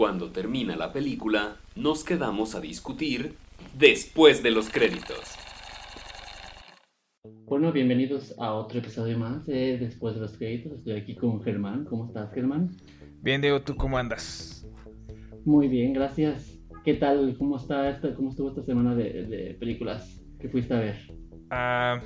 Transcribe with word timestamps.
Cuando 0.00 0.30
termina 0.30 0.76
la 0.76 0.94
película, 0.94 1.56
nos 1.76 2.04
quedamos 2.04 2.54
a 2.54 2.60
discutir 2.62 3.34
después 3.78 4.42
de 4.42 4.50
los 4.50 4.70
créditos. 4.70 5.36
Bueno, 7.44 7.70
bienvenidos 7.70 8.34
a 8.38 8.54
otro 8.54 8.78
episodio 8.78 9.18
más 9.18 9.44
de 9.44 9.76
Después 9.76 10.14
de 10.14 10.22
los 10.22 10.38
créditos. 10.38 10.78
Estoy 10.78 10.94
aquí 10.94 11.14
con 11.14 11.42
Germán. 11.42 11.84
¿Cómo 11.84 12.06
estás, 12.06 12.32
Germán? 12.32 12.70
Bien, 13.20 13.42
Diego, 13.42 13.60
¿tú 13.60 13.76
cómo 13.76 13.98
andas? 13.98 14.66
Muy 15.44 15.68
bien, 15.68 15.92
gracias. 15.92 16.58
¿Qué 16.82 16.94
tal? 16.94 17.36
¿Cómo, 17.36 17.58
está 17.58 17.90
esta, 17.90 18.14
cómo 18.14 18.30
estuvo 18.30 18.48
esta 18.48 18.62
semana 18.62 18.94
de, 18.94 19.54
películas 19.60 20.22
que 20.40 20.48
fuiste 20.48 20.72
a 20.72 20.78
ver? 20.78 20.96
Ah, 21.50 22.00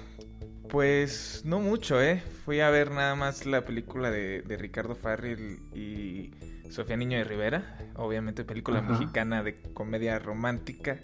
pues 0.69 1.45
no 1.45 1.61
mucho, 1.61 2.03
¿eh? 2.03 2.21
Fui 2.45 2.59
a 2.59 2.71
ver 2.71 2.91
nada 2.91 3.15
más 3.15 3.47
la 3.47 3.65
película 3.65 4.11
de, 4.11 4.43
Ricardo 4.59 4.97
Farrell 4.97 5.61
y 5.73 6.33
Sofía 6.71 6.97
Niño 6.97 7.19
de 7.19 7.25
Rivera. 7.25 7.79
Obviamente 7.95 8.45
película 8.45 8.81
mexicana 8.81 9.43
de 9.43 9.61
comedia 9.75 10.19
romántica. 10.19 10.99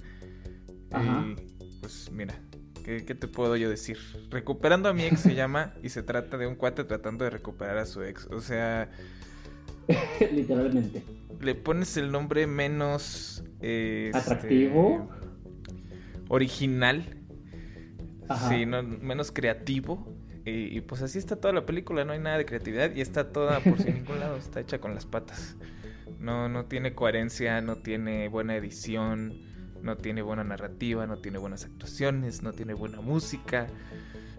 Y 0.91 1.37
pues 1.81 2.11
mira, 2.13 2.35
¿qué, 2.85 3.01
te 3.03 3.29
puedo 3.29 3.57
yo 3.57 3.71
decir? 3.71 3.99
Recuperando 4.31 4.89
a 4.89 4.93
mi 4.93 5.05
ex 5.05 5.21
se 5.21 5.35
llama 5.35 5.75
y 5.83 5.91
se 5.91 6.03
trata 6.03 6.37
de 6.37 6.47
un 6.47 6.57
cuate 6.57 6.85
tratando 6.85 7.25
de 7.25 7.31
recuperar 7.31 7.79
a 7.79 7.87
su 7.87 8.03
ex. 8.03 8.27
O 8.27 8.41
sea... 8.41 8.91
Literalmente. 10.33 11.03
Le 11.41 11.55
pones 11.55 11.97
el 11.97 12.11
nombre 12.11 12.47
menos... 12.47 13.45
Este, 13.61 14.11
Atractivo. 14.15 15.09
Original. 16.29 17.17
Sí, 18.49 18.65
menos 18.67 19.33
creativo. 19.33 20.20
Y, 20.45 20.81
pues 20.81 21.03
así 21.03 21.19
está 21.19 21.37
toda 21.37 21.53
la 21.53 21.67
película, 21.67 22.05
no 22.05 22.13
hay 22.13 22.19
nada 22.19 22.39
de 22.39 22.47
creatividad 22.47 22.95
y 22.95 23.01
está 23.01 23.31
toda 23.31 23.61
por 23.61 23.81
sin 23.81 23.95
ningún 23.95 24.21
lado, 24.21 24.37
está 24.37 24.61
hecha 24.61 24.81
con 24.81 24.95
las 24.95 25.05
patas. 25.05 25.57
No, 26.19 26.49
no 26.49 26.65
tiene 26.65 26.95
coherencia, 26.95 27.61
no 27.61 27.77
tiene 27.77 28.29
buena 28.29 28.57
edición, 28.57 29.35
no 29.83 29.97
tiene 29.97 30.23
buena 30.23 30.45
narrativa, 30.45 31.07
no 31.07 31.19
tiene 31.19 31.39
buenas 31.39 31.65
actuaciones, 31.65 32.43
no 32.43 32.53
tiene 32.53 32.75
buena 32.75 33.01
música, 33.01 33.69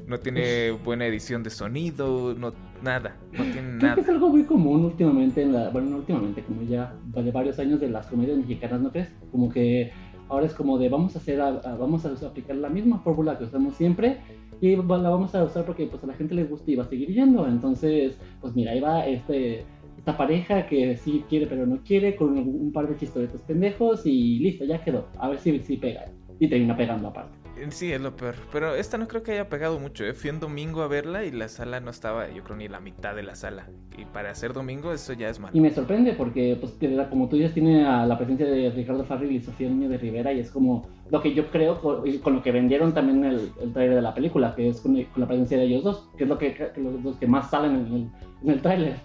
no 0.07 0.19
tiene 0.19 0.71
buena 0.71 1.05
edición 1.05 1.43
de 1.43 1.49
sonido, 1.49 2.33
no 2.33 2.51
nada, 2.81 3.17
no 3.31 3.43
tiene 3.43 3.73
nada. 3.73 4.01
es 4.01 4.09
algo 4.09 4.29
muy 4.29 4.43
común 4.43 4.85
últimamente, 4.85 5.43
en 5.43 5.53
la, 5.53 5.69
bueno, 5.69 5.91
no 5.91 5.97
últimamente, 5.97 6.43
como 6.43 6.63
ya 6.63 6.95
de 7.05 7.31
varios 7.31 7.59
años 7.59 7.79
de 7.79 7.89
las 7.89 8.07
comedias 8.07 8.37
mexicanas, 8.37 8.81
¿no 8.81 8.91
crees? 8.91 9.09
Como 9.31 9.49
que 9.49 9.91
ahora 10.29 10.47
es 10.47 10.53
como 10.53 10.77
de 10.77 10.89
vamos 10.89 11.15
a 11.15 11.19
hacer, 11.19 11.39
vamos 11.39 12.05
a 12.05 12.27
aplicar 12.27 12.55
la 12.55 12.69
misma 12.69 12.99
fórmula 12.99 13.37
que 13.37 13.43
usamos 13.43 13.75
siempre 13.75 14.19
y 14.61 14.75
la 14.75 15.09
vamos 15.09 15.33
a 15.33 15.43
usar 15.43 15.65
porque 15.65 15.87
pues 15.87 16.03
a 16.03 16.07
la 16.07 16.13
gente 16.13 16.35
le 16.35 16.43
gusta 16.43 16.69
y 16.69 16.75
va 16.75 16.83
a 16.83 16.87
seguir 16.87 17.09
yendo. 17.09 17.47
Entonces, 17.47 18.17
pues 18.39 18.55
mira, 18.55 18.71
ahí 18.71 18.79
va 18.79 19.05
este 19.07 19.65
esta 19.97 20.17
pareja 20.17 20.65
que 20.67 20.97
sí 20.97 21.23
quiere 21.29 21.47
pero 21.47 21.65
no 21.65 21.83
quiere, 21.83 22.15
con 22.15 22.37
un, 22.37 22.71
par 22.71 22.87
de 22.87 22.97
chistoretos 22.97 23.41
pendejos 23.41 24.05
y 24.05 24.39
listo, 24.39 24.65
ya 24.65 24.83
quedó. 24.83 25.07
A 25.17 25.29
ver 25.29 25.39
si, 25.39 25.59
si 25.59 25.77
pega. 25.77 26.05
Y 26.39 26.47
termina 26.47 26.75
pegando 26.77 27.07
aparte. 27.07 27.40
Sí, 27.69 27.91
es 27.91 28.01
lo 28.01 28.15
peor. 28.15 28.35
Pero 28.51 28.75
esta 28.75 28.97
no 28.97 29.07
creo 29.07 29.23
que 29.23 29.33
haya 29.33 29.49
pegado 29.49 29.79
mucho. 29.79 30.03
¿eh? 30.03 30.13
Fui 30.13 30.29
un 30.29 30.39
domingo 30.39 30.81
a 30.81 30.87
verla 30.87 31.25
y 31.25 31.31
la 31.31 31.47
sala 31.47 31.79
no 31.79 31.91
estaba, 31.91 32.29
yo 32.29 32.43
creo, 32.43 32.57
ni 32.57 32.67
la 32.67 32.79
mitad 32.79 33.15
de 33.15 33.23
la 33.23 33.35
sala. 33.35 33.67
Y 33.97 34.05
para 34.05 34.31
hacer 34.31 34.53
domingo 34.53 34.91
eso 34.93 35.13
ya 35.13 35.29
es 35.29 35.39
malo. 35.39 35.55
Y 35.55 35.61
me 35.61 35.71
sorprende 35.71 36.13
porque, 36.13 36.57
pues, 36.59 36.73
como 37.09 37.29
tú 37.29 37.35
dices, 37.35 37.53
tiene 37.53 37.85
a 37.85 38.05
la 38.05 38.17
presencia 38.17 38.47
de 38.47 38.71
Ricardo 38.71 39.05
Farrell 39.05 39.31
y 39.31 39.41
Sofía 39.41 39.69
Niño 39.69 39.89
de 39.89 39.97
Rivera 39.97 40.33
y 40.33 40.39
es 40.39 40.49
como 40.49 40.87
lo 41.09 41.21
que 41.21 41.33
yo 41.33 41.51
creo 41.51 41.79
con, 41.81 42.03
lo 42.33 42.41
que 42.41 42.51
vendieron 42.51 42.93
también 42.93 43.25
el, 43.25 43.51
el 43.61 43.73
trailer 43.73 43.95
de 43.95 44.01
la 44.01 44.13
película, 44.13 44.55
que 44.55 44.69
es 44.69 44.79
con, 44.79 44.95
la 45.15 45.27
presencia 45.27 45.57
de 45.57 45.65
ellos 45.65 45.83
dos, 45.83 46.09
que 46.17 46.23
es 46.23 46.29
lo 46.29 46.37
que, 46.37 46.71
los, 47.03 47.17
que 47.17 47.27
más 47.27 47.49
salen 47.49 47.75
en 47.75 47.93
el, 47.93 48.11
en 48.43 48.49
el 48.49 48.61
trailer. 48.61 48.95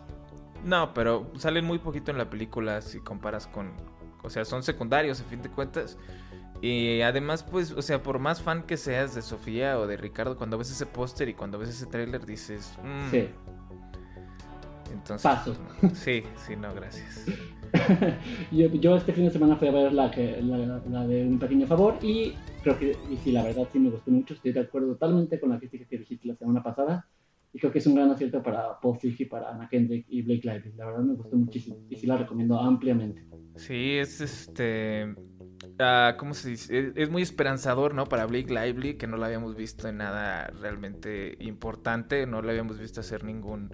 No, 0.64 0.94
pero 0.94 1.30
salen 1.36 1.64
muy 1.64 1.78
poquito 1.78 2.10
en 2.10 2.18
la 2.18 2.30
película 2.30 2.80
si 2.80 3.00
comparas 3.00 3.46
con... 3.46 3.72
O 4.22 4.30
sea, 4.30 4.44
son 4.44 4.62
secundarios 4.62 5.20
a 5.20 5.24
fin 5.24 5.42
de 5.42 5.48
cuentas. 5.48 5.98
Y 6.62 7.00
además, 7.02 7.42
pues, 7.42 7.72
o 7.72 7.82
sea, 7.82 8.02
por 8.02 8.18
más 8.18 8.42
fan 8.42 8.62
que 8.62 8.76
seas 8.76 9.14
de 9.14 9.22
Sofía 9.22 9.78
o 9.78 9.86
de 9.86 9.96
Ricardo, 9.96 10.36
cuando 10.36 10.58
ves 10.58 10.70
ese 10.70 10.86
póster 10.86 11.28
y 11.28 11.34
cuando 11.34 11.58
ves 11.58 11.70
ese 11.70 11.86
tráiler 11.86 12.24
dices... 12.24 12.76
Mm". 12.82 13.10
Sí. 13.10 13.28
Entonces... 14.92 15.22
Paso. 15.22 15.56
Sí, 15.94 16.22
sí, 16.46 16.56
no, 16.56 16.74
gracias. 16.74 17.26
yo, 18.52 18.96
este 18.96 19.12
fin 19.12 19.24
de 19.24 19.30
semana 19.30 19.56
fui 19.56 19.68
a 19.68 19.72
ver 19.72 19.92
la, 19.92 20.10
que, 20.10 20.40
la, 20.42 21.06
de 21.06 21.26
Un 21.26 21.38
Pequeño 21.38 21.66
Favor 21.66 21.98
y 22.02 22.34
creo 22.62 22.78
que, 22.78 22.96
y 23.10 23.16
sí, 23.16 23.32
la 23.32 23.42
verdad 23.42 23.68
sí 23.72 23.78
me 23.78 23.90
gustó 23.90 24.10
mucho. 24.10 24.34
Estoy 24.34 24.52
de 24.52 24.60
acuerdo 24.60 24.88
totalmente 24.88 25.38
con 25.38 25.50
la 25.50 25.58
crítica 25.58 25.84
que 25.88 25.98
dijiste 25.98 26.28
la 26.28 26.36
semana 26.36 26.62
pasada. 26.62 27.06
Y 27.52 27.58
creo 27.58 27.72
que 27.72 27.78
es 27.78 27.86
un 27.86 27.94
gran 27.94 28.10
acierto 28.10 28.42
para 28.42 28.78
Paul 28.80 28.98
Fiji, 28.98 29.24
para 29.24 29.50
Anna 29.50 29.68
Kendrick 29.68 30.06
y 30.08 30.22
Blake 30.22 30.42
Lively. 30.44 30.72
La 30.76 30.86
verdad 30.86 31.00
me 31.00 31.14
gustó 31.14 31.36
muchísimo 31.36 31.78
y 31.88 31.96
sí 31.96 32.06
la 32.06 32.18
recomiendo 32.18 32.58
ampliamente. 32.58 33.24
Sí, 33.56 33.96
es 33.96 34.20
este. 34.20 35.14
Uh, 35.78 36.16
¿Cómo 36.18 36.34
se 36.34 36.50
dice? 36.50 36.92
Es, 36.94 37.10
muy 37.10 37.22
esperanzador, 37.22 37.94
¿no? 37.94 38.06
Para 38.06 38.26
Blake 38.26 38.52
Lively, 38.52 38.94
que 38.94 39.06
no 39.06 39.16
la 39.16 39.26
habíamos 39.26 39.56
visto 39.56 39.88
en 39.88 39.98
nada 39.98 40.46
realmente 40.60 41.36
importante. 41.40 42.26
No 42.26 42.42
la 42.42 42.52
habíamos 42.52 42.78
visto 42.78 43.00
hacer 43.00 43.24
ningún. 43.24 43.70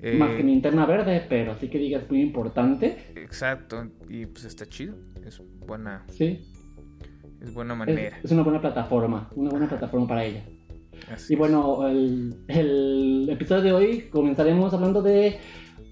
Eh... 0.00 0.16
Más 0.16 0.30
que 0.30 0.42
interna 0.42 0.86
verde, 0.86 1.24
pero 1.28 1.56
sí 1.58 1.68
que 1.68 1.78
digas 1.78 2.08
muy 2.08 2.20
importante. 2.20 3.12
Exacto, 3.16 3.88
y 4.08 4.26
pues 4.26 4.44
está 4.44 4.66
chido. 4.66 4.96
Es 5.24 5.40
buena. 5.66 6.04
Sí. 6.08 6.40
Es 7.40 7.52
buena 7.54 7.74
manera. 7.74 8.18
es 8.22 8.32
una 8.32 8.42
buena 8.42 8.60
plataforma, 8.60 9.30
una 9.34 9.50
buena 9.50 9.68
plataforma 9.68 10.08
para 10.08 10.24
ella 10.24 10.42
y 11.28 11.34
bueno, 11.36 11.86
el, 11.88 12.34
el, 12.48 13.28
episodio 13.30 13.62
de 13.62 13.72
hoy 13.72 14.00
comenzaremos 14.10 14.72
hablando 14.74 15.02
de, 15.02 15.38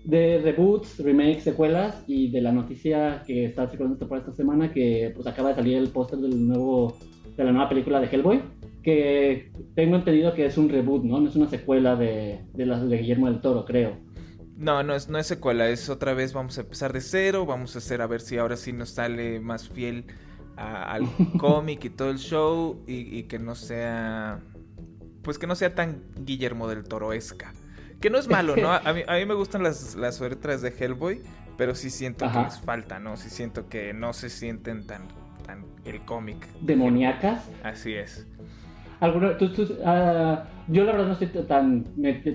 de 0.06 0.38
reboots, 0.38 1.00
remakes, 1.00 1.42
secuelas 1.42 2.04
y 2.06 2.30
de 2.30 2.40
la 2.40 2.52
noticia 2.52 3.24
que 3.26 3.46
está 3.46 3.68
circulando 3.68 4.08
por 4.08 4.18
esta 4.18 4.32
semana 4.32 4.72
que 4.72 5.12
pues 5.14 5.26
acaba 5.26 5.48
de 5.50 5.56
salir 5.56 5.76
el 5.76 5.88
póster 5.88 6.20
del 6.20 6.46
nuevo 6.46 6.96
de 7.36 7.44
la 7.44 7.50
nueva 7.50 7.68
película 7.68 8.00
de 8.00 8.06
Hellboy 8.06 8.40
que 8.84 9.50
tengo 9.74 9.96
entendido 9.96 10.32
que 10.32 10.46
es 10.46 10.56
un 10.56 10.68
reboot, 10.68 11.02
¿no? 11.02 11.20
No 11.20 11.28
es 11.28 11.34
una 11.34 11.48
secuela 11.48 11.96
de, 11.96 12.40
de 12.54 12.66
las 12.66 12.88
de 12.88 12.98
Guillermo 12.98 13.26
del 13.26 13.40
Toro, 13.40 13.64
creo. 13.64 13.98
No, 14.56 14.84
no 14.84 14.94
es, 14.94 15.08
no 15.08 15.18
es 15.18 15.26
secuela, 15.26 15.68
es 15.68 15.90
otra 15.90 16.14
vez 16.14 16.32
vamos 16.32 16.56
a 16.56 16.60
empezar 16.60 16.92
de 16.92 17.00
cero, 17.00 17.44
vamos 17.44 17.74
a 17.74 17.78
hacer 17.78 18.00
a 18.00 18.06
ver 18.06 18.20
si 18.20 18.38
ahora 18.38 18.56
sí 18.56 18.72
nos 18.72 18.90
sale 18.90 19.40
más 19.40 19.68
fiel 19.68 20.06
al 20.56 21.02
cómic 21.38 21.84
y 21.84 21.90
todo 21.90 22.10
el 22.10 22.18
show 22.18 22.84
y, 22.86 23.18
y 23.18 23.24
que 23.24 23.40
no 23.40 23.56
sea 23.56 24.40
pues 25.22 25.38
que 25.38 25.48
no 25.48 25.56
sea 25.56 25.74
tan 25.74 26.04
Guillermo 26.20 26.68
del 26.68 26.84
Toroesca. 26.84 27.52
Que 28.00 28.10
no 28.10 28.18
es 28.18 28.28
malo, 28.28 28.56
¿no? 28.56 28.70
A 28.72 28.92
mí, 28.92 29.02
a 29.06 29.14
mí 29.14 29.26
me 29.26 29.34
gustan 29.34 29.62
las, 29.62 29.94
las 29.94 30.20
letras 30.20 30.62
de 30.62 30.68
Hellboy, 30.68 31.22
pero 31.56 31.74
sí 31.74 31.90
siento 31.90 32.30
que 32.30 32.38
les 32.38 32.60
falta, 32.60 32.98
¿no? 32.98 33.16
Sí 33.16 33.30
siento 33.30 33.68
que 33.68 33.92
no 33.94 34.12
se 34.12 34.28
sienten 34.28 34.86
tan, 34.86 35.02
tan 35.46 35.64
el 35.84 36.00
cómic. 36.02 36.46
¿Demoníacas? 36.60 37.48
Así 37.62 37.94
es. 37.94 38.26
¿Alguno, 39.00 39.36
tú, 39.36 39.50
ah, 39.84 40.44
yo 40.68 40.84
la 40.84 40.92
verdad 40.92 41.06
no 41.06 41.12
estoy 41.12 41.28
tan, 41.44 41.84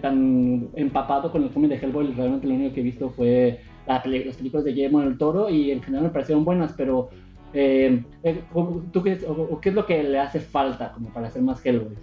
tan 0.02 0.70
empapado 0.76 1.32
con 1.32 1.44
el 1.44 1.50
cómic 1.50 1.72
de 1.72 1.78
Hellboy, 1.78 2.14
realmente 2.14 2.48
lo 2.48 2.54
único 2.54 2.74
que 2.76 2.82
he 2.82 2.84
visto 2.84 3.10
fue 3.10 3.62
las 3.88 4.04
películas 4.04 4.64
de 4.64 4.72
Guillermo 4.72 5.02
del 5.02 5.18
Toro 5.18 5.50
y 5.50 5.72
en 5.72 5.82
general 5.82 6.06
me 6.06 6.12
parecieron 6.12 6.46
buenas, 6.46 6.74
pero 6.74 7.10
eh, 7.54 8.04
eh 8.24 8.44
¿tú 8.92 9.04
qué, 9.04 9.20
qué 9.62 9.70
es 9.70 9.76
lo 9.76 9.86
que 9.86 10.04
le 10.04 10.20
hace 10.20 10.40
falta 10.40 10.92
como 10.92 11.10
para 11.12 11.28
hacer 11.28 11.42
más 11.42 11.66
Hellboy? 11.66 11.96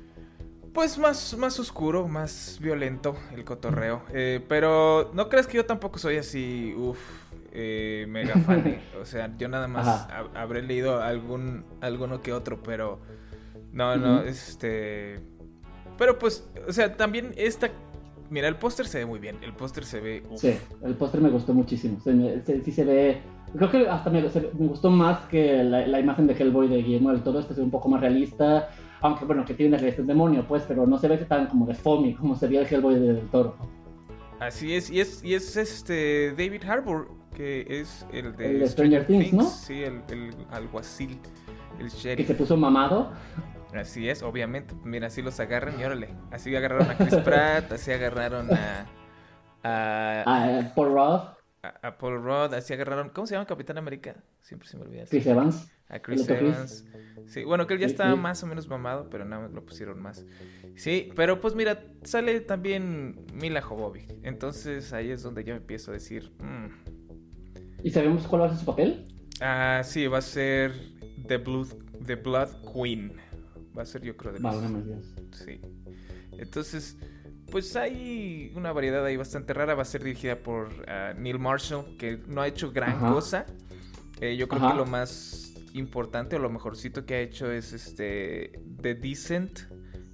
Pues 0.79 0.97
más, 0.97 1.37
más 1.37 1.59
oscuro, 1.59 2.07
más 2.07 2.61
violento 2.63 3.17
el 3.35 3.45
cotorreo. 3.45 4.03
Eh, 4.13 4.41
pero 4.49 5.11
no 5.13 5.29
crees 5.29 5.49
que 5.49 5.57
yo 5.57 5.67
tampoco 5.67 5.99
soy 5.99 6.19
así, 6.19 6.73
uff, 6.79 7.01
eh, 7.51 8.07
mega 8.09 8.37
fan. 8.37 8.79
o 9.03 9.05
sea, 9.05 9.37
yo 9.37 9.49
nada 9.49 9.67
más 9.67 10.07
habré 10.37 10.63
leído 10.63 11.03
algún, 11.03 11.65
alguno 11.81 12.23
que 12.23 12.33
otro, 12.33 12.63
pero 12.63 13.01
no, 13.73 13.97
no, 13.97 14.23
este... 14.23 15.19
Pero 15.99 16.17
pues, 16.17 16.49
o 16.69 16.73
sea, 16.73 16.97
también 16.97 17.33
esta... 17.37 17.71
Mira, 18.31 18.47
el 18.47 18.55
póster 18.55 18.87
se 18.87 18.99
ve 18.99 19.07
muy 19.07 19.19
bien, 19.19 19.37
el 19.43 19.55
póster 19.55 19.85
se 19.85 19.99
ve... 19.99 20.23
Sí, 20.37 20.55
el 20.85 20.95
póster 20.95 21.21
me 21.21 21.31
gustó 21.31 21.55
muchísimo, 21.55 21.99
sí 22.05 22.71
se 22.71 22.85
ve... 22.85 23.21
Creo 23.57 23.69
que 23.69 23.89
hasta 23.89 24.11
me, 24.11 24.23
gustó 24.53 24.91
más 24.91 25.27
que 25.27 25.65
la, 25.65 25.89
la, 25.89 25.99
imagen 25.99 26.29
de 26.29 26.35
Hellboy 26.35 26.69
de 26.69 26.83
Guillermo 26.85 27.11
del 27.11 27.25
Toro, 27.25 27.41
este 27.41 27.55
se 27.55 27.63
ve 27.63 27.65
un 27.65 27.73
poco 27.73 27.89
más 27.89 28.01
realista 28.01 28.69
aunque 29.01 29.25
bueno, 29.25 29.45
que 29.45 29.55
tiene 29.55 29.77
este 29.77 30.03
demonio, 30.03 30.45
pues, 30.47 30.65
pero 30.67 30.87
no 30.87 30.99
se 30.99 31.09
ve 31.09 31.19
tan 31.19 31.47
como 31.47 31.67
de 31.67 31.75
foamy 31.75 32.15
como 32.15 32.35
se 32.35 32.47
veía 32.47 32.63
el 32.63 32.67
Hellboy 32.67 32.99
del 32.99 33.29
toro. 33.31 33.57
Así 34.41 34.75
es, 34.75 34.91
y 34.91 35.01
es, 35.01 35.23
y 35.25 35.35
es 35.35 35.57
este 35.57 36.33
David 36.33 36.63
Harbour, 36.65 37.11
que 37.35 37.67
es 37.69 38.07
el 38.13 38.37
de, 38.37 38.67
Stranger, 38.69 39.07
Things, 39.07 39.33
¿no? 39.33 39.45
Sí, 39.45 39.83
el, 39.83 40.03
el 40.11 40.33
alguacil, 40.51 41.19
el 41.81 41.89
sheriff. 41.89 42.27
Que 42.27 42.33
se 42.33 42.39
puso 42.39 42.57
mamado. 42.57 43.13
Así 43.75 44.09
es, 44.09 44.23
obviamente. 44.23 44.75
Mira, 44.85 45.09
así 45.09 45.23
los 45.23 45.39
agarran 45.41 45.79
y 45.79 45.85
órale. 45.85 46.15
Así 46.31 46.55
agarraron 46.55 46.91
a 46.91 46.97
Chris 46.97 47.17
Pratt, 47.25 47.73
así 47.73 47.93
agarraron 47.93 48.49
a. 48.53 48.87
A, 49.65 50.23
a 50.61 50.75
Paul 50.75 50.91
Rudd 50.91 51.39
a, 51.63 51.99
Paul 51.99 52.23
Rudd, 52.23 52.55
así 52.55 52.73
agarraron. 52.73 53.11
¿Cómo 53.11 53.27
se 53.27 53.35
llama 53.35 53.47
Capitán 53.47 53.79
América? 53.79 54.17
Siempre 54.41 54.69
se 54.69 54.77
me 54.77 54.85
olvida. 54.85 55.05
Chris 55.09 55.27
Evans. 55.27 55.71
A 55.89 55.99
Chris 55.99 56.29
Evans. 56.29 56.85
Sí, 57.29 57.45
bueno, 57.45 57.67
que 57.67 57.75
él 57.75 57.81
ya 57.81 57.87
estaba 57.87 58.17
más 58.17 58.43
o 58.43 58.47
menos 58.47 58.69
mamado, 58.69 59.09
pero 59.11 59.25
nada 59.25 59.43
más 59.43 59.53
lo 59.53 59.65
pusieron 59.65 60.01
más. 60.01 60.25
Sí, 60.77 61.11
pero 61.15 61.41
pues 61.41 61.55
mira, 61.55 61.85
sale 62.03 62.41
también 62.41 63.27
Mila 63.35 63.61
Jovovich. 63.61 64.09
Entonces 64.23 64.93
ahí 64.93 65.11
es 65.11 65.23
donde 65.23 65.45
yo 65.45 65.55
empiezo 65.55 65.91
a 65.91 65.95
decir. 65.95 66.33
Mm, 66.39 67.85
¿Y 67.85 67.91
sabemos 67.91 68.27
cuál 68.27 68.43
va 68.43 68.47
a 68.47 68.49
ser 68.51 68.59
su 68.59 68.65
papel? 68.65 69.07
Ah, 69.41 69.83
sí, 69.85 70.07
va 70.07 70.19
a 70.19 70.23
ser 70.23 70.73
The 71.27 71.37
Blood, 71.37 71.69
The 72.07 72.17
Blood 72.17 72.49
Queen. 72.73 73.13
Va 73.77 73.83
a 73.83 73.87
ser, 73.87 74.03
yo 74.03 74.17
creo, 74.17 74.33
de 74.33 74.41
Dios. 74.41 75.15
Sí. 75.33 75.61
Entonces, 76.33 76.97
pues 77.51 77.77
hay 77.77 78.53
una 78.57 78.73
variedad 78.73 79.05
ahí 79.05 79.17
bastante 79.17 79.53
rara. 79.53 79.75
Va 79.75 79.83
a 79.83 79.85
ser 79.85 80.03
dirigida 80.03 80.37
por 80.37 80.69
ah, 80.89 81.13
Neil 81.17 81.39
Marshall, 81.39 81.97
que 81.99 82.19
no 82.27 82.41
ha 82.41 82.49
hecho 82.49 82.73
gran 82.73 82.99
cosa. 82.99 83.47
Eh, 84.21 84.37
yo 84.37 84.49
creo 84.49 84.69
que 84.69 84.75
lo 84.75 84.87
más 84.87 85.48
importante 85.75 86.37
o 86.37 86.39
lo 86.39 86.51
mejorcito 86.51 87.07
que 87.07 87.15
ha 87.15 87.21
hecho 87.21 87.51
es 87.51 87.73
este 87.73 88.61
The 88.81 88.95
Descent, 88.95 89.61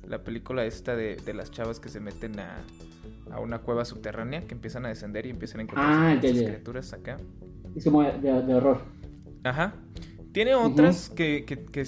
la 0.06 0.22
película 0.22 0.64
esta 0.64 0.96
de, 0.96 1.18
las 1.34 1.50
chavas 1.50 1.80
que 1.80 1.88
se 1.88 2.00
meten 2.00 2.38
a, 2.40 2.64
a, 3.30 3.40
una 3.40 3.60
cueva 3.60 3.84
subterránea, 3.84 4.42
que 4.42 4.54
empiezan 4.54 4.86
a 4.86 4.88
descender 4.88 5.26
y 5.26 5.30
empiezan 5.30 5.60
a 5.60 5.62
encontrar 5.64 6.16
ah, 6.16 6.20
criaturas 6.20 6.92
acá. 6.92 7.16
Es 7.74 7.84
como 7.84 8.02
de, 8.02 8.54
horror. 8.54 8.82
Ajá. 9.42 9.74
Tiene 10.32 10.54
otras 10.54 11.10
que, 11.10 11.44
que, 11.44 11.64
que, 11.64 11.84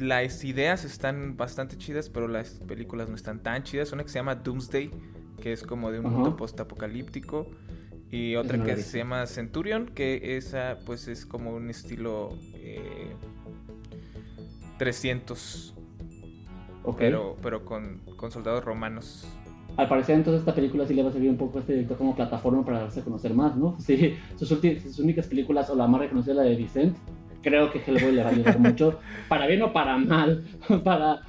las 0.00 0.44
ideas 0.44 0.84
están 0.84 1.36
bastante 1.36 1.76
chidas, 1.76 2.08
pero 2.08 2.26
las 2.26 2.50
películas 2.66 3.08
no 3.08 3.14
están 3.14 3.42
tan 3.42 3.62
chidas. 3.62 3.92
Una 3.92 4.02
que 4.02 4.08
se 4.08 4.18
llama 4.18 4.34
Doomsday, 4.36 4.90
que 5.40 5.52
es 5.52 5.62
como 5.62 5.90
de 5.90 6.00
un 6.00 6.10
mundo 6.10 6.36
post-apocalíptico. 6.36 7.46
Y 8.10 8.36
otra 8.36 8.62
que 8.62 8.76
se 8.76 8.98
llama 8.98 9.26
Centurion, 9.26 9.86
que 9.86 10.36
esa 10.36 10.78
pues 10.84 11.08
es 11.08 11.24
como 11.24 11.54
un 11.54 11.70
estilo 11.70 12.38
300. 14.82 15.74
Eh, 16.84 16.90
pero, 16.98 17.36
pero 17.40 17.64
con, 17.64 18.00
con, 18.16 18.32
soldados 18.32 18.64
romanos. 18.64 19.28
Al 19.76 19.88
parecer 19.88 20.16
entonces 20.16 20.40
esta 20.40 20.56
película 20.56 20.84
sí 20.86 20.92
le 20.92 21.04
va 21.04 21.10
a 21.10 21.12
servir 21.12 21.30
un 21.30 21.36
poco 21.36 21.58
a 21.58 21.60
este 21.60 21.74
director 21.74 21.98
como 21.98 22.16
plataforma 22.16 22.64
para 22.64 22.80
darse 22.80 22.98
a 22.98 23.04
conocer 23.04 23.32
más, 23.32 23.56
¿no? 23.56 23.76
Sí, 23.80 24.16
sus, 24.36 24.48
sus 24.48 24.98
únicas 24.98 25.28
películas, 25.28 25.70
o 25.70 25.76
la 25.76 25.86
más 25.86 26.00
reconocida, 26.00 26.34
la 26.34 26.42
de 26.42 26.56
Vicent, 26.56 26.96
creo 27.42 27.70
que 27.70 27.78
Hellboy 27.78 28.10
le 28.10 28.24
va 28.24 28.30
a 28.30 28.32
ayudar 28.32 28.58
mucho, 28.58 28.98
para 29.28 29.46
bien 29.46 29.62
o 29.62 29.72
para 29.72 29.96
mal, 29.98 30.44
para, 30.84 31.20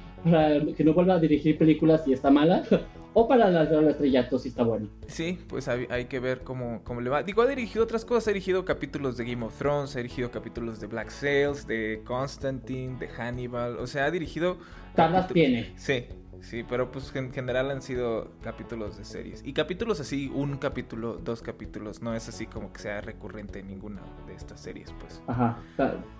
que 0.76 0.82
no 0.82 0.92
vuelva 0.92 1.14
a 1.14 1.20
dirigir 1.20 1.56
películas 1.56 2.02
si 2.04 2.12
está 2.12 2.30
mala, 2.30 2.64
o 3.14 3.26
para 3.28 3.48
las 3.50 3.70
de 3.70 3.90
estrellato 3.90 4.38
si 4.38 4.48
está 4.48 4.62
bueno. 4.64 4.88
Sí, 5.06 5.38
pues 5.48 5.68
hay, 5.68 6.04
que 6.06 6.20
ver 6.20 6.40
cómo, 6.40 6.82
cómo, 6.84 7.00
le 7.00 7.10
va. 7.10 7.22
Digo, 7.22 7.42
ha 7.42 7.46
dirigido 7.46 7.84
otras 7.84 8.04
cosas, 8.04 8.28
ha 8.28 8.30
dirigido 8.30 8.64
capítulos 8.64 9.16
de 9.16 9.24
Game 9.24 9.44
of 9.44 9.56
Thrones, 9.56 9.94
ha 9.94 9.98
dirigido 9.98 10.30
capítulos 10.30 10.80
de 10.80 10.86
Black 10.88 11.10
Sails, 11.10 11.66
de 11.66 12.02
Constantine, 12.04 12.98
de 12.98 13.08
Hannibal, 13.08 13.78
o 13.78 13.86
sea, 13.86 14.06
ha 14.06 14.10
dirigido... 14.10 14.58
Tardas 14.94 15.28
tiene. 15.28 15.72
Sí, 15.76 16.04
Sí, 16.44 16.62
pero 16.68 16.92
pues 16.92 17.14
en 17.16 17.32
general 17.32 17.70
han 17.70 17.80
sido 17.80 18.32
capítulos 18.42 18.98
de 18.98 19.04
series. 19.06 19.42
Y 19.46 19.54
capítulos 19.54 19.98
así, 20.00 20.30
un 20.34 20.58
capítulo, 20.58 21.14
dos 21.14 21.40
capítulos, 21.40 22.02
no 22.02 22.14
es 22.14 22.28
así 22.28 22.46
como 22.46 22.70
que 22.70 22.80
sea 22.80 23.00
recurrente 23.00 23.60
en 23.60 23.68
ninguna 23.68 24.02
de 24.26 24.34
estas 24.34 24.60
series, 24.60 24.92
pues. 25.00 25.22
Ajá, 25.26 25.56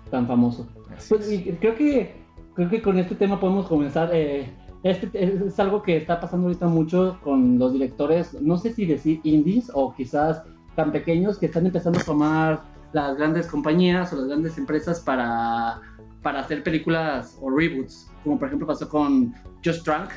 tan, 0.09 0.25
famoso. 0.25 0.67
Pues, 1.07 1.27
creo 1.59 1.75
que 1.75 2.15
creo 2.55 2.69
que 2.69 2.81
con 2.81 2.97
este 2.97 3.13
tema 3.13 3.39
podemos 3.39 3.67
comenzar. 3.67 4.09
Eh, 4.13 4.51
es 4.85 5.59
algo 5.59 5.81
que 5.81 5.97
está 5.97 6.19
pasando 6.19 6.47
ahorita 6.47 6.67
mucho 6.67 7.19
con 7.23 7.57
los 7.57 7.73
directores, 7.73 8.39
no 8.39 8.57
sé 8.57 8.71
si 8.73 8.85
decir 8.85 9.19
indies 9.23 9.71
o 9.73 9.93
quizás 9.95 10.43
tan 10.75 10.91
pequeños 10.91 11.39
que 11.39 11.47
están 11.47 11.65
empezando 11.65 11.99
a 11.99 12.03
tomar 12.03 12.63
las 12.93 13.17
grandes 13.17 13.47
compañías 13.47 14.13
o 14.13 14.17
las 14.17 14.27
grandes 14.27 14.57
empresas 14.57 14.99
para, 14.99 15.81
para 16.21 16.41
hacer 16.41 16.63
películas 16.63 17.37
o 17.41 17.49
reboots 17.49 18.11
como 18.25 18.39
por 18.39 18.47
ejemplo 18.47 18.67
pasó 18.67 18.89
con 18.89 19.33
Just 19.63 19.85
Drunk, 19.85 20.09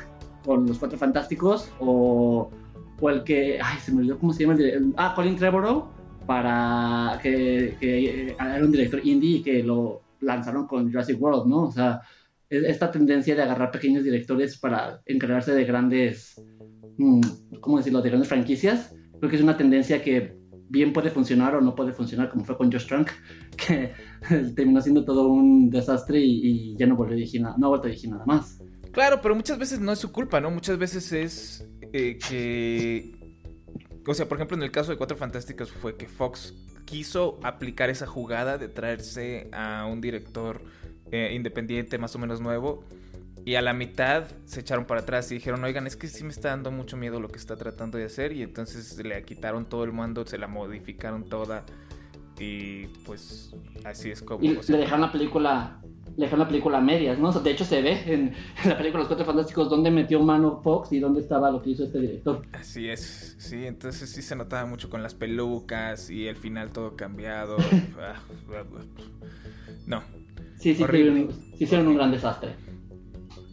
con 0.43 0.67
Los 0.67 0.79
Cuatro 0.79 0.97
Fantásticos, 0.97 1.71
o, 1.79 2.49
el 3.03 3.23
que, 3.23 3.59
ay, 3.63 3.77
se 3.79 3.93
me 3.93 3.99
olvidó 3.99 4.19
cómo 4.19 4.33
se 4.33 4.43
llama, 4.43 4.55
el, 4.55 4.93
ah, 4.97 5.13
Colin 5.15 5.37
Trevorrow, 5.37 5.85
para 6.25 7.19
que, 7.21 7.77
que, 7.79 8.31
era 8.31 8.63
un 8.63 8.71
director 8.71 8.99
indie 9.05 9.37
y 9.37 9.41
que 9.41 9.63
lo 9.63 10.01
lanzaron 10.21 10.67
con 10.67 10.91
Jurassic 10.91 11.21
World, 11.21 11.47
¿no? 11.47 11.63
O 11.63 11.71
sea, 11.71 12.01
esta 12.49 12.91
tendencia 12.91 13.35
de 13.35 13.43
agarrar 13.43 13.71
pequeños 13.71 14.03
directores 14.03 14.57
para 14.57 15.01
encargarse 15.05 15.53
de 15.53 15.65
grandes, 15.65 16.41
mm, 16.97 17.21
¿cómo 17.61 17.77
decirlo?, 17.77 18.01
de 18.01 18.09
grandes 18.09 18.29
franquicias, 18.29 18.95
creo 19.19 19.29
que 19.29 19.35
es 19.35 19.43
una 19.43 19.57
tendencia 19.57 20.01
que 20.01 20.37
bien 20.69 20.93
puede 20.93 21.09
funcionar 21.09 21.55
o 21.55 21.61
no 21.61 21.75
puede 21.75 21.93
funcionar, 21.93 22.29
como 22.29 22.45
fue 22.45 22.57
con 22.57 22.71
Josh 22.71 22.87
Trunk, 22.87 23.09
que 23.57 23.93
terminó 24.55 24.81
siendo 24.81 25.03
todo 25.03 25.27
un 25.27 25.69
desastre 25.69 26.19
y, 26.19 26.75
ya 26.77 26.87
no 26.87 26.95
volvió 26.95 27.13
a 27.13 27.17
dirigir 27.17 27.41
no 27.41 27.49
ha 27.49 27.69
vuelto 27.69 27.87
a 27.87 27.89
dirigir 27.89 28.11
nada 28.11 28.25
más. 28.25 28.59
Claro, 28.91 29.19
pero 29.21 29.35
muchas 29.35 29.57
veces 29.59 29.79
no 29.79 29.91
es 29.91 29.99
su 29.99 30.11
culpa, 30.11 30.41
¿no? 30.41 30.49
Muchas 30.49 30.77
veces 30.77 31.11
es 31.11 31.67
eh, 31.93 32.17
que... 32.17 33.17
O 34.07 34.13
sea, 34.13 34.27
por 34.27 34.37
ejemplo, 34.37 34.57
en 34.57 34.63
el 34.63 34.71
caso 34.71 34.91
de 34.91 34.97
Cuatro 34.97 35.17
Fantásticos 35.17 35.71
fue 35.71 35.95
que 35.95 36.07
Fox 36.07 36.55
quiso 36.85 37.39
aplicar 37.43 37.91
esa 37.91 38.07
jugada 38.07 38.57
de 38.57 38.67
traerse 38.67 39.47
a 39.51 39.85
un 39.85 40.01
director 40.01 40.63
eh, 41.11 41.31
independiente 41.33 41.97
más 41.97 42.15
o 42.15 42.19
menos 42.19 42.41
nuevo 42.41 42.83
y 43.45 43.55
a 43.55 43.61
la 43.61 43.73
mitad 43.73 44.25
se 44.45 44.59
echaron 44.59 44.85
para 44.85 45.01
atrás 45.01 45.31
y 45.31 45.35
dijeron, 45.35 45.63
oigan, 45.63 45.87
es 45.87 45.95
que 45.95 46.07
sí 46.07 46.23
me 46.23 46.29
está 46.29 46.49
dando 46.49 46.71
mucho 46.71 46.97
miedo 46.97 47.19
lo 47.19 47.29
que 47.29 47.37
está 47.37 47.55
tratando 47.55 47.97
de 47.97 48.05
hacer. 48.05 48.31
Y 48.31 48.43
entonces 48.43 49.03
le 49.03 49.23
quitaron 49.23 49.65
todo 49.65 49.83
el 49.83 49.93
mando, 49.93 50.25
se 50.25 50.37
la 50.37 50.47
modificaron 50.47 51.23
toda. 51.23 51.63
Y 52.39 52.87
pues 53.05 53.55
así 53.85 54.11
es 54.11 54.21
como... 54.21 54.43
Y 54.43 54.49
le 54.49 54.77
dejaron 54.77 55.01
la 55.01 55.11
película 55.11 55.81
le 56.15 56.25
dejaron 56.25 56.39
la 56.39 56.47
película 56.47 56.77
a 56.79 56.81
medias, 56.81 57.17
¿no? 57.17 57.31
de 57.31 57.51
hecho 57.51 57.63
se 57.63 57.81
ve 57.81 58.01
en, 58.05 58.33
la 58.65 58.77
película 58.77 58.99
Los 58.99 59.07
Cuatro 59.07 59.25
Fantásticos 59.25 59.69
dónde 59.69 59.89
metió 59.89 60.19
mano 60.21 60.59
Fox 60.61 60.91
y 60.91 60.99
dónde 60.99 61.21
estaba 61.21 61.49
lo 61.49 61.61
que 61.61 61.69
hizo 61.69 61.85
este 61.85 61.99
director. 61.99 62.41
Así 62.51 62.89
es, 62.89 63.35
sí, 63.37 63.65
entonces 63.65 64.09
sí 64.09 64.21
se 64.21 64.35
notaba 64.35 64.65
mucho 64.65 64.89
con 64.89 65.01
las 65.01 65.13
pelucas 65.13 66.09
y 66.09 66.27
el 66.27 66.35
final 66.35 66.71
todo 66.71 66.95
cambiado. 66.95 67.57
Ah, 68.01 68.15
no. 69.85 70.03
Sí, 70.59 70.75
sí, 70.75 70.83
sí, 70.91 71.27
hicieron 71.57 71.87
un 71.87 71.95
gran 71.95 72.11
desastre. 72.11 72.51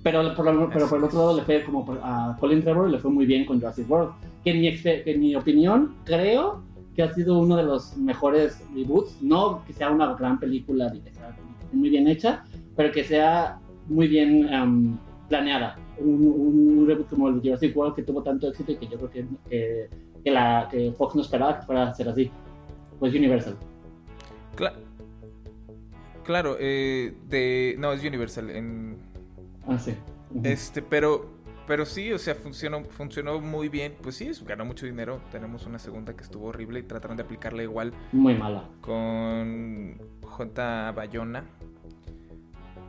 Pero 0.02 0.34
por, 0.34 0.70
pero 0.72 0.88
por 0.88 0.98
el 0.98 1.04
otro 1.04 1.18
lado 1.18 1.36
le 1.36 1.42
fue 1.42 1.64
como 1.64 1.84
a 2.02 2.36
Colin 2.38 2.62
Trevor 2.62 2.90
le 2.90 2.98
fue 2.98 3.10
muy 3.10 3.26
bien 3.26 3.44
con 3.44 3.58
Jurassic 3.58 3.90
World. 3.90 4.12
Que 4.44 4.50
en 4.50 4.60
mi, 4.60 4.68
en 4.84 5.20
mi 5.20 5.34
opinión, 5.34 5.96
creo 6.04 6.62
que 6.94 7.02
ha 7.02 7.12
sido 7.12 7.38
uno 7.38 7.56
de 7.56 7.64
los 7.64 7.96
mejores 7.96 8.60
reboots. 8.74 9.20
No 9.22 9.64
que 9.66 9.72
sea 9.72 9.90
una 9.90 10.14
gran 10.14 10.38
película 10.38 10.92
que 10.92 11.12
sea 11.12 11.36
muy 11.72 11.90
bien 11.90 12.08
hecha, 12.08 12.44
pero 12.76 12.92
que 12.92 13.04
sea 13.04 13.58
muy 13.88 14.08
bien 14.08 14.98
planeada. 15.28 15.76
Un, 15.98 16.84
reboot 16.86 17.08
como 17.08 17.28
el 17.28 17.40
de 17.40 17.48
Jurassic 17.48 17.76
World 17.76 17.94
que 17.94 18.02
tuvo 18.02 18.22
tanto 18.22 18.48
éxito 18.48 18.72
y 18.72 18.76
que 18.76 18.86
yo 18.86 18.98
creo 18.98 19.10
que, 19.10 19.88
que, 20.24 20.30
la, 20.30 20.68
que 20.70 20.92
Fox 20.92 21.14
no 21.14 21.22
esperaba 21.22 21.60
que 21.60 21.66
fuera 21.66 21.88
a 21.88 21.94
ser 21.94 22.08
así. 22.08 22.30
Pues 22.98 23.14
Universal. 23.14 23.56
Claro. 24.54 24.85
Claro, 26.26 26.56
eh, 26.58 27.14
de... 27.28 27.76
No, 27.78 27.92
es 27.92 28.04
Universal. 28.04 28.50
En, 28.50 28.98
Ah, 29.68 29.78
sí. 29.78 29.94
Este, 30.44 30.82
pero, 30.82 31.26
pero 31.66 31.84
sí, 31.84 32.12
o 32.12 32.18
sea, 32.18 32.34
funcionó, 32.34 32.84
funcionó 32.84 33.40
muy 33.40 33.68
bien. 33.68 33.94
Pues 34.00 34.16
sí, 34.16 34.30
ganó 34.44 34.64
mucho 34.64 34.86
dinero. 34.86 35.20
Tenemos 35.30 35.66
una 35.66 35.78
segunda 35.78 36.14
que 36.14 36.22
estuvo 36.22 36.46
horrible 36.46 36.80
y 36.80 36.82
trataron 36.82 37.16
de 37.16 37.22
aplicarla 37.24 37.62
igual. 37.62 37.92
Muy 38.12 38.34
mala. 38.34 38.68
Con 38.80 39.98
J. 40.22 40.92
Bayona. 40.92 41.44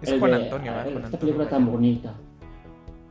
Es 0.01 0.13
Juan 0.19 0.33
Antonio, 0.35 0.71
¿verdad? 0.71 1.05
Esta 1.05 1.19
película 1.19 1.49
tan 1.49 1.65
bonita. 1.65 2.15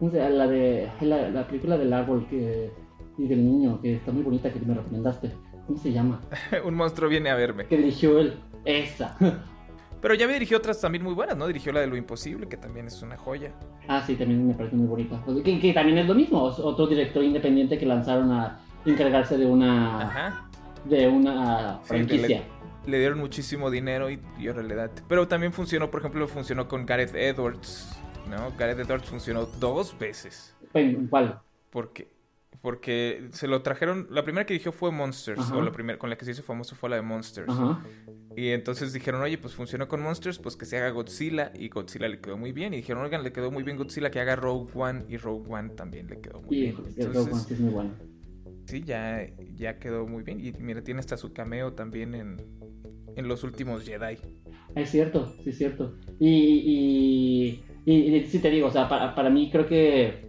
La 0.01 0.47
de 0.47 0.91
la, 1.01 1.31
la, 1.31 1.47
película 1.47 1.79
del 1.79 1.93
árbol 1.93 2.27
que, 2.29 2.71
y 3.17 3.27
del 3.27 3.45
niño, 3.45 3.81
que 3.81 3.95
está 3.95 4.13
muy 4.13 4.23
bonita, 4.23 4.53
que 4.53 4.61
me 4.61 4.75
recomendaste. 4.75 5.33
¿Cómo 5.67 5.79
se 5.79 5.91
llama? 5.91 6.21
Un 6.65 6.75
monstruo 6.75 7.09
viene 7.09 7.31
a 7.31 7.35
verme. 7.35 7.67
Que 7.67 7.79
dirigió 7.79 8.19
él. 8.21 8.35
Esa. 8.65 9.17
Pero 10.01 10.15
ya 10.15 10.27
me 10.27 10.35
dirigió 10.35 10.59
otras 10.59 10.81
también 10.81 11.03
muy 11.03 11.15
buenas, 11.15 11.37
¿no? 11.37 11.47
Dirigió 11.47 11.73
la 11.73 11.81
de 11.81 11.87
Lo 11.87 11.97
Imposible, 11.97 12.49
que 12.49 12.57
también 12.57 12.87
es 12.87 13.03
una 13.03 13.17
joya. 13.17 13.53
Ah, 13.89 14.03
sí, 14.07 14.15
también 14.15 14.47
me 14.47 14.55
parece 14.55 14.77
muy 14.77 14.87
bonita. 14.87 15.23
Que, 15.45 15.73
también 15.73 15.99
es 15.99 16.07
lo 16.07 16.15
mismo, 16.15 16.43
otro 16.43 16.87
director 16.87 17.25
independiente 17.25 17.79
que 17.79 17.87
lanzaron 17.87 18.31
a 18.33 18.61
encargarse 18.85 19.37
de 19.37 19.47
una... 19.47 20.03
Ajá. 20.03 20.51
De 20.85 21.09
una 21.09 21.81
franquicia. 21.83 22.45
le, 22.87 22.99
dieron 22.99 23.19
muchísimo 23.19 23.71
dinero 23.71 24.09
y, 24.09 24.21
y 24.39 24.45
le 24.45 24.75
da. 24.77 24.89
Pero 25.09 25.27
también 25.27 25.53
funcionó, 25.53 25.91
por 25.91 26.01
ejemplo, 26.01 26.29
funcionó 26.29 26.69
con 26.69 26.87
Gareth 26.87 27.15
Edwards, 27.17 27.99
¿no? 28.31 28.53
Gareth 28.57 28.79
Edwards 28.79 29.09
funcionó 29.09 29.47
dos 29.59 29.99
veces. 29.99 30.55
¿Cuál? 31.11 31.41
Porque 31.71 32.16
porque 32.61 33.29
se 33.33 33.47
lo 33.49 33.63
trajeron. 33.63 34.07
La 34.11 34.25
primera 34.25 34.47
que 34.47 34.55
dirigió 34.55 34.73
fue 34.73 34.91
Monsters, 34.91 35.51
o 35.51 35.63
la 35.63 35.73
primera 35.73 35.99
con 35.99 36.11
la 36.11 36.17
que 36.17 36.25
se 36.25 36.33
hizo 36.33 36.43
famoso 36.43 36.75
fue 36.75 36.91
la 36.91 36.97
de 36.97 37.03
Monsters. 37.03 37.53
Y 38.37 38.49
entonces 38.51 38.93
dijeron, 38.93 39.23
oye, 39.23 39.39
pues 39.39 39.55
funcionó 39.55 39.89
con 39.89 40.03
Monsters, 40.03 40.39
pues 40.39 40.57
que 40.57 40.67
se 40.67 40.77
haga 40.77 40.91
Godzilla. 40.91 41.53
Y 41.55 41.69
Godzilla 41.69 42.09
le 42.09 42.21
quedó 42.21 42.37
muy 42.37 42.53
bien. 42.53 42.75
Y 42.75 42.79
dijeron, 42.79 43.03
oigan, 43.03 43.23
le 43.23 43.33
quedó 43.33 43.51
muy 43.51 43.63
bien 43.63 43.77
Godzilla, 43.77 44.11
que 44.11 44.21
haga 44.21 44.37
Rogue 44.37 44.71
One. 44.75 45.05
Y 45.09 45.17
Rogue 45.17 45.49
One 45.49 45.71
también 45.71 46.09
le 46.09 46.21
quedó 46.21 46.43
muy 46.43 46.57
bien. 46.57 46.75
Entonces, 46.77 47.07
Rogue 47.07 47.33
One 47.33 47.43
sí 47.43 47.55
es 47.55 47.61
muy 47.61 47.73
bueno. 47.73 47.95
Sí, 48.67 48.83
ya, 48.85 49.27
ya 49.55 49.79
quedó 49.79 50.07
muy 50.07 50.23
bien. 50.23 50.45
Y 50.45 50.53
mira, 50.61 50.83
tiene 50.83 51.01
hasta 51.01 51.17
su 51.17 51.33
cameo 51.33 51.73
también 51.73 52.15
en, 52.15 52.37
en 53.17 53.29
los 53.29 53.45
últimos 53.45 53.85
Jedi. 53.85 54.19
Es 54.75 54.91
cierto, 54.91 55.35
sí 55.43 55.51
es 55.51 55.59
cierto. 55.59 55.95
Y, 56.19 57.63
y, 57.87 57.91
y, 57.91 58.25
sí 58.27 58.41
te 58.41 58.51
digo, 58.51 58.67
o 58.67 58.71
sea, 58.71 58.89
para, 58.89 59.15
para 59.15 59.31
mí 59.31 59.51
creo 59.51 59.67
que 59.67 60.26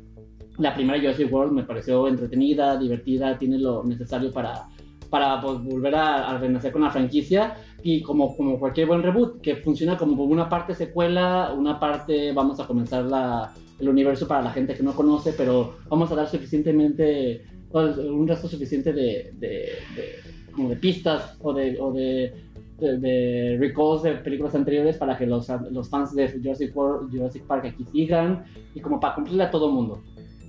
la 0.58 0.74
primera 0.74 1.00
Jurassic 1.00 1.32
World 1.32 1.54
me 1.54 1.64
pareció 1.64 2.08
entretenida, 2.08 2.78
divertida, 2.78 3.38
tiene 3.38 3.60
lo 3.60 3.84
necesario 3.84 4.32
para, 4.32 4.68
para 5.10 5.42
pues, 5.42 5.64
volver 5.64 5.96
a, 5.96 6.38
renacer 6.38 6.72
con 6.72 6.82
la 6.82 6.92
franquicia 6.92 7.56
y 7.84 8.02
como, 8.02 8.36
como 8.36 8.60
cualquier 8.60 8.88
buen 8.88 9.04
reboot, 9.04 9.42
que 9.42 9.58
funciona 9.58 9.98
como 9.98 10.24
una 10.24 10.50
parte 10.50 10.74
secuela, 10.74 11.54
una 11.56 11.80
parte 11.80 12.32
vamos 12.34 12.60
a 12.60 12.68
comenzar 12.68 13.06
la, 13.06 13.54
el 13.80 13.90
universo 13.90 14.28
para 14.28 14.42
la 14.42 14.52
gente 14.52 14.74
que 14.74 14.84
no 14.84 14.96
conoce, 14.96 15.34
pero 15.34 15.76
vamos 15.90 16.12
a 16.12 16.16
dar 16.16 16.28
suficientemente, 16.28 17.46
un 17.72 18.28
resto 18.28 18.48
suficiente 18.48 18.94
de, 18.94 19.34
de, 19.38 19.70
como 20.54 20.70
de 20.70 20.76
pistas 20.78 21.38
o 21.42 21.54
de, 21.54 21.78
o 21.80 21.92
de, 21.92 22.34
de, 22.80 23.58
recalls 23.60 24.04
de 24.04 24.14
películas 24.16 24.56
anteriores 24.56 24.98
para 24.98 25.18
que 25.18 25.28
los, 25.28 25.48
los 25.72 25.90
fans 25.90 26.16
de 26.16 26.30
Jurassic, 26.30 26.76
World, 26.76 27.12
Jurassic 27.12 27.44
Park 27.44 27.66
aquí 27.66 27.86
sigan 27.92 28.46
y 28.74 28.80
como 28.80 29.00
para 29.00 29.16
cumplirle 29.16 29.44
a 29.44 29.52
todo 29.52 29.72
mundo. 29.72 30.02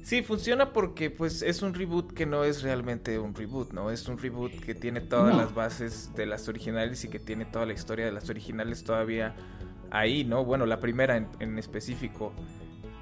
Sí, 0.02 0.22
funciona 0.22 0.72
porque 0.72 1.10
pues 1.10 1.42
es 1.42 1.62
un 1.62 1.74
reboot 1.74 2.12
que 2.12 2.26
no 2.26 2.44
es 2.44 2.62
realmente 2.62 3.18
un 3.18 3.34
reboot, 3.34 3.72
¿no? 3.72 3.90
Es 3.90 4.08
un 4.08 4.18
reboot 4.18 4.52
que 4.60 4.74
tiene 4.74 5.00
todas 5.00 5.36
las 5.36 5.54
bases 5.54 6.14
de 6.14 6.26
las 6.26 6.48
originales 6.48 7.04
y 7.04 7.08
que 7.08 7.18
tiene 7.18 7.44
toda 7.44 7.66
la 7.66 7.74
historia 7.74 8.06
de 8.06 8.12
las 8.12 8.30
originales 8.30 8.84
todavía 8.84 9.34
ahí, 9.90 10.24
¿no? 10.24 10.44
Bueno, 10.44 10.66
la 10.66 10.80
primera 10.80 11.16
en, 11.16 11.58
específico 11.58 12.32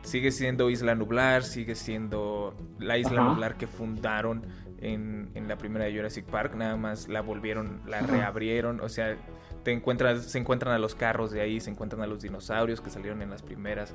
sigue 0.03 0.31
siendo 0.31 0.71
Isla 0.71 0.95
Nublar, 0.95 1.45
sigue 1.45 1.75
siendo 1.75 2.55
la 2.79 2.99
Isla 2.99 3.23
Nublar 3.23 3.57
que 3.57 3.67
fundaron 3.67 4.45
en, 4.79 5.31
en, 5.35 5.49
la 5.49 5.59
primera 5.59 5.87
de 5.87 5.95
Jurassic 5.95 6.27
Park, 6.27 6.55
nada 6.55 6.77
más 6.77 7.09
la 7.09 7.23
volvieron, 7.23 7.83
la 7.87 8.01
reabrieron, 8.01 8.81
o 8.81 8.89
sea, 8.89 9.17
te 9.67 9.73
encuentras, 9.73 10.23
se 10.27 10.39
encuentran 10.39 10.73
a 10.73 10.79
los 10.79 10.95
carros 10.95 11.33
de 11.33 11.41
ahí, 11.41 11.59
se 11.59 11.71
encuentran 11.71 12.01
a 12.01 12.07
los 12.07 12.23
dinosaurios 12.23 12.81
que 12.81 12.89
salieron 12.89 13.21
en 13.21 13.31
las 13.31 13.43
primeras 13.43 13.93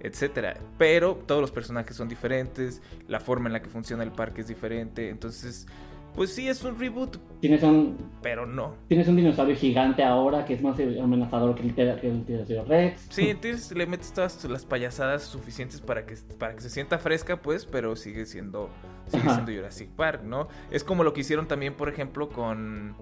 etcétera. 0.00 0.56
Pero 0.78 1.14
todos 1.14 1.40
los 1.40 1.52
personajes 1.52 1.94
son 1.94 2.08
diferentes, 2.08 2.82
la 3.06 3.20
forma 3.20 3.48
en 3.48 3.52
la 3.52 3.62
que 3.62 3.68
funciona 3.70 4.02
el 4.02 4.10
parque 4.10 4.40
es 4.40 4.48
diferente, 4.48 5.10
entonces, 5.10 5.68
pues 6.16 6.34
sí 6.34 6.48
es 6.48 6.64
un 6.64 6.76
reboot. 6.76 7.18
Tienes 7.38 7.62
un, 7.62 7.96
pero 8.20 8.46
no. 8.46 8.74
Tienes 8.88 9.06
un 9.06 9.14
dinosaurio 9.14 9.54
gigante 9.54 10.02
ahora 10.02 10.44
que 10.44 10.54
es 10.54 10.62
más 10.62 10.76
amenazador 10.80 11.54
que 11.54 11.62
el, 11.62 11.72
que 11.72 12.64
Rex. 12.66 13.06
Sí, 13.10 13.28
entonces 13.28 13.70
le 13.76 13.86
metes 13.86 14.12
todas 14.12 14.44
las 14.46 14.64
payasadas 14.64 15.22
suficientes 15.22 15.80
para 15.80 16.04
que, 16.04 16.16
para 16.36 16.56
que 16.56 16.62
se 16.62 16.70
sienta 16.70 16.98
fresca, 16.98 17.40
pues, 17.40 17.64
pero 17.64 17.94
sigue 17.94 18.26
siendo, 18.26 18.70
sigue 19.06 19.30
siendo 19.30 19.52
Jurassic 19.52 19.88
Park, 19.90 20.24
¿no? 20.24 20.48
Es 20.72 20.82
como 20.82 21.04
lo 21.04 21.12
que 21.12 21.20
hicieron 21.20 21.46
también, 21.46 21.74
por 21.74 21.88
ejemplo, 21.88 22.28
con, 22.28 22.96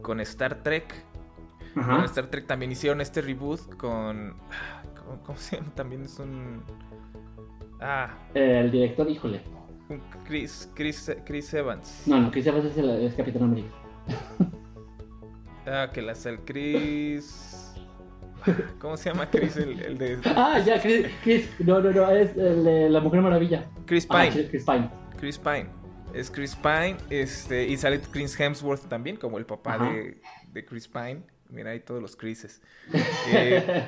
con 0.00 0.20
Star 0.20 0.62
Trek. 0.62 1.04
Con 1.84 2.04
Star 2.04 2.26
Trek 2.28 2.46
también 2.46 2.72
hicieron 2.72 3.00
este 3.02 3.20
reboot 3.20 3.76
con 3.76 4.34
¿Cómo 5.24 5.38
se 5.38 5.56
llama? 5.56 5.72
También 5.74 6.02
es 6.02 6.18
un. 6.18 6.62
Ah. 7.80 8.10
el 8.34 8.70
director, 8.70 9.08
híjole. 9.08 9.42
Chris, 10.26 10.70
Chris, 10.74 11.12
Chris 11.24 11.54
Evans. 11.54 12.02
No, 12.06 12.20
no, 12.20 12.30
Chris 12.30 12.46
Evans 12.46 12.64
es 12.64 12.78
el 12.78 13.14
Capitán 13.14 13.44
América. 13.44 13.68
ah, 15.66 15.88
que 15.92 16.02
la 16.02 16.12
el 16.12 16.40
Chris. 16.40 17.74
¿Cómo 18.78 18.96
se 18.96 19.10
llama 19.10 19.28
Chris? 19.30 19.56
El, 19.56 19.98
de. 19.98 20.18
Ah, 20.24 20.58
ya, 20.64 20.80
Chris, 20.80 21.06
Chris, 21.22 21.48
No, 21.60 21.80
no, 21.80 21.92
no, 21.92 22.10
es 22.10 22.36
el 22.36 22.64
de 22.64 22.90
La 22.90 23.00
Mujer 23.00 23.20
Maravilla. 23.20 23.68
Chris 23.86 24.06
ah, 24.10 24.22
Pine. 24.22 24.48
Chris 24.48 24.64
Pine. 24.64 24.90
Chris 25.18 25.38
Pine. 25.38 25.66
Es 26.14 26.30
Chris 26.30 26.56
Pine. 26.56 26.96
Este, 27.10 27.66
y 27.66 27.76
sale 27.76 28.00
Chris 28.00 28.38
Hemsworth 28.38 28.88
también, 28.88 29.16
como 29.16 29.38
el 29.38 29.46
papá 29.46 29.78
de, 29.78 30.20
de, 30.52 30.64
Chris 30.64 30.88
Pine. 30.88 31.22
Mira 31.50 31.70
ahí 31.70 31.80
todos 31.80 32.00
los 32.02 32.16
Chrises. 32.16 32.62
Eh, 33.32 33.84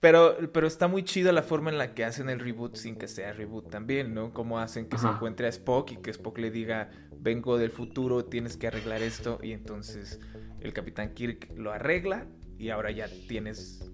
pero, 0.00 0.36
pero 0.52 0.66
está 0.66 0.86
muy 0.86 1.02
chida 1.02 1.32
la 1.32 1.42
forma 1.42 1.70
en 1.70 1.78
la 1.78 1.94
que 1.94 2.04
hacen 2.04 2.28
el 2.28 2.38
reboot 2.38 2.76
sin 2.76 2.96
que 2.96 3.08
sea 3.08 3.32
reboot 3.32 3.70
también, 3.70 4.12
¿no? 4.12 4.34
Cómo 4.34 4.58
hacen 4.58 4.86
que 4.86 4.98
se 4.98 5.06
encuentre 5.06 5.46
a 5.46 5.48
Spock 5.48 5.92
y 5.92 5.96
que 5.96 6.10
Spock 6.10 6.36
le 6.36 6.50
diga, 6.50 6.90
vengo 7.16 7.56
del 7.56 7.70
futuro, 7.70 8.26
tienes 8.26 8.58
que 8.58 8.66
arreglar 8.66 9.00
esto. 9.00 9.38
Y 9.42 9.52
entonces 9.52 10.20
el 10.60 10.74
Capitán 10.74 11.14
Kirk 11.14 11.56
lo 11.56 11.72
arregla 11.72 12.26
y 12.58 12.68
ahora 12.68 12.90
ya 12.90 13.08
tienes 13.28 13.90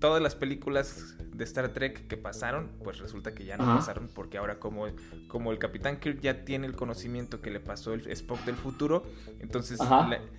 todas 0.00 0.22
las 0.22 0.34
películas 0.34 1.16
de 1.32 1.44
Star 1.44 1.68
Trek 1.68 2.06
que 2.06 2.16
pasaron, 2.16 2.70
pues 2.82 2.98
resulta 2.98 3.34
que 3.34 3.44
ya 3.44 3.56
no 3.56 3.64
pasaron 3.64 4.08
porque 4.12 4.38
ahora 4.38 4.58
como, 4.58 4.86
como 5.28 5.52
el 5.52 5.58
Capitán 5.58 5.98
Kirk 5.98 6.20
ya 6.20 6.44
tiene 6.44 6.66
el 6.66 6.76
conocimiento 6.76 7.40
que 7.40 7.50
le 7.50 7.60
pasó 7.60 7.94
el 7.94 8.06
Spock 8.10 8.44
del 8.44 8.56
futuro, 8.56 9.04
entonces 9.40 9.78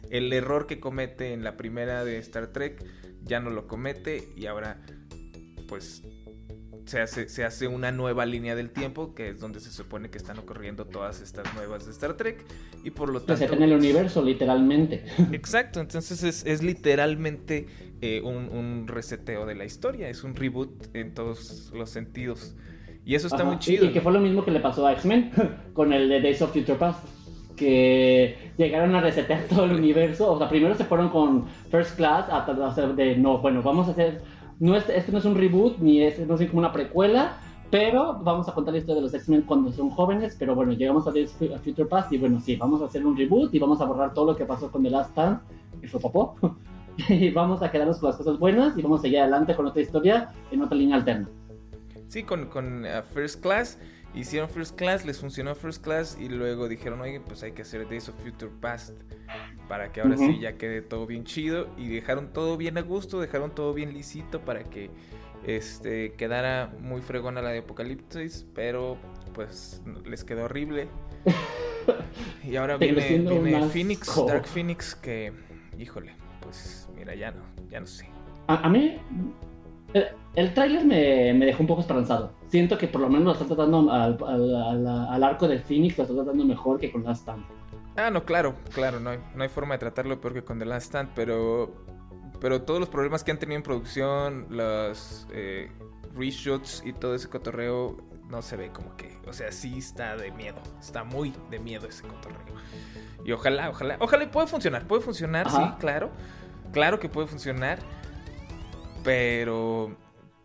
el 0.10 0.32
error 0.34 0.68
que 0.68 0.80
comete 0.80 1.34
en 1.34 1.44
la 1.44 1.58
primera 1.58 2.04
de 2.04 2.18
Star 2.20 2.48
Trek 2.48 2.84
ya 3.24 3.39
no 3.39 3.50
lo 3.50 3.68
comete 3.68 4.30
y 4.36 4.46
ahora 4.46 4.82
pues 5.68 6.04
se 6.89 7.01
hace, 7.01 7.29
se 7.29 7.46
hace 7.46 7.67
una 7.67 7.91
nueva 7.91 8.25
línea 8.25 8.55
del 8.55 8.72
tiempo, 8.72 9.13
que 9.13 9.29
es 9.29 9.39
donde 9.39 9.60
se 9.60 9.72
supone 9.72 10.10
que 10.10 10.17
están 10.17 10.39
ocurriendo 10.39 10.86
todas 10.86 11.22
estas 11.22 11.53
nuevas 11.53 11.86
de 11.86 11.91
Star 11.91 12.15
Trek, 12.15 12.43
y 12.84 12.89
por 12.89 13.10
lo 13.10 13.22
tanto... 13.22 13.53
en 13.53 13.62
el 13.62 13.74
universo, 13.74 14.24
literalmente. 14.24 15.05
Exacto, 15.31 15.79
entonces 15.79 16.43
es, 16.46 16.63
literalmente 16.63 17.67
eh, 18.01 18.22
un, 18.22 18.88
reseteo 18.88 19.46
de 19.46 19.53
la 19.53 19.65
historia, 19.65 20.10
es 20.10 20.24
un 20.24 20.36
reboot 20.36 20.96
en 20.96 21.13
todos 21.13 21.72
los 21.75 21.91
sentidos. 21.91 22.55
Y 23.05 23.15
eso 23.15 23.27
está 23.27 23.43
muy 23.43 23.60
chido. 23.60 23.86
Y, 23.86 23.93
que 23.93 24.01
fue 24.01 24.12
lo 24.12 24.19
mismo 24.19 24.43
que 24.43 24.51
le 24.51 24.60
pasó 24.60 24.86
a 24.88 24.93
X-Men 24.93 25.31
con 25.74 25.93
el 25.93 26.10
de 26.10 26.22
Days 26.22 26.41
of 26.41 26.51
Future 26.51 26.77
Past 26.77 27.05
que 27.55 28.53
llegaron 28.58 28.96
a 28.96 29.01
resetear 29.01 29.43
todo 29.50 29.65
el 29.65 29.74
universo. 29.74 30.31
O 30.31 30.38
sea, 30.38 30.50
primero 30.50 30.75
se 30.75 30.86
fueron 30.86 31.10
con 31.10 31.48
First 31.69 31.98
Class 31.98 32.29
a 32.29 32.46
hacer 32.67 32.96
de 32.96 33.17
no, 33.17 33.39
bueno, 33.39 33.62
vamos 33.62 33.89
a 33.89 33.91
hacer 33.91 34.22
no 34.60 34.75
es, 34.75 34.88
este 34.89 35.12
no 35.12 35.20
es 35.20 35.25
un 35.25 35.36
reboot, 35.36 35.78
ni 35.80 36.04
es, 36.04 36.20
no 36.20 36.36
es 36.36 36.48
como 36.48 36.60
una 36.60 36.74
precuela, 36.74 37.38
pero 37.72 38.20
vamos 38.24 38.50
a 38.50 38.54
contar 38.54 38.74
la 38.74 38.80
historia 38.80 38.96
de 38.96 39.01
los 39.04 39.13
X-Men 39.13 39.44
cuando 39.44 39.72
son 39.72 39.89
jóvenes, 39.89 40.36
pero 40.38 40.56
bueno, 40.56 40.74
llegamos 40.74 41.08
a, 41.08 41.12
Future 41.12 41.86
Past 41.88 42.12
y 42.12 42.18
bueno, 42.18 42.42
sí, 42.42 42.56
vamos 42.56 42.82
a 42.82 42.86
hacer 42.86 43.06
un 43.06 43.16
reboot 43.16 43.54
y 43.54 43.60
vamos 43.60 43.80
a 43.80 43.86
borrar 43.86 44.13
todo 44.13 44.32
lo 44.32 44.36
que 44.36 44.46
pasó 44.46 44.72
con 44.72 44.84
The 44.84 44.89
Last 44.89 45.12
Stand, 45.12 45.39
que 45.80 45.88
fue 45.88 46.00
popó, 46.00 46.36
y 47.10 47.30
vamos 47.30 47.62
a 47.62 47.72
quedarnos 47.72 48.00
con 48.00 48.10
las 48.10 48.18
cosas 48.18 48.39
buenas 48.39 48.78
y 48.78 48.82
vamos 48.82 49.00
a 49.00 49.01
seguir 49.04 49.20
adelante 49.20 49.56
con 49.56 49.68
otra 49.68 49.82
historia 49.82 50.34
en 50.51 50.62
otra 50.62 50.78
línea 50.78 50.98
alterna. 50.98 51.30
Sí, 52.08 52.24
con, 52.24 52.48
con 52.48 52.86
uh, 52.86 53.04
First 53.13 53.42
Class, 53.42 53.78
hicieron 54.13 54.50
First 54.50 54.75
Class, 54.75 55.06
les 55.06 55.20
funcionó 55.20 55.56
First 55.56 55.84
Class 55.84 56.18
y 56.20 56.30
luego 56.30 56.68
dijeron, 56.68 57.01
oye, 57.01 57.20
pues 57.20 57.44
hay 57.44 57.51
que 57.51 57.62
hacer 57.62 57.88
Days 57.88 58.10
of 58.10 58.16
Future 58.24 58.51
Past 58.60 59.01
para 59.68 59.92
que 59.92 60.01
ahora 60.01 60.18
sí 60.18 60.39
ya 60.39 60.58
quede 60.58 60.82
todo 60.82 61.06
bien 61.06 61.24
chido 61.24 61.68
y 61.78 61.88
dejaron 61.88 62.34
todo 62.34 62.58
bien 62.58 62.78
a 62.78 62.82
gusto, 62.82 63.20
dejaron 63.20 63.54
todo 63.54 63.74
bien 63.74 63.94
lisito 63.94 64.42
para 64.42 64.63
que 64.63 64.89
este 65.46 66.13
quedara 66.13 66.74
muy 66.82 67.01
fregona 67.01 67.42
la 67.42 67.51
de 67.51 67.60
Apocalipsis, 67.60 68.46
pero 68.54 68.98
pues 69.34 69.82
les 70.06 70.24
quedó 70.24 70.46
horrible. 70.46 70.88
y 72.44 72.56
ahora 72.56 72.78
viene, 72.78 73.20
viene 73.20 73.70
Phoenix, 73.70 74.25
Dark 74.28 74.48
Phoenix 74.48 74.96
que, 74.96 75.32
híjole, 75.78 76.13
pues 76.42 76.89
mira, 76.96 77.16
ya 77.16 77.32
no, 77.32 77.44
ya 77.70 77.80
no 77.80 77.86
sé. 77.86 78.08
A, 78.48 78.68
mí 78.68 78.98
el, 79.93 80.08
el 80.36 80.53
tráiler 80.53 80.86
me, 80.86 81.34
me, 81.34 81.46
dejó 81.46 81.63
un 81.63 81.67
poco 81.67 81.81
esperanzado. 81.81 82.31
Siento 82.48 82.77
que 82.77 82.88
por 82.88 83.01
lo 83.01 83.10
menos 83.10 83.25
lo 83.25 83.31
están 83.34 83.48
tratando 83.48 83.91
al, 83.91 84.17
al, 84.25 84.88
al, 84.88 85.24
arco 85.24 85.48
de 85.48 85.60
Phoenix, 85.60 85.98
lo 85.98 86.03
están 86.03 86.17
tratando 86.17 86.46
mejor 86.46 86.79
que 86.79 86.91
con 86.91 87.03
Last 87.03 87.22
Stand. 87.22 87.46
Ah, 87.96 88.10
no, 88.10 88.24
claro, 88.24 88.55
claro, 88.74 89.00
no 89.00 89.10
hay, 89.10 89.19
no 89.36 89.43
hay 89.43 89.50
forma 89.50 89.75
de 89.75 89.79
tratarlo 89.79 90.22
peor 90.22 90.34
que 90.34 90.43
con 90.43 90.58
The 90.60 90.65
Last 90.65 90.88
Stand, 90.88 91.10
pero, 91.15 91.74
pero 92.39 92.62
todos 92.62 92.79
los 92.79 92.89
problemas 92.89 93.24
que 93.24 93.31
han 93.31 93.39
tenido 93.39 93.58
en 93.58 93.63
producción, 93.63 94.48
los 94.50 95.27
eh, 95.34 95.69
reshoots 96.15 96.84
y 96.86 96.93
todo 96.93 97.15
ese 97.15 97.27
cotorreo, 97.27 97.98
no 98.29 98.41
se 98.41 98.55
ve 98.55 98.69
como 98.72 98.96
que, 98.96 99.17
o 99.27 99.34
sea, 99.34 99.51
sí 99.51 99.79
está 99.79 100.15
de 100.15 100.31
miedo, 100.31 100.62
está 100.79 101.03
muy 101.03 101.34
de 101.50 101.60
miedo 101.60 101.88
ese 101.88 102.03
cotorreo. 102.03 102.55
Y 103.25 103.31
ojalá, 103.31 103.69
ojalá, 103.69 103.98
ojalá 104.00 104.31
puede 104.31 104.48
funcionar, 104.48 104.88
puede 104.88 105.01
funcionar, 105.01 105.50
sí, 105.50 105.62
claro, 105.79 106.12
claro 106.72 107.00
que 107.00 107.10
puede 107.10 107.27
funcionar, 107.27 107.79
pero 109.03 109.96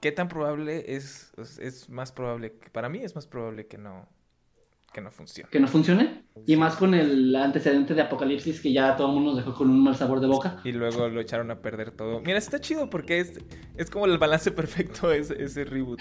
¿qué 0.00 0.12
tan 0.12 0.28
probable 0.28 0.84
es, 0.94 1.32
es 1.58 1.88
más 1.88 2.12
probable, 2.12 2.52
que, 2.58 2.70
para 2.70 2.88
mí 2.88 2.98
es 2.98 3.14
más 3.14 3.26
probable 3.26 3.66
que 3.66 3.78
no, 3.78 4.08
que 4.94 5.00
no 5.00 5.10
funcione. 5.10 5.50
Que 5.50 5.58
no 5.58 5.66
funcione. 5.66 6.22
Y 6.46 6.56
más 6.56 6.76
con 6.76 6.94
el 6.94 7.34
antecedente 7.34 7.94
de 7.94 8.02
Apocalipsis 8.02 8.60
que 8.60 8.72
ya 8.72 8.96
todo 8.96 9.08
el 9.08 9.14
mundo 9.14 9.30
nos 9.30 9.44
dejó 9.44 9.52
con 9.58 9.68
un 9.68 9.82
mal 9.82 9.96
sabor 9.96 10.20
de 10.20 10.28
boca. 10.28 10.60
Y 10.62 10.72
luego 10.72 11.08
lo 11.08 11.20
echaron 11.20 11.50
a 11.50 11.60
perder 11.60 11.90
todo. 11.90 12.20
Mira, 12.20 12.38
está 12.38 12.60
chido 12.60 12.88
porque 12.88 13.18
es, 13.18 13.40
es 13.76 13.90
como 13.90 14.06
el 14.06 14.18
balance 14.18 14.52
perfecto 14.52 15.10
ese, 15.12 15.42
ese 15.42 15.64
reboot. 15.64 16.00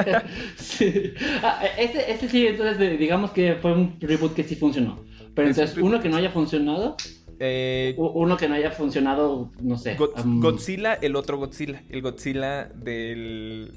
sí. 0.56 1.12
Ah, 1.42 1.62
ese, 1.78 2.10
ese, 2.10 2.28
sí, 2.28 2.46
entonces 2.46 2.98
digamos 2.98 3.32
que 3.32 3.56
fue 3.56 3.72
un 3.74 4.00
reboot 4.00 4.34
que 4.34 4.44
sí 4.44 4.56
funcionó. 4.56 5.04
Pero 5.34 5.48
entonces, 5.48 5.76
uno 5.76 6.00
que 6.00 6.08
no 6.08 6.16
haya 6.16 6.30
funcionado. 6.30 6.96
Eh, 7.44 7.96
uno 7.96 8.36
que 8.36 8.48
no 8.48 8.54
haya 8.54 8.70
funcionado, 8.70 9.50
no 9.60 9.76
sé. 9.76 9.96
Godzilla, 9.96 10.94
el 10.94 11.16
otro 11.16 11.38
Godzilla. 11.38 11.82
El 11.88 12.00
Godzilla 12.00 12.66
del 12.66 13.72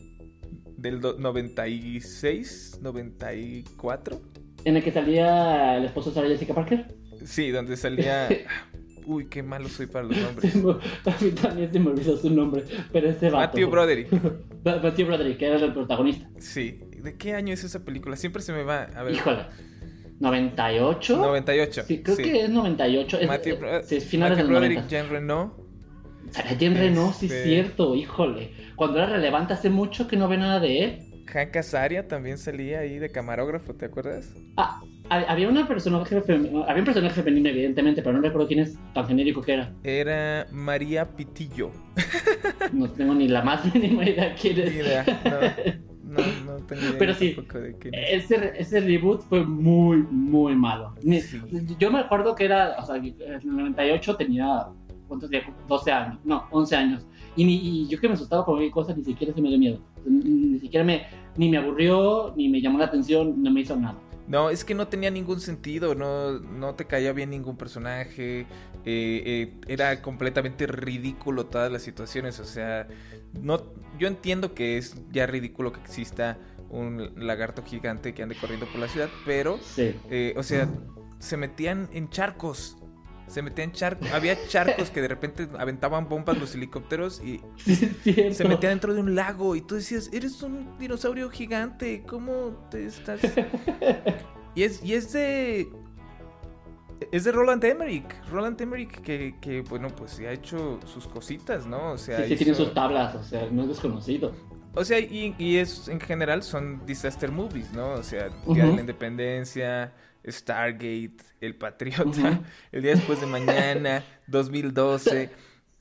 del 0.78 1.02
96, 1.02 2.80
94 2.82 4.22
en 4.66 4.76
el 4.76 4.84
que 4.84 4.92
salía 4.92 5.78
el 5.78 5.86
esposo 5.86 6.10
de 6.10 6.16
Sarah 6.16 6.28
Jessica 6.28 6.54
Parker. 6.54 6.88
Sí, 7.24 7.52
donde 7.52 7.78
salía. 7.78 8.28
Uy, 9.06 9.28
qué 9.28 9.44
malo 9.44 9.70
soy 9.70 9.86
para 9.86 10.06
los 10.06 10.18
nombres. 10.18 10.56
A 11.06 11.24
mí 11.24 11.32
también 11.32 11.72
se 11.72 11.80
me 11.80 11.92
olvidó 11.92 12.18
su 12.18 12.30
nombre, 12.32 12.66
pero 12.92 13.08
este 13.08 13.30
vato. 13.30 13.48
Matthew 13.48 13.70
Broderick. 13.70 14.10
Matthew 14.66 15.06
Broderick, 15.06 15.38
que 15.38 15.46
era 15.46 15.58
el 15.58 15.74
protagonista. 15.74 16.28
Sí. 16.40 16.82
¿De 17.04 17.16
qué 17.16 17.36
año 17.36 17.54
es 17.54 17.64
esa 17.64 17.86
película? 17.86 18.16
Siempre 18.16 18.42
se 18.42 18.52
me 18.52 18.64
va. 18.64 18.84
A 18.96 19.04
ver. 19.04 19.14
Híjole. 19.14 19.46
98. 20.20 21.18
98. 21.18 21.84
Sí, 21.86 22.02
creo 22.02 22.18
que 22.18 22.44
es 22.44 22.50
98. 22.50 23.20
Matthew, 23.28 23.58
es, 23.66 23.92
es 23.92 24.06
finales 24.06 24.38
del 24.38 24.52
90. 24.52 24.88
Jean 24.88 25.10
Reno. 25.10 25.66
Jean 26.58 26.76
Reno, 26.76 27.14
sí 27.14 27.28
es 27.28 27.32
este, 27.32 27.44
cierto, 27.44 27.96
híjole. 27.96 28.52
Cuando 28.76 28.98
era 28.98 29.08
relevante 29.08 29.54
hace 29.54 29.70
mucho 29.70 30.08
que 30.08 30.18
no 30.18 30.28
ve 30.28 30.38
nada 30.38 30.60
de 30.60 30.84
él. 30.84 31.02
Hank 31.28 31.56
Azaria 31.56 32.08
también 32.08 32.38
salía 32.38 32.80
ahí 32.80 33.00
de 33.00 33.12
camarógrafo, 33.12 33.74
¿te 33.74 33.86
acuerdas? 33.86 34.34
Ah, 34.58 34.82
había 35.10 35.50
una 35.50 35.68
personaje 35.68 36.16
había 36.16 36.80
un 36.80 36.86
personaje 36.86 37.22
femenino 37.22 37.50
evidentemente, 37.50 38.02
pero 38.02 38.16
no 38.16 38.22
recuerdo 38.22 38.48
quién 38.48 38.60
es 38.60 38.78
tan 38.94 39.08
genérico 39.08 39.42
que 39.42 39.54
era. 39.54 39.74
Era 39.84 40.48
María 40.52 41.06
Pitillo. 41.06 41.72
No 42.74 42.90
tengo 42.92 43.14
ni 43.16 43.28
la 43.28 43.42
más 43.42 43.66
mínima 43.74 44.08
idea 44.08 44.36
quién 44.36 44.60
es. 44.60 45.08
No, 45.08 45.86
no, 46.16 46.54
no 46.54 46.66
tengo 46.66 46.82
idea 46.82 46.96
Pero 46.98 47.14
sí, 47.14 47.36
ese, 47.92 48.54
ese 48.58 48.80
reboot 48.80 49.22
fue 49.22 49.46
muy, 49.46 49.98
muy 50.10 50.56
malo. 50.56 50.96
Yo 51.80 51.92
me 51.92 52.00
acuerdo 52.00 52.36
que 52.36 52.46
era, 52.46 52.76
o 52.80 52.86
sea, 52.86 52.96
en 52.96 53.16
el 53.20 53.46
98 53.46 54.16
tenía, 54.16 54.68
¿cuántos 55.08 55.30
días? 55.30 55.44
12 55.68 55.92
años, 55.92 56.20
no, 56.24 56.48
11 56.52 56.76
años. 56.76 57.06
Y, 57.36 57.88
yo 57.88 58.00
que 58.00 58.08
me 58.08 58.14
asustaba 58.14 58.46
con 58.46 58.56
cualquier 58.56 58.72
cosa, 58.72 58.96
ni 58.96 59.04
siquiera 59.04 59.34
se 59.34 59.42
me 59.42 59.50
dio 59.50 59.60
miedo. 59.60 59.80
Ni, 60.06 60.60
siquiera 60.60 60.86
me, 60.86 61.06
ni 61.36 61.50
me 61.50 61.58
aburrió, 61.58 62.34
ni 62.36 62.50
me 62.50 62.62
llamó 62.62 62.80
la 62.80 62.86
atención, 62.86 63.42
no 63.42 63.52
me 63.52 63.62
hizo 63.62 63.76
nada. 63.76 63.98
No, 64.28 64.50
es 64.50 64.66
que 64.66 64.74
no 64.74 64.88
tenía 64.88 65.12
ningún 65.12 65.40
sentido, 65.40 65.94
no, 65.94 66.40
no 66.40 66.74
te 66.74 66.86
caía 66.86 67.14
bien 67.14 67.30
ningún 67.30 67.58
personaje, 67.58 68.42
eh, 68.42 68.46
eh, 68.86 69.54
era 69.68 70.02
completamente 70.02 70.66
ridículo 70.66 71.46
todas 71.46 71.72
las 71.72 71.84
situaciones, 71.84 72.40
o 72.40 72.46
sea, 72.46 72.88
no, 73.42 73.64
yo 73.98 74.08
entiendo 74.08 74.54
que 74.54 74.78
es 74.78 74.96
ya 75.12 75.26
ridículo 75.26 75.72
que 75.72 75.80
exista 75.82 76.38
un 76.70 77.12
lagarto 77.16 77.64
gigante 77.64 78.14
que 78.14 78.24
ande 78.24 78.36
corriendo 78.36 78.66
por 78.68 78.80
la 78.80 78.88
ciudad, 78.88 79.10
pero, 79.26 79.60
eh, 79.78 80.34
o 80.38 80.44
sea, 80.44 80.68
se 81.20 81.38
metían 81.38 81.90
en 81.94 82.10
charcos, 82.10 82.78
se 83.28 83.42
metían 83.42 83.72
charcos, 83.72 84.12
había 84.12 84.36
charcos 84.48 84.90
que 84.90 85.02
de 85.02 85.08
repente 85.08 85.48
aventaban 85.58 86.10
bombas 86.10 86.38
los 86.38 86.54
helicópteros 86.56 87.22
y 87.24 87.42
se 87.58 88.46
metían 88.46 88.74
dentro 88.74 88.94
de 88.94 89.00
un 89.00 89.16
lago 89.16 89.56
y 89.56 89.62
tú 89.62 89.76
decías, 89.76 90.10
eres 90.12 90.42
un 90.42 90.78
dinosaurio 90.78 91.30
gigante, 91.30 92.04
¿cómo 92.06 92.68
te 92.70 92.86
estás? 92.86 93.22
y 94.56 94.64
es, 94.64 94.84
y 94.84 94.94
es 94.94 95.14
de... 95.14 95.68
Es 97.12 97.24
de 97.24 97.32
Roland 97.32 97.64
Emmerich. 97.64 98.06
Roland 98.30 98.60
Emmerich 98.60 99.02
que, 99.02 99.36
que 99.42 99.62
bueno, 99.62 99.90
pues 99.90 100.12
se 100.12 100.28
ha 100.28 100.32
hecho 100.32 100.80
sus 100.86 101.08
cositas, 101.08 101.66
¿no? 101.66 101.92
O 101.92 101.98
sea, 101.98 102.26
sí, 102.28 102.36
tiene 102.36 102.54
sus 102.54 102.74
tablas, 102.74 103.16
o 103.16 103.24
sea, 103.24 103.48
no 103.52 103.64
es 103.64 103.70
desconocido. 103.70 104.34
O 104.74 104.84
sea, 104.84 105.00
y, 105.00 105.34
y, 105.38 105.58
es 105.58 105.88
en 105.88 106.02
general 106.02 106.44
son 106.44 106.86
disaster 106.86 107.32
movies, 107.32 107.72
¿no? 107.72 107.94
O 107.94 108.04
sea, 108.04 108.30
Día 108.48 108.66
de 108.66 108.74
la 108.74 108.82
Independencia, 108.82 109.94
Stargate, 110.28 111.16
El 111.40 111.56
Patriota, 111.56 112.42
El 112.74 112.82
Día 112.82 112.96
Después 112.96 113.22
de 113.22 113.28
Mañana, 113.28 114.04
2012. 114.28 115.30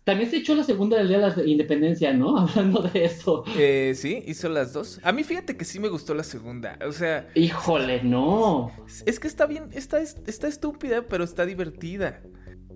También 0.04 0.30
se 0.30 0.37
echó 0.37 0.54
la 0.54 0.64
segunda 0.64 0.99
del 0.99 1.08
Día 1.08 1.18
de 1.18 1.42
la 1.42 1.49
Independencia, 1.49 2.12
¿no? 2.12 2.37
Hablando 2.38 2.82
de 2.82 3.06
eso. 3.06 3.42
Eh, 3.56 3.94
sí, 3.96 4.23
hizo 4.26 4.50
las 4.50 4.75
dos. 4.75 5.00
A 5.02 5.12
mí 5.12 5.25
fíjate 5.25 5.56
que 5.56 5.64
sí 5.64 5.80
me 5.80 5.88
gustó 5.88 6.14
la 6.14 6.25
segunda. 6.25 6.78
O 6.87 6.92
sea. 6.92 7.26
Híjole, 7.34 8.02
no. 8.02 8.70
Es 9.06 9.18
que 9.18 9.26
está 9.26 9.46
bien, 9.46 9.70
está, 9.73 10.00
está 10.00 10.46
estúpida, 10.46 11.06
pero 11.08 11.25
está 11.25 11.46
divertida. 11.46 12.23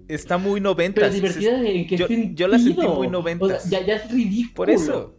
Está 0.08 0.38
muy 0.38 0.58
90. 0.62 1.02
Pero 1.02 1.12
divertida 1.12 1.60
en 1.68 1.86
qué 1.86 1.96
yo, 1.98 2.06
sentido? 2.06 2.34
yo 2.34 2.48
la 2.48 2.58
sentí 2.58 2.86
muy 2.86 3.08
90. 3.08 3.44
O 3.44 3.48
sea, 3.48 3.60
ya, 3.68 3.86
ya 3.86 3.96
es 3.96 4.10
ridículo. 4.10 4.54
Por 4.54 4.70
eso. 4.70 5.17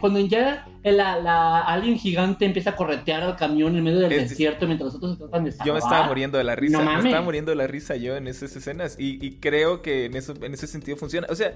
Cuando 0.00 0.20
ya 0.20 0.66
la, 0.82 1.20
la, 1.20 1.60
alien 1.60 1.98
gigante 1.98 2.44
empieza 2.44 2.70
a 2.70 2.76
corretear 2.76 3.22
al 3.22 3.36
camión 3.36 3.76
en 3.76 3.84
medio 3.84 4.00
del 4.00 4.10
desierto 4.10 4.66
mientras 4.66 4.86
los 4.92 4.96
otros 4.96 5.12
se 5.12 5.18
tratan 5.18 5.44
de 5.44 5.52
salvar. 5.52 5.66
Yo 5.66 5.72
me 5.74 5.78
estaba 5.78 6.06
muriendo 6.06 6.38
de 6.38 6.44
la 6.44 6.56
risa. 6.56 6.82
me 6.82 7.08
estaba 7.08 7.22
muriendo 7.22 7.50
de 7.50 7.56
la 7.56 7.66
risa 7.66 7.96
yo 7.96 8.16
en 8.16 8.26
esas 8.26 8.54
escenas. 8.56 8.96
Y, 8.98 9.24
y 9.24 9.38
creo 9.38 9.82
que 9.82 10.06
en, 10.06 10.16
eso, 10.16 10.34
en 10.40 10.54
ese 10.54 10.66
sentido 10.66 10.96
funciona. 10.96 11.26
O 11.30 11.34
sea, 11.34 11.54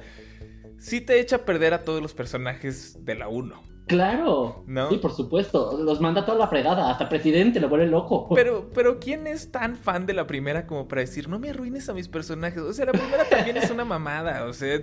sí 0.78 1.00
te 1.00 1.21
echa 1.21 1.37
a 1.37 1.45
perder 1.45 1.75
a 1.75 1.85
todos 1.85 2.00
los 2.00 2.14
personajes 2.14 3.05
de 3.05 3.14
la 3.14 3.28
1. 3.28 3.78
Claro. 3.88 4.62
¿No? 4.66 4.90
Sí, 4.90 4.98
por 4.98 5.12
supuesto. 5.12 5.77
Los 5.83 6.01
manda 6.01 6.24
toda 6.24 6.38
la 6.38 6.46
fregada. 6.46 6.90
Hasta 6.90 7.09
presidente 7.09 7.59
lo 7.59 7.68
vuelve 7.68 7.87
loco. 7.87 8.29
Pero, 8.35 8.70
pero 8.74 9.01
¿quién 9.01 9.27
es 9.27 9.51
tan 9.51 9.77
fan 9.77 10.07
de 10.07 10.14
la 10.14 10.27
primera 10.27 10.66
como 10.66 10.87
para 10.87 11.01
decir, 11.01 11.29
no 11.29 11.38
me 11.38 11.51
arruines 11.51 11.88
a 11.88 11.94
mis 11.94 12.07
personajes? 12.09 12.61
O 12.61 12.72
sea, 12.72 12.87
la 12.87 12.92
primera 12.92 13.24
también 13.29 13.57
es 13.57 13.70
una 13.70 13.85
mamada. 13.85 14.44
O 14.44 14.53
sea, 14.53 14.79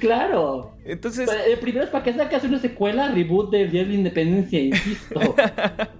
Claro. 0.00 0.72
Entonces. 0.84 1.30
el 1.46 1.58
primero 1.58 1.84
es 1.84 1.90
para 1.90 2.02
que 2.02 2.14
sacas 2.14 2.42
una 2.44 2.58
secuela, 2.58 3.12
reboot 3.12 3.50
de 3.50 3.66
Día 3.68 3.82
de 3.82 3.88
la 3.88 3.94
Independencia, 3.94 4.60
insisto. 4.60 5.20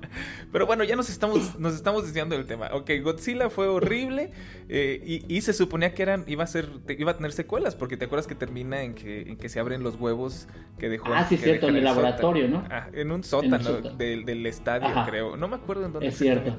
Pero 0.53 0.67
bueno, 0.67 0.85
ya 0.85 0.97
nos 0.97 1.09
estamos, 1.11 1.59
nos 1.59 1.75
estamos 1.75 2.05
desviando 2.05 2.37
del 2.37 2.47
tema. 2.47 2.71
Ok, 2.73 2.91
Godzilla 3.03 3.51
fue 3.51 3.69
horrible 3.69 4.31
eh, 4.69 5.25
y, 5.29 5.41
se 5.41 5.53
suponía 5.53 5.95
que 5.95 6.03
eran, 6.03 6.25
iba 6.27 6.45
a 6.45 6.47
ser, 6.47 6.69
iba 6.89 7.13
a 7.13 7.17
tener 7.17 7.33
secuelas, 7.33 7.77
porque 7.77 7.97
te 7.97 8.07
acuerdas 8.07 8.27
que 8.27 8.35
termina 8.35 8.83
en 8.83 8.95
que, 8.95 9.23
en 9.23 9.37
que 9.37 9.49
se 9.49 9.61
abren 9.61 9.83
los 9.83 9.97
huevos 9.97 10.49
que 10.79 10.89
dejó. 10.89 11.13
Ah, 11.13 11.27
sí, 11.29 11.37
cierto, 11.37 11.69
en 11.69 11.77
el, 11.77 11.85
laboratorio, 11.85 12.49
¿no? 12.49 12.65
Ah, 12.71 12.89
en 12.93 13.13
un 13.13 13.23
sótano 13.23 13.81
del, 13.81 14.47
estadio, 14.47 14.89
creo. 15.07 15.37
No 15.37 15.49
me 15.49 15.57
acuerdo 15.57 15.87
en 15.87 15.93
dónde. 15.93 16.09
Es 16.09 16.19
cierto. 16.19 16.59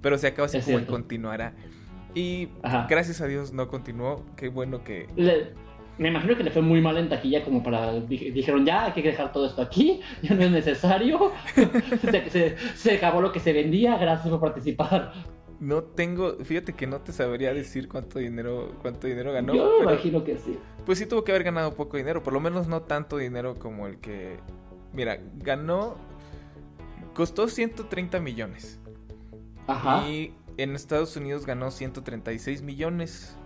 Pero 0.00 0.16
se 0.16 0.28
acaba 0.28 0.46
así 0.46 0.60
como 0.60 0.86
continuará. 0.86 1.54
Y 2.14 2.48
gracias 2.88 3.20
a 3.20 3.26
Dios 3.26 3.52
no 3.52 3.68
continuó. 3.68 4.24
Qué 4.36 4.48
bueno 4.48 4.82
que 4.82 5.06
me 5.98 6.08
imagino 6.08 6.36
que 6.36 6.44
le 6.44 6.50
fue 6.50 6.62
muy 6.62 6.80
mal 6.80 6.96
en 6.96 7.08
taquilla 7.08 7.44
como 7.44 7.62
para 7.62 7.92
dijeron 8.00 8.64
ya 8.64 8.86
hay 8.86 8.92
que 8.92 9.02
dejar 9.02 9.32
todo 9.32 9.46
esto 9.46 9.62
aquí 9.62 10.00
ya 10.22 10.34
no 10.34 10.42
es 10.42 10.50
necesario 10.50 11.32
se, 12.76 12.94
acabó 12.94 13.20
lo 13.20 13.32
que 13.32 13.40
se 13.40 13.52
vendía 13.52 13.96
gracias 13.98 14.28
por 14.28 14.40
participar. 14.40 15.12
No 15.60 15.82
tengo 15.82 16.36
fíjate 16.44 16.72
que 16.72 16.86
no 16.86 17.00
te 17.00 17.12
sabría 17.12 17.52
decir 17.52 17.88
cuánto 17.88 18.20
dinero 18.20 18.74
cuánto 18.80 19.08
dinero 19.08 19.32
ganó 19.32 19.54
yo 19.54 19.78
me 19.78 19.92
imagino 19.92 20.22
que 20.22 20.38
sí. 20.38 20.56
pues 20.86 20.98
sí 20.98 21.06
tuvo 21.06 21.24
que 21.24 21.32
haber 21.32 21.42
ganado 21.42 21.74
poco 21.74 21.96
dinero 21.96 22.22
por 22.22 22.32
lo 22.32 22.40
menos 22.40 22.68
no 22.68 22.82
tanto 22.82 23.16
dinero 23.16 23.56
como 23.56 23.88
el 23.88 23.98
que 23.98 24.36
mira 24.92 25.18
ganó 25.38 25.96
costó 27.14 27.48
130 27.48 28.20
millones. 28.20 28.80
Ajá. 29.66 30.08
y 30.08 30.32
en 30.56 30.74
Estados 30.74 31.14
Unidos 31.16 31.44
ganó 31.44 31.70
136 31.70 32.62
millones 32.62 33.37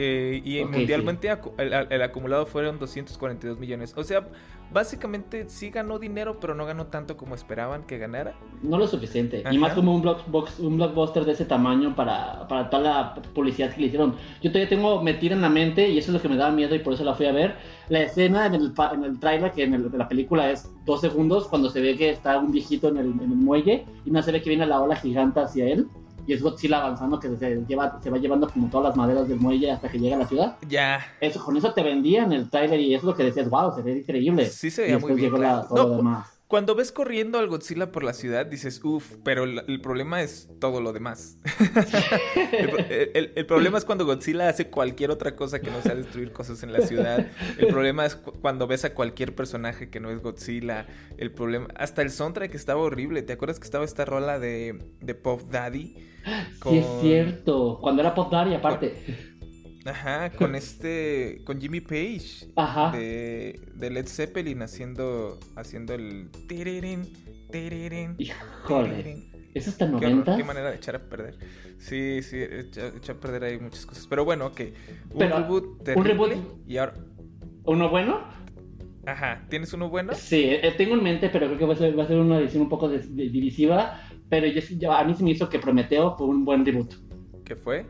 eh, 0.00 0.40
y 0.44 0.64
mundialmente 0.64 1.28
el, 1.58 2.02
acumulado 2.02 2.46
fueron 2.46 2.78
242 2.78 3.58
millones. 3.58 3.92
O 3.96 4.04
sea, 4.04 4.28
básicamente 4.72 5.48
sí 5.48 5.70
ganó 5.70 5.98
dinero, 5.98 6.38
pero 6.38 6.54
no 6.54 6.64
ganó 6.66 6.86
tanto 6.86 7.16
como 7.16 7.34
esperaban 7.34 7.82
que 7.82 7.98
ganara. 7.98 8.34
No 8.62 8.78
lo 8.78 8.86
suficiente. 8.86 9.42
Y 9.50 9.58
más 9.58 9.72
como 9.72 9.92
un, 9.92 10.02
blockbox, 10.02 10.60
un 10.60 10.76
blockbuster 10.76 11.24
de 11.24 11.32
ese 11.32 11.46
tamaño 11.46 11.96
para, 11.96 12.46
para 12.46 12.70
toda 12.70 12.82
la 12.82 13.14
publicidad 13.34 13.74
que 13.74 13.80
le 13.80 13.86
hicieron. 13.88 14.14
Yo 14.40 14.52
todavía 14.52 14.68
tengo 14.68 15.02
metida 15.02 15.34
en 15.34 15.40
la 15.40 15.48
mente, 15.48 15.88
y 15.88 15.98
eso 15.98 16.12
es 16.12 16.14
lo 16.14 16.22
que 16.22 16.28
me 16.28 16.36
daba 16.36 16.52
miedo 16.52 16.76
y 16.76 16.78
por 16.78 16.94
eso 16.94 17.02
la 17.02 17.14
fui 17.14 17.26
a 17.26 17.32
ver, 17.32 17.56
la 17.88 18.02
escena 18.02 18.46
en 18.46 18.54
el, 18.54 18.72
en 18.92 19.02
el 19.02 19.18
trailer, 19.18 19.50
que 19.50 19.64
en 19.64 19.98
la 19.98 20.08
película 20.08 20.48
es 20.48 20.70
dos 20.84 21.00
segundos, 21.00 21.48
cuando 21.48 21.70
se 21.70 21.80
ve 21.80 21.96
que 21.96 22.10
está 22.10 22.38
un 22.38 22.52
viejito 22.52 22.86
en 22.86 22.98
el, 22.98 23.06
en 23.06 23.20
el 23.20 23.28
muelle 23.30 23.84
y 24.04 24.12
no 24.12 24.22
se 24.22 24.30
ve 24.30 24.42
que 24.42 24.50
viene 24.50 24.64
la 24.64 24.80
ola 24.80 24.94
gigante 24.94 25.40
hacia 25.40 25.66
él 25.66 25.88
y 26.28 26.34
es 26.34 26.42
Godzilla 26.42 26.80
avanzando 26.80 27.18
que 27.18 27.34
se, 27.36 27.64
lleva, 27.66 27.98
se 28.02 28.10
va 28.10 28.18
llevando 28.18 28.50
como 28.50 28.68
todas 28.68 28.88
las 28.88 28.96
maderas 28.96 29.26
del 29.26 29.40
muelle 29.40 29.70
hasta 29.70 29.88
que 29.88 29.98
llega 29.98 30.16
a 30.16 30.18
la 30.18 30.26
ciudad. 30.26 30.56
Ya. 30.68 31.00
Eso, 31.22 31.42
con 31.42 31.56
eso 31.56 31.72
te 31.72 31.82
vendían 31.82 32.34
el 32.34 32.50
trailer 32.50 32.78
y 32.80 32.92
eso 32.92 32.98
es 32.98 33.04
lo 33.04 33.14
que 33.14 33.24
decías, 33.24 33.48
wow, 33.48 33.74
se 33.74 33.80
ve 33.80 33.98
increíble. 34.00 34.44
Sí, 34.44 34.70
se 34.70 34.82
veía 34.82 34.98
muy 34.98 35.14
bien. 35.14 35.32
todo 35.32 35.88
lo 35.88 35.96
demás. 35.96 36.37
Cuando 36.48 36.74
ves 36.74 36.92
corriendo 36.92 37.38
al 37.38 37.46
Godzilla 37.46 37.92
por 37.92 38.02
la 38.02 38.14
ciudad, 38.14 38.46
dices, 38.46 38.82
uff, 38.82 39.16
pero 39.22 39.44
el, 39.44 39.80
problema 39.82 40.22
es 40.22 40.48
todo 40.58 40.80
lo 40.80 40.94
demás. 40.94 41.36
el, 43.14 43.44
problema 43.44 43.76
es 43.76 43.84
cuando 43.84 44.06
Godzilla 44.06 44.48
hace 44.48 44.70
cualquier 44.70 45.10
otra 45.10 45.36
cosa 45.36 45.60
que 45.60 45.70
no 45.70 45.82
sea 45.82 45.94
destruir 45.94 46.32
cosas 46.32 46.62
en 46.62 46.72
la 46.72 46.80
ciudad. 46.80 47.26
El 47.58 47.66
problema 47.66 48.06
es 48.06 48.16
cuando 48.16 48.66
ves 48.66 48.86
a 48.86 48.94
cualquier 48.94 49.34
personaje 49.34 49.90
que 49.90 50.00
no 50.00 50.10
es 50.10 50.22
Godzilla. 50.22 50.86
El 51.18 51.32
problema, 51.32 51.68
hasta 51.76 52.00
el 52.00 52.10
soundtrack 52.10 52.54
estaba 52.54 52.80
horrible. 52.80 53.20
¿Te 53.20 53.34
acuerdas 53.34 53.58
que 53.58 53.64
estaba 53.64 53.84
esta 53.84 54.06
rola 54.06 54.38
de, 54.38 54.78
de 55.02 55.14
Pop 55.14 55.42
Daddy? 55.50 55.96
Sí, 56.62 56.78
es 56.78 56.86
cierto. 57.02 57.78
Cuando 57.78 58.00
era 58.00 58.14
Pop 58.14 58.32
Daddy, 58.32 58.54
aparte. 58.54 59.36
Ajá, 59.84 60.30
con 60.30 60.54
este, 60.54 61.40
con 61.44 61.60
Jimmy 61.60 61.80
Page 61.80 62.48
Ajá. 62.56 62.90
De, 62.90 63.60
de 63.74 63.90
Led 63.90 64.06
Zeppelin 64.06 64.62
haciendo, 64.62 65.38
haciendo 65.56 65.94
el 65.94 66.28
tiririn, 66.48 67.12
tiririn, 67.50 68.16
Híjole. 68.18 69.30
¿Eso 69.54 69.70
está 69.70 69.86
90? 69.86 70.36
Qué, 70.36 70.44
manera 70.44 70.70
de 70.70 70.76
echar 70.76 70.96
a 70.96 70.98
perder. 70.98 71.36
Sí, 71.78 72.22
sí, 72.22 72.36
echar, 72.40 73.16
a 73.16 73.20
perder 73.20 73.44
ahí 73.44 73.58
muchas 73.58 73.86
cosas. 73.86 74.06
Pero 74.06 74.24
bueno, 74.24 74.46
ok. 74.46 74.60
Un 75.14 75.20
reboot 75.20 75.82
terrible. 75.82 76.12
¿Un 76.12 76.30
reboot? 76.30 76.68
Y 76.68 76.76
ahora... 76.76 76.94
¿Uno 77.64 77.88
bueno? 77.88 78.20
Ajá, 79.06 79.46
¿tienes 79.48 79.72
uno 79.72 79.88
bueno? 79.88 80.12
Sí, 80.14 80.44
eh, 80.44 80.74
tengo 80.76 80.94
en 80.94 81.02
mente, 81.02 81.30
pero 81.30 81.46
creo 81.46 81.58
que 81.58 81.64
va 81.64 81.72
a 81.72 81.76
ser, 81.76 81.98
va 81.98 82.04
a 82.04 82.06
ser 82.06 82.18
una 82.18 82.38
edición 82.38 82.62
un 82.62 82.68
poco 82.68 82.88
divisiva. 82.88 84.00
Pero 84.28 84.46
yo, 84.46 84.92
a 84.92 85.04
mí 85.04 85.14
se 85.14 85.24
me 85.24 85.30
hizo 85.30 85.48
que 85.48 85.58
Prometeo 85.58 86.16
fue 86.16 86.26
un 86.26 86.44
buen 86.44 86.64
reboot. 86.64 86.94
¿Qué 87.44 87.56
fue? 87.56 87.86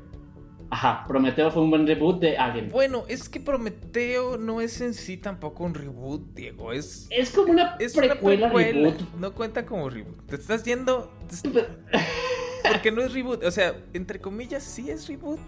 Ajá, 0.71 1.05
Prometeo 1.09 1.51
fue 1.51 1.63
un 1.63 1.71
buen 1.71 1.87
reboot 1.87 2.21
de 2.21 2.37
Alien. 2.37 2.69
Bueno, 2.71 3.05
es 3.09 3.29
que 3.29 3.41
Prometeo 3.41 4.37
no 4.37 4.61
es 4.61 4.81
en 4.83 4.93
sí 4.93 5.17
tampoco 5.17 5.65
un 5.65 5.75
reboot, 5.75 6.35
Diego. 6.35 6.73
Es, 6.73 7.07
es 7.11 7.31
como 7.31 7.53
una, 7.53 7.77
es 7.79 7.95
precuela, 7.95 8.49
una 8.49 8.55
precuela. 8.55 8.97
No 9.19 9.35
cuenta 9.35 9.65
como 9.65 9.89
reboot. 9.89 10.27
Te 10.27 10.37
estás 10.37 10.65
yendo. 10.65 11.11
porque 12.71 12.93
no 12.93 13.03
es 13.03 13.15
reboot. 13.15 13.45
O 13.45 13.51
sea, 13.51 13.75
entre 13.95 14.21
comillas, 14.21 14.63
sí 14.63 14.91
es 14.91 15.09
reboot. 15.09 15.41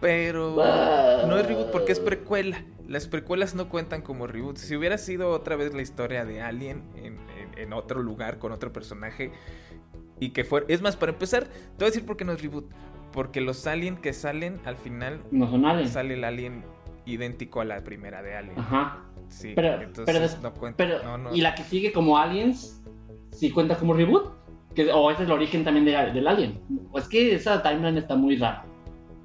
Pero 0.00 0.56
no 0.56 1.38
es 1.38 1.46
reboot 1.46 1.70
porque 1.70 1.92
es 1.92 2.00
precuela. 2.00 2.64
Las 2.86 3.06
precuelas 3.06 3.54
no 3.54 3.68
cuentan 3.68 4.02
como 4.02 4.26
reboot. 4.26 4.56
Si 4.56 4.74
hubiera 4.76 4.98
sido 4.98 5.30
otra 5.30 5.56
vez 5.56 5.74
la 5.74 5.82
historia 5.82 6.24
de 6.24 6.40
Alien 6.40 6.82
en, 7.56 7.72
otro 7.72 8.02
lugar, 8.02 8.38
con 8.38 8.52
otro 8.52 8.72
personaje, 8.72 9.32
y 10.20 10.30
que 10.30 10.44
fuera. 10.44 10.66
Es 10.68 10.80
más, 10.80 10.96
para 10.96 11.12
empezar, 11.12 11.44
te 11.44 11.78
voy 11.78 11.86
a 11.86 11.90
decir 11.90 12.06
por 12.06 12.16
qué 12.16 12.24
no 12.24 12.32
es 12.32 12.40
reboot. 12.40 12.70
Porque 13.12 13.40
los 13.40 13.66
Alien 13.66 13.96
que 13.96 14.12
salen 14.12 14.60
al 14.64 14.76
final. 14.76 15.20
No 15.30 15.50
son 15.50 15.64
Alien. 15.64 15.88
Sale 15.88 16.14
el 16.14 16.24
Alien 16.24 16.64
idéntico 17.06 17.60
a 17.60 17.64
la 17.64 17.82
primera 17.82 18.22
de 18.22 18.36
Alien. 18.36 18.58
Ajá. 18.58 19.04
Sí, 19.28 19.52
pero, 19.54 19.82
entonces 19.82 20.38
no 20.42 20.54
cuenta. 20.54 20.86
¿Y 21.32 21.40
la 21.40 21.54
que 21.54 21.62
sigue 21.62 21.92
como 21.92 22.18
Aliens? 22.18 22.82
¿Sí 23.30 23.50
cuenta 23.50 23.76
como 23.76 23.94
reboot? 23.94 24.32
Que, 24.74 24.90
¿O 24.92 25.10
ese 25.10 25.22
es 25.22 25.28
el 25.28 25.32
origen 25.32 25.64
también 25.64 25.84
del 25.84 26.26
Alien? 26.26 26.60
Pues 26.90 27.08
que 27.08 27.34
esa 27.34 27.62
timeline 27.62 27.98
está 27.98 28.16
muy 28.16 28.36
rara. 28.36 28.64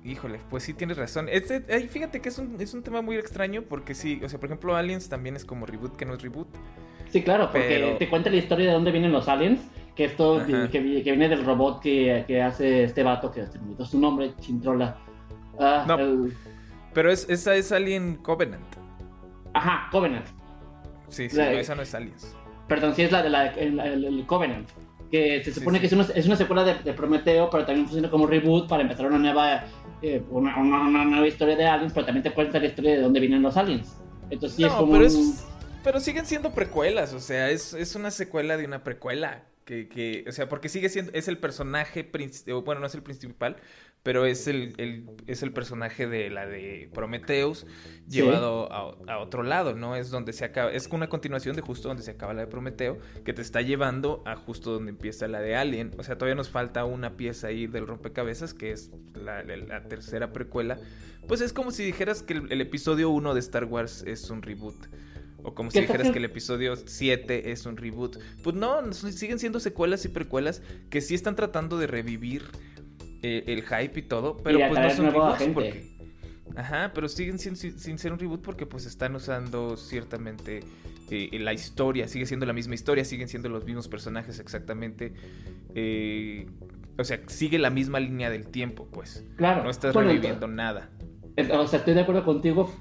Híjole, 0.03 0.39
pues 0.49 0.63
sí 0.63 0.73
tienes 0.73 0.97
razón. 0.97 1.29
Este, 1.29 1.61
fíjate 1.87 2.19
que 2.19 2.27
es 2.27 2.37
un, 2.37 2.59
es 2.59 2.73
un 2.73 2.83
tema 2.83 3.01
muy 3.01 3.15
extraño 3.15 3.63
porque 3.63 3.95
sí, 3.95 4.19
o 4.23 4.27
sea, 4.27 4.37
por 4.37 4.47
ejemplo, 4.49 4.75
Aliens 4.75 5.07
también 5.07 5.37
es 5.37 5.45
como 5.45 5.65
reboot 5.65 5.95
que 5.95 6.05
no 6.05 6.13
es 6.13 6.21
reboot. 6.21 6.47
Sí, 7.09 7.21
claro, 7.21 7.49
porque 7.51 7.95
te 7.99 8.09
cuenta 8.09 8.29
la 8.29 8.37
historia 8.37 8.67
de 8.67 8.73
dónde 8.73 8.91
vienen 8.91 9.13
los 9.13 9.29
aliens, 9.29 9.61
que 9.95 10.05
esto 10.05 10.43
que, 10.45 10.69
que, 10.71 11.11
viene 11.11 11.29
del 11.29 11.45
robot 11.45 11.81
que, 11.81 12.23
que, 12.27 12.41
hace 12.41 12.83
este 12.83 13.03
vato, 13.03 13.31
que 13.31 13.45
me 13.61 13.85
su 13.85 13.99
nombre, 13.99 14.33
Chintrola. 14.39 14.97
Ah, 15.59 15.85
no, 15.87 16.29
pero 16.93 17.11
es, 17.11 17.27
esa 17.29 17.55
es 17.55 17.71
Alien 17.71 18.15
Covenant. 18.17 18.65
Ajá, 19.53 19.89
Covenant. 19.91 20.25
Sí, 21.09 21.29
sí, 21.29 21.39
esa 21.39 21.75
no 21.75 21.83
es 21.83 21.93
Aliens. 21.93 22.35
Perdón, 22.67 22.95
sí 22.95 23.03
es 23.03 23.11
la 23.11 23.21
de 23.21 23.29
la, 23.29 23.47
el, 23.47 24.23
Covenant. 24.25 24.69
Que 25.11 25.43
se 25.43 25.53
supone 25.53 25.79
que 25.79 25.85
es 25.85 25.93
una, 25.93 26.03
es 26.03 26.25
una 26.25 26.35
secuela 26.35 26.63
de, 26.63 26.73
de, 26.75 26.93
Prometeo, 26.93 27.49
pero 27.51 27.65
también 27.65 27.85
funciona 27.85 28.09
como 28.09 28.25
reboot 28.25 28.67
para 28.67 28.81
empezar 28.81 29.05
una 29.05 29.19
nueva 29.19 29.63
eh, 30.03 30.21
una, 30.29 30.57
nueva 31.05 31.25
historia 31.25 31.55
de 31.55 31.65
aliens, 31.65 31.93
pero 31.93 32.05
también 32.05 32.23
te 32.23 32.31
cuenta 32.31 32.59
la 32.59 32.65
historia 32.65 32.95
de 32.95 33.01
dónde 33.01 33.21
vienen 33.21 33.41
los 33.41 33.55
aliens. 33.55 33.95
Entonces 34.29 34.57
sí 34.57 34.65
es 34.65 34.71
como 34.73 34.91
pero, 34.91 35.07
pero 35.81 35.99
siguen 36.01 36.25
siendo 36.25 36.51
precuelas, 36.53 37.13
o 37.13 37.21
sea, 37.21 37.49
es, 37.49 37.73
es 37.73 37.95
una 37.95 38.11
secuela 38.11 38.57
de 38.57 38.65
una 38.65 38.83
precuela. 38.83 39.43
Que, 39.65 39.87
que, 39.87 40.25
o 40.27 40.31
sea, 40.31 40.49
porque 40.49 40.67
sigue 40.67 40.89
siendo, 40.89 41.11
es 41.13 41.27
el 41.27 41.37
personaje, 41.37 42.09
bueno, 42.65 42.81
no 42.81 42.87
es 42.87 42.95
el 42.95 43.01
principal, 43.01 43.57
pero 44.03 44.25
es 44.25 44.47
el, 44.47 45.05
es 45.27 45.43
el 45.43 45.53
personaje 45.53 46.07
de 46.07 46.29
la 46.29 46.45
de 46.45 46.89
Prometheus 46.93 47.65
llevado 48.07 48.69
a, 48.71 49.17
otro 49.19 49.43
lado, 49.43 49.75
¿no? 49.75 49.95
Es 49.95 50.09
donde 50.09 50.33
se 50.33 50.43
acaba, 50.43 50.71
es 50.71 50.87
una 50.87 51.07
continuación 51.07 51.55
de 51.55 51.61
justo 51.61 51.87
donde 51.87 52.03
se 52.03 52.11
acaba 52.11 52.33
la 52.33 52.41
de 52.41 52.47
Prometeo, 52.47 52.99
que 53.23 53.31
te 53.31 53.41
está 53.41 53.61
llevando 53.61 54.21
a 54.25 54.35
justo 54.35 54.73
donde 54.73 54.91
empieza 54.91 55.29
la 55.29 55.39
de 55.39 55.55
Alien. 55.55 55.91
O 55.97 56.03
sea, 56.03 56.17
todavía 56.17 56.35
nos 56.35 56.49
falta 56.49 56.83
una 56.83 57.15
pieza 57.15 57.47
ahí 57.47 57.65
del 57.65 57.87
rompecabezas, 57.87 58.53
que 58.53 58.71
es 58.71 58.91
la, 59.15 59.43
tercera 59.87 60.33
precuela. 60.33 60.77
Pues 61.25 61.39
es 61.39 61.53
como 61.53 61.71
si 61.71 61.85
dijeras 61.85 62.23
que 62.23 62.33
el, 62.33 62.51
el 62.51 62.59
episodio 62.59 63.09
1 63.09 63.33
de 63.33 63.39
Star 63.39 63.63
Wars 63.63 64.03
es 64.05 64.29
un 64.29 64.41
reboot. 64.41 64.75
O 65.43 65.53
como 65.53 65.71
si 65.71 65.81
dijeras 65.81 66.09
que 66.11 66.19
el 66.19 66.25
episodio 66.25 66.75
7 66.75 67.51
es 67.51 67.65
un 67.65 67.77
reboot. 67.77 68.17
Pues 68.43 68.55
no, 68.55 68.93
siguen 68.93 69.39
siendo 69.39 69.59
secuelas 69.59 70.05
y 70.05 70.09
precuelas 70.09 70.61
que 70.89 71.01
sí 71.01 71.15
están 71.15 71.35
tratando 71.35 71.77
de 71.77 71.87
revivir 71.87 72.43
eh, 73.21 73.43
el 73.47 73.63
hype 73.63 73.99
y 73.99 74.03
todo, 74.03 74.37
pero 74.37 74.59
pues 74.67 74.79
no 74.79 74.89
son 74.89 75.05
reboots 75.07 75.43
porque... 75.53 75.93
Ajá, 76.55 76.91
pero 76.93 77.07
siguen 77.07 77.39
sin, 77.39 77.55
sin, 77.55 77.97
ser 77.97 78.13
un 78.13 78.19
reboot 78.19 78.41
porque 78.41 78.65
pues 78.65 78.85
están 78.85 79.15
usando 79.15 79.75
ciertamente 79.75 80.59
eh, 81.09 81.29
la 81.39 81.51
historia, 81.51 82.07
sigue 82.07 82.25
siendo 82.27 82.45
la 82.45 82.53
misma 82.53 82.75
historia, 82.75 83.03
siguen 83.05 83.27
siendo 83.27 83.49
los 83.49 83.65
mismos 83.65 83.87
personajes 83.87 84.39
exactamente. 84.39 85.13
Eh, 85.73 86.45
o 86.97 87.03
sea, 87.03 87.21
sigue 87.27 87.57
la 87.57 87.71
misma 87.71 87.99
línea 87.99 88.29
del 88.29 88.47
tiempo, 88.47 88.87
pues. 88.91 89.25
Claro. 89.35 89.63
No 89.63 89.69
estás 89.69 89.95
reviviendo 89.95 90.47
nada. 90.47 90.91
O 91.53 91.67
sea, 91.67 91.79
estoy 91.79 91.95
de 91.95 92.01
acuerdo 92.01 92.23
contigo, 92.23 92.71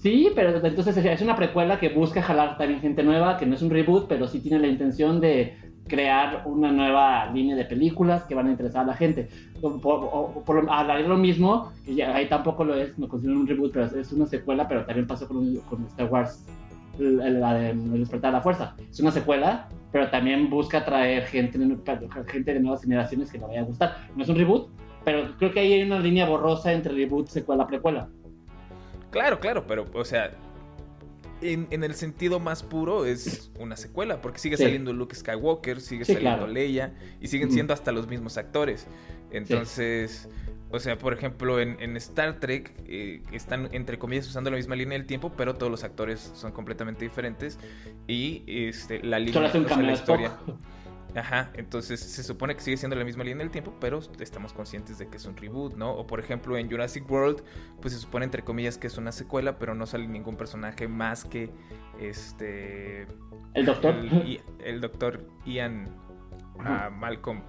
Sí, 0.00 0.30
pero 0.34 0.64
entonces 0.64 0.96
es 0.96 1.22
una 1.22 1.34
precuela 1.34 1.80
que 1.80 1.88
busca 1.88 2.22
jalar 2.22 2.56
también 2.56 2.80
gente 2.80 3.02
nueva, 3.02 3.36
que 3.36 3.46
no 3.46 3.54
es 3.54 3.62
un 3.62 3.70
reboot, 3.70 4.06
pero 4.06 4.28
sí 4.28 4.38
tiene 4.38 4.60
la 4.60 4.68
intención 4.68 5.20
de 5.20 5.56
crear 5.88 6.42
una 6.44 6.70
nueva 6.70 7.32
línea 7.32 7.56
de 7.56 7.64
películas 7.64 8.22
que 8.24 8.34
van 8.34 8.46
a 8.46 8.50
interesar 8.50 8.84
a 8.84 8.88
la 8.88 8.94
gente. 8.94 9.28
Por, 9.60 9.80
por, 9.80 10.86
de 10.86 11.02
lo 11.02 11.16
mismo, 11.16 11.72
que 11.84 12.04
ahí 12.04 12.28
tampoco 12.28 12.64
lo 12.64 12.76
es, 12.76 12.96
no 12.96 13.08
considero 13.08 13.40
un 13.40 13.48
reboot, 13.48 13.72
pero 13.72 13.86
es 13.86 14.12
una 14.12 14.26
secuela, 14.26 14.68
pero 14.68 14.84
también 14.84 15.06
pasó 15.06 15.26
con, 15.26 15.56
con 15.62 15.84
Star 15.86 16.08
Wars, 16.08 16.46
la 16.98 17.54
de 17.54 17.70
El 17.70 17.98
despertar 17.98 18.30
de 18.30 18.38
la 18.38 18.42
fuerza. 18.42 18.76
Es 18.90 19.00
una 19.00 19.10
secuela, 19.10 19.68
pero 19.90 20.08
también 20.10 20.48
busca 20.48 20.84
traer 20.84 21.24
gente, 21.24 21.58
gente 22.26 22.54
de 22.54 22.60
nuevas 22.60 22.82
generaciones 22.82 23.32
que 23.32 23.38
le 23.38 23.46
vaya 23.46 23.60
a 23.62 23.64
gustar. 23.64 23.96
No 24.14 24.22
es 24.22 24.28
un 24.28 24.36
reboot, 24.36 24.68
pero 25.04 25.36
creo 25.38 25.52
que 25.52 25.60
ahí 25.60 25.72
hay 25.72 25.82
una 25.82 25.98
línea 25.98 26.28
borrosa 26.28 26.72
entre 26.72 26.92
reboot, 26.92 27.28
secuela, 27.28 27.66
precuela. 27.66 28.08
Claro, 29.10 29.40
claro, 29.40 29.66
pero, 29.66 29.86
o 29.94 30.04
sea, 30.04 30.32
en, 31.40 31.84
el 31.84 31.94
sentido 31.94 32.40
más 32.40 32.62
puro 32.62 33.04
es 33.04 33.50
una 33.58 33.76
secuela, 33.76 34.20
porque 34.20 34.38
sigue 34.38 34.56
saliendo 34.56 34.92
Luke 34.92 35.14
Skywalker, 35.14 35.80
sigue 35.80 36.04
saliendo 36.04 36.46
Leia, 36.46 36.94
y 37.20 37.28
siguen 37.28 37.50
siendo 37.52 37.72
hasta 37.72 37.92
los 37.92 38.08
mismos 38.08 38.36
actores. 38.36 38.86
Entonces, 39.30 40.28
o 40.70 40.80
sea, 40.80 40.98
por 40.98 41.12
ejemplo, 41.14 41.60
en, 41.60 41.96
Star 41.96 42.40
Trek 42.40 42.74
eh, 42.86 43.22
están, 43.32 43.68
entre 43.72 43.98
comillas, 43.98 44.26
usando 44.26 44.50
la 44.50 44.56
misma 44.56 44.76
línea 44.76 44.98
del 44.98 45.06
tiempo, 45.06 45.32
pero 45.36 45.54
todos 45.54 45.70
los 45.70 45.84
actores 45.84 46.32
son 46.34 46.52
completamente 46.52 47.04
diferentes. 47.04 47.58
Y 48.06 48.42
este, 48.46 49.02
la 49.02 49.18
línea, 49.18 49.50
o 49.52 49.80
la 49.80 49.92
historia. 49.92 50.32
Ajá, 51.14 51.50
entonces 51.54 52.00
se 52.00 52.22
supone 52.22 52.54
que 52.54 52.60
sigue 52.60 52.76
siendo 52.76 52.96
la 52.96 53.04
misma 53.04 53.24
línea 53.24 53.38
del 53.38 53.50
tiempo, 53.50 53.74
pero 53.80 54.00
estamos 54.20 54.52
conscientes 54.52 54.98
de 54.98 55.08
que 55.08 55.16
es 55.16 55.26
un 55.26 55.36
reboot, 55.36 55.74
¿no? 55.74 55.92
O 55.92 56.06
por 56.06 56.20
ejemplo 56.20 56.56
en 56.56 56.70
Jurassic 56.70 57.10
World, 57.10 57.42
pues 57.80 57.94
se 57.94 58.00
supone 58.00 58.24
entre 58.24 58.42
comillas 58.42 58.78
que 58.78 58.86
es 58.86 58.98
una 58.98 59.12
secuela, 59.12 59.58
pero 59.58 59.74
no 59.74 59.86
sale 59.86 60.06
ningún 60.06 60.36
personaje 60.36 60.86
más 60.86 61.24
que 61.24 61.50
este... 61.98 63.06
El 63.54 63.64
doctor. 63.64 63.94
El, 64.64 64.80
doctor 64.80 65.26
Ian 65.46 65.88
ah, 66.60 66.90
Malcolm. 66.90 67.42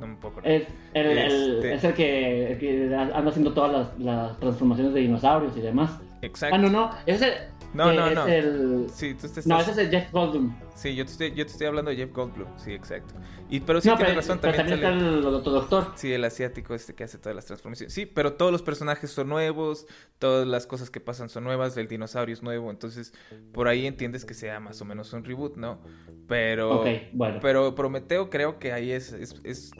No 0.00 0.08
me 0.08 0.16
puedo 0.16 0.40
es 0.42 0.66
el, 0.92 1.06
este 1.06 1.74
es 1.74 1.84
el 1.84 1.94
que, 1.94 2.96
anda 2.98 3.30
haciendo 3.30 3.54
todas 3.54 3.72
las, 3.72 3.98
las 4.00 4.40
transformaciones 4.40 4.92
de 4.92 5.00
dinosaurios 5.00 5.56
y 5.56 5.60
demás. 5.60 6.00
Exacto. 6.20 6.56
Ah, 6.56 6.58
no, 6.58 6.68
no. 6.68 6.90
Es 7.06 7.22
el, 7.22 7.32
no, 7.74 7.92
no, 7.92 8.10
no. 8.10 8.26
El... 8.26 8.86
Sí, 8.92 9.14
tú 9.14 9.28
No, 9.46 9.60
ese 9.60 9.72
es 9.72 9.78
el 9.78 9.90
Jeff 9.90 10.12
Goldblum. 10.12 10.54
Sí, 10.74 10.94
yo 10.94 11.04
te 11.04 11.10
estoy, 11.12 11.34
yo 11.34 11.44
te 11.44 11.52
estoy 11.52 11.66
hablando 11.66 11.90
de 11.90 11.96
Jeff 11.96 12.12
Goldblum. 12.12 12.48
Sí, 12.56 12.72
exacto. 12.72 13.14
Y, 13.48 13.60
pero 13.60 13.80
sí 13.80 13.90
tienes 13.96 14.16
razón. 14.16 14.38
Pero 14.40 14.54
también, 14.54 14.78
está 14.78 14.90
el 14.90 15.24
otro 15.26 15.52
doctor. 15.52 15.92
Sí, 15.96 16.12
el 16.12 16.24
asiático 16.24 16.74
este 16.74 16.94
que 16.94 17.04
hace 17.04 17.18
todas 17.18 17.36
las 17.36 17.46
transformaciones. 17.46 17.92
Sí, 17.92 18.06
pero 18.06 18.34
todos 18.34 18.52
los 18.52 18.62
personajes 18.62 19.10
son 19.10 19.28
nuevos. 19.28 19.86
Todas 20.18 20.46
las 20.46 20.66
cosas 20.66 20.90
que 20.90 21.00
pasan 21.00 21.28
son 21.28 21.44
nuevas. 21.44 21.76
El 21.76 21.88
dinosaurio 21.88 22.32
es 22.32 22.42
nuevo. 22.42 22.70
Entonces, 22.70 23.12
por 23.52 23.68
ahí 23.68 23.86
entiendes 23.86 24.24
que 24.24 24.34
sea 24.34 24.60
más 24.60 24.80
o 24.80 24.84
menos 24.84 25.12
un 25.12 25.24
reboot, 25.24 25.56
¿no? 25.56 25.80
Pero... 26.26 26.80
Ok, 26.80 26.86
bueno. 27.12 27.38
Pero 27.42 27.74
Prometeo 27.74 28.30
creo 28.30 28.58
que 28.58 28.72
ahí 28.72 28.90
es, 28.90 29.12
es, 29.12 29.40
es 29.44 29.70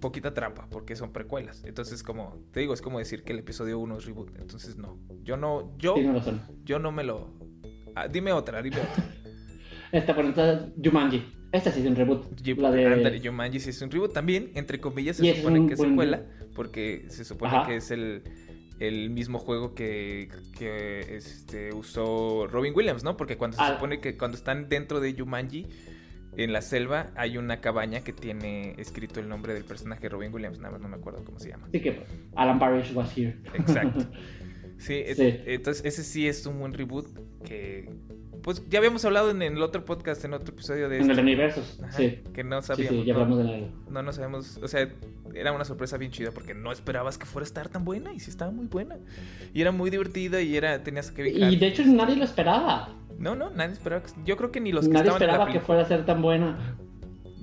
poquita 0.00 0.34
trampa 0.34 0.66
porque 0.70 0.96
son 0.96 1.12
precuelas. 1.12 1.62
Entonces, 1.64 2.02
como 2.02 2.42
te 2.52 2.60
digo, 2.60 2.74
es 2.74 2.82
como 2.82 2.98
decir 2.98 3.22
que 3.22 3.32
el 3.32 3.38
episodio 3.38 3.78
1 3.78 3.98
es 3.98 4.04
reboot. 4.06 4.36
Entonces, 4.38 4.76
no. 4.76 4.98
Yo 5.22 5.36
no, 5.36 5.76
yo, 5.78 5.94
yo 6.64 6.78
no 6.78 6.92
me 6.92 7.04
lo. 7.04 7.32
Ah, 7.94 8.08
dime 8.08 8.32
otra, 8.32 8.62
dime 8.62 8.78
otra. 8.78 9.04
Esta, 9.92 10.14
por 10.14 10.24
entonces, 10.24 10.68
Jumanji. 10.82 11.24
Esta 11.52 11.72
sí 11.72 11.80
es 11.80 11.86
un 11.86 11.96
reboot. 11.96 12.40
la 12.58 12.70
de... 12.70 13.20
Jumanji 13.22 13.58
sí 13.58 13.70
es 13.70 13.82
un 13.82 13.90
reboot 13.90 14.12
también. 14.12 14.52
Entre 14.54 14.80
comillas, 14.80 15.16
se 15.16 15.34
supone 15.34 15.66
que 15.66 15.74
es 15.74 15.80
secuela. 15.80 16.22
Porque 16.54 17.06
se 17.08 17.24
supone 17.24 17.62
que 17.66 17.76
es 17.76 17.90
el, 17.90 18.22
el 18.78 19.10
mismo 19.10 19.38
juego 19.38 19.74
que, 19.74 20.28
que 20.56 21.16
este, 21.16 21.72
usó 21.72 22.46
Robin 22.46 22.72
Williams, 22.74 23.02
¿no? 23.02 23.16
Porque 23.16 23.36
cuando 23.36 23.56
se 23.56 23.62
ah. 23.62 23.74
supone 23.74 24.00
que 24.00 24.16
cuando 24.16 24.36
están 24.36 24.68
dentro 24.68 25.00
de 25.00 25.14
Jumanji 25.14 25.66
en 26.36 26.52
la 26.52 26.62
selva 26.62 27.10
hay 27.16 27.38
una 27.38 27.60
cabaña 27.60 28.00
que 28.00 28.12
tiene 28.12 28.74
escrito 28.78 29.20
el 29.20 29.28
nombre 29.28 29.54
del 29.54 29.64
personaje 29.64 30.08
Robin 30.08 30.32
Williams, 30.32 30.58
nada 30.58 30.72
más 30.72 30.80
no 30.80 30.88
me 30.88 30.96
acuerdo 30.96 31.24
cómo 31.24 31.38
se 31.38 31.50
llama. 31.50 31.68
Sí, 31.72 31.80
que 31.80 32.02
Alan 32.36 32.58
Parrish 32.58 32.92
was 32.94 33.16
here. 33.16 33.36
Exacto. 33.54 34.06
Sí, 34.80 35.02
entonces 35.06 35.84
ese 35.84 36.02
sí 36.02 36.26
es 36.26 36.46
un 36.46 36.58
buen 36.58 36.72
reboot 36.72 37.06
que 37.44 37.90
pues 38.42 38.66
ya 38.68 38.78
habíamos 38.78 39.04
hablado 39.04 39.30
en 39.30 39.42
el 39.42 39.60
otro 39.60 39.84
podcast, 39.84 40.24
en 40.24 40.32
otro 40.32 40.54
episodio 40.54 40.88
de... 40.88 40.98
En 40.98 41.10
el 41.10 41.18
universo, 41.18 41.62
sí. 41.90 42.20
Que 42.32 42.44
no 42.44 42.62
sabíamos. 42.62 43.00
Sí, 43.00 43.04
ya 43.04 43.14
hablamos 43.14 43.38
de 43.38 43.44
la... 43.44 43.58
No, 43.90 44.02
no 44.02 44.12
sabemos, 44.12 44.58
o 44.62 44.68
sea, 44.68 44.88
era 45.34 45.52
una 45.52 45.64
sorpresa 45.64 45.98
bien 45.98 46.10
chida 46.10 46.30
porque 46.30 46.54
no 46.54 46.72
esperabas 46.72 47.18
que 47.18 47.26
fuera 47.26 47.44
a 47.44 47.48
estar 47.48 47.68
tan 47.68 47.84
buena 47.84 48.12
y 48.14 48.20
sí 48.20 48.30
estaba 48.30 48.50
muy 48.50 48.66
buena. 48.66 48.96
Y 49.52 49.60
era 49.60 49.72
muy 49.72 49.90
divertida 49.90 50.40
y 50.40 50.56
era, 50.56 50.82
tenías 50.82 51.10
que... 51.10 51.28
Y 51.28 51.56
de 51.56 51.66
hecho 51.66 51.84
nadie 51.84 52.16
lo 52.16 52.24
esperaba. 52.24 52.96
No, 53.20 53.36
no, 53.36 53.50
nadie 53.50 53.74
esperaba. 53.74 54.02
Yo 54.24 54.36
creo 54.36 54.50
que 54.50 54.60
ni 54.60 54.72
los 54.72 54.86
que 54.86 54.94
nadie 54.94 55.08
estaban 55.08 55.22
esperaba 55.22 55.52
que 55.52 55.60
fuera 55.60 55.82
a 55.82 55.84
ser 55.84 56.06
tan 56.06 56.22
buena. 56.22 56.76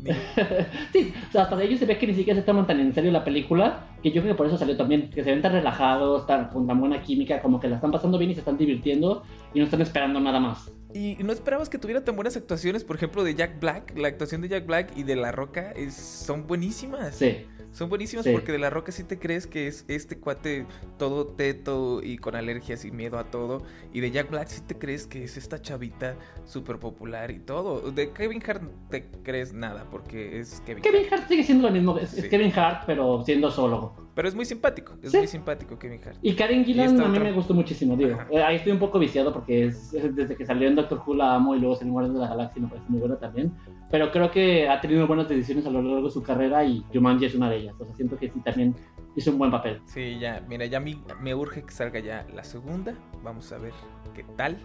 sí, 0.93 1.13
o 1.27 1.31
sea, 1.31 1.43
hasta 1.43 1.55
de 1.55 1.65
ellos 1.65 1.79
se 1.79 1.85
ve 1.85 1.97
que 1.97 2.07
ni 2.07 2.15
siquiera 2.15 2.39
se 2.39 2.45
toman 2.45 2.65
tan 2.65 2.79
en 2.79 2.93
serio 2.93 3.11
la 3.11 3.23
película, 3.23 3.87
que 4.01 4.11
yo 4.11 4.21
creo 4.21 4.33
que 4.33 4.37
por 4.37 4.47
eso 4.47 4.57
salió 4.57 4.75
también, 4.75 5.09
que 5.09 5.23
se 5.23 5.29
ven 5.29 5.41
tan 5.41 5.51
relajados, 5.51 6.25
tan, 6.25 6.49
con 6.49 6.65
tan 6.65 6.79
buena 6.79 7.01
química, 7.01 7.41
como 7.41 7.59
que 7.59 7.67
la 7.67 7.75
están 7.75 7.91
pasando 7.91 8.17
bien 8.17 8.31
y 8.31 8.33
se 8.33 8.39
están 8.39 8.57
divirtiendo 8.57 9.23
y 9.53 9.59
no 9.59 9.65
están 9.65 9.81
esperando 9.81 10.19
nada 10.19 10.39
más. 10.39 10.71
Y 10.93 11.17
no 11.23 11.31
esperabas 11.31 11.69
que 11.69 11.77
tuviera 11.77 12.03
tan 12.03 12.15
buenas 12.15 12.35
actuaciones, 12.37 12.83
por 12.83 12.95
ejemplo, 12.95 13.23
de 13.23 13.35
Jack 13.35 13.59
Black. 13.59 13.95
La 13.97 14.07
actuación 14.07 14.41
de 14.41 14.47
Jack 14.47 14.65
Black 14.65 14.93
y 14.95 15.03
de 15.03 15.15
La 15.15 15.31
Roca 15.31 15.71
es, 15.71 15.93
son 15.93 16.47
buenísimas. 16.47 17.15
Sí. 17.15 17.45
Son 17.71 17.89
buenísimas 17.89 18.27
porque 18.27 18.51
de 18.51 18.59
la 18.59 18.69
roca 18.69 18.91
sí 18.91 19.03
te 19.03 19.19
crees 19.19 19.45
que 19.45 19.67
es 19.67 19.85
este 19.87 20.19
cuate 20.19 20.65
todo 20.97 21.27
teto 21.27 22.01
y 22.01 22.17
con 22.17 22.35
alergias 22.35 22.85
y 22.85 22.91
miedo 22.91 23.19
a 23.19 23.25
todo. 23.25 23.63
Y 23.93 23.99
de 23.99 24.11
Jack 24.11 24.31
Black 24.31 24.47
sí 24.47 24.61
te 24.65 24.77
crees 24.77 25.05
que 25.05 25.23
es 25.23 25.37
esta 25.37 25.61
chavita 25.61 26.15
súper 26.45 26.79
popular 26.79 27.31
y 27.31 27.39
todo. 27.39 27.91
De 27.91 28.11
Kevin 28.11 28.41
Hart 28.47 28.63
te 28.89 29.09
crees 29.23 29.53
nada 29.53 29.85
porque 29.91 30.39
es 30.39 30.61
Kevin, 30.65 30.83
Kevin 30.83 31.05
Hart. 31.11 31.27
sigue 31.27 31.43
siendo 31.43 31.67
lo 31.67 31.73
mismo, 31.73 31.97
es, 31.97 32.13
Kevin 32.29 32.51
Hart, 32.57 32.83
pero 32.87 33.23
siendo 33.25 33.51
solo. 33.51 34.06
Pero 34.17 34.29
es 34.29 34.33
muy 34.33 34.45
simpático, 34.45 34.97
es 35.03 35.13
muy 35.13 35.27
simpático 35.27 35.77
Kevin 35.77 36.01
Hart. 36.03 36.17
Y 36.23 36.33
Karen 36.33 36.65
Gillan 36.65 36.99
a 36.99 37.07
mí 37.07 37.19
me 37.19 37.31
gustó 37.31 37.53
muchísimo, 37.53 37.95
digo. 37.95 38.17
Eh, 38.31 38.41
ahí 38.41 38.55
estoy 38.55 38.71
un 38.71 38.79
poco 38.79 38.97
viciado 38.97 39.31
porque 39.31 39.65
es, 39.65 39.91
desde 39.91 40.35
que 40.35 40.43
salió 40.43 40.67
en 40.67 40.73
Doctor 40.73 41.03
Who 41.05 41.13
la 41.13 41.35
amo 41.35 41.55
y 41.55 41.59
luego 41.59 41.79
en 41.79 41.91
Guardianes 41.91 42.19
de 42.19 42.25
la 42.25 42.29
Galaxia 42.29 42.63
me 42.63 42.67
parece 42.67 42.89
muy 42.89 42.99
buena 42.99 43.19
también. 43.19 43.53
Pero 43.91 44.11
creo 44.11 44.31
que 44.31 44.67
ha 44.67 44.81
tenido 44.81 45.05
buenas 45.05 45.29
decisiones 45.29 45.67
a 45.67 45.69
lo 45.69 45.83
largo 45.83 46.07
de 46.07 46.09
su 46.11 46.23
carrera 46.23 46.65
y 46.65 46.83
Jumanji 46.91 47.25
es 47.25 47.35
una 47.35 47.47
de 47.47 47.57
ellas. 47.57 47.75
O 47.77 47.85
sea, 47.85 47.93
siento 47.93 48.17
que 48.17 48.31
sí 48.31 48.39
también 48.39 48.73
hizo 49.15 49.29
un 49.29 49.37
buen 49.37 49.51
papel. 49.51 49.81
Sí, 49.85 50.17
ya, 50.19 50.43
mira, 50.49 50.65
ya 50.65 50.79
me, 50.79 50.97
me 51.21 51.35
urge 51.35 51.61
que 51.61 51.71
salga 51.71 51.99
ya 51.99 52.25
la 52.33 52.43
segunda. 52.43 52.95
Vamos 53.23 53.51
a 53.51 53.59
ver 53.59 53.73
qué 54.15 54.25
tal. 54.35 54.57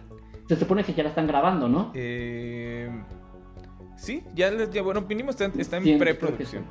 Se 0.47 0.55
supone 0.55 0.83
que 0.83 0.95
ya 0.95 1.03
la 1.03 1.09
están 1.09 1.27
grabando, 1.27 1.69
¿no? 1.69 1.91
Eh, 1.93 2.89
sí, 3.97 4.23
ya, 4.33 4.51
ya 4.71 4.81
bueno, 4.81 5.01
mínimo 5.01 5.29
está, 5.29 5.45
en 5.45 5.99
preproducción. 5.99 6.63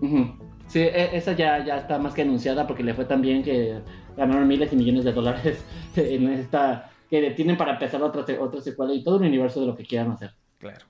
Sí, 0.00 0.38
e, 0.74 1.16
esa 1.16 1.32
ya, 1.32 1.64
ya 1.64 1.78
está 1.78 1.98
más 1.98 2.14
que 2.14 2.22
anunciada 2.22 2.66
porque 2.66 2.82
le 2.82 2.94
fue 2.94 3.04
tan 3.04 3.22
bien 3.22 3.42
que 3.42 3.80
ganaron 4.16 4.46
miles 4.46 4.72
y 4.72 4.76
millones 4.76 5.04
de 5.04 5.12
dólares 5.12 5.64
en 5.96 6.28
esta 6.28 6.90
que 7.08 7.30
tienen 7.30 7.56
para 7.56 7.72
empezar 7.72 8.02
otra, 8.02 8.24
otra 8.40 8.60
secuela 8.60 8.92
y 8.92 9.02
todo 9.02 9.16
un 9.16 9.24
universo 9.24 9.60
de 9.60 9.66
lo 9.66 9.76
que 9.76 9.84
quieran 9.84 10.10
hacer. 10.10 10.32
Claro. 10.58 10.84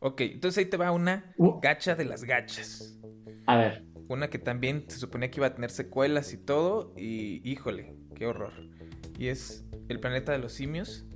Ok, 0.00 0.20
entonces 0.22 0.58
ahí 0.58 0.70
te 0.70 0.76
va 0.76 0.92
una 0.92 1.34
gacha 1.62 1.94
de 1.94 2.04
las 2.04 2.24
gachas. 2.24 2.98
A 3.46 3.56
ver. 3.56 3.84
Una 4.08 4.28
que 4.28 4.38
también 4.38 4.84
se 4.88 4.98
suponía 4.98 5.30
que 5.30 5.38
iba 5.38 5.46
a 5.46 5.54
tener 5.54 5.70
secuelas 5.70 6.32
y 6.32 6.38
todo, 6.38 6.92
y 6.96 7.48
híjole, 7.48 7.94
qué 8.14 8.26
horror. 8.26 8.52
Y 9.18 9.28
es 9.28 9.64
El 9.88 10.00
planeta 10.00 10.32
de 10.32 10.38
los 10.38 10.52
simios, 10.52 11.06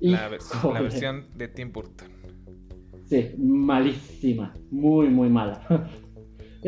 la, 0.00 0.28
la, 0.72 0.80
versión 0.80 1.26
de 1.34 1.48
Tim 1.48 1.72
Burton. 1.72 2.08
Sí, 3.06 3.34
malísima, 3.38 4.54
muy, 4.70 5.08
muy 5.08 5.28
mala. 5.28 5.90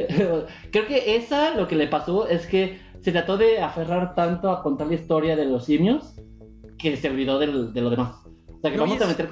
Creo 0.70 0.86
que 0.86 1.16
esa 1.16 1.54
lo 1.54 1.66
que 1.66 1.76
le 1.76 1.88
pasó 1.88 2.28
es 2.28 2.46
que 2.46 2.78
se 3.00 3.12
trató 3.12 3.36
de 3.36 3.60
aferrar 3.60 4.14
tanto 4.14 4.50
a 4.50 4.62
contar 4.62 4.88
la 4.88 4.94
historia 4.94 5.36
de 5.36 5.44
los 5.44 5.64
simios 5.64 6.14
que 6.78 6.96
se 6.96 7.10
olvidó 7.10 7.38
de 7.38 7.46
lo 7.80 7.90
demás. 7.90 8.16
O 8.58 8.60
sea, 8.60 8.72
que 8.72 8.78
vamos 8.78 9.00
a 9.00 9.06
meter 9.06 9.28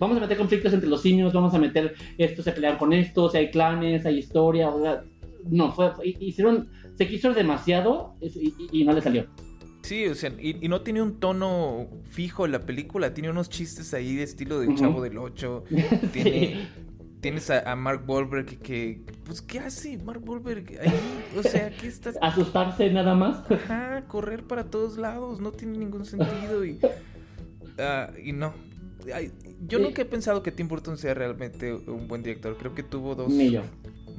vamos 0.00 0.16
a 0.16 0.20
meter 0.20 0.38
conflictos 0.38 0.72
entre 0.72 0.88
los 0.88 1.02
simios, 1.02 1.32
vamos 1.32 1.54
a 1.54 1.58
meter 1.58 1.94
esto, 2.18 2.42
se 2.42 2.52
pelean 2.52 2.78
con 2.78 2.92
esto, 2.92 3.30
hay 3.34 3.50
clanes, 3.50 4.06
hay 4.06 4.18
historia, 4.18 4.70
o 4.70 4.82
sea, 4.82 5.04
no, 5.44 5.72
fue, 5.72 5.92
hicieron, 6.02 6.68
se 6.96 7.06
quiso 7.06 7.32
demasiado 7.32 8.16
y, 8.20 8.84
no 8.84 8.92
le 8.94 9.02
salió. 9.02 9.26
Sí, 9.82 10.06
o 10.06 10.14
sea, 10.14 10.32
y, 10.40 10.68
no 10.68 10.80
tiene 10.80 11.02
un 11.02 11.20
tono 11.20 11.86
fijo 12.10 12.46
en 12.46 12.52
la 12.52 12.60
película, 12.60 13.12
tiene 13.12 13.30
unos 13.30 13.50
chistes 13.50 13.92
ahí 13.94 14.16
de 14.16 14.22
estilo 14.24 14.60
del 14.60 14.74
Chavo 14.74 15.02
del 15.02 15.18
Ocho, 15.18 15.64
tiene, 16.12 16.68
tienes 17.20 17.50
a, 17.50 17.76
Mark 17.76 18.04
Wahlberg 18.06 18.58
que, 18.58 19.00
pues, 19.24 19.42
¿qué 19.42 19.58
hace 19.58 19.98
Mark 19.98 20.22
Wahlberg 20.26 20.80
ahí? 20.80 20.92
O 21.36 21.42
sea, 21.42 21.70
¿qué 21.70 21.86
estás...? 21.86 22.16
Asustarse 22.22 22.90
nada 22.90 23.14
más. 23.14 23.50
Ajá, 23.50 24.04
correr 24.08 24.44
para 24.44 24.64
todos 24.64 24.96
lados, 24.96 25.40
no 25.40 25.52
tiene 25.52 25.78
ningún 25.78 26.04
sentido 26.04 26.64
y... 26.64 26.78
Ah, 27.82 28.10
y 28.22 28.32
no, 28.32 28.52
yo 29.66 29.78
nunca 29.78 30.02
he 30.02 30.04
pensado 30.04 30.42
que 30.42 30.52
Tim 30.52 30.68
Burton 30.68 30.96
sea 30.96 31.14
realmente 31.14 31.72
un 31.72 32.08
buen 32.08 32.22
director. 32.22 32.56
Creo 32.56 32.74
que 32.74 32.82
tuvo 32.82 33.14
dos, 33.14 33.32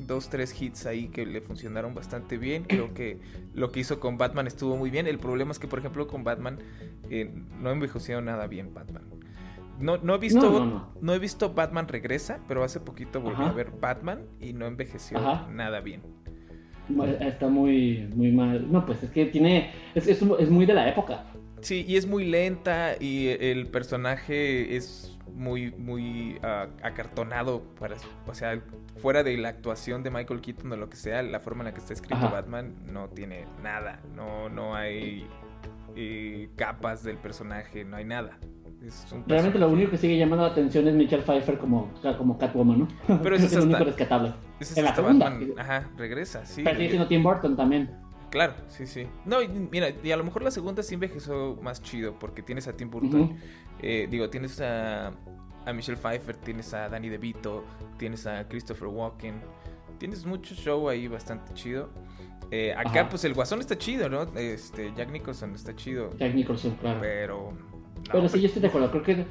dos, 0.08 0.30
tres 0.30 0.60
hits 0.60 0.86
ahí 0.86 1.08
que 1.08 1.26
le 1.26 1.42
funcionaron 1.42 1.94
bastante 1.94 2.38
bien. 2.38 2.64
Creo 2.64 2.94
que 2.94 3.20
lo 3.54 3.72
que 3.72 3.80
hizo 3.80 4.00
con 4.00 4.18
Batman 4.18 4.48
estuvo 4.48 4.78
muy 4.78 4.90
bien. 4.90 5.08
El 5.08 5.20
problema 5.20 5.52
es 5.52 5.60
que, 5.60 5.68
por 5.68 5.80
ejemplo, 5.80 6.08
con 6.08 6.24
Batman 6.24 6.60
eh, 7.10 7.32
no 7.60 7.72
envejeció 7.72 8.22
nada 8.22 8.48
bien 8.48 8.74
Batman. 8.74 9.04
No, 9.80 9.98
no 9.98 10.16
he 10.16 10.18
visto 10.18 10.90
no, 11.02 11.14
he 11.14 11.20
visto 11.20 11.54
Batman 11.54 11.88
regresa, 11.88 12.40
pero 12.48 12.64
hace 12.64 12.80
poquito 12.80 13.20
volví 13.22 13.44
a 13.44 13.52
ver 13.52 13.72
Batman 13.72 14.26
y 14.40 14.54
no 14.54 14.68
envejeció 14.68 15.20
nada 15.50 15.80
bien. 15.82 16.02
Está 17.20 17.48
muy, 17.48 18.10
muy 18.16 18.32
mal. 18.32 18.72
No, 18.72 18.86
pues 18.86 19.02
es 19.04 19.12
que 19.12 19.26
tiene. 19.26 19.72
Es, 19.96 20.08
es, 20.08 20.22
es 20.22 20.50
muy 20.50 20.66
de 20.66 20.74
la 20.74 20.90
época. 20.90 21.26
Sí, 21.62 21.86
y 21.88 21.96
es 21.96 22.08
muy 22.08 22.26
lenta 22.26 22.96
y 23.00 23.28
el 23.28 23.68
personaje 23.68 24.76
es 24.76 25.18
muy, 25.34 25.72
muy 25.72 26.38
ah, 26.44 26.68
acartonado. 26.82 27.62
Para, 27.80 27.96
o 28.28 28.34
sea, 28.34 28.62
fuera 28.98 29.24
de 29.24 29.38
la 29.38 29.50
actuación 29.50 30.04
de 30.04 30.10
Michael 30.10 30.42
Keaton 30.42 30.72
o 30.72 30.76
lo 30.76 30.90
que 30.90 30.98
sea, 30.98 31.22
la 31.24 31.40
forma 31.40 31.62
en 31.62 31.66
la 31.66 31.74
que 31.74 31.80
está 31.80 31.94
escrito 31.94 32.30
Batman 32.30 32.76
no 32.92 33.10
tiene 33.10 33.46
nada. 33.62 34.02
No, 34.16 34.50
no 34.50 34.76
hay 34.76 35.28
eh, 35.96 36.50
capas 36.56 37.04
del 37.04 37.18
personaje, 37.18 37.86
no 37.86 37.98
hay 37.98 38.06
nada. 38.06 38.40
Realmente 39.28 39.60
lo 39.60 39.70
único 39.70 39.92
que 39.92 39.98
sigue 39.98 40.18
llamando 40.18 40.46
la 40.46 40.52
atención 40.52 40.88
es 40.88 40.96
Michelle 40.96 41.22
Pfeiffer 41.24 41.58
como, 41.60 41.92
como 42.18 42.38
Catwoman, 42.38 42.80
¿no? 42.80 43.20
Pero 43.22 43.36
eso 43.36 43.46
es, 43.46 43.56
lo 43.56 43.64
único 43.64 43.84
rescatable. 43.84 44.34
Eso 44.60 44.74
es 44.74 44.78
en 44.78 44.86
la 44.86 44.92
Batman, 44.92 45.54
ajá, 45.58 45.90
regresa, 45.98 46.46
sí. 46.46 46.64
Pero 46.64 46.78
sigue 46.78 46.90
siendo 46.90 47.08
Tim 47.08 47.22
Burton 47.22 47.56
también. 47.56 47.92
Claro, 48.32 48.54
sí, 48.70 48.88
sí. 48.88 49.08
No, 49.26 49.38
mira, 49.72 49.90
y 50.02 50.12
a 50.12 50.18
lo 50.18 50.24
mejor 50.24 50.42
la 50.42 50.52
segunda 50.52 50.82
sí 50.82 50.96
envejezó 50.96 51.60
más 51.62 51.82
chido 51.84 52.18
porque 52.18 52.42
tienes 52.42 52.68
a 52.68 52.74
Tim 52.76 52.90
Burton. 52.90 53.36
Eh, 53.82 54.08
digo, 54.10 54.30
tienes 54.30 54.60
a, 54.62 55.12
a, 55.66 55.74
Michelle 55.74 55.98
Pfeiffer, 55.98 56.38
tienes 56.38 56.74
a 56.74 56.88
Danny 56.88 57.10
DeVito, 57.10 57.66
tienes 57.98 58.26
a 58.26 58.48
Christopher 58.48 58.88
Walken. 58.88 59.42
Tienes 60.00 60.26
mucho 60.26 60.56
show 60.56 60.88
ahí 60.90 61.08
bastante 61.08 61.54
chido. 61.54 61.90
Eh, 62.52 62.74
acá, 62.76 63.08
pues 63.10 63.24
el 63.26 63.34
guasón 63.34 63.60
está 63.60 63.78
chido, 63.78 64.10
¿no? 64.10 64.24
Este, 64.36 64.94
Jack 64.96 65.12
Nicholson 65.12 65.54
está 65.54 65.76
chido. 65.76 66.10
Jack 66.18 66.34
Nicholson, 66.34 66.76
claro. 66.76 67.00
Pero. 67.02 67.54
Pero 68.12 68.30
sí, 68.30 68.40
yo 68.40 68.48
estoy 68.48 68.62
de 68.62 68.68
acuerdo. 68.70 68.92
Creo 68.92 69.04
que 69.04 69.26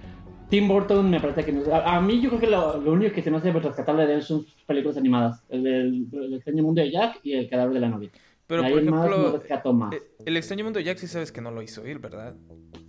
Tim 0.48 0.68
Burton 0.68 1.08
me 1.08 1.20
parece 1.20 1.44
que 1.44 1.52
no. 1.52 1.74
A, 1.74 2.00
mí, 2.00 2.20
yo 2.20 2.28
creo 2.28 2.40
que 2.40 2.46
lo, 2.48 2.92
único 2.92 3.14
que 3.14 3.22
se 3.22 3.30
me 3.30 3.38
hace 3.38 3.52
rescatable 3.52 4.06
de 4.06 4.14
él 4.14 4.22
son 4.22 4.44
películas 4.66 4.96
animadas: 4.96 5.42
el, 5.48 5.62
del 5.62 6.08
el 6.12 6.34
extraño 6.34 6.62
mundo 6.62 6.82
de 6.82 6.90
Jack 6.90 7.20
y 7.22 7.34
el 7.34 7.48
cadáver 7.48 7.74
de 7.74 7.80
la 7.80 7.88
novia. 7.88 8.10
Pero, 8.46 8.62
por 8.62 8.72
ejemplo, 8.72 9.40
eh, 9.92 10.02
el 10.26 10.36
extraño 10.36 10.64
mundo 10.64 10.80
de 10.80 10.84
Jack 10.84 10.98
sí 10.98 11.06
sabes 11.06 11.30
que 11.30 11.40
no 11.40 11.52
lo 11.52 11.62
hizo 11.62 11.84
él, 11.84 12.00
¿verdad? 12.00 12.34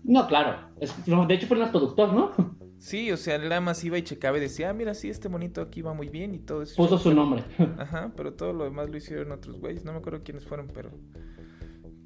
No, 0.04 0.26
claro. 0.26 0.58
de 0.80 1.34
hecho, 1.36 1.46
fue 1.46 1.62
el 1.62 1.70
productor, 1.70 2.14
¿no? 2.14 2.32
Sí, 2.82 3.12
o 3.12 3.18
sea, 3.18 3.36
él 3.36 3.44
nada 3.44 3.62
más 3.62 3.84
iba 3.84 3.96
y 4.00 4.02
checaba 4.02 4.40
y 4.40 4.42
decía, 4.42 4.72
ah, 4.72 4.74
mira, 4.74 4.96
sí, 4.96 5.08
este 5.08 5.30
monito 5.30 5.62
aquí 5.62 5.84
va 5.84 5.94
muy 5.94 6.10
bien 6.10 6.34
y 6.34 6.40
todo 6.40 6.64
eso. 6.64 6.76
Puso 6.76 6.98
su 6.98 7.14
nombre. 7.14 7.44
Ajá, 7.78 8.12
pero 8.18 8.34
todo 8.34 8.54
lo 8.54 8.64
demás 8.64 8.90
lo 8.90 8.98
hicieron 8.98 9.32
otros 9.32 9.60
güeyes. 9.60 9.86
No 9.86 9.92
me 9.92 10.00
acuerdo 10.00 10.24
quiénes 10.24 10.46
fueron, 10.46 10.68
pero. 10.74 10.90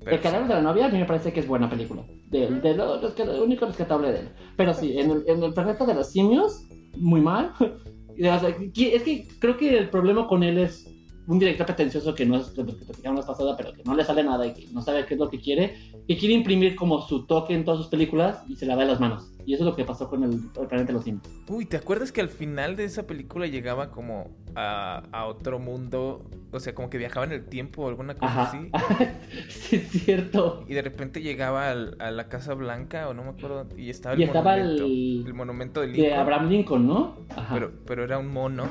El 0.05 0.21
canal 0.21 0.47
de 0.47 0.53
la 0.53 0.61
novia 0.61 0.85
a 0.85 0.89
mí 0.89 0.97
me 0.99 1.05
parece 1.05 1.33
que 1.33 1.39
es 1.39 1.47
buena 1.47 1.69
película. 1.69 2.03
De, 2.29 2.47
de 2.47 2.75
lo, 2.75 3.43
único 3.43 3.65
rescatable 3.65 4.11
de 4.11 4.19
él. 4.19 4.29
Pero 4.55 4.73
sí, 4.73 4.97
en 4.97 5.11
el, 5.11 5.23
en 5.27 5.43
el 5.43 5.53
planeta 5.53 5.85
de 5.85 5.93
los 5.93 6.11
simios, 6.11 6.65
muy 6.97 7.21
mal. 7.21 7.53
es 8.17 9.03
que 9.03 9.27
creo 9.39 9.57
que 9.57 9.77
el 9.77 9.89
problema 9.89 10.27
con 10.27 10.43
él 10.43 10.57
es 10.57 10.87
un 11.27 11.39
director 11.39 11.65
pretencioso 11.65 12.13
que 12.13 12.25
no 12.25 12.37
es 12.37 12.55
lo 12.55 12.65
que 12.65 12.85
platicamos 12.85 13.25
pasada, 13.25 13.57
pero 13.57 13.73
que 13.73 13.83
no 13.83 13.95
le 13.95 14.03
sale 14.03 14.23
nada 14.23 14.45
y 14.45 14.53
que 14.53 14.67
no 14.71 14.81
sabe 14.81 15.05
qué 15.05 15.15
es 15.15 15.19
lo 15.19 15.29
que 15.29 15.39
quiere, 15.39 15.75
que 16.07 16.17
quiere 16.17 16.35
imprimir 16.35 16.75
como 16.75 17.01
su 17.01 17.25
toque 17.25 17.53
en 17.53 17.65
todas 17.65 17.79
sus 17.79 17.89
películas 17.89 18.43
y 18.47 18.55
se 18.55 18.65
la 18.65 18.75
da 18.75 18.83
en 18.83 18.89
las 18.89 18.99
manos. 18.99 19.31
Y 19.45 19.53
eso 19.53 19.63
es 19.63 19.69
lo 19.69 19.75
que 19.75 19.85
pasó 19.85 20.09
con 20.09 20.23
el, 20.23 20.31
el 20.31 20.67
planeta 20.67 20.87
de 20.87 20.93
los 20.93 21.03
simios. 21.03 21.23
Uy, 21.47 21.65
¿te 21.65 21.77
acuerdas 21.77 22.11
que 22.11 22.21
al 22.21 22.29
final 22.29 22.75
de 22.75 22.85
esa 22.85 23.05
película 23.05 23.47
llegaba 23.47 23.91
como 23.91 24.31
a, 24.55 25.03
a, 25.11 25.25
otro 25.25 25.59
mundo? 25.59 26.25
O 26.51 26.59
sea, 26.59 26.73
como 26.73 26.89
que 26.89 26.97
viajaba 26.97 27.25
en 27.25 27.31
el 27.31 27.45
tiempo 27.45 27.83
o 27.83 27.87
alguna 27.87 28.15
cosa 28.15 28.43
así. 28.43 28.71
sí, 29.49 29.75
es 29.75 29.89
cierto. 29.89 30.65
Y 30.67 30.73
de 30.73 30.81
repente 30.81 31.21
llegaba 31.21 31.71
a 31.71 32.11
la 32.11 32.27
Casa 32.27 32.53
Blanca, 32.53 33.07
o 33.09 33.13
no 33.13 33.23
me 33.23 33.29
acuerdo, 33.29 33.67
y 33.77 33.89
estaba 33.89 34.15
el 34.15 34.21
y 34.21 34.23
estaba 34.23 34.57
monumento. 34.57 34.85
El, 34.85 35.33
monumento 35.33 35.81
de 35.81 35.87
Lincoln. 35.87 36.09
De 36.09 36.15
Abraham 36.15 36.49
Lincoln, 36.49 36.87
¿no? 36.87 37.17
Pero, 37.51 37.71
pero 37.85 38.03
era 38.03 38.17
un 38.17 38.29
mono. 38.29 38.69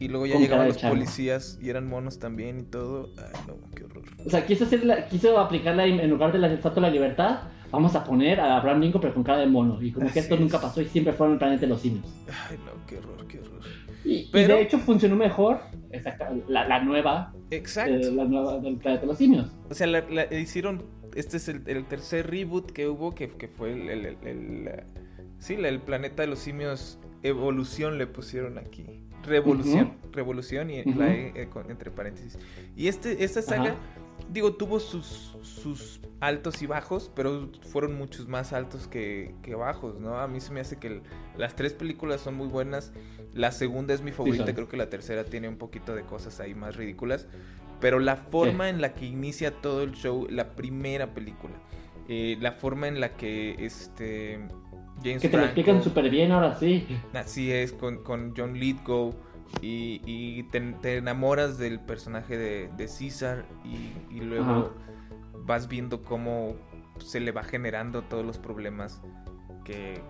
Y 0.00 0.08
luego 0.08 0.26
ya 0.26 0.38
llegaban 0.38 0.68
los 0.68 0.78
policías 0.78 1.58
y 1.62 1.70
eran 1.70 1.88
monos 1.88 2.18
también 2.18 2.60
y 2.60 2.62
todo. 2.64 3.10
Ay, 3.16 3.40
no, 3.46 3.54
qué 3.74 3.84
horror. 3.84 4.04
O 4.26 4.30
sea, 4.30 4.44
quiso, 4.44 4.64
hacer 4.64 5.06
quiso 5.08 5.38
aplicarla 5.38 5.86
en 5.86 6.10
lugar 6.10 6.32
de 6.32 6.38
la 6.38 6.52
Estatua 6.52 6.82
de 6.82 6.88
la 6.88 6.90
Libertad. 6.90 7.38
Vamos 7.74 7.94
a 7.96 8.04
poner 8.04 8.40
a 8.40 8.56
Abraham 8.56 8.80
Lincoln 8.80 9.02
pero 9.02 9.14
con 9.14 9.24
cara 9.24 9.38
de 9.38 9.46
mono. 9.46 9.82
Y 9.82 9.92
como 9.92 10.10
que 10.12 10.20
esto 10.20 10.36
nunca 10.36 10.60
pasó 10.60 10.80
y 10.80 10.86
siempre 10.86 11.12
fueron 11.12 11.34
el 11.34 11.38
planeta 11.38 11.62
de 11.62 11.66
los 11.66 11.80
simios. 11.80 12.06
Ay, 12.48 12.58
no, 12.64 12.72
qué 12.86 12.98
horror, 12.98 13.26
qué 13.26 13.40
horror. 13.40 13.60
Y, 14.04 14.30
de 14.30 14.60
hecho 14.60 14.78
funcionó 14.78 15.16
mejor 15.16 15.60
la, 16.48 16.68
la 16.68 16.84
nueva. 16.84 17.32
Exacto. 17.50 17.94
Eh, 17.94 18.12
la 18.12 18.24
nueva 18.24 18.58
del 18.58 18.76
planeta 18.76 19.02
de 19.02 19.06
los 19.08 19.18
simios. 19.18 19.50
O 19.70 19.74
sea, 19.74 19.86
la, 19.86 20.34
hicieron. 20.34 20.84
Este 21.14 21.36
es 21.36 21.48
el, 21.48 21.62
el, 21.66 21.84
tercer 21.84 22.28
reboot 22.28 22.70
que 22.72 22.88
hubo, 22.88 23.14
que, 23.14 23.28
que 23.28 23.48
fue 23.48 23.72
el, 23.72 23.88
el, 23.88 24.16
el 24.24 24.70
Sí, 25.38 25.54
el 25.54 25.80
planeta 25.80 26.22
de 26.22 26.28
los 26.28 26.38
simios 26.38 26.98
evolución 27.22 27.98
le 27.98 28.06
pusieron 28.06 28.58
aquí. 28.58 28.86
Revolución, 29.24 29.94
revolución 30.12 30.70
y 30.70 30.84
la 30.84 31.14
e, 31.14 31.32
eh, 31.34 31.48
entre 31.68 31.90
paréntesis. 31.90 32.38
Y 32.76 32.88
este, 32.88 33.24
esta 33.24 33.42
saga 33.42 33.76
digo, 34.34 34.54
tuvo 34.54 34.80
sus, 34.80 35.36
sus 35.42 36.00
altos 36.20 36.60
y 36.60 36.66
bajos, 36.66 37.10
pero 37.14 37.50
fueron 37.62 37.96
muchos 37.96 38.28
más 38.28 38.52
altos 38.52 38.88
que, 38.88 39.32
bajos, 39.56 40.00
¿no? 40.00 40.18
A 40.18 40.26
mí 40.26 40.40
se 40.40 40.52
me 40.52 40.60
hace 40.60 40.76
que 40.78 41.00
las 41.38 41.54
tres 41.54 41.72
películas 41.72 42.20
son 42.20 42.34
muy 42.34 42.48
buenas. 42.48 42.92
La 43.32 43.52
segunda 43.52 43.94
es 43.94 44.02
mi 44.02 44.10
favorita, 44.10 44.52
creo 44.52 44.68
que 44.68 44.76
la 44.76 44.90
tercera 44.90 45.24
tiene 45.24 45.48
un 45.48 45.56
poquito 45.56 45.94
de 45.94 46.02
cosas 46.02 46.40
ahí 46.40 46.54
más 46.54 46.76
ridículas. 46.76 47.28
Pero 47.80 48.00
la 48.00 48.16
forma 48.16 48.68
en 48.68 48.80
la 48.80 48.94
que 48.94 49.06
inicia 49.06 49.52
todo 49.52 49.82
el 49.82 49.92
show, 49.92 50.26
la 50.28 50.56
primera 50.56 51.14
película, 51.14 51.54
eh, 52.08 52.36
la 52.40 52.52
forma 52.52 52.88
en 52.88 53.00
la 53.00 53.16
que 53.16 53.56
este 53.58 54.40
James 55.02 55.22
que 55.22 55.28
te 55.28 55.36
lo 55.36 55.44
explican 55.44 55.82
súper 55.82 56.10
bien 56.10 56.32
ahora 56.32 56.58
sí. 56.58 56.86
Así 57.12 57.52
es, 57.52 57.72
con, 57.72 58.02
con 58.02 58.34
John 58.36 58.58
Lithgow 58.58 59.14
y, 59.60 60.42
te, 60.44 60.96
enamoras 60.96 61.58
del 61.58 61.80
personaje 61.80 62.36
de, 62.36 62.70
de 62.76 62.88
César 62.88 63.44
y, 63.64 64.20
luego 64.20 64.72
vas 65.46 65.68
viendo 65.68 66.02
cómo 66.02 66.54
se 66.98 67.20
le 67.20 67.32
va 67.32 67.42
generando 67.42 68.02
todos 68.02 68.24
los 68.24 68.38
problemas 68.38 69.02
que, 69.64 70.00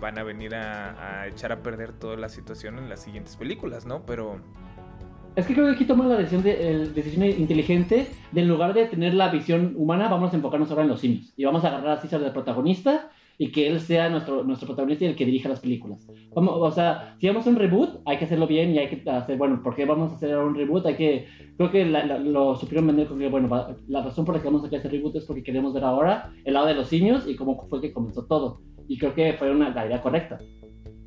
van 0.00 0.18
a 0.18 0.22
venir 0.22 0.54
a, 0.54 1.26
echar 1.28 1.52
a 1.52 1.62
perder 1.62 1.92
toda 1.92 2.16
la 2.16 2.28
situación 2.28 2.78
en 2.78 2.88
las 2.88 3.00
siguientes 3.00 3.36
películas, 3.36 3.86
¿no? 3.86 4.04
Pero... 4.04 4.40
Es 5.34 5.46
que 5.46 5.54
creo 5.54 5.66
que 5.66 5.72
aquí 5.72 5.84
toma 5.86 6.04
la 6.06 6.16
decisión, 6.16 6.42
de, 6.42 6.90
decisión 6.92 7.24
inteligente 7.24 8.08
de 8.32 8.40
en 8.40 8.48
lugar 8.48 8.74
de 8.74 8.86
tener 8.86 9.14
la 9.14 9.30
visión 9.30 9.74
humana, 9.78 10.08
vamos 10.08 10.32
a 10.32 10.36
enfocarnos 10.36 10.68
ahora 10.70 10.82
en 10.82 10.88
los 10.88 11.00
simios. 11.00 11.32
Y 11.36 11.44
vamos 11.44 11.64
a 11.64 11.68
agarrar 11.68 11.98
a 11.98 12.00
César 12.00 12.20
de 12.20 12.30
protagonista 12.30 13.10
y 13.42 13.50
que 13.50 13.66
él 13.66 13.80
sea 13.80 14.08
nuestro, 14.08 14.44
nuestro 14.44 14.68
protagonista 14.68 15.04
y 15.04 15.08
el 15.08 15.16
que 15.16 15.26
dirija 15.26 15.48
las 15.48 15.58
películas. 15.58 16.06
Vamos, 16.32 16.54
o 16.56 16.70
sea, 16.70 17.16
si 17.20 17.26
vamos 17.26 17.44
a 17.44 17.50
un 17.50 17.56
reboot, 17.56 18.00
hay 18.06 18.16
que 18.16 18.26
hacerlo 18.26 18.46
bien 18.46 18.70
y 18.70 18.78
hay 18.78 18.88
que 18.88 19.10
hacer, 19.10 19.36
bueno, 19.36 19.60
¿por 19.64 19.74
qué 19.74 19.84
vamos 19.84 20.12
a 20.12 20.14
hacer 20.14 20.38
un 20.38 20.54
reboot? 20.54 20.86
Hay 20.86 20.94
que, 20.94 21.26
creo 21.56 21.72
que 21.72 21.84
lo 21.84 22.54
supieron 22.54 22.86
vender 22.86 23.08
con 23.08 23.18
que, 23.18 23.28
bueno, 23.28 23.48
la 23.88 24.04
razón 24.04 24.24
por 24.24 24.36
la 24.36 24.40
que 24.40 24.46
vamos 24.46 24.62
a 24.62 24.68
hacer 24.68 24.76
este 24.76 24.90
reboot 24.90 25.16
es 25.16 25.24
porque 25.24 25.42
queremos 25.42 25.74
ver 25.74 25.82
ahora 25.82 26.32
el 26.44 26.54
lado 26.54 26.68
de 26.68 26.74
los 26.74 26.86
simios 26.86 27.26
y 27.26 27.34
cómo 27.34 27.66
fue 27.68 27.80
que 27.80 27.92
comenzó 27.92 28.26
todo. 28.26 28.62
Y 28.86 28.96
creo 28.96 29.12
que 29.12 29.32
fue 29.32 29.50
una, 29.50 29.70
la 29.70 29.86
idea 29.86 30.00
correcta. 30.00 30.38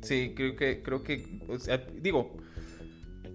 Sí, 0.02 0.34
creo 0.36 0.56
que, 0.56 0.82
creo 0.82 1.02
que, 1.02 1.40
o 1.48 1.58
sea, 1.58 1.78
digo, 2.02 2.36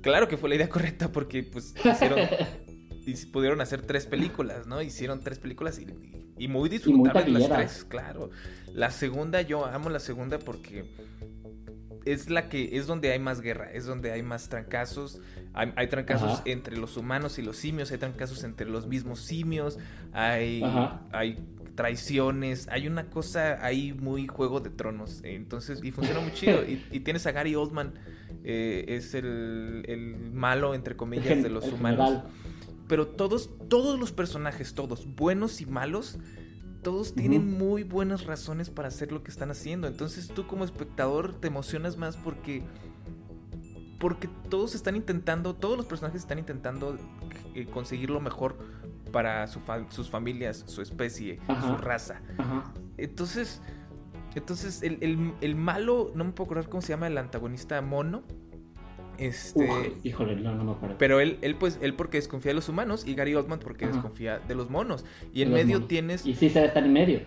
claro 0.02 0.28
que 0.28 0.38
fue 0.38 0.48
la 0.50 0.58
idea 0.58 0.70
correcta 0.70 1.12
porque, 1.12 1.42
pues, 1.42 1.74
hicieron... 1.84 2.20
y 3.06 3.14
pudieron 3.28 3.62
hacer 3.62 3.82
tres 3.82 4.06
películas, 4.06 4.68
¿no? 4.68 4.82
Hicieron 4.82 5.22
tres 5.22 5.40
películas 5.40 5.80
y, 5.80 5.88
y 6.38 6.48
muy 6.48 6.70
disfrutables 6.70 7.30
las 7.30 7.50
tres, 7.50 7.86
claro. 7.88 8.30
La 8.74 8.92
segunda, 8.92 9.42
yo 9.42 9.66
amo 9.66 9.90
la 9.90 10.00
segunda 10.00 10.40
porque 10.40 10.86
es 12.06 12.30
la 12.30 12.50
que 12.50 12.78
es 12.78 12.88
donde 12.88 13.12
hay 13.12 13.20
más 13.20 13.42
guerra, 13.42 13.72
es 13.72 13.86
donde 13.86 14.12
hay 14.12 14.24
más 14.24 14.50
trancazos. 14.50 15.20
Hay, 15.54 15.88
trancazos 15.88 16.42
entre 16.46 16.78
los 16.78 16.96
humanos 16.96 17.38
y 17.38 17.42
los 17.42 17.58
simios, 17.58 17.92
hay 17.92 17.98
trancazos 17.98 18.46
entre 18.46 18.70
los 18.70 18.88
mismos 18.88 19.20
simios, 19.20 19.78
hay, 20.14 20.64
hay 21.12 21.46
traiciones, 21.76 22.70
hay 22.70 22.88
una 22.88 23.10
cosa 23.10 23.64
ahí 23.64 23.92
muy 23.92 24.28
juego 24.28 24.62
de 24.62 24.70
tronos. 24.70 25.20
Entonces, 25.24 25.84
y 25.84 25.92
funciona 25.92 26.22
muy 26.22 26.32
chido. 26.32 26.64
y, 26.92 27.00
tienes 27.02 27.28
a 27.28 27.34
Gary 27.34 27.56
Oldman, 27.56 27.96
eh, 28.46 28.86
es 28.88 29.14
el, 29.14 29.84
el, 29.88 30.16
malo, 30.32 30.74
entre 30.74 30.96
comillas, 30.96 31.44
de 31.44 31.50
los 31.50 31.72
humanos 31.72 32.24
pero 32.92 33.08
todos, 33.08 33.50
todos 33.70 33.98
los 33.98 34.12
personajes, 34.12 34.74
todos, 34.74 35.08
buenos 35.16 35.62
y 35.62 35.66
malos, 35.66 36.20
todos 36.84 37.16
tienen 37.16 37.50
muy 37.58 37.84
buenas 37.84 38.26
razones 38.26 38.70
para 38.70 38.90
hacer 38.90 39.14
lo 39.14 39.24
que 39.24 39.32
están 39.32 39.50
haciendo. 39.50 39.88
Entonces 39.88 40.28
tú 40.28 40.46
como 40.46 40.66
espectador 40.66 41.40
te 41.40 41.48
emocionas 41.48 41.96
más 41.96 42.18
porque 42.18 42.66
porque 43.98 44.28
todos 44.50 44.76
están 44.76 44.98
intentando, 44.98 45.56
todos 45.56 45.78
los 45.78 45.86
personajes 45.86 46.20
están 46.20 46.38
intentando 46.38 46.98
eh, 47.56 47.66
conseguir 47.66 48.10
lo 48.10 48.20
mejor 48.20 48.58
para 49.14 49.48
sus 49.48 50.10
familias, 50.10 50.66
su 50.68 50.82
especie, 50.82 51.40
su 51.66 51.78
raza. 51.78 52.20
Entonces, 52.98 53.62
entonces 54.36 54.84
el, 54.84 55.34
el, 55.40 55.56
malo, 55.56 56.12
no 56.14 56.26
me 56.26 56.34
puedo 56.34 56.48
acordar 56.48 56.68
cómo 56.68 56.82
se 56.82 56.90
llama 56.90 57.08
el 57.08 57.18
antagonista 57.18 57.82
mono. 57.82 58.24
Este, 59.18 59.94
híjole, 60.04 60.36
no, 60.36 60.56
no 60.56 60.64
me 60.64 60.72
acuerdo. 60.72 60.96
Pero 60.98 61.20
él, 61.20 61.38
él, 61.42 61.56
pues, 61.56 61.78
él 61.82 61.94
porque 61.94 62.18
desconfía 62.18 62.52
de 62.52 62.56
los 62.56 62.70
humanos 62.70 63.06
y 63.06 63.14
Gary 63.14 63.36
Oldman 63.36 63.60
porque 63.60 63.88
desconfía 63.88 64.40
de 64.40 64.56
los 64.56 64.70
monos. 64.70 65.06
Y 65.34 65.42
en 65.44 65.54
medio 65.54 65.84
tienes. 65.84 66.26
Y 66.26 66.34
César 66.36 66.66
está 66.66 66.80
en 66.80 66.94
medio. 66.94 67.22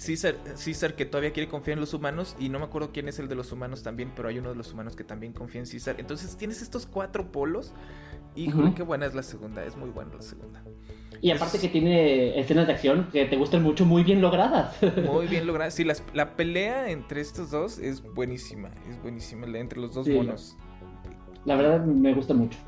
César, 0.00 0.36
César 0.54 0.94
que 0.94 1.04
todavía 1.04 1.32
quiere 1.32 1.50
confiar 1.50 1.74
en 1.76 1.80
los 1.80 1.92
humanos 1.92 2.34
y 2.38 2.48
no 2.48 2.58
me 2.58 2.64
acuerdo 2.64 2.90
quién 2.90 3.08
es 3.08 3.18
el 3.18 3.28
de 3.28 3.34
los 3.34 3.52
humanos 3.52 3.82
también, 3.82 4.12
pero 4.16 4.28
hay 4.28 4.38
uno 4.38 4.48
de 4.48 4.56
los 4.56 4.72
humanos 4.72 4.96
que 4.96 5.04
también 5.04 5.34
confía 5.34 5.60
en 5.60 5.66
César. 5.66 5.96
Entonces 5.98 6.38
tienes 6.38 6.62
estos 6.62 6.86
cuatro 6.86 7.30
polos 7.30 7.74
y 8.34 8.50
qué 8.72 8.82
buena 8.82 9.04
es 9.04 9.14
la 9.14 9.22
segunda, 9.22 9.62
es 9.62 9.76
muy 9.76 9.90
buena 9.90 10.14
la 10.14 10.22
segunda. 10.22 10.64
Y 11.20 11.30
aparte 11.32 11.58
que 11.58 11.68
tiene 11.68 12.40
escenas 12.40 12.66
de 12.66 12.72
acción 12.72 13.08
que 13.12 13.26
te 13.26 13.36
gustan 13.36 13.62
mucho, 13.62 13.84
muy 13.84 14.02
bien 14.02 14.22
logradas. 14.22 14.74
Muy 15.04 15.26
bien 15.28 15.46
logradas. 15.46 15.74
Sí, 15.74 15.84
la 15.84 16.34
pelea 16.34 16.90
entre 16.90 17.20
estos 17.20 17.50
dos 17.50 17.78
es 17.78 18.02
buenísima, 18.02 18.70
es 18.88 19.00
buenísima, 19.02 19.46
entre 19.58 19.80
los 19.80 19.92
dos 19.92 20.08
monos. 20.08 20.56
La 21.44 21.56
verdad 21.56 21.84
me 21.84 22.14
gusta 22.14 22.34
mucho. 22.34 22.58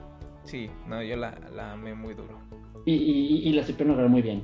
Sí, 0.45 0.69
no, 0.89 1.03
yo 1.03 1.17
la, 1.17 1.35
la 1.55 1.73
amé 1.73 1.95
muy 1.95 2.15
duro. 2.15 2.39
Y, 2.85 2.95
y, 2.95 3.49
y 3.49 3.53
la 3.53 3.65
supieron 3.65 3.93
lograr 3.93 4.09
muy 4.09 4.23
bien. 4.23 4.43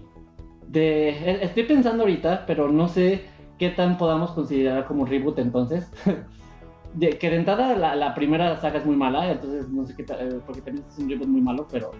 De, 0.67 1.09
e, 1.11 1.45
estoy 1.45 1.65
pensando 1.65 2.03
ahorita, 2.03 2.45
pero 2.47 2.69
no 2.69 2.89
sé 2.89 3.23
qué 3.59 3.71
tan 3.71 3.99
podamos 3.99 4.31
considerar 4.33 4.87
como 4.87 5.07
reboot 5.07 5.39
entonces. 5.39 5.91
de, 6.95 7.11
que 7.11 7.31
de 7.31 7.37
entrada 7.37 7.75
la, 7.75 7.97
la, 7.97 8.15
primera 8.15 8.57
saga 8.61 8.79
es 8.79 8.87
muy 8.87 8.97
mala, 8.97 9.31
entonces 9.31 9.69
no 9.69 9.85
sé 9.87 9.95
qué 9.97 10.05
tal, 10.05 10.21
eh, 10.21 10.41
porque 10.47 10.61
también 10.61 10.85
es 10.89 10.99
un 10.99 11.11
reboot 11.11 11.29
muy 11.29 11.41
malo, 11.41 11.67
pero 11.71 11.91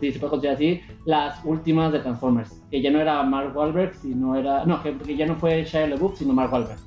sí 0.00 0.12
se 0.12 0.18
puede 0.18 0.30
considerar 0.30 0.56
así. 0.56 0.82
Las 1.04 1.42
últimas 1.44 1.92
de 1.92 2.00
Transformers, 2.00 2.62
que 2.70 2.82
ya 2.82 2.90
no 2.90 3.00
era 3.00 3.22
Mark 3.22 3.56
Wahlberg, 3.56 3.94
sino 3.94 4.36
era. 4.36 4.64
No, 4.66 4.82
que, 4.82 5.16
ya 5.16 5.26
no 5.26 5.36
fue 5.36 5.64
Shia 5.64 5.86
LaBeouf, 5.86 6.18
sino 6.18 6.34
Mark 6.34 6.52
Wahlberg. 6.52 6.78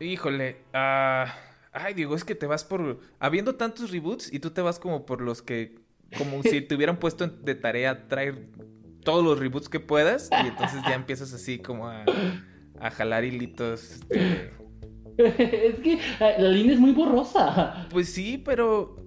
Híjole, 0.00 0.56
ah. 0.74 1.26
Ay, 1.78 1.92
digo, 1.92 2.14
es 2.14 2.24
que 2.24 2.34
te 2.34 2.46
vas 2.46 2.64
por. 2.64 3.00
Habiendo 3.18 3.56
tantos 3.56 3.90
reboots 3.90 4.32
y 4.32 4.40
tú 4.40 4.50
te 4.50 4.62
vas 4.62 4.78
como 4.78 5.04
por 5.04 5.20
los 5.20 5.42
que. 5.42 5.74
Como 6.16 6.42
si 6.42 6.62
te 6.62 6.74
hubieran 6.74 6.98
puesto 6.98 7.26
de 7.26 7.54
tarea 7.54 8.08
traer 8.08 8.48
todos 9.02 9.22
los 9.22 9.38
reboots 9.38 9.68
que 9.68 9.80
puedas. 9.80 10.30
Y 10.42 10.46
entonces 10.46 10.80
ya 10.88 10.94
empiezas 10.94 11.34
así 11.34 11.58
como 11.58 11.88
a, 11.88 12.04
a 12.80 12.90
jalar 12.90 13.24
hilitos. 13.24 14.00
Este. 14.08 14.52
es 15.18 15.80
que 15.80 15.98
la 16.18 16.48
línea 16.48 16.74
es 16.74 16.80
muy 16.80 16.92
borrosa. 16.92 17.86
Pues 17.90 18.08
sí, 18.08 18.38
pero 18.42 19.05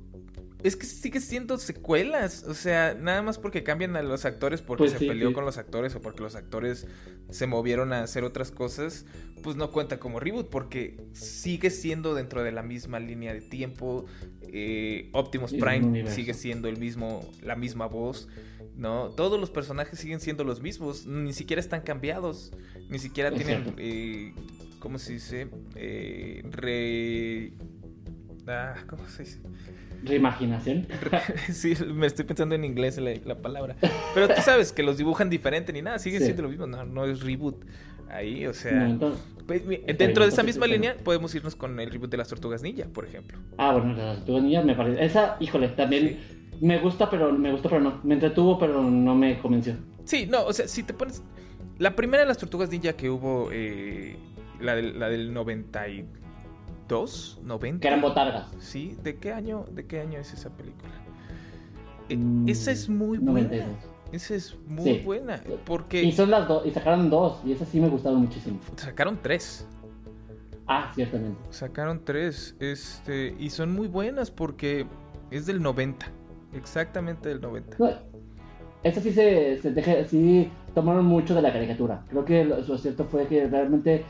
es 0.64 0.76
que 0.76 0.86
sigue 0.86 1.20
siendo 1.20 1.58
secuelas. 1.58 2.44
O 2.44 2.54
sea, 2.54 2.94
nada 2.94 3.22
más 3.22 3.38
porque 3.38 3.64
cambian 3.64 3.96
a 3.96 4.04
los 4.04 4.26
actores 4.26 4.62
porque 4.62 4.84
pues 4.86 4.92
se 4.92 5.00
peleó 5.00 5.34
con 5.34 5.46
los 5.46 5.58
actores 5.58 5.96
o 5.96 6.02
porque 6.02 6.22
los 6.22 6.36
actores 6.36 6.88
se 7.30 7.48
movieron 7.48 7.94
a 7.94 8.04
hacer 8.04 8.24
otras 8.24 8.52
cosas, 8.52 9.06
pues 9.44 9.56
no 9.56 9.72
cuenta 9.72 10.00
como 10.00 10.20
reboot 10.20 10.50
porque 10.50 10.98
sigue 11.14 11.70
siendo 11.70 12.14
dentro 12.14 12.44
de 12.44 12.52
la 12.52 12.64
misma 12.64 13.00
línea 13.00 13.34
de 13.34 13.42
tiempo. 13.42 14.06
Eh, 14.52 15.10
Optimus 15.14 15.54
Prime 15.54 16.10
sigue 16.10 16.34
siendo 16.34 16.68
el 16.68 16.78
mismo, 16.78 17.30
la 17.42 17.56
misma 17.56 17.88
voz. 17.88 18.28
¿no? 18.76 19.10
Todos 19.10 19.40
los 19.40 19.52
personajes 19.52 20.00
siguen 20.00 20.22
siendo 20.22 20.46
los 20.46 20.62
mismos, 20.62 21.06
ni 21.06 21.34
siquiera 21.34 21.60
están 21.60 21.82
cambiados, 21.82 22.52
ni 22.90 22.98
siquiera 22.98 23.30
tienen, 23.30 23.76
eh, 23.78 24.34
¿cómo 24.80 24.98
se 24.98 25.14
dice? 25.14 25.50
Eh, 25.76 26.42
re... 26.50 27.52
Ah, 28.48 28.84
¿Cómo 28.88 29.08
se 29.08 29.24
dice? 29.24 29.40
¿Reimaginación? 30.04 30.88
sí, 31.52 31.74
me 31.94 32.08
estoy 32.08 32.26
pensando 32.26 32.56
en 32.56 32.64
inglés 32.64 32.98
la, 32.98 33.36
palabra. 33.36 33.76
Pero 34.14 34.28
tú 34.28 34.42
sabes 34.42 34.72
que 34.72 34.84
los 34.84 34.98
dibujan 34.98 35.30
diferente 35.30 35.74
ni 35.74 35.82
nada, 35.82 36.00
sigue 36.00 36.20
siendo 36.20 36.44
lo 36.44 36.50
mismo, 36.50 36.68
no, 36.68 36.86
no 36.86 37.06
es 37.06 37.22
reboot. 37.22 37.66
Ahí, 38.10 38.46
o 38.48 38.54
sea. 38.54 38.98
Pues, 39.46 39.64
dentro 39.98 40.24
de 40.24 40.30
esa 40.30 40.44
misma 40.44 40.68
línea 40.68 40.96
podemos 41.04 41.34
irnos 41.36 41.56
con 41.56 41.80
el 41.80 41.92
reboot 41.92 42.10
de 42.10 42.18
las 42.18 42.28
Tortugas 42.28 42.62
Ninja, 42.62 42.86
por 42.86 43.06
ejemplo. 43.06 43.38
Ah, 43.58 43.74
bueno, 43.74 43.94
las 43.94 44.18
Tortugas 44.18 44.44
Ninja 44.44 44.62
me 44.62 44.76
parece. 44.76 45.04
Esa, 45.04 45.38
híjole, 45.40 45.70
también 45.70 46.20
me 46.62 46.80
gusta, 46.80 47.10
pero 47.10 47.32
me 47.32 47.52
gustó, 47.52 47.70
pero 47.70 47.82
no. 47.82 48.00
Me 48.04 48.16
entretuvo, 48.16 48.58
pero 48.58 48.82
no 48.82 49.16
me 49.16 49.38
convenció. 49.40 49.76
Sí, 50.06 50.26
no, 50.26 50.46
o 50.46 50.54
sea, 50.54 50.68
si 50.68 50.84
te 50.84 50.94
pones. 50.94 51.24
La 51.78 51.96
primera 51.96 52.24
de 52.24 52.28
las 52.28 52.38
Tortugas 52.38 52.70
Ninja 52.70 52.94
que 52.94 53.10
hubo, 53.10 53.50
eh, 53.52 54.18
la, 54.60 54.76
del, 54.76 55.00
la 55.00 55.10
del 55.10 55.34
90 55.34 55.88
92, 56.90 57.40
90. 57.44 57.82
Que 57.82 57.88
eran 57.88 58.02
botargas. 58.02 58.48
Sí, 58.60 58.98
¿de 59.04 59.18
qué 59.18 59.32
año, 59.32 59.66
de 59.72 59.86
qué 59.86 60.02
año 60.02 60.20
es 60.20 60.34
esa 60.34 60.50
película? 60.50 60.92
E, 62.10 62.18
mm, 62.18 62.50
esa 62.50 62.72
es 62.72 62.90
muy 62.90 63.20
buena. 63.20 63.66
Esa 64.12 64.36
es 64.36 64.58
muy 64.68 65.00
buena. 65.00 65.42
Porque... 65.66 66.04
Y 66.04 66.12
son 66.12 66.32
las 66.32 66.48
dos, 66.48 66.66
y 66.66 66.72
sacaron 66.72 67.10
dos, 67.10 67.42
y 67.46 67.52
esas 67.52 67.70
sí 67.70 67.80
me 67.80 67.90
gustaron 67.90 68.22
muchísimo. 68.22 68.60
Sacaron 68.76 69.20
tres. 69.22 69.68
Ah, 70.68 70.92
ciertamente. 70.94 71.40
Sacaron 71.52 72.04
tres, 72.04 72.56
este, 72.60 73.36
y 73.40 73.50
son 73.52 73.72
muy 73.72 73.88
buenas 73.88 74.32
porque 74.32 74.88
es 75.32 75.46
del 75.46 75.62
90. 75.62 76.08
Exactamente 76.54 77.30
del 77.30 77.42
90. 77.42 77.78
esa 78.82 79.02
sí 79.02 79.12
se, 79.12 79.60
se 79.62 80.06
sí 80.08 80.52
tomaron 80.74 81.06
mucho 81.06 81.36
de 81.36 81.42
la 81.44 81.54
caricatura. 81.54 82.04
Creo 82.10 82.26
que 82.26 82.46
lo, 82.46 82.78
cierto 82.78 83.06
fue 83.06 83.28
que 83.28 83.48
realmente 83.48 84.06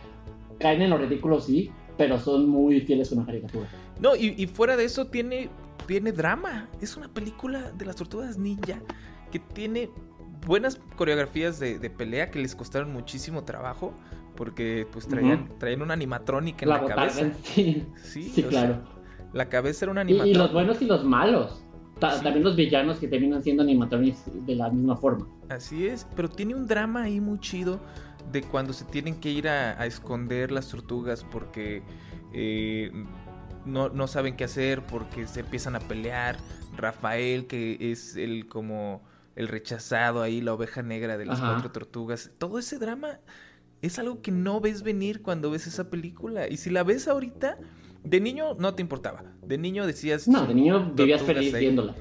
caen 0.60 0.82
en 0.82 0.90
lo 0.90 0.98
ridículo, 0.98 1.40
sí, 1.40 1.72
pero 2.00 2.18
son 2.18 2.48
muy 2.48 2.80
fieles 2.80 3.10
con 3.10 3.18
la 3.20 3.26
caricatura. 3.26 3.68
No, 4.00 4.16
y, 4.16 4.48
fuera 4.48 4.78
de 4.78 4.86
eso 4.86 5.08
tiene, 5.08 5.50
tiene 5.86 6.14
drama. 6.14 6.70
Es 6.80 6.96
una 6.96 7.10
película 7.10 7.74
de 7.74 7.86
las 7.86 7.98
tortugas 7.98 8.38
ninja 8.38 8.80
que 9.34 9.40
tiene 9.40 9.90
buenas 10.48 10.80
coreografías 10.96 11.60
de, 11.60 11.78
pelea 11.90 12.32
que 12.32 12.40
les 12.40 12.56
costaron 12.56 12.94
muchísimo 12.94 13.44
trabajo 13.44 13.94
porque 14.38 14.88
pues 14.90 15.10
traían, 15.10 15.50
traían 15.60 15.82
una 15.82 15.94
animatrónica 15.94 16.64
en 16.64 16.70
la, 16.70 16.86
cabeza. 16.86 17.32
Sí, 17.44 17.84
sí, 18.02 18.44
claro. 18.44 18.78
la 19.34 19.50
cabeza 19.50 19.84
era 19.84 19.92
una 19.92 20.00
animatrónica. 20.00 20.38
Y, 20.38 20.42
los 20.42 20.54
buenos 20.54 20.82
y 20.82 20.86
los 20.86 21.04
malos. 21.04 21.66
También 22.00 22.46
los 22.46 22.56
villanos 22.56 22.98
que 22.98 23.10
terminan 23.10 23.44
siendo 23.44 23.62
animatronics 23.62 24.24
de 24.46 24.56
la 24.56 24.70
misma 24.70 24.96
forma. 24.96 25.28
Así 25.50 25.86
es, 25.86 26.08
pero 26.16 26.30
tiene 26.30 26.56
un 26.56 26.66
drama 26.66 27.04
ahí 27.04 27.20
muy 27.20 27.40
chido 27.40 27.82
de 28.32 28.44
cuando 28.44 28.74
se 28.74 28.86
tienen 28.86 29.20
que 29.20 29.30
ir 29.30 29.48
a, 29.48 29.86
esconder 29.86 30.52
las 30.52 30.68
tortugas 30.68 31.24
porque 31.24 31.84
eh, 32.34 32.92
no, 33.66 33.90
no, 33.90 34.08
saben 34.08 34.36
qué 34.36 34.44
hacer, 34.44 34.86
porque 34.86 35.28
se 35.28 35.42
empiezan 35.42 35.76
a 35.76 35.80
pelear. 35.80 36.38
Rafael, 36.76 37.48
que 37.48 37.78
es 37.92 38.16
el 38.16 38.48
como 38.48 39.02
el 39.36 39.48
rechazado 39.48 40.22
ahí, 40.22 40.42
la 40.42 40.54
oveja 40.54 40.82
negra 40.82 41.18
de 41.18 41.26
las 41.26 41.40
cuatro 41.40 41.72
tortugas. 41.72 42.32
Todo 42.38 42.60
ese 42.60 42.78
drama 42.78 43.20
es 43.82 44.00
algo 44.00 44.22
que 44.22 44.32
no 44.32 44.60
ves 44.60 44.84
venir 44.84 45.22
cuando 45.22 45.52
ves 45.52 45.68
esa 45.68 45.90
película. 45.90 46.48
Y 46.48 46.58
si 46.58 46.70
la 46.70 46.84
ves 46.84 47.08
ahorita, 47.08 47.58
de 48.04 48.20
niño 48.20 48.56
no 48.56 48.76
te 48.76 48.82
importaba. 48.82 49.24
De 49.42 49.58
niño 49.58 49.86
decías. 49.86 50.28
No, 50.28 50.46
de 50.46 50.54
niño 50.54 50.92
vivías 50.94 51.22
feliz 51.22 51.58
viéndola. 51.58 51.96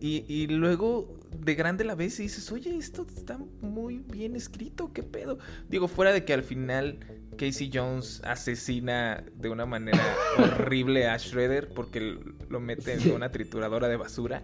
Y, 0.00 0.24
y, 0.28 0.46
luego 0.46 1.19
de 1.40 1.54
grande 1.54 1.84
la 1.84 1.94
ves 1.94 2.20
y 2.20 2.24
dices, 2.24 2.50
oye, 2.52 2.76
esto 2.76 3.06
está 3.16 3.38
muy 3.60 3.98
bien 3.98 4.36
escrito, 4.36 4.92
¿qué 4.92 5.02
pedo? 5.02 5.38
Digo, 5.68 5.88
fuera 5.88 6.12
de 6.12 6.24
que 6.24 6.32
al 6.32 6.42
final 6.42 6.98
Casey 7.36 7.70
Jones 7.72 8.20
asesina 8.24 9.24
de 9.34 9.48
una 9.48 9.66
manera 9.66 10.02
horrible 10.38 11.08
a 11.08 11.16
Shredder 11.16 11.68
porque 11.68 12.18
lo 12.48 12.60
mete 12.60 12.94
en 12.94 13.12
una 13.12 13.30
trituradora 13.30 13.88
de 13.88 13.96
basura. 13.96 14.42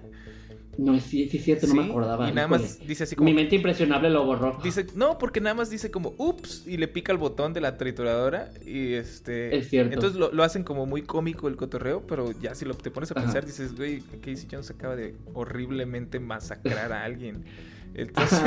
No, 0.79 0.99
sí, 1.01 1.29
sí, 1.29 1.39
cierto, 1.39 1.66
no 1.66 1.74
me 1.74 1.85
acordaba. 1.85 2.29
Y 2.29 2.33
nada 2.33 2.49
más 2.49 2.87
dice 2.87 3.05
así 3.05 3.16
como. 3.16 3.29
Mi 3.29 3.35
mente 3.35 3.57
impresionable 3.57 4.11
lo 4.11 4.24
borró. 4.24 4.59
Dice, 4.62 4.87
no, 4.95 5.18
porque 5.18 5.41
nada 5.41 5.55
más 5.55 5.70
dice 5.70 5.91
como, 5.91 6.14
ups, 6.18 6.64
y 6.66 6.77
le 6.77 6.89
pica 6.89 7.12
el 7.12 7.18
botón 7.18 7.53
de 7.53 7.61
la 7.61 7.77
trituradora. 7.77 8.51
Y 8.64 8.93
este. 8.95 9.57
Es 9.57 9.70
cierto. 9.70 9.95
Entonces 9.95 10.18
lo, 10.18 10.43
hacen 10.43 10.64
como 10.64 10.87
muy 10.87 11.03
cómico 11.03 11.49
el 11.49 11.57
cotorreo, 11.57 12.07
pero 12.07 12.33
ya 12.33 12.55
si 12.55 12.64
lo, 12.64 12.74
te 12.74 12.91
pones 12.91 13.11
a 13.11 13.14
pensar, 13.14 13.47
dices, 13.47 13.74
güey, 13.74 14.01
Casey 14.20 14.49
Jones 14.51 14.70
acaba 14.70 14.97
de 14.97 15.16
horriblemente 15.35 16.20
masacrar 16.20 16.93
a 16.93 17.05
alguien. 17.05 17.45
Entonces. 17.95 18.41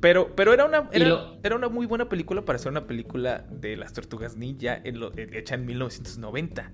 pero, 0.00 0.34
pero 0.36 0.52
era 0.52 0.66
una, 0.66 0.88
era, 0.92 1.56
una 1.56 1.68
muy 1.68 1.86
buena 1.86 2.08
película 2.08 2.44
para 2.44 2.58
ser 2.58 2.70
una 2.70 2.86
película 2.86 3.46
de 3.50 3.76
las 3.76 3.92
tortugas 3.92 4.36
ninja 4.36 4.78
en 4.84 5.00
lo, 5.00 5.12
hecha 5.16 5.54
en 5.54 5.66
1990. 5.66 6.72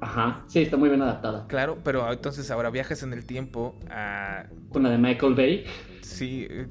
Ajá, 0.00 0.44
sí, 0.46 0.60
está 0.60 0.76
muy 0.76 0.88
bien 0.88 1.02
adaptada. 1.02 1.46
Claro, 1.48 1.78
pero 1.82 2.10
entonces 2.12 2.50
ahora 2.50 2.70
viajas 2.70 3.02
en 3.02 3.12
el 3.12 3.24
tiempo 3.24 3.74
a... 3.90 4.46
Con 4.70 4.84
la 4.84 4.90
de 4.90 4.98
Michael 4.98 5.34
Bay. 5.34 5.64
Sí, 6.02 6.46
eh, 6.48 6.68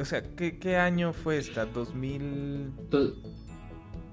o 0.00 0.04
sea, 0.04 0.22
¿qué, 0.22 0.76
año 0.76 1.12
fue 1.12 1.38
esta? 1.38 1.66
¿2000... 1.70 2.70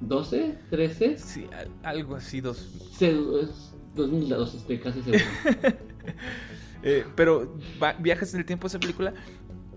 ¿12? 0.02 0.58
¿13? 0.72 1.18
Sí, 1.18 1.48
algo 1.84 2.16
así, 2.16 2.42
dos... 2.42 3.76
2002, 3.96 4.56
estoy 4.56 4.80
casi 4.80 5.02
seguro. 5.02 5.24
Eh, 6.82 7.06
pero 7.14 7.58
viajas 8.00 8.34
en 8.34 8.40
el 8.40 8.46
tiempo 8.46 8.68
esa 8.68 8.80
película 8.80 9.14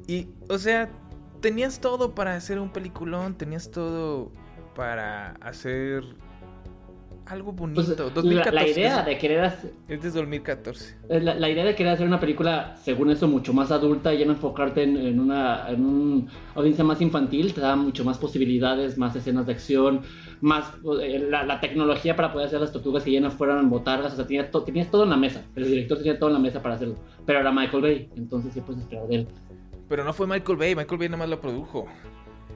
y, 0.06 0.28
o 0.48 0.56
sea, 0.56 0.88
tenías 1.40 1.80
todo 1.80 2.14
para 2.14 2.36
hacer 2.36 2.60
un 2.60 2.72
peliculón, 2.72 3.34
tenías 3.36 3.72
todo 3.72 4.30
para 4.76 5.32
hacer 5.40 6.04
algo 7.32 7.52
bonito. 7.52 7.82
2014, 7.82 8.12
pues, 8.12 8.52
la, 8.52 8.68
idea 8.68 9.02
de 9.02 9.18
querer 9.18 9.44
hacer... 9.44 9.72
Es 9.88 10.02
desde 10.02 10.18
2014. 10.20 10.96
La, 11.08 11.48
idea 11.48 11.64
de 11.64 11.74
querer 11.74 11.92
hacer 11.92 12.06
una 12.06 12.20
película, 12.20 12.76
según 12.82 13.10
eso, 13.10 13.26
mucho 13.26 13.52
más 13.52 13.70
adulta 13.70 14.12
y 14.12 14.18
ya 14.18 14.26
no 14.26 14.32
enfocarte 14.32 14.82
en, 14.82 15.18
una 15.18 15.68
en 15.68 15.84
un 15.84 16.28
audiencia 16.54 16.84
más 16.84 17.00
infantil, 17.00 17.54
te 17.54 17.60
da 17.60 17.74
mucho 17.74 18.04
más 18.04 18.18
posibilidades, 18.18 18.98
más 18.98 19.16
escenas 19.16 19.46
de 19.46 19.52
acción, 19.52 20.02
más 20.40 20.72
eh, 21.02 21.26
la, 21.28 21.60
tecnología 21.60 22.14
para 22.14 22.32
poder 22.32 22.48
hacer 22.48 22.60
las 22.60 22.72
tortugas 22.72 23.02
que 23.02 23.12
ya 23.12 23.20
no 23.20 23.30
fueran 23.30 23.70
botargas, 23.70 24.12
o 24.12 24.16
sea, 24.16 24.26
tenías, 24.26 24.50
tenías 24.64 24.90
todo 24.90 25.04
en 25.04 25.10
la 25.10 25.16
mesa. 25.16 25.42
El 25.56 25.64
director 25.64 25.98
tenía 25.98 26.18
todo 26.18 26.28
en 26.28 26.34
la 26.34 26.40
mesa 26.40 26.62
para 26.62 26.74
hacerlo. 26.74 26.96
Pero 27.24 27.40
era 27.40 27.50
Michael 27.50 27.82
Bay, 27.82 28.10
entonces 28.16 28.52
sí 28.52 28.60
puedes 28.60 28.82
esperar 28.82 29.06
de 29.08 29.14
él. 29.16 29.28
Pero 29.88 30.04
no 30.04 30.12
fue 30.12 30.26
Michael 30.26 30.58
Bay, 30.58 30.74
Michael 30.74 30.98
Bay 30.98 31.08
nada 31.08 31.18
más 31.18 31.28
lo 31.28 31.40
produjo. 31.40 31.86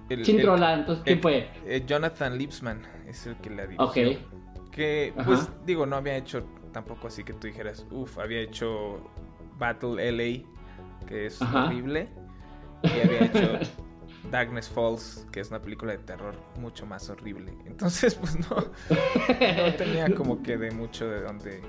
El, 0.08 0.20
entonces, 0.28 1.02
¿quién 1.04 1.20
fue? 1.20 1.48
Eh, 1.66 1.82
Jonathan 1.84 2.38
Lipsman 2.38 2.82
es 3.08 3.26
el 3.26 3.36
que 3.38 3.50
la 3.50 3.66
dirigió. 3.66 3.84
Ok. 3.84 3.96
Que, 4.76 5.12
pues, 5.24 5.48
digo, 5.64 5.86
no 5.86 5.96
había 5.96 6.16
hecho 6.16 6.44
tampoco 6.76 7.06
así 7.06 7.24
que 7.24 7.32
tú 7.32 7.46
dijeras, 7.46 7.86
uff, 7.90 8.18
había 8.18 8.40
hecho 8.42 9.00
Battle 9.56 10.12
LA, 10.12 10.46
que 11.08 11.24
es 11.26 11.40
horrible. 11.40 12.10
Y 12.82 13.00
había 13.00 13.24
hecho 13.24 13.58
Darkness 14.30 14.68
Falls, 14.68 15.26
que 15.32 15.40
es 15.40 15.48
una 15.48 15.62
película 15.62 15.92
de 15.92 15.98
terror 15.98 16.34
mucho 16.60 16.84
más 16.84 17.08
horrible. 17.08 17.56
Entonces, 17.64 18.14
pues 18.14 18.38
no, 18.38 18.56
no 18.56 19.74
tenía 19.78 20.14
como 20.14 20.42
que 20.42 20.58
de 20.58 20.70
mucho 20.72 21.08
de 21.08 21.22
dónde. 21.22 21.62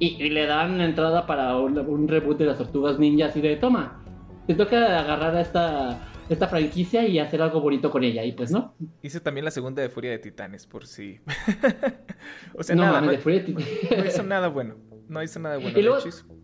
Y, 0.00 0.28
le 0.28 0.46
dan 0.46 0.80
entrada 0.80 1.24
para 1.24 1.56
un, 1.56 1.78
un, 1.78 2.08
reboot 2.08 2.38
de 2.38 2.46
las 2.46 2.58
tortugas 2.58 2.98
ninjas 2.98 3.36
y 3.36 3.40
de 3.40 3.54
toma. 3.56 4.02
Te 4.48 4.54
toca 4.54 4.98
agarrar 4.98 5.36
a 5.36 5.40
esta 5.40 6.00
esta 6.28 6.48
franquicia 6.48 7.06
y 7.06 7.18
hacer 7.18 7.42
algo 7.42 7.60
bonito 7.60 7.90
con 7.90 8.04
ella. 8.04 8.24
Y 8.24 8.32
pues 8.32 8.50
no. 8.50 8.74
Hice 9.02 9.20
también 9.20 9.44
la 9.44 9.50
segunda 9.50 9.82
de 9.82 9.88
Furia 9.88 10.10
de 10.10 10.18
Titanes, 10.18 10.66
por 10.66 10.86
si. 10.86 11.20
o 12.54 12.62
sea, 12.62 12.76
nada. 12.76 13.00
no, 13.00 13.12
hizo 13.12 14.22
nada 14.22 14.48
bueno. 14.48 14.76
No 15.08 15.22
hizo 15.22 15.38
nada 15.40 15.58
bueno. 15.58 15.78
Y 15.78 15.82
luego, 15.82 15.98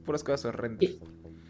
puras 0.04 0.24
cosas 0.24 0.46
horrendas. 0.46 0.90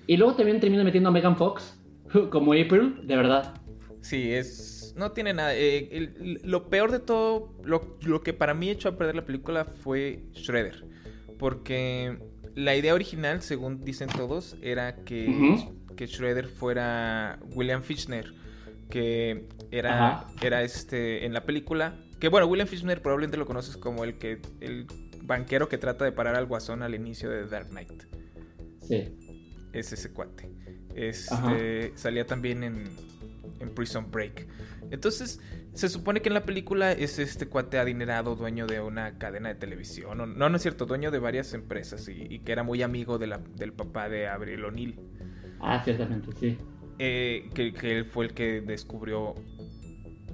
Y, 0.06 0.16
luego 0.16 0.34
también 0.34 0.60
termina 0.60 0.84
metiendo 0.84 1.08
a 1.08 1.12
Megan 1.12 1.36
Fox 1.36 1.80
como 2.30 2.52
April, 2.52 3.00
de 3.06 3.16
verdad. 3.16 3.54
Sí, 4.00 4.32
es. 4.32 4.94
No 4.96 5.12
tiene 5.12 5.32
nada. 5.34 5.52
Eh, 5.54 6.40
lo 6.44 6.68
peor 6.68 6.92
de 6.92 7.00
todo, 7.00 7.52
lo, 7.64 7.98
lo 8.02 8.22
que 8.22 8.32
para 8.32 8.54
mí 8.54 8.70
echó 8.70 8.88
a 8.90 8.96
perder 8.96 9.16
la 9.16 9.24
película 9.24 9.64
fue 9.64 10.24
Shredder. 10.32 10.84
Porque 11.38 12.18
la 12.54 12.76
idea 12.76 12.94
original, 12.94 13.42
según 13.42 13.80
dicen 13.80 14.08
todos, 14.08 14.56
era 14.62 14.96
que 15.04 15.26
que 15.94 16.06
Shredder 16.06 16.48
fuera 16.48 17.38
William 17.54 17.82
Fichtner, 17.82 18.32
que 18.90 19.48
era, 19.70 20.26
era 20.40 20.62
este 20.62 21.26
en 21.26 21.32
la 21.32 21.44
película. 21.44 21.96
Que 22.20 22.28
bueno, 22.28 22.46
William 22.46 22.68
Fichtner 22.68 23.02
probablemente 23.02 23.36
lo 23.36 23.46
conoces 23.46 23.76
como 23.76 24.04
el 24.04 24.18
que 24.18 24.40
el 24.60 24.86
banquero 25.22 25.68
que 25.68 25.78
trata 25.78 26.04
de 26.04 26.12
parar 26.12 26.36
al 26.36 26.46
guasón 26.46 26.82
al 26.82 26.94
inicio 26.94 27.30
de 27.30 27.46
Dark 27.46 27.68
Knight. 27.68 28.04
Sí. 28.82 29.18
Es 29.72 29.92
ese 29.92 30.12
cuate. 30.12 30.50
Este, 30.94 31.92
salía 31.96 32.26
también 32.26 32.62
en, 32.62 32.84
en 33.60 33.74
Prison 33.74 34.10
Break. 34.10 34.46
Entonces, 34.90 35.40
se 35.74 35.88
supone 35.88 36.22
que 36.22 36.28
en 36.28 36.34
la 36.34 36.44
película 36.44 36.92
es 36.92 37.18
este 37.18 37.48
cuate 37.48 37.78
adinerado, 37.78 38.36
dueño 38.36 38.66
de 38.66 38.80
una 38.80 39.18
cadena 39.18 39.48
de 39.48 39.56
televisión. 39.56 40.18
No, 40.18 40.48
no, 40.48 40.56
es 40.56 40.62
cierto, 40.62 40.86
dueño 40.86 41.10
de 41.10 41.18
varias 41.18 41.52
empresas 41.52 42.08
y, 42.08 42.38
que 42.40 42.52
era 42.52 42.62
muy 42.62 42.82
amigo 42.82 43.18
de 43.18 43.26
la, 43.26 43.38
del 43.38 43.72
papá 43.72 44.08
de 44.08 44.28
Abril 44.28 44.64
O'Neill. 44.64 45.00
Ah, 45.64 45.82
ciertamente, 45.82 46.30
sí. 46.38 46.58
Eh, 46.98 47.50
que, 47.54 47.72
él 47.82 48.04
fue 48.04 48.26
el 48.26 48.34
que 48.34 48.60
descubrió, 48.60 49.34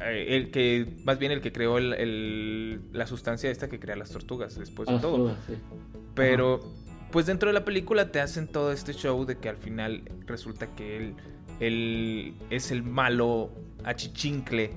eh, 0.00 0.26
el 0.28 0.50
que, 0.50 0.86
más 1.04 1.18
bien 1.18 1.32
el 1.32 1.40
que 1.40 1.52
creó 1.52 1.78
el, 1.78 2.80
la 2.92 3.06
sustancia 3.06 3.50
esta 3.50 3.68
que 3.68 3.78
crea 3.78 3.96
las 3.96 4.10
tortugas, 4.10 4.58
después 4.58 4.88
de 4.88 4.98
todo. 4.98 5.34
Pero, 6.14 6.60
pues 7.10 7.26
dentro 7.26 7.48
de 7.48 7.54
la 7.54 7.64
película 7.64 8.12
te 8.12 8.20
hacen 8.20 8.46
todo 8.48 8.72
este 8.72 8.92
show 8.92 9.24
de 9.24 9.38
que 9.38 9.48
al 9.48 9.56
final 9.56 10.02
resulta 10.26 10.74
que 10.74 10.96
él, 10.96 11.14
él 11.60 12.34
es 12.50 12.70
el 12.70 12.82
malo 12.82 13.52
achichincle 13.84 14.70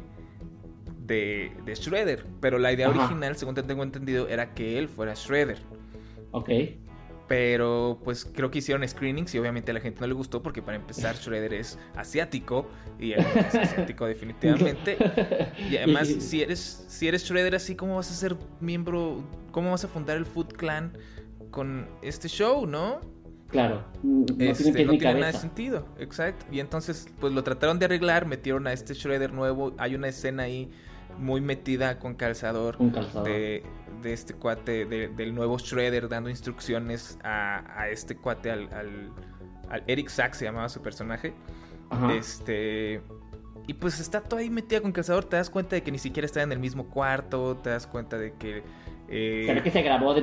de, 0.99 1.51
de 1.65 1.75
Shredder. 1.75 2.25
Pero 2.39 2.59
la 2.59 2.71
idea 2.71 2.89
original, 2.89 3.35
según 3.35 3.55
te 3.55 3.63
tengo 3.63 3.83
entendido, 3.83 4.27
era 4.29 4.53
que 4.53 4.77
él 4.77 4.87
fuera 4.87 5.13
Shredder. 5.15 5.59
Ok. 6.31 6.49
Pero 7.33 7.97
pues 8.03 8.25
creo 8.25 8.51
que 8.51 8.59
hicieron 8.59 8.87
screenings 8.87 9.33
y 9.33 9.39
obviamente 9.39 9.71
a 9.71 9.73
la 9.73 9.79
gente 9.79 10.01
no 10.01 10.05
le 10.05 10.13
gustó 10.13 10.43
porque 10.43 10.61
para 10.61 10.77
empezar 10.77 11.15
Shredder 11.15 11.55
es 11.55 11.79
asiático 11.95 12.67
y 12.99 13.13
es 13.13 13.25
asiático 13.55 14.05
definitivamente. 14.05 14.97
Y 15.67 15.77
además 15.77 16.09
si 16.09 16.43
eres 16.43 16.85
si 16.87 17.07
eres 17.07 17.23
Shredder 17.23 17.55
así 17.55 17.73
cómo 17.73 17.95
vas 17.95 18.11
a 18.11 18.13
ser 18.13 18.37
miembro, 18.59 19.23
cómo 19.49 19.71
vas 19.71 19.83
a 19.83 19.87
fundar 19.87 20.17
el 20.17 20.27
Food 20.27 20.53
Clan 20.53 20.95
con 21.49 21.87
este 22.03 22.27
show, 22.27 22.67
¿no? 22.67 23.01
Claro, 23.47 23.83
no 24.03 24.25
este, 24.37 24.71
tiene, 24.71 24.99
nada 24.99 25.31
de 25.31 25.33
sentido, 25.33 25.87
exacto. 25.97 26.45
Y 26.51 26.59
entonces, 26.59 27.07
pues 27.19 27.33
lo 27.33 27.43
trataron 27.43 27.79
de 27.79 27.85
arreglar, 27.85 28.27
metieron 28.27 28.67
a 28.67 28.73
este 28.73 28.93
Shredder 28.93 29.33
nuevo. 29.33 29.73
Hay 29.79 29.95
una 29.95 30.09
escena 30.09 30.43
ahí 30.43 30.69
muy 31.17 31.41
metida 31.41 31.97
con 31.97 32.13
calzador, 32.13 32.77
De, 33.23 33.63
este 34.11 34.33
cuate, 34.33 34.85
del 34.85 35.33
nuevo 35.33 35.57
Shredder, 35.57 36.09
dando 36.09 36.29
instrucciones 36.29 37.17
a, 37.23 37.87
este 37.89 38.17
cuate, 38.17 38.51
al, 38.51 38.67
al, 39.69 39.83
Eric 39.87 40.09
Sack 40.09 40.33
se 40.33 40.43
llamaba 40.43 40.67
su 40.67 40.81
personaje. 40.81 41.33
Este. 42.11 43.01
Y 43.67 43.75
pues 43.75 43.99
está 44.01 44.19
todo 44.19 44.41
ahí 44.41 44.49
metida 44.49 44.81
con 44.81 44.91
calzador, 44.91 45.23
te 45.23 45.37
das 45.37 45.49
cuenta 45.49 45.75
de 45.75 45.83
que 45.83 45.91
ni 45.91 45.99
siquiera 45.99 46.25
está 46.25 46.41
en 46.41 46.51
el 46.51 46.59
mismo 46.59 46.89
cuarto, 46.89 47.55
te 47.63 47.69
das 47.69 47.87
cuenta 47.87 48.17
de 48.17 48.33
que 48.33 48.63
Eh, 49.09 49.61
que 49.63 49.69
se 49.69 49.81
grabó 49.81 50.13
de 50.13 50.21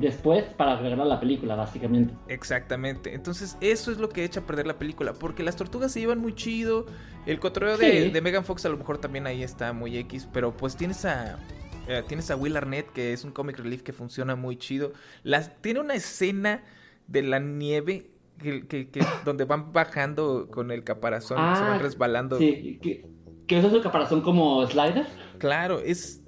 después 0.00 0.44
para 0.56 0.72
agregar 0.72 1.00
a 1.00 1.04
la 1.04 1.20
película, 1.20 1.54
básicamente. 1.54 2.14
Exactamente. 2.28 3.14
Entonces, 3.14 3.58
eso 3.60 3.90
es 3.90 3.98
lo 3.98 4.08
que 4.08 4.24
echa 4.24 4.40
a 4.40 4.42
perder 4.44 4.66
la 4.66 4.78
película. 4.78 5.12
Porque 5.12 5.42
las 5.42 5.56
tortugas 5.56 5.92
se 5.92 6.00
llevan 6.00 6.20
muy 6.20 6.34
chido. 6.34 6.86
El 7.26 7.38
cotorreo 7.40 7.76
de, 7.76 8.18
Megan 8.22 8.44
Fox 8.44 8.64
a 8.64 8.68
lo 8.68 8.78
mejor 8.78 8.98
también 8.98 9.26
ahí 9.26 9.42
está 9.42 9.72
muy 9.72 9.98
X. 9.98 10.28
Pero 10.32 10.56
pues 10.56 10.76
tienes 10.76 11.04
a. 11.04 11.38
Eh, 11.88 12.02
tienes 12.06 12.30
a 12.30 12.36
Will 12.36 12.56
Arnett, 12.56 12.92
que 12.92 13.12
es 13.12 13.24
un 13.24 13.32
comic 13.32 13.58
relief 13.58 13.82
que 13.82 13.92
funciona 13.92 14.36
muy 14.36 14.56
chido. 14.56 14.92
Las, 15.22 15.60
tiene 15.62 15.80
una 15.80 15.94
escena 15.94 16.62
de 17.06 17.22
la 17.22 17.38
nieve 17.38 18.10
que, 18.38 18.88
donde 19.24 19.44
van 19.44 19.72
bajando 19.72 20.48
con 20.50 20.70
el 20.70 20.84
caparazón, 20.84 21.38
se 21.38 21.62
van 21.62 21.72
ah, 21.72 21.78
resbalando. 21.78 22.38
Sí, 22.38 22.78
que, 22.82 23.06
que 23.46 23.58
eso 23.58 23.68
es 23.68 23.74
el 23.74 23.82
caparazón 23.82 24.20
como 24.20 24.66
slider. 24.66 25.06
Claro, 25.38 25.80
es 25.80 26.22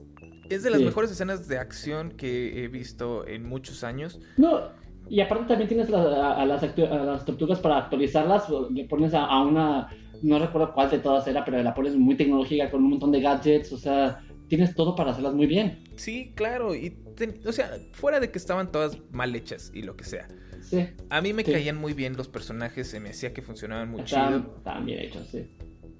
es 0.50 0.64
de 0.64 0.70
las 0.70 0.80
mejores 0.82 1.10
escenas 1.12 1.46
de 1.46 1.58
acción 1.58 2.10
que 2.10 2.64
he 2.64 2.68
visto 2.68 3.26
en 3.26 3.48
muchos 3.48 3.84
años. 3.84 4.20
No, 4.36 4.60
y 5.08 5.20
aparte 5.20 5.44
también 5.46 5.68
tienes 5.68 5.88
a, 5.92 6.44
las, 6.44 7.24
tortugas 7.24 7.60
para 7.60 7.78
actualizarlas, 7.78 8.48
le 8.70 8.84
pones 8.84 9.14
a, 9.14 9.42
una, 9.42 9.88
no 10.22 10.38
recuerdo 10.38 10.74
cuál 10.74 10.90
de 10.90 10.98
todas 10.98 11.26
era, 11.28 11.44
pero 11.44 11.62
la 11.62 11.72
pones 11.72 11.94
muy 11.94 12.16
tecnológica 12.16 12.70
con 12.70 12.82
un 12.82 12.90
montón 12.90 13.12
de 13.12 13.20
gadgets, 13.20 13.72
o 13.72 13.78
sea, 13.78 14.22
tienes 14.50 14.74
todo 14.74 14.96
para 14.96 15.12
hacerlas 15.12 15.32
muy 15.32 15.46
bien. 15.46 15.84
Sí, 15.96 16.32
claro, 16.34 16.74
y 16.74 16.98
o 17.46 17.52
sea, 17.52 17.78
fuera 17.92 18.20
de 18.20 18.30
que 18.30 18.38
estaban 18.38 18.70
todas 18.70 18.98
mal 19.12 19.34
hechas 19.34 19.70
y 19.72 19.82
lo 19.82 19.96
que 19.96 20.04
sea. 20.04 20.28
Sí. 20.60 20.88
A 21.08 21.22
mí 21.22 21.32
me 21.32 21.44
caían 21.44 21.76
muy 21.76 21.94
bien 21.94 22.16
los 22.16 22.28
personajes, 22.28 22.88
se 22.88 23.00
me 23.00 23.10
hacía 23.10 23.32
que 23.32 23.42
funcionaban 23.42 23.88
muy 23.90 24.04
chido. 24.04 24.54
Estaban 24.58 24.84
bien 24.84 24.98
hechos, 24.98 25.28
sí. 25.30 25.48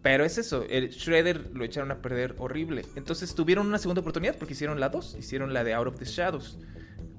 Pero 0.03 0.24
es 0.24 0.36
eso, 0.36 0.64
el 0.68 0.90
Shredder 0.90 1.51
lo 1.55 1.64
echaron 1.64 1.90
a 1.92 2.03
perder 2.03 2.34
horrible. 2.38 2.82
Entonces 2.96 3.34
tuvieron 3.34 3.66
una 3.66 3.78
segunda 3.78 4.01
oportunidad 4.01 4.36
porque 4.36 4.55
hicieron 4.55 4.80
la 4.80 4.88
2, 4.88 5.16
hicieron 5.18 5.55
la 5.55 5.62
de 5.62 5.74
Out 5.74 5.88
of 5.88 5.98
the 5.98 6.05
Shadows. 6.05 6.59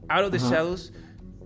Out 0.09 0.25
of 0.25 0.31
the 0.31 0.39
Shadows 0.39 0.93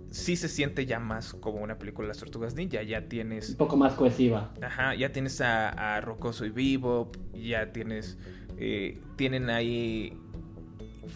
sí 0.10 0.36
se 0.36 0.48
siente 0.48 0.86
ya 0.86 1.00
más 1.00 1.34
como 1.34 1.62
una 1.62 1.78
película 1.78 2.06
de 2.06 2.10
las 2.10 2.18
tortugas 2.18 2.56
ninja, 2.56 2.82
ya 2.82 3.08
tienes... 3.08 3.50
Un 3.50 3.58
poco 3.58 3.78
más 3.78 3.94
cohesiva. 3.94 4.54
Ajá, 4.62 4.96
ya 4.96 5.12
tienes 5.12 5.42
a, 5.42 5.96
a 5.96 6.02
Rocoso 6.02 6.46
y 6.46 6.50
Vivo, 6.50 7.12
ya 7.34 7.72
tienes... 7.72 8.18
Eh, 8.58 8.99
tienen 9.16 9.49
ahí... 9.49 10.18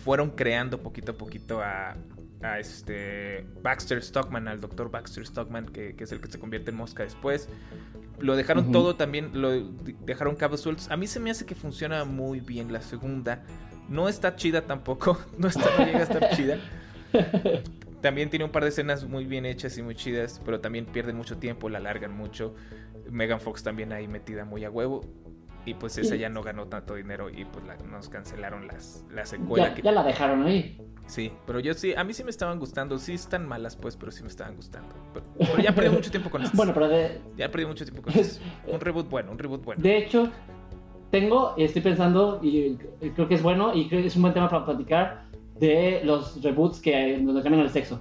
Fueron 0.04 0.30
creando 0.30 0.84
poquito 0.84 1.14
a 1.14 1.18
poquito 1.18 1.62
a, 1.62 1.96
a 2.42 2.60
este 2.60 3.46
Baxter 3.62 4.02
Stockman, 4.04 4.48
al 4.48 4.62
doctor 4.62 4.92
Baxter 4.92 5.26
Stockman, 5.26 5.66
que, 5.66 5.96
que, 5.96 6.04
es 6.04 6.12
el 6.12 6.22
que 6.22 6.30
se 6.30 6.40
convierte 6.40 6.72
en 6.72 6.78
mosca 6.78 7.04
después. 7.04 7.50
Lo 8.20 8.36
dejaron 8.36 8.72
todo 8.72 8.96
también, 8.96 9.32
lo 9.34 9.52
dejaron 10.06 10.36
cabos 10.36 10.62
sueltos. 10.62 10.90
A 10.92 10.98
mí 10.98 11.08
se 11.08 11.20
me 11.20 11.32
hace 11.32 11.46
que 11.46 11.56
funciona 11.56 12.06
muy 12.06 12.40
bien 12.40 12.72
la 12.72 12.82
segunda. 12.82 13.44
No 13.88 14.08
está 14.08 14.36
chida 14.36 14.62
tampoco, 14.62 15.20
no, 15.38 15.48
está, 15.48 15.66
no 15.78 15.86
llega 15.86 16.00
a 16.00 16.04
estar 16.04 16.30
chida. 16.36 16.60
También 18.02 18.30
tiene 18.30 18.46
un 18.46 18.52
par 18.52 18.64
de 18.64 18.70
escenas 18.70 19.06
muy 19.06 19.26
bien 19.26 19.46
hechas 19.46 19.78
y 19.78 19.82
muy 19.82 19.96
chidas, 19.96 20.42
pero 20.46 20.62
también 20.62 20.86
pierde 20.86 21.12
mucho 21.12 21.38
tiempo, 21.38 21.68
la 21.70 21.80
alargan 21.80 22.16
mucho. 22.16 22.56
Megan 23.10 23.42
Fox 23.42 23.64
también 23.64 23.92
ahí 23.92 24.08
metida 24.08 24.46
muy 24.46 24.64
a 24.64 24.70
huevo. 24.70 25.02
Y 25.66 25.74
pues 25.74 25.98
esa 25.98 26.16
ya 26.16 26.30
no 26.30 26.42
ganó 26.42 26.68
tanto 26.68 26.96
dinero 26.96 27.30
y 27.30 27.46
pues 27.46 27.64
nos 27.90 28.10
cancelaron 28.10 28.68
las, 28.68 29.06
la 29.12 29.26
secuela. 29.26 29.76
Ya, 29.76 29.84
ya 29.84 29.92
la 29.92 30.04
dejaron 30.04 30.44
ahí. 30.44 30.78
Sí, 31.10 31.32
pero 31.48 31.60
yo 31.60 31.74
sí, 31.74 31.94
a 31.96 32.04
mí 32.04 32.14
sí 32.14 32.24
me 32.24 32.30
estaban 32.30 32.60
gustando. 32.60 33.00
Sí 33.00 33.14
están 33.14 33.48
malas, 33.48 33.76
pues, 33.76 33.98
pero 33.98 34.12
sí 34.12 34.22
me 34.22 34.30
estaban 34.30 34.56
gustando. 34.56 34.96
Pero, 35.14 35.58
ya 35.58 35.74
perdí 35.74 35.90
mucho 35.90 36.12
tiempo 36.12 36.30
con 36.30 36.42
esto. 36.44 36.56
Bueno, 36.56 36.74
pero 36.74 36.88
de... 36.88 37.20
Ya 37.36 37.50
perdí 37.50 37.66
mucho 37.66 37.84
tiempo 37.84 38.04
con 38.04 38.14
esto. 38.14 38.44
Un 38.68 38.80
reboot 38.80 39.10
bueno, 39.10 39.32
un 39.32 39.40
reboot 39.40 39.64
bueno. 39.64 39.82
De 39.82 39.98
hecho, 39.98 40.30
tengo, 41.10 41.56
estoy 41.58 41.82
pensando, 41.82 42.40
y 42.44 42.78
creo 43.16 43.28
que 43.28 43.36
es 43.36 43.42
bueno, 43.42 43.74
y 43.74 43.88
creo 43.88 44.02
que 44.02 44.08
es 44.08 44.16
un 44.16 44.22
buen 44.22 44.34
tema 44.34 44.50
para 44.50 44.66
platicar, 44.66 45.24
de 45.60 46.02
los 46.04 46.42
reboots 46.44 46.80
que 46.80 47.18
nos 47.18 47.42
cambian 47.42 47.64
el 47.64 47.72
sexo. 47.72 48.00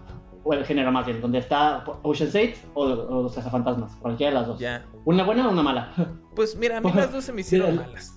O 0.49 0.55
el 0.55 0.65
género 0.65 0.91
más 0.91 1.05
bien, 1.05 1.21
donde 1.21 1.41
está 1.41 1.85
Ocean's 2.03 2.35
8 2.35 2.53
o, 2.73 2.83
o 2.85 3.23
los 3.25 3.35
cazafantasmas, 3.35 3.95
cualquiera 3.97 4.33
de 4.33 4.39
las 4.39 4.47
dos. 4.47 4.59
Ya. 4.59 4.87
¿Una 5.05 5.23
buena 5.23 5.47
o 5.47 5.53
una 5.53 5.63
mala? 5.63 5.93
Pues 6.35 6.57
mira, 6.57 6.79
a 6.79 6.81
mí 6.81 6.93
las 6.95 7.11
dos 7.11 7.25
se 7.25 7.33
me 7.33 7.41
hicieron 7.41 7.75
malas. 7.83 8.17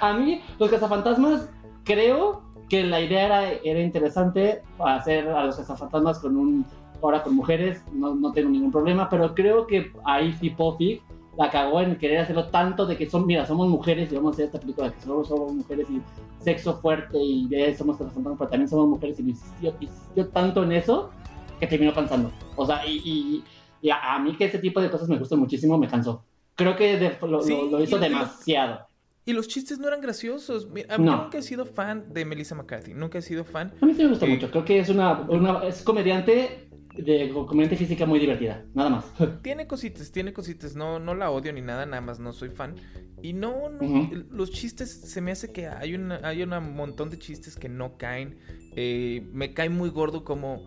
a 0.00 0.12
mí, 0.12 0.40
los 0.60 0.70
cazafantasmas, 0.70 1.50
creo 1.82 2.42
que 2.68 2.84
la 2.84 3.00
idea 3.00 3.26
era, 3.26 3.50
era 3.64 3.80
interesante 3.80 4.62
hacer 4.78 5.28
a 5.28 5.44
los 5.44 5.56
cazafantasmas 5.56 6.20
con 6.20 6.36
un 6.36 6.64
ahora 7.02 7.22
con 7.24 7.34
mujeres, 7.34 7.84
no, 7.92 8.14
no 8.14 8.32
tengo 8.32 8.48
ningún 8.48 8.70
problema, 8.70 9.08
pero 9.10 9.34
creo 9.34 9.66
que 9.66 9.92
ahí 10.04 10.32
sí 10.34 10.50
Puffy 10.50 11.02
la 11.36 11.50
cagó 11.50 11.80
en 11.80 11.96
querer 11.96 12.20
hacerlo 12.20 12.48
tanto 12.48 12.86
de 12.86 12.96
que 12.96 13.08
son, 13.08 13.26
mira, 13.26 13.46
somos 13.46 13.68
mujeres 13.68 14.12
y 14.12 14.16
vamos 14.16 14.32
a 14.32 14.34
hacer 14.34 14.44
esta 14.46 14.60
película 14.60 14.92
que 14.92 15.00
solo 15.00 15.24
somos 15.24 15.52
mujeres 15.52 15.86
y 15.90 16.00
sexo 16.42 16.78
fuerte 16.80 17.16
y 17.18 17.48
de 17.48 17.74
somos 17.74 17.96
cazafantasmas, 17.96 18.38
pero 18.38 18.50
también 18.50 18.68
somos 18.68 18.88
mujeres 18.88 19.18
y 19.20 19.30
insistió, 19.30 19.74
insistió 19.80 20.28
tanto 20.28 20.62
en 20.64 20.72
eso 20.72 21.10
que 21.58 21.66
terminó 21.66 21.94
cansando. 21.94 22.30
O 22.56 22.66
sea, 22.66 22.86
y, 22.86 23.42
y, 23.80 23.90
a, 23.90 24.18
mí 24.18 24.36
que 24.36 24.46
ese 24.46 24.58
tipo 24.58 24.80
de 24.80 24.90
cosas 24.90 25.08
me 25.08 25.18
gustan 25.18 25.38
muchísimo, 25.38 25.78
me 25.78 25.88
cansó. 25.88 26.24
Creo 26.54 26.76
que 26.76 27.16
lo, 27.22 27.40
lo, 27.40 27.82
hizo 27.82 27.98
demasiado. 27.98 28.86
Y 29.24 29.32
los 29.32 29.46
chistes 29.46 29.78
no 29.78 29.86
eran 29.86 30.00
graciosos. 30.00 30.68
A 30.88 30.98
mí 30.98 31.04
nunca 31.04 31.38
he 31.38 31.42
sido 31.42 31.64
fan 31.64 32.12
de 32.12 32.24
Melissa 32.24 32.56
McCarthy. 32.56 32.92
Nunca 32.92 33.18
he 33.18 33.22
sido 33.22 33.44
fan. 33.44 33.72
A 33.80 33.86
mí 33.86 33.94
sí 33.94 34.02
me 34.02 34.08
gusta 34.10 34.26
eh, 34.26 34.30
mucho. 34.30 34.50
Creo 34.50 34.64
que 34.64 34.80
es 34.80 34.88
una, 34.88 35.26
es 35.64 35.82
comediante 35.82 36.68
de 36.96 37.30
comediante 37.46 37.76
física 37.76 38.06
muy 38.06 38.18
divertida. 38.18 38.64
Nada 38.74 38.90
más. 38.90 39.04
Tiene 39.42 39.66
cositas, 39.66 40.10
tiene 40.12 40.32
cositas. 40.32 40.76
No, 40.76 40.98
no 40.98 41.14
la 41.14 41.30
odio 41.30 41.52
ni 41.52 41.60
nada, 41.60 41.86
nada 41.86 42.02
más 42.02 42.18
no 42.18 42.32
soy 42.32 42.50
fan. 42.50 42.76
Y 43.22 43.32
no, 43.32 43.68
no 43.68 44.10
los 44.30 44.50
chistes 44.50 44.90
se 44.90 45.20
me 45.20 45.30
hace 45.30 45.52
que 45.52 45.68
hay 45.68 45.94
una, 45.94 46.20
hay 46.24 46.42
un 46.42 46.74
montón 46.74 47.08
de 47.08 47.18
chistes 47.18 47.56
que 47.56 47.68
no 47.68 47.96
caen. 47.96 48.38
Eh, 48.74 49.28
me 49.32 49.54
cae 49.54 49.68
muy 49.68 49.90
gordo 49.90 50.24
como 50.24 50.66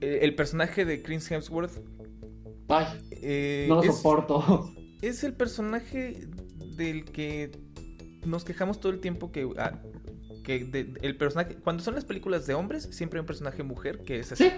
eh, 0.00 0.20
el 0.22 0.34
personaje 0.34 0.84
de 0.84 1.02
Chris 1.02 1.30
Hemsworth. 1.30 1.80
Ay, 2.68 3.66
no 3.68 3.82
lo 3.82 3.92
soporto. 3.92 4.72
Es 5.00 5.22
el 5.22 5.32
personaje 5.32 6.26
del 6.76 7.04
que 7.04 7.52
nos 8.26 8.44
quejamos 8.44 8.80
todo 8.80 8.90
el 8.90 8.98
tiempo 8.98 9.30
que, 9.30 9.48
ah, 9.56 9.80
que 10.42 10.88
el 11.02 11.16
personaje, 11.16 11.54
cuando 11.54 11.84
son 11.84 11.94
las 11.94 12.04
películas 12.04 12.48
de 12.48 12.54
hombres, 12.54 12.88
siempre 12.90 13.18
hay 13.18 13.20
un 13.20 13.26
personaje 13.26 13.62
mujer 13.62 14.02
que 14.02 14.18
es 14.18 14.32
así. 14.32 14.50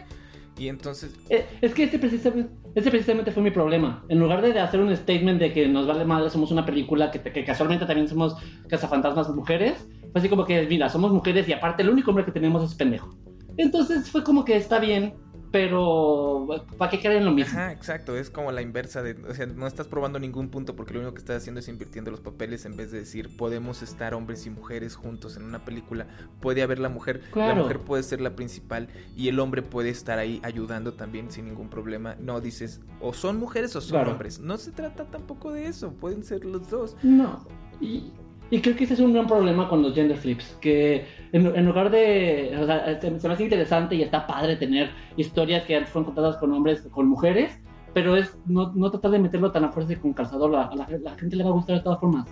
Y 0.59 0.69
entonces... 0.69 1.15
Eh, 1.31 1.47
es 1.61 1.75
que 1.75 1.85
este 1.85 1.99
precisamente, 1.99 2.53
este 2.75 2.91
precisamente 2.91 3.33
fue 3.33 3.43
mi 3.43 3.51
problema. 3.51 4.05
En 4.09 4.19
lugar 4.19 4.43
de 4.43 4.59
hacer 4.59 4.81
un 4.81 4.95
statement 4.95 5.41
de 5.41 5.53
que 5.53 5.67
nos 5.69 5.87
vale 5.87 6.05
madre, 6.05 6.31
somos 6.31 6.51
una 6.51 6.67
película 6.67 7.11
que, 7.11 7.21
que 7.21 7.45
casualmente 7.45 7.87
también 7.87 8.09
somos 8.09 8.37
cazafantasmas 8.69 9.29
mujeres, 9.31 9.87
fue 10.13 10.21
así 10.21 10.29
como 10.29 10.45
que, 10.45 10.67
mira, 10.67 10.89
somos 10.89 11.13
mujeres 11.13 11.49
y 11.49 11.53
aparte 11.53 11.83
el 11.83 11.91
único 11.91 12.11
hombre 12.11 12.25
que 12.25 12.33
tenemos 12.33 12.63
es 12.65 12.75
pendejo. 12.75 13.17
Entonces 13.57 14.11
fue 14.11 14.25
como 14.25 14.45
que 14.45 14.57
está 14.57 14.79
bien, 14.79 15.15
pero 15.51 16.47
¿para 16.79 16.91
qué 16.91 17.01
en 17.09 17.25
lo 17.25 17.33
mismo? 17.33 17.59
Ajá, 17.59 17.73
exacto, 17.73 18.17
es 18.17 18.31
como 18.31 18.53
la 18.53 18.63
inversa 18.63 19.03
de, 19.03 19.17
o 19.29 19.35
sea, 19.35 19.47
no 19.47 19.67
estás 19.67 19.89
probando 19.89 20.19
ningún 20.19 20.49
punto 20.49 20.77
porque 20.77 20.95
lo 20.95 21.01
único 21.01 21.15
que 21.15 21.21
estás 21.21 21.39
haciendo 21.39 21.61
es 21.61 21.69
invirtiendo 21.69 22.11
los 22.11 22.21
papeles 22.21 22.65
en 22.67 22.77
vez 22.77 22.91
de 22.93 23.01
decir, 23.01 23.37
podemos 23.37 23.83
estar 23.83 24.15
hombres 24.15 24.47
y 24.47 24.51
mujeres 24.51 24.95
juntos 24.95 25.37
en 25.37 25.43
una 25.45 25.65
película, 25.65 26.07
puede 26.41 26.63
haber 26.63 26.79
la 26.79 26.89
mujer, 26.89 27.23
la 27.35 27.55
mujer 27.55 27.81
puede 27.81 28.03
ser 28.03 28.21
la 28.21 28.37
principal 28.37 28.89
y 29.17 29.29
el 29.29 29.41
hombre 29.41 29.63
puede 29.63 29.91
estar 29.91 30.19
ahí 30.19 30.41
ayudando 30.43 30.95
también 30.95 31.31
sin 31.31 31.47
ningún 31.47 31.69
problema. 31.69 32.17
No 32.21 32.41
dices, 32.41 32.81
o 33.01 33.13
son 33.13 33.39
mujeres 33.39 33.75
o 33.77 33.81
son 33.81 34.09
hombres. 34.09 34.39
No 34.39 34.57
se 34.57 34.71
trata 34.71 35.05
tampoco 35.07 35.53
de 35.53 35.67
eso, 35.67 35.93
pueden 35.93 36.23
ser 36.25 36.45
los 36.45 36.71
dos. 36.71 36.97
No. 37.03 37.47
Y 37.81 38.13
y 38.51 38.61
creo 38.61 38.77
que 38.77 38.85
ese 38.85 38.95
es 38.95 39.01
un 39.01 39.13
gran 39.13 39.27
problema 39.27 39.69
con 39.69 39.83
los 39.83 39.95
gender 39.95 40.17
flips, 40.17 40.57
que 40.61 41.07
en, 41.33 41.65
lugar 41.65 41.91
de, 41.91 42.57
o 42.61 42.67
sea, 42.67 43.01
se, 43.01 43.11
me 43.11 43.35
hace 43.35 43.45
interesante 43.45 43.95
y 43.95 44.03
está 44.03 44.27
padre 44.27 44.57
tener 44.57 44.91
historias 45.17 45.65
que 45.65 45.77
antes 45.77 45.91
fueron 45.93 46.07
contadas 46.07 46.37
con 46.37 46.53
hombres, 46.53 46.83
con 46.91 47.07
mujeres, 47.07 47.61
pero 47.95 48.17
es 48.17 48.37
no, 48.47 48.73
no 48.75 48.91
tratar 48.91 49.13
de 49.13 49.19
meterlo 49.21 49.53
tan 49.53 49.65
a 49.65 49.73
fuerza 49.73 49.93
y 49.93 49.97
con 49.97 50.13
calzador, 50.13 50.55
a 50.57 50.75
la, 50.75 51.15
gente 51.17 51.37
le 51.37 51.45
va 51.45 51.51
a 51.51 51.55
gustar 51.55 51.77
de 51.77 51.83
todas 51.83 52.01
formas. 52.01 52.27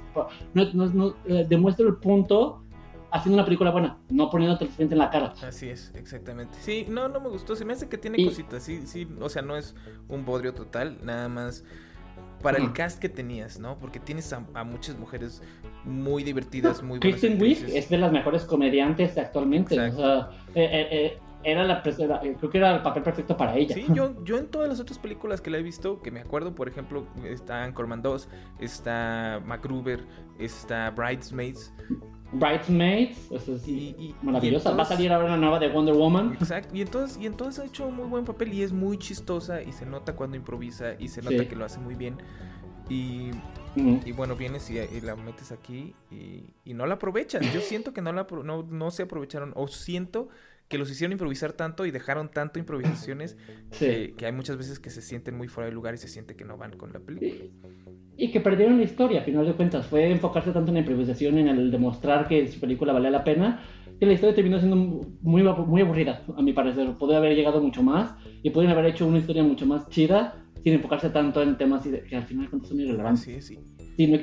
No, 0.54 0.64
no, 0.72 0.86
no 0.86 1.14
eh, 1.26 1.46
demuestra 1.48 1.86
el 1.86 1.96
punto 1.96 2.62
haciendo 3.10 3.36
una 3.36 3.44
película 3.44 3.70
buena, 3.70 3.98
no 4.10 4.28
poniéndote 4.28 4.64
el 4.64 4.70
frente 4.70 4.94
en 4.94 4.98
la 4.98 5.10
cara. 5.10 5.34
Así 5.42 5.68
es, 5.68 5.92
exactamente. 5.94 6.58
Sí, 6.60 6.86
no, 6.88 7.08
no 7.08 7.20
me 7.20 7.28
gustó. 7.28 7.56
Se 7.56 7.64
me 7.64 7.72
hace 7.72 7.88
que 7.88 7.98
tiene 7.98 8.24
cositas. 8.24 8.62
Sí, 8.62 8.86
sí, 8.86 9.08
o 9.20 9.28
sea, 9.28 9.42
no 9.42 9.56
es 9.56 9.74
un 10.08 10.24
bodrio 10.24 10.52
total, 10.52 10.98
nada 11.02 11.28
más 11.28 11.64
para 12.42 12.58
el 12.58 12.72
cast 12.72 12.98
que 12.98 13.08
tenías, 13.08 13.58
¿no? 13.58 13.78
Porque 13.78 13.98
tienes 13.98 14.32
a, 14.32 14.64
muchas 14.64 14.98
mujeres 14.98 15.42
muy 15.84 16.22
divertidas, 16.22 16.82
muy 16.82 16.98
buenas. 16.98 17.20
Kristen 17.20 17.40
Wiig 17.40 17.64
es 17.74 17.88
de 17.88 17.98
las 17.98 18.12
mejores 18.12 18.44
comediantes 18.44 19.16
actualmente. 19.18 19.78
O 19.78 19.96
sea, 19.96 20.30
eh, 20.54 20.64
eh, 20.64 20.88
eh, 20.90 21.18
era 21.44 21.64
la 21.64 21.82
creo 21.82 22.50
que 22.50 22.58
era 22.58 22.76
el 22.76 22.82
papel 22.82 23.02
perfecto 23.02 23.36
para 23.36 23.56
ella. 23.56 23.74
Sí, 23.74 23.86
yo, 23.92 24.22
yo 24.24 24.38
en 24.38 24.48
todas 24.48 24.68
las 24.68 24.80
otras 24.80 24.98
películas 24.98 25.40
que 25.40 25.50
la 25.50 25.58
he 25.58 25.62
visto, 25.62 26.00
que 26.02 26.10
me 26.10 26.20
acuerdo, 26.20 26.54
por 26.54 26.68
ejemplo, 26.68 27.06
está 27.24 27.64
Anchorman 27.64 28.02
2, 28.02 28.28
está 28.60 29.40
MacGruber, 29.44 30.04
está 30.38 30.90
Bridesmaids. 30.90 31.72
Bridesmaids, 32.32 33.30
es 33.32 33.68
y, 33.68 34.14
maravillosa. 34.22 34.72
Va 34.72 34.82
a 34.82 34.86
salir 34.86 35.12
ahora 35.12 35.28
una 35.28 35.36
nueva 35.36 35.58
de 35.58 35.68
Wonder 35.68 35.94
Woman. 35.94 36.34
Exacto, 36.34 36.76
y 36.76 36.82
entonces, 36.82 37.18
y 37.20 37.26
entonces 37.26 37.64
ha 37.64 37.66
hecho 37.66 37.86
un 37.86 37.96
muy 37.96 38.06
buen 38.06 38.24
papel 38.24 38.52
y 38.52 38.62
es 38.62 38.72
muy 38.72 38.98
chistosa 38.98 39.62
y 39.62 39.72
se 39.72 39.86
nota 39.86 40.14
cuando 40.14 40.36
improvisa 40.36 40.94
y 40.98 41.08
se 41.08 41.22
nota 41.22 41.48
que 41.48 41.56
lo 41.56 41.64
hace 41.64 41.78
muy 41.78 41.94
bien. 41.94 42.16
Y 42.88 43.30
Y 43.76 44.12
bueno, 44.12 44.34
vienes 44.34 44.70
y, 44.70 45.00
la 45.00 45.14
metes 45.16 45.52
aquí 45.52 45.94
y, 46.10 46.74
no 46.74 46.86
la 46.86 46.94
aprovechas. 46.94 47.42
Yo 47.52 47.60
siento 47.60 47.92
que 47.92 48.02
no, 48.02 48.12
la, 48.12 48.26
no, 48.44 48.62
no 48.62 48.90
se 48.90 49.04
aprovecharon 49.04 49.52
o 49.56 49.68
siento 49.68 50.28
que 50.68 50.76
los 50.78 50.90
hicieron 50.90 51.12
improvisar 51.12 51.54
tanto 51.54 51.86
y 51.86 51.90
dejaron 51.90 52.28
tanto 52.28 52.58
improvisaciones 52.58 53.36
que, 53.78 54.14
hay 54.22 54.32
muchas 54.32 54.58
veces 54.58 54.78
que 54.78 54.90
se 54.90 55.00
sienten 55.00 55.36
muy 55.36 55.48
fuera 55.48 55.68
de 55.68 55.74
lugar 55.74 55.94
y 55.94 55.98
se 55.98 56.08
siente 56.08 56.36
que 56.36 56.44
no 56.44 56.56
van 56.58 56.76
con 56.76 56.92
la 56.92 57.00
película. 57.00 57.50
Y, 58.16 58.30
que 58.30 58.40
perdieron 58.40 58.76
la 58.78 58.82
historia, 58.82 59.20
a 59.20 59.24
final 59.24 59.46
de 59.46 59.54
cuentas. 59.54 59.86
Fue 59.86 60.10
enfocarse 60.10 60.50
tanto 60.52 60.70
en 60.70 60.74
la 60.74 60.80
improvisación, 60.80 61.38
en 61.38 61.48
el 61.48 61.70
demostrar 61.70 62.28
que 62.28 62.46
su 62.48 62.60
película 62.60 62.92
valía 62.92 63.10
la 63.10 63.24
pena, 63.24 63.64
que 63.98 64.06
la 64.06 64.12
historia 64.12 64.34
terminó 64.34 64.58
siendo 64.58 64.76
muy, 64.76 65.42
muy 65.42 65.80
aburrida, 65.80 66.24
a 66.36 66.42
mi 66.42 66.52
parecer. 66.52 66.92
Podría 66.98 67.18
haber 67.18 67.34
llegado 67.34 67.62
mucho 67.62 67.82
más 67.82 68.14
y 68.42 68.50
podrían 68.50 68.72
haber 68.72 68.86
hecho 68.86 69.06
una 69.06 69.18
historia 69.18 69.42
mucho 69.42 69.66
más 69.66 69.88
chida 69.88 70.44
sin 70.62 70.74
enfocarse 70.74 71.10
tanto 71.10 71.42
en 71.42 71.56
temas 71.56 71.86
que 71.86 72.16
al 72.16 72.24
final 72.24 72.48
son 72.50 72.80
irrelevantes. 72.80 73.22
Sí, 73.22 73.40
sí. 73.40 73.58
Si 73.98 74.06
no, 74.06 74.18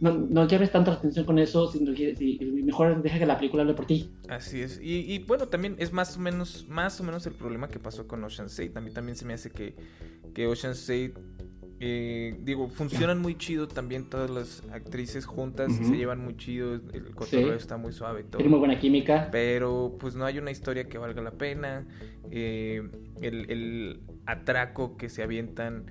no, 0.00 0.26
no 0.30 0.48
lleves 0.48 0.72
tanta 0.72 0.92
atención 0.92 1.26
con 1.26 1.38
eso, 1.38 1.70
sino 1.70 1.92
que, 1.92 2.16
si, 2.16 2.38
mejor 2.64 3.02
deja 3.02 3.18
que 3.18 3.26
la 3.26 3.36
película 3.36 3.62
hable 3.62 3.74
por 3.74 3.84
ti. 3.84 4.10
Así 4.26 4.62
es. 4.62 4.80
Y, 4.82 5.12
y, 5.12 5.18
bueno, 5.18 5.48
también 5.48 5.76
es 5.78 5.92
más 5.92 6.16
o 6.16 6.20
menos 6.20 6.66
más 6.66 6.98
o 6.98 7.04
menos 7.04 7.26
el 7.26 7.34
problema 7.34 7.68
que 7.68 7.78
pasó 7.78 8.08
con 8.08 8.24
Ocean's 8.24 8.58
8. 8.58 8.72
A 8.74 8.80
mí 8.80 8.90
también 8.90 9.16
se 9.16 9.26
me 9.26 9.34
hace 9.34 9.50
que, 9.50 9.74
que 10.32 10.46
Ocean's 10.46 10.88
8 10.88 11.12
eh, 11.84 12.36
digo, 12.40 12.68
funcionan 12.68 13.20
muy 13.20 13.36
chido 13.36 13.66
también 13.66 14.08
todas 14.08 14.30
las 14.30 14.62
actrices 14.72 15.26
juntas, 15.26 15.74
se 15.74 15.96
llevan 15.96 16.20
muy 16.24 16.36
chido, 16.36 16.74
el 16.74 17.12
cotorreo 17.12 17.54
está 17.54 17.76
muy 17.76 17.92
suave. 17.92 18.22
Todo, 18.22 18.38
Tiene 18.38 18.50
muy 18.50 18.60
buena 18.60 18.78
química. 18.78 19.28
Pero 19.32 19.96
pues 19.98 20.14
no 20.14 20.24
hay 20.24 20.38
una 20.38 20.52
historia 20.52 20.88
que 20.88 20.96
valga 20.96 21.20
la 21.20 21.32
pena. 21.32 21.84
Eh, 22.30 22.88
el, 23.20 23.50
el, 23.50 24.00
atraco 24.24 24.96
que 24.96 25.08
se 25.08 25.24
avientan 25.24 25.86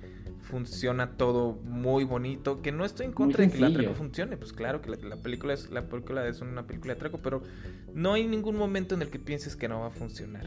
funciona 0.52 1.12
todo 1.16 1.54
muy 1.64 2.04
bonito. 2.04 2.60
Que 2.60 2.72
no 2.72 2.84
estoy 2.84 3.06
en 3.06 3.12
contra 3.12 3.42
de 3.42 3.50
que 3.50 3.56
el 3.56 3.64
atraco 3.64 3.94
funcione. 3.94 4.36
Pues 4.36 4.52
claro 4.52 4.82
que 4.82 4.90
la, 4.90 5.16
película 5.16 5.54
es 5.54 5.70
la 5.70 5.88
película 5.88 6.28
es 6.28 6.42
una 6.42 6.66
película 6.66 6.92
de 6.92 6.98
atraco, 6.98 7.18
pero 7.22 7.42
no 7.94 8.12
hay 8.12 8.26
ningún 8.26 8.56
momento 8.56 8.94
en 8.94 9.00
el 9.00 9.08
que 9.08 9.18
pienses 9.18 9.56
que 9.56 9.66
no 9.66 9.80
va 9.80 9.86
a 9.86 9.90
funcionar. 9.90 10.44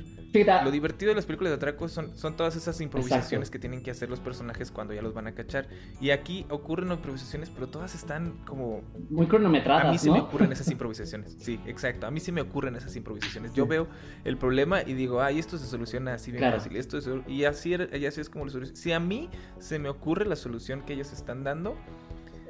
Lo 0.63 0.69
divertido 0.69 1.09
de 1.09 1.15
las 1.15 1.25
películas 1.25 1.51
de 1.51 1.55
atraco 1.55 1.87
son, 1.87 2.15
son 2.15 2.37
todas 2.37 2.55
esas 2.55 2.79
improvisaciones 2.81 3.49
que 3.49 3.57
tienen 3.57 3.81
que 3.81 3.89
hacer 3.89 4.09
los 4.09 4.19
personajes 4.19 4.69
cuando 4.69 4.93
ya 4.93 5.01
los 5.01 5.15
van 5.15 5.25
a 5.25 5.33
cachar. 5.33 5.67
Y 5.99 6.11
aquí 6.11 6.45
ocurren 6.49 6.91
improvisaciones, 6.91 7.49
pero 7.49 7.67
todas 7.67 7.95
están 7.95 8.43
como 8.45 8.83
muy 9.09 9.25
cronometradas. 9.25 9.85
A 9.85 9.91
mí 9.91 9.97
se 9.97 10.11
me 10.11 10.19
ocurren 10.19 10.51
esas 10.51 10.69
improvisaciones. 10.71 11.35
Sí, 11.39 11.59
exacto. 11.65 12.05
A 12.05 12.11
mí 12.11 12.19
sí 12.19 12.31
me 12.31 12.41
ocurren 12.41 12.75
esas 12.75 12.95
improvisaciones. 12.95 13.53
Yo 13.53 13.65
veo 13.65 13.87
el 14.23 14.37
problema 14.37 14.83
y 14.83 14.93
digo, 14.93 15.21
ay, 15.21 15.39
esto 15.39 15.57
se 15.57 15.65
soluciona 15.65 16.13
así 16.13 16.31
bien 16.31 16.51
fácil. 16.51 16.75
Esto 16.75 16.99
y 17.27 17.45
así, 17.45 17.75
y 17.93 18.05
así 18.05 18.21
es 18.21 18.29
como 18.29 18.45
lo 18.45 18.51
soluciona. 18.51 18.79
Si 18.79 18.91
a 18.91 18.99
mí 18.99 19.29
se 19.59 19.79
me 19.79 19.89
ocurre 19.95 20.25
la 20.25 20.35
solución 20.35 20.81
que 20.81 20.93
ellos 20.93 21.11
están 21.11 21.43
dando, 21.43 21.75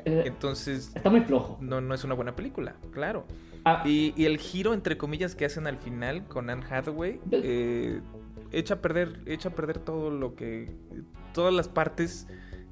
eh, 0.05 0.23
entonces... 0.25 0.91
Está 0.95 1.09
muy 1.09 1.21
flojo. 1.21 1.57
No, 1.61 1.81
no 1.81 1.93
es 1.93 2.03
una 2.03 2.13
buena 2.13 2.35
película, 2.35 2.75
claro. 2.91 3.25
Ah. 3.65 3.83
Y, 3.85 4.13
el 4.25 4.37
giro, 4.37 4.73
entre 4.73 4.97
comillas, 4.97 5.35
que 5.35 5.45
hacen 5.45 5.65
al 5.67 5.77
final 5.77 6.27
con 6.27 6.49
Anne 6.49 6.63
Hathaway, 6.69 7.19
eh, 7.31 8.01
echa, 8.51 8.75
a 8.75 8.81
perder, 8.81 9.21
echa 9.25 9.49
a 9.49 9.51
perder 9.53 9.79
todo 9.79 10.11
lo 10.11 10.35
que... 10.35 10.71
Todas 11.33 11.53
las 11.53 11.67
partes 11.67 12.27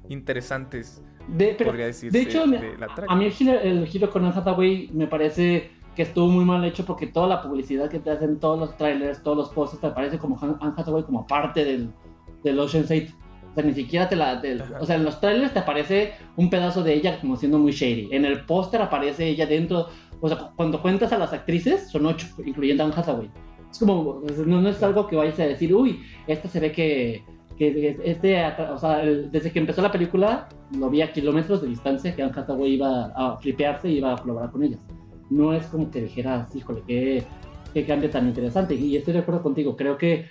interesantes, 0.08 1.02
de, 1.28 1.54
podría 1.54 1.86
decir. 1.86 2.12
De 2.12 2.20
hecho, 2.20 2.42
a 2.42 3.16
mí 3.16 3.24
el 3.24 3.86
giro, 3.86 4.10
con 4.10 4.24
Anne 4.24 4.34
Hathaway 4.36 4.90
me 4.92 5.06
parece 5.06 5.70
que 5.96 6.02
estuvo 6.02 6.28
muy 6.28 6.44
mal 6.44 6.64
hecho 6.64 6.84
porque 6.84 7.06
toda 7.06 7.26
la 7.26 7.42
publicidad 7.42 7.88
que 7.88 7.98
te 7.98 8.10
hacen, 8.10 8.38
todos 8.38 8.58
los 8.58 8.76
trailers, 8.76 9.22
todos 9.22 9.36
los 9.36 9.48
posts, 9.50 9.80
te 9.80 9.90
parece 9.90 10.18
como 10.18 10.38
Anne 10.40 10.74
Hathaway 10.76 11.04
como 11.04 11.26
parte 11.26 11.64
del, 11.64 11.90
del 12.42 12.58
Ocean's 12.58 12.90
8. 12.90 13.14
O 13.54 13.60
sea, 13.60 13.64
ni 13.64 13.72
siquiera 13.72 14.08
te 14.08 14.16
la... 14.16 14.42
o 14.80 14.84
sea, 14.84 14.96
en 14.96 15.04
los 15.04 15.20
trailers 15.20 15.52
te 15.52 15.60
aparece 15.60 16.14
un 16.36 16.50
pedazo 16.50 16.82
de 16.82 16.92
ella 16.92 17.20
como 17.20 17.36
siendo 17.36 17.56
muy 17.56 17.70
shady. 17.70 18.08
En 18.10 18.24
el 18.24 18.44
póster 18.46 18.82
aparece 18.82 19.28
ella 19.28 19.46
dentro... 19.46 19.86
O 20.20 20.28
sea, 20.28 20.50
cuando 20.56 20.82
cuentas 20.82 21.12
a 21.12 21.18
las 21.18 21.32
actrices, 21.32 21.88
son 21.88 22.06
ocho, 22.06 22.26
incluyendo 22.44 22.82
a 22.82 22.86
Anne 22.86 22.94
Hathaway. 22.96 23.30
Es 23.70 23.78
como... 23.78 24.22
No, 24.44 24.68
es 24.68 24.82
algo 24.82 25.06
que 25.06 25.14
vayas 25.14 25.38
a 25.38 25.46
decir, 25.46 25.72
uy, 25.72 26.00
esta 26.26 26.48
se 26.48 26.58
ve 26.58 26.72
que... 26.72 27.22
que 27.56 27.96
este, 28.02 28.44
o 28.44 28.78
sea, 28.78 29.04
desde 29.04 29.52
que 29.52 29.60
empezó 29.60 29.82
la 29.82 29.92
película, 29.92 30.48
lo 30.76 30.90
vi 30.90 31.02
a 31.02 31.12
kilómetros 31.12 31.62
de 31.62 31.68
distancia 31.68 32.12
que 32.16 32.24
Anne 32.24 32.32
Hathaway 32.34 32.72
iba 32.72 33.12
a 33.14 33.36
flipearse 33.36 33.88
y 33.88 33.98
iba 33.98 34.14
a 34.14 34.16
colaborar 34.16 34.50
con 34.50 34.64
ellas. 34.64 34.80
No 35.30 35.52
es 35.52 35.64
como 35.66 35.92
que 35.92 36.02
dijeras, 36.02 36.52
híjole, 36.56 36.82
qué, 36.88 37.22
qué 37.72 37.86
cambio 37.86 38.10
tan 38.10 38.26
interesante. 38.26 38.74
Y 38.74 38.96
estoy 38.96 39.12
de 39.12 39.20
acuerdo 39.20 39.44
contigo, 39.44 39.76
creo 39.76 39.96
que 39.96 40.26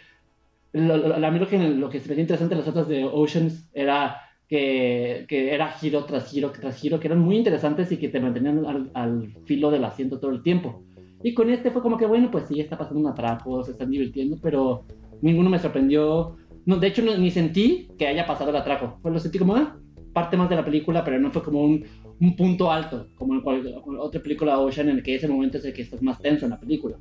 lo, 0.74 0.98
lo, 0.98 1.16
a 1.16 1.32
mí 1.32 1.40
lo 1.40 1.48
que, 1.48 1.58
lo 1.58 1.90
que 1.90 2.00
se 2.00 2.14
me 2.14 2.20
interesante 2.20 2.56
en 2.56 2.60
las 2.60 2.68
otras 2.68 2.88
de 2.88 3.06
Oceans 3.06 3.70
era 3.74 4.18
que, 4.48 5.26
que, 5.28 5.54
era 5.54 5.72
giro 5.72 6.04
tras 6.06 6.30
giro 6.30 6.52
tras 6.52 6.76
giro, 6.80 7.00
que 7.00 7.08
eran 7.08 7.20
muy 7.20 7.38
interesantes 7.38 7.92
y 7.92 7.98
que 7.98 8.10
te 8.10 8.20
mantenían 8.20 8.66
al, 8.66 8.92
al, 8.94 9.34
filo 9.46 9.72
del 9.72 9.86
asiento 9.86 10.20
todo 10.20 10.32
el 10.32 10.42
tiempo. 10.42 10.84
Y 11.24 11.34
con 11.34 11.50
este 11.50 11.72
fue 11.72 11.82
como 11.82 11.98
que, 11.98 12.06
bueno, 12.06 12.30
pues 12.30 12.48
sí, 12.48 12.60
está 12.60 12.78
pasando 12.78 13.00
un 13.00 13.08
atraco, 13.08 13.64
se 13.64 13.72
están 13.72 13.90
divirtiendo, 13.90 14.38
pero 14.42 14.86
ninguno 15.22 15.50
me 15.50 15.60
sorprendió. 15.60 16.36
No, 16.66 16.78
de 16.78 16.88
hecho, 16.88 17.02
ni 17.02 17.32
sentí 17.32 17.90
que 17.98 18.08
haya 18.08 18.26
pasado 18.26 18.50
el 18.50 18.56
atraco. 18.56 19.00
Pues 19.02 19.14
lo 19.14 19.20
sentí 19.20 19.40
como 19.40 19.56
ah, 19.56 19.78
parte 20.12 20.36
más 20.38 20.50
de 20.50 20.56
la 20.56 20.66
película, 20.66 21.04
pero 21.04 21.20
no 21.20 21.32
fue 21.32 21.44
como 21.44 21.64
un, 21.64 21.86
un 22.20 22.36
punto 22.36 22.72
alto, 22.72 23.08
como 23.16 23.36
en 23.36 23.42
cualquier 23.42 23.76
otra 24.00 24.22
película 24.22 24.60
Ocean, 24.60 24.90
en 24.90 24.98
el 24.98 25.04
que 25.04 25.16
ese 25.16 25.28
momento 25.28 25.58
es 25.58 25.66
el 25.66 25.74
que 25.74 25.84
estás 25.84 26.02
más 26.02 26.20
tenso 26.20 26.46
en 26.46 26.52
la 26.52 26.60
película. 26.60 26.98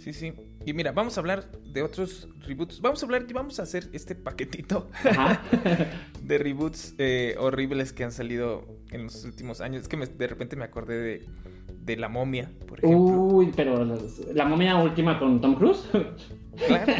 Sí, 0.00 0.14
sí. 0.14 0.32
Y 0.64 0.72
mira, 0.72 0.92
vamos 0.92 1.18
a 1.18 1.20
hablar 1.20 1.50
de 1.52 1.82
otros 1.82 2.26
reboots. 2.46 2.80
Vamos 2.80 3.02
a 3.02 3.06
hablar 3.06 3.26
y 3.28 3.32
vamos 3.34 3.60
a 3.60 3.64
hacer 3.64 3.88
este 3.92 4.14
paquetito 4.14 4.90
de 6.22 6.38
reboots 6.38 6.94
eh, 6.96 7.36
horribles 7.38 7.92
que 7.92 8.04
han 8.04 8.12
salido 8.12 8.64
en 8.90 9.04
los 9.04 9.24
últimos 9.24 9.60
años. 9.60 9.82
Es 9.82 9.88
que 9.88 9.98
de 9.98 10.26
repente 10.26 10.56
me 10.56 10.64
acordé 10.64 10.98
de, 10.98 11.26
de 11.80 11.96
La 11.96 12.08
Momia, 12.08 12.50
por 12.66 12.78
ejemplo. 12.78 12.98
Uy, 12.98 13.52
pero 13.54 13.86
la 14.34 14.44
momia 14.44 14.76
última 14.76 15.18
con 15.18 15.40
Tom 15.40 15.54
Cruise. 15.54 15.88
Claro, 16.66 16.92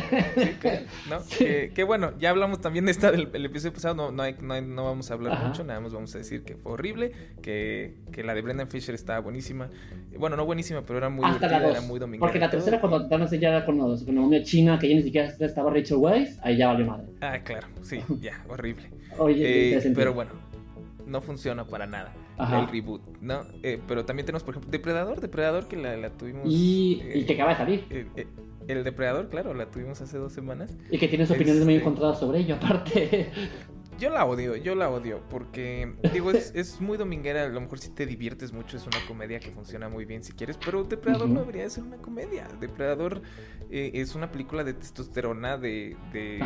sí, 1.26 1.44
Que, 1.74 1.84
bueno, 1.84 2.12
ya 2.18 2.30
hablamos 2.30 2.60
también 2.60 2.86
de 2.86 2.92
esta 2.92 3.10
del 3.12 3.44
episodio 3.44 3.74
pasado, 3.74 3.94
no, 3.94 4.10
no, 4.10 4.60
no, 4.60 4.84
vamos 4.84 5.10
a 5.10 5.14
hablar 5.14 5.46
mucho, 5.46 5.64
nada 5.64 5.80
más 5.80 5.92
vamos 5.92 6.14
a 6.14 6.18
decir 6.18 6.44
que 6.44 6.56
fue 6.56 6.72
horrible, 6.72 7.12
que, 7.42 7.96
que 8.12 8.22
la 8.22 8.34
de 8.34 8.42
Brendan 8.42 8.68
Fisher 8.68 8.94
estaba 8.94 9.20
buenísima. 9.20 9.68
Bueno, 10.18 10.36
no 10.36 10.46
buenísima, 10.46 10.82
pero 10.82 10.98
era 10.98 11.10
muy 11.10 11.26
divertida, 11.26 11.70
era 11.70 11.80
muy 11.82 11.98
dominante. 11.98 12.20
Porque 12.20 12.38
la 12.38 12.48
tercera, 12.48 12.80
cuando 12.80 13.00
dan 13.00 13.28
ya 13.28 13.64
con, 13.64 13.76
los, 13.76 14.04
con 14.04 14.14
la 14.14 14.20
momia 14.22 14.42
china, 14.42 14.78
que 14.78 14.88
ya 14.88 14.96
ni 14.96 15.02
siquiera 15.02 15.28
estaba 15.28 15.70
Rachel 15.70 15.98
Weisz, 15.98 16.38
ahí 16.42 16.56
ya 16.56 16.68
valió 16.68 16.86
madre. 16.86 17.06
Ah, 17.20 17.38
claro, 17.44 17.68
sí, 17.82 18.00
ya, 18.20 18.42
horrible. 18.48 18.90
Oye, 19.18 19.76
eh, 19.76 19.92
pero 19.94 20.14
bueno, 20.14 20.30
no 21.06 21.20
funciona 21.20 21.66
para 21.66 21.86
nada 21.86 22.14
el 22.38 22.68
reboot, 22.68 23.02
¿no? 23.20 23.44
Eh, 23.62 23.80
pero 23.86 24.04
también 24.04 24.26
tenemos, 24.26 24.42
por 24.42 24.54
ejemplo, 24.54 24.70
Depredador, 24.70 25.20
Depredador 25.20 25.68
que 25.68 25.76
la, 25.76 25.96
la 25.96 26.10
tuvimos... 26.10 26.42
Y, 26.46 27.02
y, 27.14 27.24
que 27.24 27.34
acaba 27.34 27.50
de 27.50 27.56
salir. 27.56 27.86
Eh, 27.90 28.26
el 28.68 28.84
Depredador, 28.84 29.28
claro, 29.28 29.54
la 29.54 29.70
tuvimos 29.70 30.00
hace 30.00 30.18
dos 30.18 30.32
semanas. 30.32 30.76
Y 30.90 30.98
que 30.98 31.08
tienes 31.08 31.30
opiniones 31.30 31.64
muy 31.64 31.74
este, 31.74 31.84
encontradas 31.84 32.20
sobre 32.20 32.40
ello, 32.40 32.56
aparte. 32.56 33.30
Yo 33.98 34.08
la 34.08 34.24
odio, 34.24 34.56
yo 34.56 34.74
la 34.74 34.88
odio, 34.88 35.20
porque, 35.28 35.92
digo, 36.14 36.30
es, 36.30 36.80
muy 36.80 36.96
dominguera, 36.96 37.44
a 37.44 37.48
lo 37.48 37.60
mejor 37.60 37.78
si 37.78 37.90
te 37.90 38.06
diviertes 38.06 38.50
mucho, 38.50 38.78
es 38.78 38.86
una 38.86 38.96
comedia 39.06 39.40
que 39.40 39.50
funciona 39.50 39.90
muy 39.90 40.06
bien 40.06 40.24
si 40.24 40.32
quieres, 40.32 40.58
pero 40.64 40.84
Depredador 40.84 41.28
no 41.28 41.40
debería 41.40 41.64
de 41.64 41.70
ser 41.70 41.84
una 41.84 41.98
comedia. 41.98 42.48
Depredador 42.60 43.20
eh, 43.70 43.90
es 43.92 44.14
una 44.14 44.32
película 44.32 44.64
de 44.64 44.72
testosterona, 44.72 45.58
de, 45.58 45.96
de, 46.14 46.42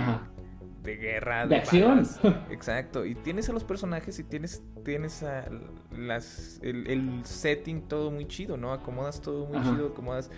de 0.84 0.96
guerra, 0.96 1.46
de, 1.46 1.56
acción. 1.56 2.06
Exacto, 2.50 3.04
y 3.04 3.14
tienes 3.16 3.48
a 3.48 3.52
los 3.52 3.64
personajes 3.64 4.18
y 4.18 4.24
tienes, 4.24 4.62
tienes 4.84 5.22
a 5.22 5.46
las, 5.90 6.60
el, 6.62 6.86
el 6.86 7.24
setting 7.24 7.88
todo 7.88 8.10
muy 8.10 8.28
chido, 8.28 8.56
¿no? 8.56 8.72
Acomodas 8.72 9.20
todo 9.20 9.46
muy 9.46 9.60
chido, 9.62 9.88
acomodas 9.88 10.30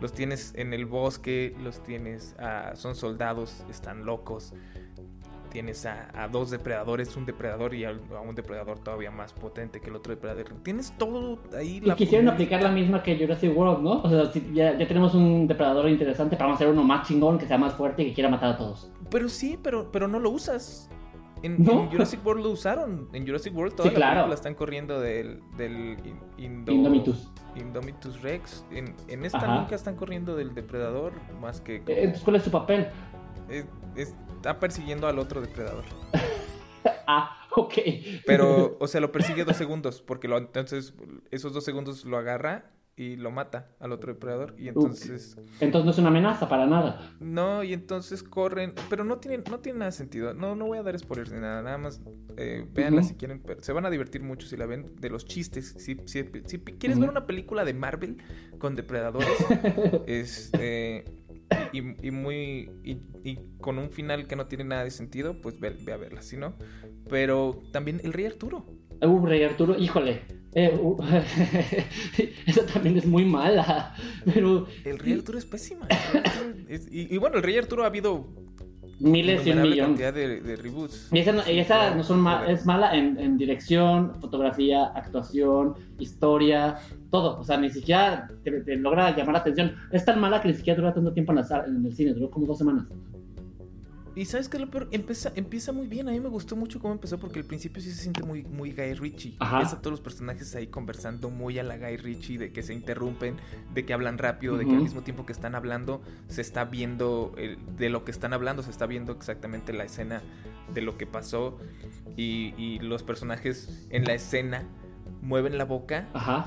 los 0.00 0.12
tienes 0.12 0.54
en 0.54 0.72
el 0.72 0.86
bosque, 0.86 1.54
los 1.62 1.82
tienes, 1.82 2.36
a, 2.38 2.76
son 2.76 2.94
soldados, 2.94 3.64
están 3.68 4.06
locos. 4.06 4.54
Tienes 5.50 5.86
a, 5.86 6.28
dos 6.30 6.50
depredadores, 6.50 7.16
un 7.16 7.26
depredador 7.26 7.74
y 7.74 7.84
a, 7.84 7.92
un 7.92 8.34
depredador 8.34 8.78
todavía 8.78 9.10
más 9.10 9.32
potente 9.32 9.80
que 9.80 9.90
el 9.90 9.96
otro 9.96 10.14
depredador. 10.14 10.46
Tienes 10.62 10.92
todo 10.98 11.38
ahí. 11.56 11.80
Y 11.84 11.90
quisieron 11.92 12.28
aplicar 12.28 12.62
la 12.62 12.70
misma 12.70 13.02
que 13.02 13.16
Jurassic 13.18 13.56
World, 13.56 13.82
¿no? 13.82 14.02
O 14.02 14.08
sea, 14.08 14.30
ya, 14.52 14.76
ya, 14.76 14.86
tenemos 14.86 15.14
un 15.14 15.46
depredador 15.46 15.88
interesante, 15.88 16.36
para 16.36 16.52
hacer 16.52 16.68
uno 16.68 16.84
más 16.84 17.06
chingón, 17.08 17.38
que 17.38 17.46
sea 17.46 17.58
más 17.58 17.74
fuerte 17.74 18.02
y 18.02 18.06
que 18.08 18.14
quiera 18.14 18.28
matar 18.28 18.50
a 18.50 18.56
todos. 18.56 18.90
Pero 19.10 19.28
sí, 19.28 19.58
pero, 19.62 19.90
pero 19.90 20.06
no 20.08 20.18
lo 20.18 20.30
usas. 20.30 20.90
En, 21.42 21.64
Jurassic 21.64 22.24
World 22.24 22.44
lo 22.44 22.50
usaron. 22.50 23.08
En 23.12 23.26
Jurassic 23.26 23.56
World 23.56 23.74
toda 23.74 23.90
la 23.92 24.10
película 24.10 24.34
están 24.34 24.54
corriendo 24.54 25.00
del, 25.00 25.40
del 25.56 25.96
Indomitus. 26.36 27.30
Indomitus 27.54 28.20
Rex. 28.22 28.64
En, 28.70 29.24
esta 29.24 29.46
nunca 29.46 29.74
están 29.74 29.96
corriendo 29.96 30.36
del 30.36 30.54
depredador 30.54 31.12
más 31.40 31.60
que. 31.60 31.76
Entonces, 31.76 32.22
¿cuál 32.22 32.36
es 32.36 32.42
su 32.42 32.50
papel? 32.50 32.88
Está 33.96 34.58
persiguiendo 34.60 35.06
al 35.06 35.18
otro 35.18 35.40
depredador. 35.40 35.84
ah, 37.06 37.48
ok. 37.54 37.74
Pero, 38.26 38.76
o 38.80 38.86
sea, 38.86 39.00
lo 39.00 39.12
persigue 39.12 39.44
dos 39.44 39.56
segundos, 39.56 40.02
porque 40.02 40.28
lo, 40.28 40.38
entonces 40.38 40.94
esos 41.30 41.52
dos 41.52 41.64
segundos 41.64 42.04
lo 42.04 42.18
agarra 42.18 42.72
y 42.98 43.14
lo 43.14 43.30
mata 43.30 43.68
al 43.78 43.92
otro 43.92 44.12
depredador 44.12 44.56
y 44.58 44.66
entonces 44.66 45.38
entonces 45.60 45.84
no 45.84 45.90
es 45.92 45.98
una 45.98 46.08
amenaza 46.08 46.48
para 46.48 46.66
nada. 46.66 47.12
No 47.20 47.62
y 47.62 47.72
entonces 47.72 48.24
corren 48.24 48.74
pero 48.90 49.04
no 49.04 49.18
tiene 49.18 49.38
no 49.48 49.60
tiene 49.60 49.78
nada 49.78 49.92
sentido. 49.92 50.34
No 50.34 50.56
no 50.56 50.66
voy 50.66 50.78
a 50.78 50.82
dar 50.82 50.98
spoilers 50.98 51.30
ni 51.30 51.38
nada 51.38 51.62
nada 51.62 51.78
más 51.78 52.02
eh, 52.36 52.66
véanla 52.72 53.04
si 53.04 53.14
quieren 53.14 53.40
pero 53.40 53.62
se 53.62 53.72
van 53.72 53.86
a 53.86 53.90
divertir 53.90 54.24
mucho 54.24 54.48
si 54.48 54.56
la 54.56 54.66
ven 54.66 54.96
de 54.96 55.10
los 55.10 55.26
chistes. 55.26 55.76
Si, 55.78 55.96
si, 56.06 56.24
quieres 56.24 56.98
ver 56.98 57.08
una 57.08 57.24
película 57.24 57.64
de 57.64 57.72
Marvel 57.72 58.16
con 58.58 58.74
depredadores 58.74 59.46
este 60.08 61.04
y, 61.72 62.10
muy 62.10 62.70
y, 62.84 63.38
con 63.60 63.78
un 63.78 63.90
final 63.90 64.26
que 64.26 64.36
no 64.36 64.46
tiene 64.46 64.64
nada 64.64 64.84
de 64.84 64.90
sentido 64.90 65.40
pues 65.40 65.58
ve, 65.60 65.76
ve 65.80 65.92
a 65.92 65.96
verla 65.96 66.22
si 66.22 66.36
no 66.36 66.54
pero 67.08 67.62
también 67.72 68.00
el 68.04 68.12
rey 68.12 68.26
Arturo 68.26 68.66
Uh, 69.00 69.24
Rey 69.24 69.44
Arturo, 69.44 69.78
híjole. 69.78 70.22
Eh, 70.54 70.76
uh, 70.80 70.96
esa 72.46 72.66
también 72.66 72.96
es 72.96 73.06
muy 73.06 73.24
mala. 73.24 73.94
Pero. 74.24 74.66
El 74.84 74.98
Rey 74.98 75.12
Arturo 75.12 75.38
es 75.38 75.44
pésima. 75.44 75.86
y, 76.90 77.16
bueno, 77.18 77.36
el 77.36 77.42
Rey 77.42 77.58
Arturo 77.58 77.84
ha 77.84 77.86
habido. 77.86 78.26
Miles 79.00 79.46
y 79.46 79.52
un 79.52 79.62
millón. 79.62 79.96
de, 79.96 80.58
reboots. 80.60 81.10
Y 81.12 81.20
esa, 81.20 81.30
no, 81.30 81.42
esa 81.42 81.94
no 81.94 82.02
son 82.02 82.26
es 82.48 82.66
mala 82.66 82.96
en, 82.96 83.38
dirección, 83.38 84.20
fotografía, 84.20 84.86
actuación, 84.86 85.76
historia, 86.00 86.78
todo. 87.10 87.38
O 87.38 87.44
sea, 87.44 87.56
ni 87.56 87.70
siquiera 87.70 88.30
te, 88.44 88.76
logra 88.76 89.14
llamar 89.16 89.34
la 89.34 89.40
atención. 89.40 89.74
Es 89.92 90.04
tan 90.04 90.20
mala 90.20 90.40
que 90.40 90.48
ni 90.48 90.54
siquiera 90.54 90.80
dura 90.80 90.94
tanto 90.94 91.12
tiempo 91.12 91.32
en, 91.32 91.36
la, 91.36 91.64
en 91.66 91.84
el 91.84 91.94
cine, 91.94 92.14
duró 92.14 92.30
como 92.30 92.46
dos 92.46 92.58
semanas. 92.58 92.86
Y 94.18 94.24
sabes 94.24 94.48
que 94.48 94.58
lo 94.58 94.68
peor, 94.68 94.88
empieza, 94.90 95.30
empieza 95.36 95.70
muy 95.70 95.86
bien. 95.86 96.08
A 96.08 96.10
mí 96.10 96.18
me 96.18 96.28
gustó 96.28 96.56
mucho 96.56 96.80
cómo 96.80 96.92
empezó 96.92 97.18
porque 97.18 97.38
al 97.38 97.44
principio 97.44 97.80
sí 97.80 97.92
se 97.92 98.02
siente 98.02 98.24
muy, 98.24 98.42
muy 98.42 98.72
Guy 98.72 98.94
Ritchie. 98.94 99.36
Ves 99.38 99.72
a 99.72 99.80
todos 99.80 99.92
los 99.92 100.00
personajes 100.00 100.56
ahí 100.56 100.66
conversando 100.66 101.30
muy 101.30 101.56
a 101.60 101.62
la 101.62 101.78
Guy 101.78 101.98
Ritchie, 101.98 102.36
de 102.36 102.52
que 102.52 102.64
se 102.64 102.74
interrumpen, 102.74 103.36
de 103.72 103.86
que 103.86 103.92
hablan 103.92 104.18
rápido, 104.18 104.56
de 104.56 104.64
que 104.64 104.72
al 104.72 104.82
mismo 104.82 105.02
tiempo 105.02 105.24
que 105.24 105.32
están 105.32 105.54
hablando 105.54 106.02
se 106.26 106.40
está 106.40 106.64
viendo 106.64 107.32
de 107.76 107.90
lo 107.90 108.04
que 108.04 108.10
están 108.10 108.32
hablando, 108.32 108.64
se 108.64 108.72
está 108.72 108.86
viendo 108.86 109.12
exactamente 109.12 109.72
la 109.72 109.84
escena 109.84 110.20
de 110.74 110.82
lo 110.82 110.98
que 110.98 111.06
pasó. 111.06 111.56
Y, 112.16 112.80
los 112.80 113.04
personajes 113.04 113.86
en 113.90 114.04
la 114.04 114.14
escena 114.14 114.64
mueven 115.22 115.58
la 115.58 115.64
boca. 115.64 116.08
Ajá 116.12 116.46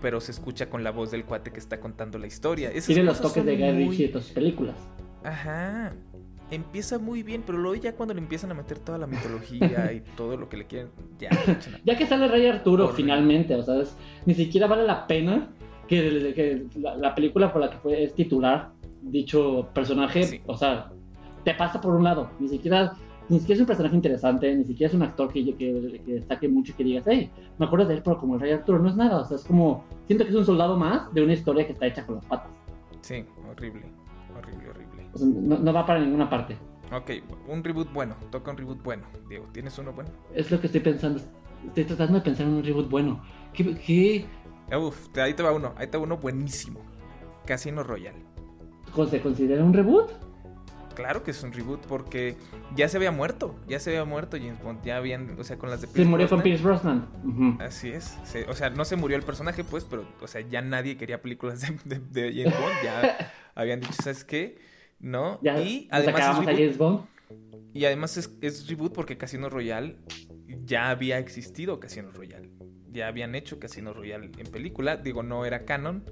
pero 0.00 0.20
se 0.20 0.32
escucha 0.32 0.68
con 0.68 0.84
la 0.84 0.90
voz 0.90 1.10
del 1.10 1.24
cuate 1.24 1.52
que 1.52 1.58
está 1.58 1.80
contando 1.80 2.18
la 2.18 2.26
historia. 2.26 2.70
Tiene 2.86 3.04
los 3.04 3.20
toques 3.20 3.44
de 3.44 3.56
Guy 3.56 3.72
Ritchie 3.72 4.06
de 4.06 4.12
tus 4.12 4.30
películas. 4.30 4.76
Ajá 5.24 5.92
empieza 6.50 6.98
muy 6.98 7.22
bien, 7.22 7.42
pero 7.44 7.58
luego 7.58 7.80
ya 7.80 7.94
cuando 7.94 8.14
le 8.14 8.20
empiezan 8.20 8.50
a 8.50 8.54
meter 8.54 8.78
toda 8.78 8.98
la 8.98 9.06
mitología 9.06 9.92
y 9.92 10.00
todo 10.16 10.36
lo 10.36 10.48
que 10.48 10.56
le 10.58 10.66
quieren, 10.66 10.90
ya. 11.18 11.30
ya 11.84 11.96
que 11.96 12.06
sale 12.06 12.28
Rey 12.28 12.46
Arturo 12.46 12.88
finalmente, 12.88 13.54
o 13.54 13.62
sea, 13.62 13.82
ni 14.26 14.34
siquiera 14.34 14.66
vale 14.66 14.84
la 14.84 15.06
pena 15.06 15.48
que, 15.86 16.66
la, 16.76 17.14
película 17.14 17.52
por 17.52 17.62
la 17.62 17.70
que 17.70 17.78
fue 17.78 18.02
es 18.02 18.14
titular 18.14 18.72
dicho 19.00 19.68
personaje, 19.72 20.42
o 20.46 20.56
sea, 20.56 20.90
te 21.44 21.54
pasa 21.54 21.80
por 21.80 21.94
un 21.94 22.04
lado, 22.04 22.30
ni 22.38 22.48
siquiera 22.48 22.94
ni 23.28 23.38
siquiera 23.38 23.56
es 23.56 23.60
un 23.60 23.66
personaje 23.66 23.96
interesante, 23.96 24.54
ni 24.54 24.64
siquiera 24.64 24.88
es 24.88 24.94
un 24.94 25.02
actor 25.02 25.32
que, 25.32 25.44
que, 25.44 26.02
que 26.04 26.12
destaque 26.12 26.48
mucho 26.48 26.72
y 26.72 26.74
que 26.74 26.84
digas, 26.84 27.04
hey, 27.06 27.30
me 27.58 27.66
acuerdo 27.66 27.86
de 27.86 27.94
él, 27.94 28.02
pero 28.02 28.18
como 28.18 28.34
el 28.34 28.40
Rey 28.40 28.52
Arturo 28.52 28.78
no 28.78 28.88
es 28.88 28.96
nada, 28.96 29.20
o 29.20 29.24
sea, 29.24 29.36
es 29.36 29.44
como, 29.44 29.84
siento 30.06 30.24
que 30.24 30.30
es 30.30 30.36
un 30.36 30.46
soldado 30.46 30.76
más 30.76 31.12
de 31.12 31.22
una 31.22 31.32
historia 31.32 31.66
que 31.66 31.72
está 31.72 31.86
hecha 31.86 32.06
con 32.06 32.16
las 32.16 32.26
patas. 32.26 32.50
Sí, 33.02 33.24
horrible, 33.50 33.86
horrible, 34.36 34.70
horrible 34.70 34.98
no, 35.16 35.72
va 35.72 35.86
para 35.86 36.00
ninguna 36.00 36.28
parte. 36.28 36.56
Ok, 36.92 37.10
un 37.48 37.62
reboot 37.62 37.92
bueno, 37.92 38.16
toca 38.30 38.50
un 38.50 38.56
reboot 38.56 38.82
bueno. 38.82 39.04
Diego, 39.28 39.46
¿tienes 39.52 39.78
uno 39.78 39.92
bueno? 39.92 40.10
Es 40.34 40.50
lo 40.50 40.60
que 40.60 40.66
estoy 40.66 40.80
pensando. 40.80 41.20
Estoy 41.66 41.84
tratando 41.84 42.14
de 42.14 42.20
pensar 42.24 42.46
en 42.46 42.54
un 42.54 42.64
reboot 42.64 42.88
bueno. 42.88 43.22
¿Qué? 43.52 43.74
qué? 43.74 44.26
Uf, 44.76 45.08
ahí 45.18 45.34
te 45.34 45.42
va 45.42 45.52
uno, 45.52 45.74
ahí 45.76 45.86
te 45.86 45.98
va 45.98 46.04
uno 46.04 46.16
buenísimo. 46.16 46.80
Casino 47.46 47.82
Royale. 47.82 48.24
¿Se 49.10 49.20
considera 49.20 49.64
un 49.64 49.72
reboot? 49.72 50.10
Claro 50.98 51.22
que 51.22 51.30
es 51.30 51.44
un 51.44 51.52
reboot 51.52 51.86
porque 51.86 52.34
ya 52.74 52.88
se 52.88 52.96
había 52.96 53.12
muerto, 53.12 53.54
ya 53.68 53.78
se 53.78 53.90
había 53.90 54.04
muerto 54.04 54.36
James 54.36 54.60
Bond, 54.60 54.84
ya 54.84 54.96
habían, 54.96 55.38
o 55.38 55.44
sea, 55.44 55.56
con 55.56 55.70
las 55.70 55.80
de 55.80 55.86
Pierce 55.86 56.02
Se 56.02 56.08
murió 56.08 56.28
con 56.28 56.42
Pierce 56.42 56.64
Brosnan. 56.64 57.06
Así 57.60 57.90
es, 57.90 58.18
o 58.48 58.52
sea, 58.52 58.70
no 58.70 58.84
se 58.84 58.96
murió 58.96 59.16
el 59.16 59.22
personaje 59.22 59.62
pues, 59.62 59.84
pero, 59.84 60.04
o 60.20 60.26
sea, 60.26 60.40
ya 60.40 60.60
nadie 60.60 60.96
quería 60.96 61.22
películas 61.22 61.60
de, 61.84 62.00
de 62.00 62.32
James 62.34 62.58
Bond, 62.58 62.74
ya 62.82 63.32
habían 63.54 63.78
dicho, 63.78 63.92
¿sabes 64.02 64.24
qué? 64.24 64.58
¿no? 64.98 65.38
y 65.42 65.86
además 65.92 66.40
es 66.40 66.76
reboot, 66.76 67.06
Y 67.72 67.84
además 67.84 68.16
es, 68.16 68.68
reboot 68.68 68.92
porque 68.92 69.16
Casino 69.16 69.48
Royale 69.48 69.98
ya 70.64 70.90
había 70.90 71.18
existido 71.18 71.78
Casino 71.78 72.10
Royale. 72.10 72.50
Ya 72.90 73.06
habían 73.06 73.36
hecho 73.36 73.60
Casino 73.60 73.92
Royale 73.94 74.32
en 74.36 74.50
película. 74.50 74.96
Digo, 74.96 75.22
no 75.22 75.44
era 75.44 75.64
canon, 75.64 76.02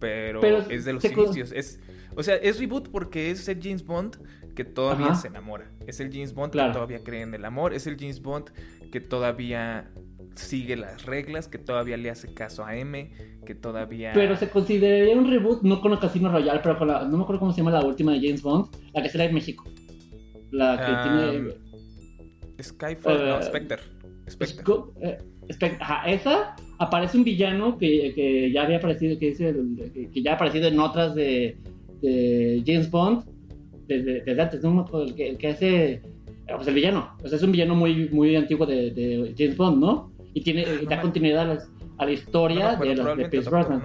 pero, 0.00 0.42
es 0.68 0.84
de 0.84 0.94
los 0.94 1.04
inicios. 1.04 1.52
Es, 1.52 1.80
o 2.16 2.22
sea, 2.22 2.36
es 2.36 2.58
reboot 2.58 2.88
porque 2.90 3.30
es 3.30 3.48
el 3.48 3.60
James 3.62 3.84
Bond 3.84 4.16
que 4.54 4.64
todavía 4.64 5.14
se 5.14 5.28
enamora. 5.28 5.70
Es 5.86 6.00
el 6.00 6.10
James 6.10 6.32
Bond 6.34 6.52
que 6.52 6.58
todavía 6.58 7.04
cree 7.04 7.22
en 7.22 7.34
el 7.34 7.44
amor. 7.44 7.74
Es 7.74 7.86
el 7.86 7.96
James 7.98 8.22
Bond 8.22 8.50
que 8.90 9.00
todavía 9.00 9.90
sigue 10.34 10.76
las 10.76 11.04
reglas, 11.06 11.48
que 11.48 11.58
todavía 11.58 11.96
le 11.96 12.10
hace 12.10 12.32
caso 12.32 12.64
a 12.64 12.76
M, 12.76 13.10
que 13.44 13.54
todavía... 13.54 14.12
Pero 14.14 14.36
se 14.36 14.48
consideraría 14.48 15.16
un 15.16 15.30
reboot, 15.30 15.62
no 15.62 15.80
con 15.80 15.92
la 15.92 16.00
Casino 16.00 16.30
Royale, 16.30 16.60
pero 16.62 16.78
con 16.78 16.88
la... 16.88 17.04
No 17.04 17.16
me 17.16 17.22
acuerdo 17.22 17.40
cómo 17.40 17.52
se 17.52 17.58
llama 17.58 17.70
la 17.70 17.84
última 17.84 18.12
de 18.12 18.20
James 18.20 18.42
Bond, 18.42 18.68
la 18.94 19.02
que 19.02 19.08
será 19.08 19.24
en 19.24 19.34
México. 19.34 19.64
La 20.50 20.76
que 20.78 21.08
tiene... 21.08 21.66
Skyfall, 22.62 23.18
no, 23.18 23.38
eh, 23.38 23.42
Spectre. 23.42 23.78
Spectre. 24.28 24.74
Eh, 25.02 25.18
ajá, 25.80 26.10
esa 26.10 26.56
aparece 26.78 27.18
un 27.18 27.24
villano 27.24 27.78
que, 27.78 28.12
que 28.14 28.50
ya 28.52 28.62
había 28.62 28.78
aparecido, 28.78 29.18
que, 29.18 29.28
dice, 29.28 29.54
que, 30.12 30.22
ya 30.22 30.32
ha 30.32 30.34
aparecido 30.34 30.68
en 30.68 30.80
otras 30.80 31.14
de, 31.14 31.58
de 32.08 32.62
James 32.66 32.90
Bond, 32.90 33.24
desde, 33.86 34.20
desde 34.22 34.42
antes, 34.42 34.62
¿no? 34.62 34.86
El 35.02 35.14
que, 35.14 35.28
el 35.30 35.38
que 35.38 35.48
hace... 35.48 36.02
Pues 36.48 36.68
el 36.68 36.74
villano, 36.74 37.10
o 37.24 37.28
sea, 37.28 37.38
es 37.38 37.42
un 37.42 37.50
villano 37.50 37.74
muy, 37.74 38.08
muy 38.10 38.36
antiguo 38.36 38.66
de, 38.66 38.92
de 38.92 39.34
James 39.36 39.56
Bond, 39.56 39.80
¿no? 39.80 40.16
y 40.36 40.42
tiene 40.42 40.66
ah, 40.66 40.84
da 40.86 41.00
continuidad 41.00 41.50
a 41.96 42.04
la, 42.04 42.12
historia 42.12 42.76
de, 42.76 42.94
los, 42.94 43.16
de 43.16 43.26
Pierce 43.30 43.48
Brosnan. 43.48 43.82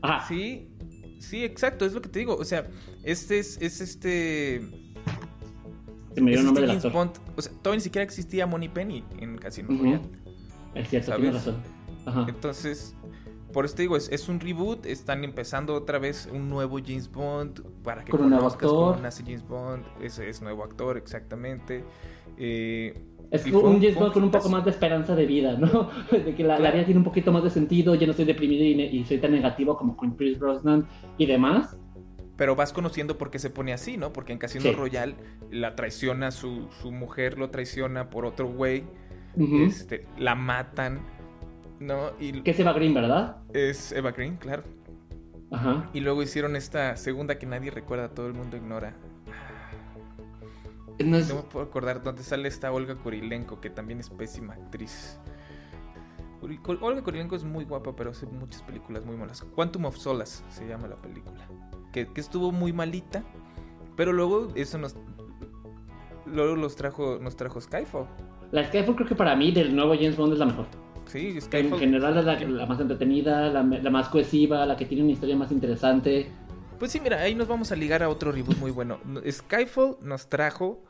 Ajá. 0.00 0.28
Sí, 0.28 0.68
sí, 1.18 1.42
exacto, 1.42 1.84
es 1.84 1.92
lo 1.92 2.00
que 2.00 2.08
te 2.08 2.20
digo. 2.20 2.36
O 2.36 2.44
sea, 2.44 2.68
este 3.02 3.40
es, 3.40 3.60
es 3.60 3.80
este. 3.80 4.60
Se 6.14 6.20
me 6.20 6.30
dio 6.30 6.38
el 6.38 6.46
nombre 6.46 6.72
este 6.72 6.88
Bond. 6.88 7.10
O 7.34 7.42
sea, 7.42 7.52
todavía 7.62 7.78
ni 7.78 7.82
siquiera 7.82 8.04
existía 8.04 8.46
Money 8.46 8.68
Penny 8.68 9.02
en 9.18 9.36
Casino 9.38 9.70
Royale. 9.76 10.02
Es 10.76 10.88
cierto, 10.88 11.16
tienes 11.16 11.34
razón. 11.34 11.56
Ajá. 12.04 12.26
Entonces, 12.28 12.94
por 13.56 13.64
eso 13.64 13.74
te 13.74 13.84
digo, 13.84 13.96
es, 13.96 14.12
es, 14.12 14.28
un 14.28 14.38
reboot, 14.38 14.84
están 14.84 15.24
empezando 15.24 15.72
otra 15.72 15.98
vez 15.98 16.28
un 16.30 16.50
nuevo 16.50 16.76
James 16.76 17.10
Bond 17.10 17.62
para 17.82 18.04
que 18.04 18.12
con 18.12 18.28
nuevo 18.28 18.48
actor. 18.48 19.00
nace 19.00 19.22
James 19.22 19.48
Bond, 19.48 19.82
ese 20.02 20.28
es 20.28 20.42
nuevo 20.42 20.62
actor, 20.62 20.98
exactamente. 20.98 21.82
Eh, 22.36 22.92
es 23.30 23.46
un 23.46 23.80
James 23.80 23.94
Bond 23.94 24.12
con 24.12 24.24
un 24.24 24.30
poco 24.30 24.50
más 24.50 24.62
de 24.62 24.72
esperanza 24.72 25.16
de 25.16 25.24
vida, 25.24 25.56
¿no? 25.56 25.88
De 26.10 26.34
que 26.34 26.44
la, 26.44 26.58
vida 26.58 26.84
tiene 26.84 26.98
un 26.98 27.04
poquito 27.04 27.32
más 27.32 27.44
de 27.44 27.48
sentido, 27.48 27.94
ya 27.94 28.04
no 28.04 28.10
estoy 28.10 28.26
deprimido 28.26 28.62
y, 28.62 29.02
soy 29.06 29.16
tan 29.16 29.32
negativo 29.32 29.78
como 29.78 29.96
con 29.96 30.16
Chris 30.16 30.38
Brosnan 30.38 30.86
y 31.16 31.24
demás. 31.24 31.78
Pero 32.36 32.56
vas 32.56 32.74
conociendo 32.74 33.16
por 33.16 33.30
qué 33.30 33.38
se 33.38 33.48
pone 33.48 33.72
así, 33.72 33.96
¿no? 33.96 34.12
Porque 34.12 34.34
en 34.34 34.38
Casino 34.38 34.70
Royale 34.72 35.14
la 35.50 35.74
traiciona 35.76 36.30
su, 36.30 36.68
su 36.82 36.92
mujer, 36.92 37.38
lo 37.38 37.48
traiciona 37.48 38.10
por 38.10 38.26
otro 38.26 38.48
güey, 38.48 38.84
este, 39.38 40.06
la 40.18 40.34
matan, 40.34 41.00
¿no? 41.80 42.10
Y 42.18 42.42
que 42.42 42.50
es 42.50 42.60
Eva 42.60 42.72
Green, 42.72 42.94
¿verdad? 42.94 43.36
Es 43.52 43.92
Eva 43.92 44.12
Green, 44.12 44.36
claro. 44.36 44.62
Ajá. 45.50 45.88
Y 45.92 46.00
luego 46.00 46.22
hicieron 46.22 46.56
esta 46.56 46.96
segunda 46.96 47.38
que 47.38 47.46
nadie 47.46 47.70
recuerda, 47.70 48.08
todo 48.08 48.26
el 48.26 48.34
mundo 48.34 48.56
ignora. 48.56 48.94
No, 50.98 51.18
me 51.18 51.24
puedo 51.24 51.64
acordar 51.64 52.02
dónde 52.02 52.22
sale 52.22 52.48
esta 52.48 52.72
Olga 52.72 52.94
Kurilenko, 52.94 53.60
que 53.60 53.68
también 53.68 54.00
es 54.00 54.08
pésima 54.08 54.54
actriz. 54.54 55.18
Olga 56.80 57.02
Kurilenko 57.02 57.36
es 57.36 57.44
muy 57.44 57.64
guapa, 57.64 57.94
pero 57.94 58.10
hace 58.10 58.26
muchas 58.26 58.62
películas 58.62 59.04
muy 59.04 59.16
malas. 59.16 59.42
Quantum 59.54 59.86
of 59.86 59.96
Solace 59.96 60.42
se 60.48 60.66
llama 60.66 60.88
la 60.88 60.96
película. 60.96 61.46
Que, 61.92 62.08
estuvo 62.16 62.50
muy 62.52 62.72
malita, 62.72 63.24
pero 63.96 64.12
luego 64.12 64.48
eso 64.54 64.78
nos. 64.78 64.96
Luego 66.24 66.56
los 66.56 66.76
trajo, 66.76 67.18
nos 67.20 67.36
trajo 67.36 67.60
Skyfall. 67.60 68.06
La 68.50 68.64
Skyfall 68.64 68.96
creo 68.96 69.08
que 69.08 69.14
para 69.14 69.36
mí 69.36 69.52
del 69.52 69.74
nuevo 69.74 69.94
James 69.94 70.16
Bond 70.16 70.32
es 70.32 70.38
la 70.38 70.46
mejor. 70.46 70.66
Sí, 71.06 71.40
Skyfall. 71.40 71.74
En 71.74 71.78
general 71.78 72.18
es 72.18 72.24
la, 72.50 72.66
más 72.66 72.80
entretenida, 72.80 73.48
la, 73.48 73.62
la, 73.62 73.90
más 73.90 74.08
cohesiva, 74.08 74.66
la 74.66 74.76
que 74.76 74.86
tiene 74.86 75.04
una 75.04 75.12
historia 75.12 75.36
más 75.36 75.52
interesante. 75.52 76.26
Pues 76.78 76.92
sí, 76.92 77.00
mira, 77.00 77.20
ahí 77.20 77.34
nos 77.34 77.48
vamos 77.48 77.72
a 77.72 77.76
ligar 77.76 78.02
a 78.02 78.08
otro 78.08 78.32
reboot 78.32 78.58
muy 78.58 78.70
bueno. 78.70 78.98
Skyfall 79.28 79.96
nos 80.02 80.28
trajo. 80.28 80.84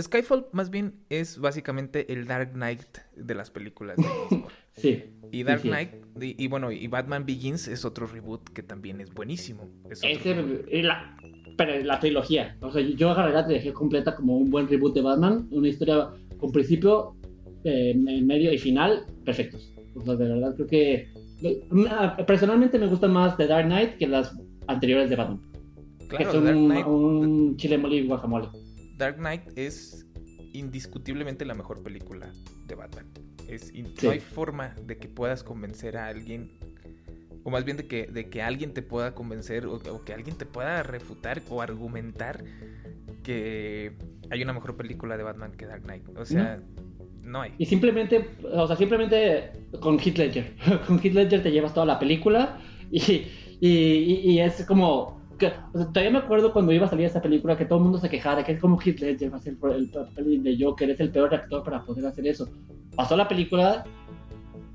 Skyfall 0.00 0.46
más 0.52 0.70
bien 0.70 0.94
es 1.10 1.38
básicamente 1.38 2.12
el 2.12 2.26
Dark 2.26 2.52
Knight 2.52 2.98
de 3.16 3.34
las 3.34 3.50
películas. 3.50 3.96
sí. 4.72 5.04
Y 5.32 5.42
Dark 5.42 5.62
Knight, 5.62 5.90
y, 6.20 6.46
bueno, 6.46 6.70
y 6.70 6.86
Batman 6.86 7.26
Begins 7.26 7.68
es 7.68 7.84
otro 7.84 8.06
reboot 8.06 8.48
que 8.50 8.62
también 8.62 9.00
es 9.00 9.12
buenísimo. 9.12 9.68
Es 9.90 10.00
Ese, 10.04 10.34
la, 10.82 11.16
pero 11.56 11.82
la 11.84 11.98
trilogía. 11.98 12.56
O 12.60 12.70
sea, 12.70 12.82
yo 12.82 13.10
agarré 13.10 13.32
la 13.32 13.44
trilogía 13.44 13.72
completa 13.72 14.14
como 14.14 14.36
un 14.36 14.50
buen 14.50 14.68
reboot 14.68 14.94
de 14.94 15.02
Batman. 15.02 15.48
Una 15.50 15.68
historia 15.68 16.10
con 16.38 16.52
principio, 16.52 17.16
eh, 17.64 17.94
medio 17.94 18.52
y 18.52 18.58
final 18.58 19.04
perfectos. 19.24 19.72
O 19.96 20.04
sea, 20.04 20.16
de 20.16 20.28
verdad 20.28 20.54
creo 20.54 20.66
que 20.66 21.08
Personalmente 22.26 22.78
me 22.78 22.86
gusta 22.86 23.08
más 23.08 23.36
The 23.36 23.46
Dark 23.46 23.66
Knight 23.66 23.98
que 23.98 24.06
las 24.06 24.34
anteriores 24.66 25.10
de 25.10 25.16
Batman. 25.16 25.40
Claro, 26.08 26.24
que 26.24 26.32
son 26.32 26.46
un 26.46 27.56
chile 27.56 27.76
mole 27.76 27.96
y 27.96 28.06
guacamole. 28.06 28.48
Dark 28.96 29.16
Knight 29.16 29.42
es 29.56 30.06
indiscutiblemente 30.52 31.44
la 31.44 31.54
mejor 31.54 31.82
película 31.82 32.32
de 32.66 32.74
Batman. 32.74 33.06
Es, 33.48 33.72
No 34.02 34.10
hay 34.10 34.20
forma 34.20 34.74
de 34.86 34.96
que 34.96 35.08
puedas 35.08 35.42
convencer 35.42 35.96
a 35.98 36.06
alguien, 36.06 36.50
o 37.42 37.50
más 37.50 37.64
bien 37.64 37.76
de 37.76 37.86
que, 37.86 38.06
de 38.06 38.30
que 38.30 38.40
alguien 38.40 38.72
te 38.72 38.80
pueda 38.80 39.14
convencer, 39.14 39.66
o, 39.66 39.80
que 40.04 40.14
alguien 40.14 40.36
te 40.38 40.46
pueda 40.46 40.82
refutar 40.82 41.42
o 41.50 41.60
argumentar 41.60 42.44
que 43.22 43.92
hay 44.30 44.42
una 44.42 44.52
mejor 44.52 44.76
película 44.76 45.16
de 45.16 45.24
Batman 45.24 45.52
que 45.52 45.66
Dark 45.66 45.82
Knight. 45.82 46.08
O 46.16 46.24
sea, 46.24 46.62
no, 47.24 47.40
hay. 47.40 47.52
Y 47.58 47.66
simplemente, 47.66 48.30
o 48.52 48.66
sea, 48.66 48.76
simplemente 48.76 49.52
con 49.80 49.98
Heath 49.98 50.18
Ledger. 50.18 50.54
con 50.86 50.98
Heath 50.98 51.14
Ledger 51.14 51.42
te 51.42 51.50
llevas 51.50 51.74
toda 51.74 51.86
la 51.86 51.98
película 51.98 52.58
y, 52.90 53.26
y 53.60 54.38
es 54.40 54.64
como 54.66 55.24
todavía 55.92 56.10
me 56.10 56.18
acuerdo 56.18 56.52
cuando 56.52 56.72
iba 56.72 56.86
a 56.86 56.90
salir 56.90 57.06
esa 57.06 57.20
película 57.20 57.56
que 57.56 57.64
todo 57.64 57.78
el 57.78 57.84
mundo 57.84 57.98
se 57.98 58.08
quejara 58.08 58.44
que 58.44 58.52
es 58.52 58.60
como 58.60 58.80
Heath 58.80 59.00
Ledger 59.00 59.32
va 59.32 59.38
a 59.38 59.40
ser 59.40 59.56
el 59.76 59.88
papel 59.88 60.42
de 60.42 60.56
Joker, 60.58 60.90
es 60.90 61.00
el 61.00 61.10
peor 61.10 61.34
actor 61.34 61.62
para 61.64 61.82
poder 61.82 62.06
hacer 62.06 62.26
eso. 62.26 62.48
Pasó 62.94 63.16
la 63.16 63.26
película, 63.26 63.84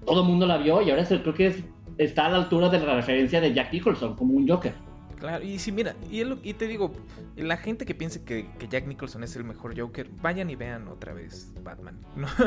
todo 0.06 0.22
el 0.22 0.28
mundo 0.28 0.46
la 0.46 0.58
vio 0.58 0.82
y 0.82 0.90
ahora 0.90 1.06
creo 1.06 1.34
que 1.34 1.64
está 1.98 2.26
a 2.26 2.30
la 2.30 2.38
altura 2.38 2.70
de 2.70 2.80
la 2.80 2.96
referencia 2.96 3.40
de 3.42 3.54
Jack 3.54 3.74
Nicholson 3.74 4.16
como 4.16 4.34
un 4.34 4.48
Joker. 4.48 4.74
Claro, 5.20 5.44
y 5.44 5.60
si 5.60 5.72
mira, 5.72 5.96
y, 6.10 6.22
y 6.44 6.54
te 6.54 6.68
digo, 6.68 6.94
la 7.36 7.58
gente 7.58 7.86
que 7.86 7.94
piense 7.94 8.24
que, 8.24 8.48
Jack 8.70 8.88
Nicholson 8.88 9.24
es 9.24 9.36
el 9.36 9.44
mejor 9.44 9.78
Joker, 9.78 10.10
vayan 10.22 10.50
y 10.50 10.56
vean 10.56 10.88
otra 10.88 11.14
vez 11.14 11.54
Batman. 11.62 12.00
No, 12.16 12.28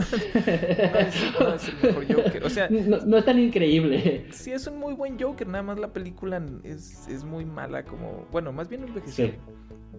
es, 0.98 1.68
el 1.68 1.76
mejor 1.82 2.06
Joker. 2.06 2.44
O 2.44 2.50
sea, 2.50 2.68
no, 2.70 3.16
es 3.18 3.24
tan 3.24 3.38
increíble. 3.38 4.26
Sí, 4.32 4.52
es 4.52 4.66
un 4.66 4.78
muy 4.78 4.94
buen 4.94 5.20
Joker, 5.20 5.46
nada 5.46 5.62
más 5.62 5.78
la 5.78 5.92
película 5.92 6.42
es, 6.64 7.06
es 7.08 7.24
muy 7.24 7.44
mala, 7.44 7.84
como, 7.84 8.26
bueno, 8.30 8.52
más 8.52 8.68
bien 8.68 8.84
envejecido. 8.84 9.32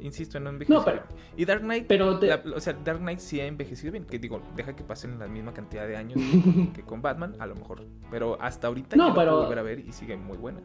Insisto, 0.01 0.39
no 0.39 0.49
envejecido. 0.49 0.79
No, 0.79 0.85
pero, 0.85 1.03
y 1.37 1.45
Dark 1.45 1.61
Knight, 1.61 1.85
pero 1.87 2.19
o 2.55 2.59
sea, 2.59 2.73
Dark 2.73 2.99
Knight 2.99 3.19
sí 3.19 3.39
ha 3.39 3.45
envejecido 3.45 3.91
bien, 3.91 4.05
que 4.05 4.19
digo, 4.19 4.41
deja 4.55 4.75
que 4.75 4.83
pasen 4.83 5.17
la 5.17 5.27
misma 5.27 5.53
cantidad 5.53 5.87
de 5.87 5.95
años 5.95 6.19
que 6.73 6.81
con 6.81 7.01
Batman, 7.01 7.35
a 7.39 7.45
lo 7.45 7.55
mejor. 7.55 7.85
Pero 8.11 8.37
hasta 8.41 8.67
ahorita 8.67 8.95
no, 8.95 9.13
pero... 9.13 9.43
volver 9.43 9.59
a 9.59 9.61
ver 9.61 9.79
y 9.79 9.91
sigue 9.91 10.17
muy 10.17 10.37
buena. 10.37 10.59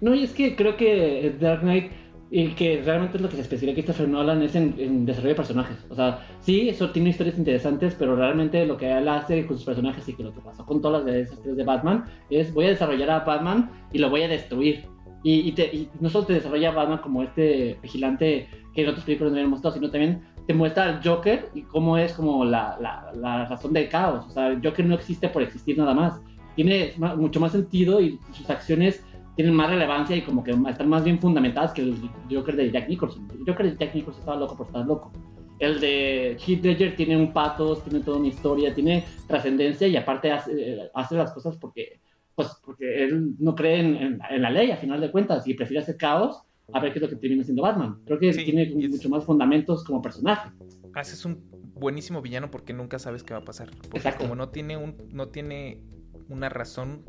No, 0.00 0.14
y 0.14 0.24
es 0.24 0.32
que 0.32 0.56
creo 0.56 0.76
que 0.76 1.34
Dark 1.40 1.60
Knight, 1.60 1.90
y 2.30 2.48
que 2.48 2.82
realmente 2.84 3.16
es 3.16 3.22
lo 3.22 3.28
que 3.28 3.36
se 3.36 3.42
especializa 3.42 3.74
Christopher 3.76 4.08
Nolan 4.08 4.42
es 4.42 4.56
en, 4.56 5.06
desarrollo 5.06 5.30
de 5.30 5.34
personajes. 5.36 5.86
O 5.88 5.94
sea, 5.94 6.26
sí, 6.40 6.68
eso 6.68 6.90
tiene 6.90 7.10
historias 7.10 7.38
interesantes, 7.38 7.94
pero 7.96 8.16
realmente 8.16 8.66
lo 8.66 8.76
que 8.76 8.90
él 8.90 9.08
hace 9.08 9.46
con 9.46 9.56
sus 9.56 9.64
personajes 9.64 10.08
y 10.08 10.14
que 10.14 10.24
lo 10.24 10.34
que 10.34 10.40
pasó 10.40 10.66
con 10.66 10.80
todas 10.82 11.04
las 11.04 11.14
de 11.14 11.20
esas 11.20 11.40
tres 11.42 11.56
de 11.56 11.62
Batman 11.62 12.04
es 12.30 12.52
voy 12.52 12.66
a 12.66 12.70
desarrollar 12.70 13.10
a 13.10 13.20
Batman 13.20 13.70
y 13.92 13.98
lo 13.98 14.10
voy 14.10 14.22
a 14.22 14.28
destruir. 14.28 14.84
Y, 15.22 15.50
y, 15.50 15.88
no 16.00 16.10
solo 16.10 16.26
te 16.26 16.32
desarrolla 16.32 16.70
a 16.70 16.74
Batman 16.74 16.98
como 16.98 17.22
este 17.22 17.78
vigilante 17.80 18.48
que 18.74 18.82
en 18.82 18.88
otros 18.88 19.04
películas 19.04 19.32
no 19.32 19.38
habían 19.38 19.50
mostrado, 19.50 19.76
sino 19.76 19.90
también 19.90 20.22
te 20.46 20.54
muestra 20.54 20.84
al 20.84 21.02
Joker 21.04 21.50
y 21.54 21.62
cómo 21.62 21.96
es 21.96 22.14
como 22.14 22.44
la, 22.44 22.76
la, 22.80 23.12
la 23.14 23.46
razón 23.46 23.72
del 23.72 23.88
caos. 23.88 24.26
O 24.26 24.30
sea, 24.30 24.48
el 24.48 24.60
Joker 24.62 24.84
no 24.84 24.96
existe 24.96 25.28
por 25.28 25.42
existir 25.42 25.78
nada 25.78 25.94
más. 25.94 26.20
Tiene 26.56 26.92
mucho 27.16 27.40
más 27.40 27.52
sentido 27.52 28.00
y 28.00 28.18
sus 28.32 28.50
acciones 28.50 29.04
tienen 29.36 29.54
más 29.54 29.70
relevancia 29.70 30.16
y 30.16 30.22
como 30.22 30.44
que 30.44 30.52
están 30.52 30.88
más 30.88 31.04
bien 31.04 31.18
fundamentadas 31.18 31.72
que 31.72 31.82
el 31.82 31.96
Joker 32.30 32.56
de 32.56 32.70
Jack 32.70 32.88
Nicholson. 32.88 33.28
El 33.32 33.44
Joker 33.46 33.70
de 33.70 33.76
Jack 33.76 33.94
Nicholson 33.94 34.20
estaba 34.20 34.38
loco 34.38 34.56
por 34.56 34.66
estar 34.66 34.86
loco. 34.86 35.12
El 35.58 35.80
de 35.80 36.36
Heath 36.44 36.64
Ledger 36.64 36.96
tiene 36.96 37.16
un 37.16 37.32
patos, 37.32 37.82
tiene 37.84 38.00
toda 38.00 38.18
una 38.18 38.28
historia, 38.28 38.74
tiene 38.74 39.04
trascendencia 39.26 39.86
y 39.86 39.96
aparte 39.96 40.30
hace, 40.30 40.90
hace, 40.94 41.14
las 41.14 41.32
cosas 41.32 41.56
porque, 41.56 42.00
pues, 42.34 42.48
porque 42.64 43.04
él 43.04 43.34
no 43.38 43.54
cree 43.54 43.80
en, 43.80 44.18
la 44.18 44.50
ley 44.50 44.70
a 44.70 44.76
final 44.76 45.00
de 45.00 45.10
cuentas 45.10 45.46
y 45.46 45.54
prefiere 45.54 45.82
hacer 45.82 45.96
caos 45.96 46.42
a 46.72 46.80
ver 46.80 46.92
qué 46.92 46.98
es 46.98 47.02
lo 47.02 47.08
que 47.08 47.16
termina 47.16 47.44
siendo 47.44 47.62
Batman. 47.62 48.00
Creo 48.04 48.18
que 48.18 48.32
tiene 48.32 48.72
mucho 48.88 49.08
más 49.08 49.24
fundamentos 49.24 49.84
como 49.84 50.02
personaje. 50.02 50.50
Haces 50.94 51.24
un 51.24 51.44
buenísimo 51.74 52.22
villano 52.22 52.50
porque 52.50 52.72
nunca 52.72 52.98
sabes 52.98 53.22
qué 53.22 53.34
va 53.34 53.40
a 53.40 53.44
pasar. 53.44 53.70
Porque 53.90 54.12
como 54.18 54.34
no 54.34 54.48
tiene 54.48 54.76
un, 54.76 54.96
no 55.12 55.28
tiene 55.28 55.82
una 56.28 56.48
razón, 56.48 57.04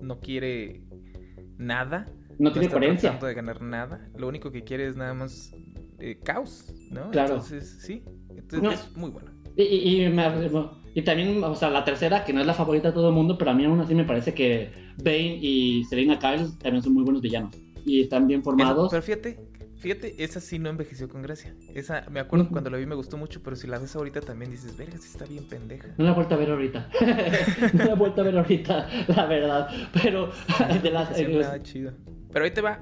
no 0.00 0.20
quiere 0.20 0.83
nada. 1.58 2.06
No 2.38 2.52
tiene 2.52 2.68
tratando 2.68 3.26
de 3.26 3.34
ganar 3.34 3.62
nada. 3.62 4.08
Lo 4.16 4.28
único 4.28 4.50
que 4.50 4.64
quiere 4.64 4.86
es 4.86 4.96
nada 4.96 5.14
más 5.14 5.52
eh, 6.00 6.18
caos, 6.22 6.72
¿no? 6.90 7.10
Claro. 7.10 7.34
Entonces, 7.34 7.78
sí. 7.80 8.02
Entonces 8.36 8.80
es 8.80 8.96
muy 8.96 9.10
bueno. 9.10 9.30
Y, 9.56 9.62
y, 9.62 10.06
y, 10.94 11.02
también, 11.02 11.42
o 11.44 11.54
sea, 11.54 11.70
la 11.70 11.84
tercera, 11.84 12.24
que 12.24 12.32
no 12.32 12.40
es 12.40 12.46
la 12.46 12.54
favorita 12.54 12.88
de 12.88 12.94
todo 12.94 13.08
el 13.08 13.14
mundo, 13.14 13.38
pero 13.38 13.52
a 13.52 13.54
mí 13.54 13.64
aún 13.64 13.80
así 13.80 13.94
me 13.94 14.04
parece 14.04 14.34
que 14.34 14.70
Bane 14.98 15.38
y 15.40 15.84
Selena 15.84 16.18
Kyle 16.18 16.58
también 16.58 16.82
son 16.82 16.94
muy 16.94 17.04
buenos 17.04 17.22
villanos. 17.22 17.56
Y 17.86 18.00
están 18.00 18.26
bien 18.26 18.42
formados. 18.42 18.90
pero 18.90 19.02
fíjate, 19.02 19.38
Fíjate, 19.84 20.14
esa 20.24 20.40
sí 20.40 20.58
no 20.58 20.70
envejeció 20.70 21.10
con 21.10 21.20
gracia. 21.20 21.54
Esa, 21.74 22.06
me 22.10 22.18
acuerdo 22.18 22.48
cuando 22.48 22.70
la 22.70 22.78
vi 22.78 22.86
me 22.86 22.94
gustó 22.94 23.18
mucho, 23.18 23.42
pero 23.42 23.54
si 23.54 23.66
la 23.66 23.78
ves 23.78 23.94
ahorita 23.94 24.22
también 24.22 24.50
dices, 24.50 24.74
verga, 24.78 24.96
sí 24.96 25.10
está 25.12 25.26
bien 25.26 25.44
pendeja. 25.44 25.88
No 25.98 26.06
la 26.06 26.12
he 26.12 26.14
vuelto 26.14 26.34
a 26.34 26.38
ver 26.38 26.50
ahorita. 26.50 26.88
no 27.74 27.84
la 27.84 27.92
he 27.92 27.94
vuelto 27.94 28.22
a 28.22 28.24
ver 28.24 28.38
ahorita, 28.38 28.88
la 29.08 29.26
verdad. 29.26 29.68
Pero 29.92 30.32
de 30.82 30.90
las. 30.90 31.10
nada 31.20 31.62
chido. 31.62 31.92
Pero 32.32 32.46
ahí 32.46 32.50
te 32.50 32.62
va. 32.62 32.80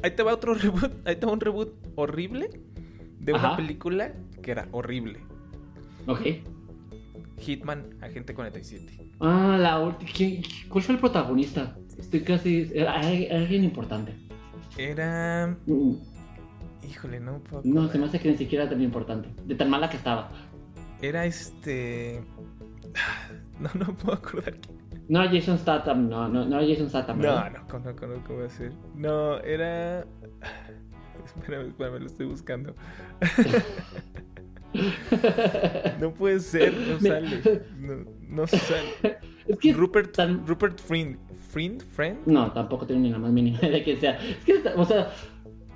Ahí 0.00 0.12
te 0.12 0.22
va 0.22 0.32
otro 0.32 0.54
reboot. 0.62 0.92
Ahí 1.08 1.16
te 1.16 1.26
va 1.26 1.32
un 1.32 1.40
reboot 1.40 1.74
horrible 1.96 2.50
de 3.18 3.32
una 3.32 3.56
película 3.56 4.12
que 4.40 4.52
era 4.52 4.68
horrible. 4.70 5.18
Ok. 6.06 6.20
Hitman, 7.40 7.96
Agente 8.00 8.32
47. 8.32 9.10
Ah, 9.18 9.56
la 9.58 9.80
última. 9.80 10.08
¿Cuál 10.68 10.84
fue 10.84 10.94
el 10.94 11.00
protagonista? 11.00 11.76
Estoy 11.98 12.20
casi. 12.20 12.70
alguien 12.78 13.64
importante. 13.64 14.14
Era. 14.76 15.56
Mm. 15.66 16.17
Híjole, 16.82 17.20
no 17.20 17.38
puedo 17.40 17.62
No, 17.64 17.88
se 17.88 17.98
me 17.98 18.06
hace 18.06 18.20
que 18.20 18.30
ni 18.30 18.36
siquiera 18.36 18.64
era 18.64 18.72
tan 18.72 18.82
importante. 18.82 19.28
De 19.44 19.54
tan 19.54 19.70
mala 19.70 19.90
que 19.90 19.96
estaba. 19.96 20.30
Era 21.02 21.26
este. 21.26 22.22
No, 23.58 23.68
no 23.74 23.92
puedo 23.96 24.16
acordar 24.16 24.54
No 25.08 25.20
era 25.20 25.32
Jason 25.32 25.58
Statham, 25.58 26.08
no, 26.08 26.28
no, 26.28 26.44
no 26.44 26.60
era 26.60 26.68
Jason 26.68 26.88
Statham. 26.88 27.20
No, 27.20 27.50
no, 27.50 27.58
no 27.58 27.66
conozco 27.66 28.06
cómo 28.24 28.42
decir. 28.42 28.72
No, 28.94 29.38
era. 29.38 30.02
Espérame, 31.36 31.68
espérame, 31.68 31.98
lo 31.98 32.06
estoy 32.06 32.26
buscando. 32.26 32.74
no 36.00 36.14
puede 36.14 36.40
ser, 36.40 36.72
no 36.72 37.00
sale. 37.00 37.62
No, 37.78 38.04
no 38.28 38.46
sale. 38.46 38.94
Es 39.48 39.58
que 39.58 39.72
Rupert, 39.72 40.14
Rupert 40.46 40.78
Friend, 40.78 41.18
Friend, 41.48 41.82
Friend. 41.82 42.18
No, 42.26 42.52
tampoco 42.52 42.86
tengo 42.86 43.00
ni 43.00 43.10
la 43.10 43.18
más 43.18 43.32
mínima 43.32 43.58
idea 43.62 43.70
de 43.70 43.82
que 43.82 43.96
sea. 43.96 44.18
Es 44.18 44.44
que, 44.44 44.62
o 44.76 44.84
sea, 44.84 45.10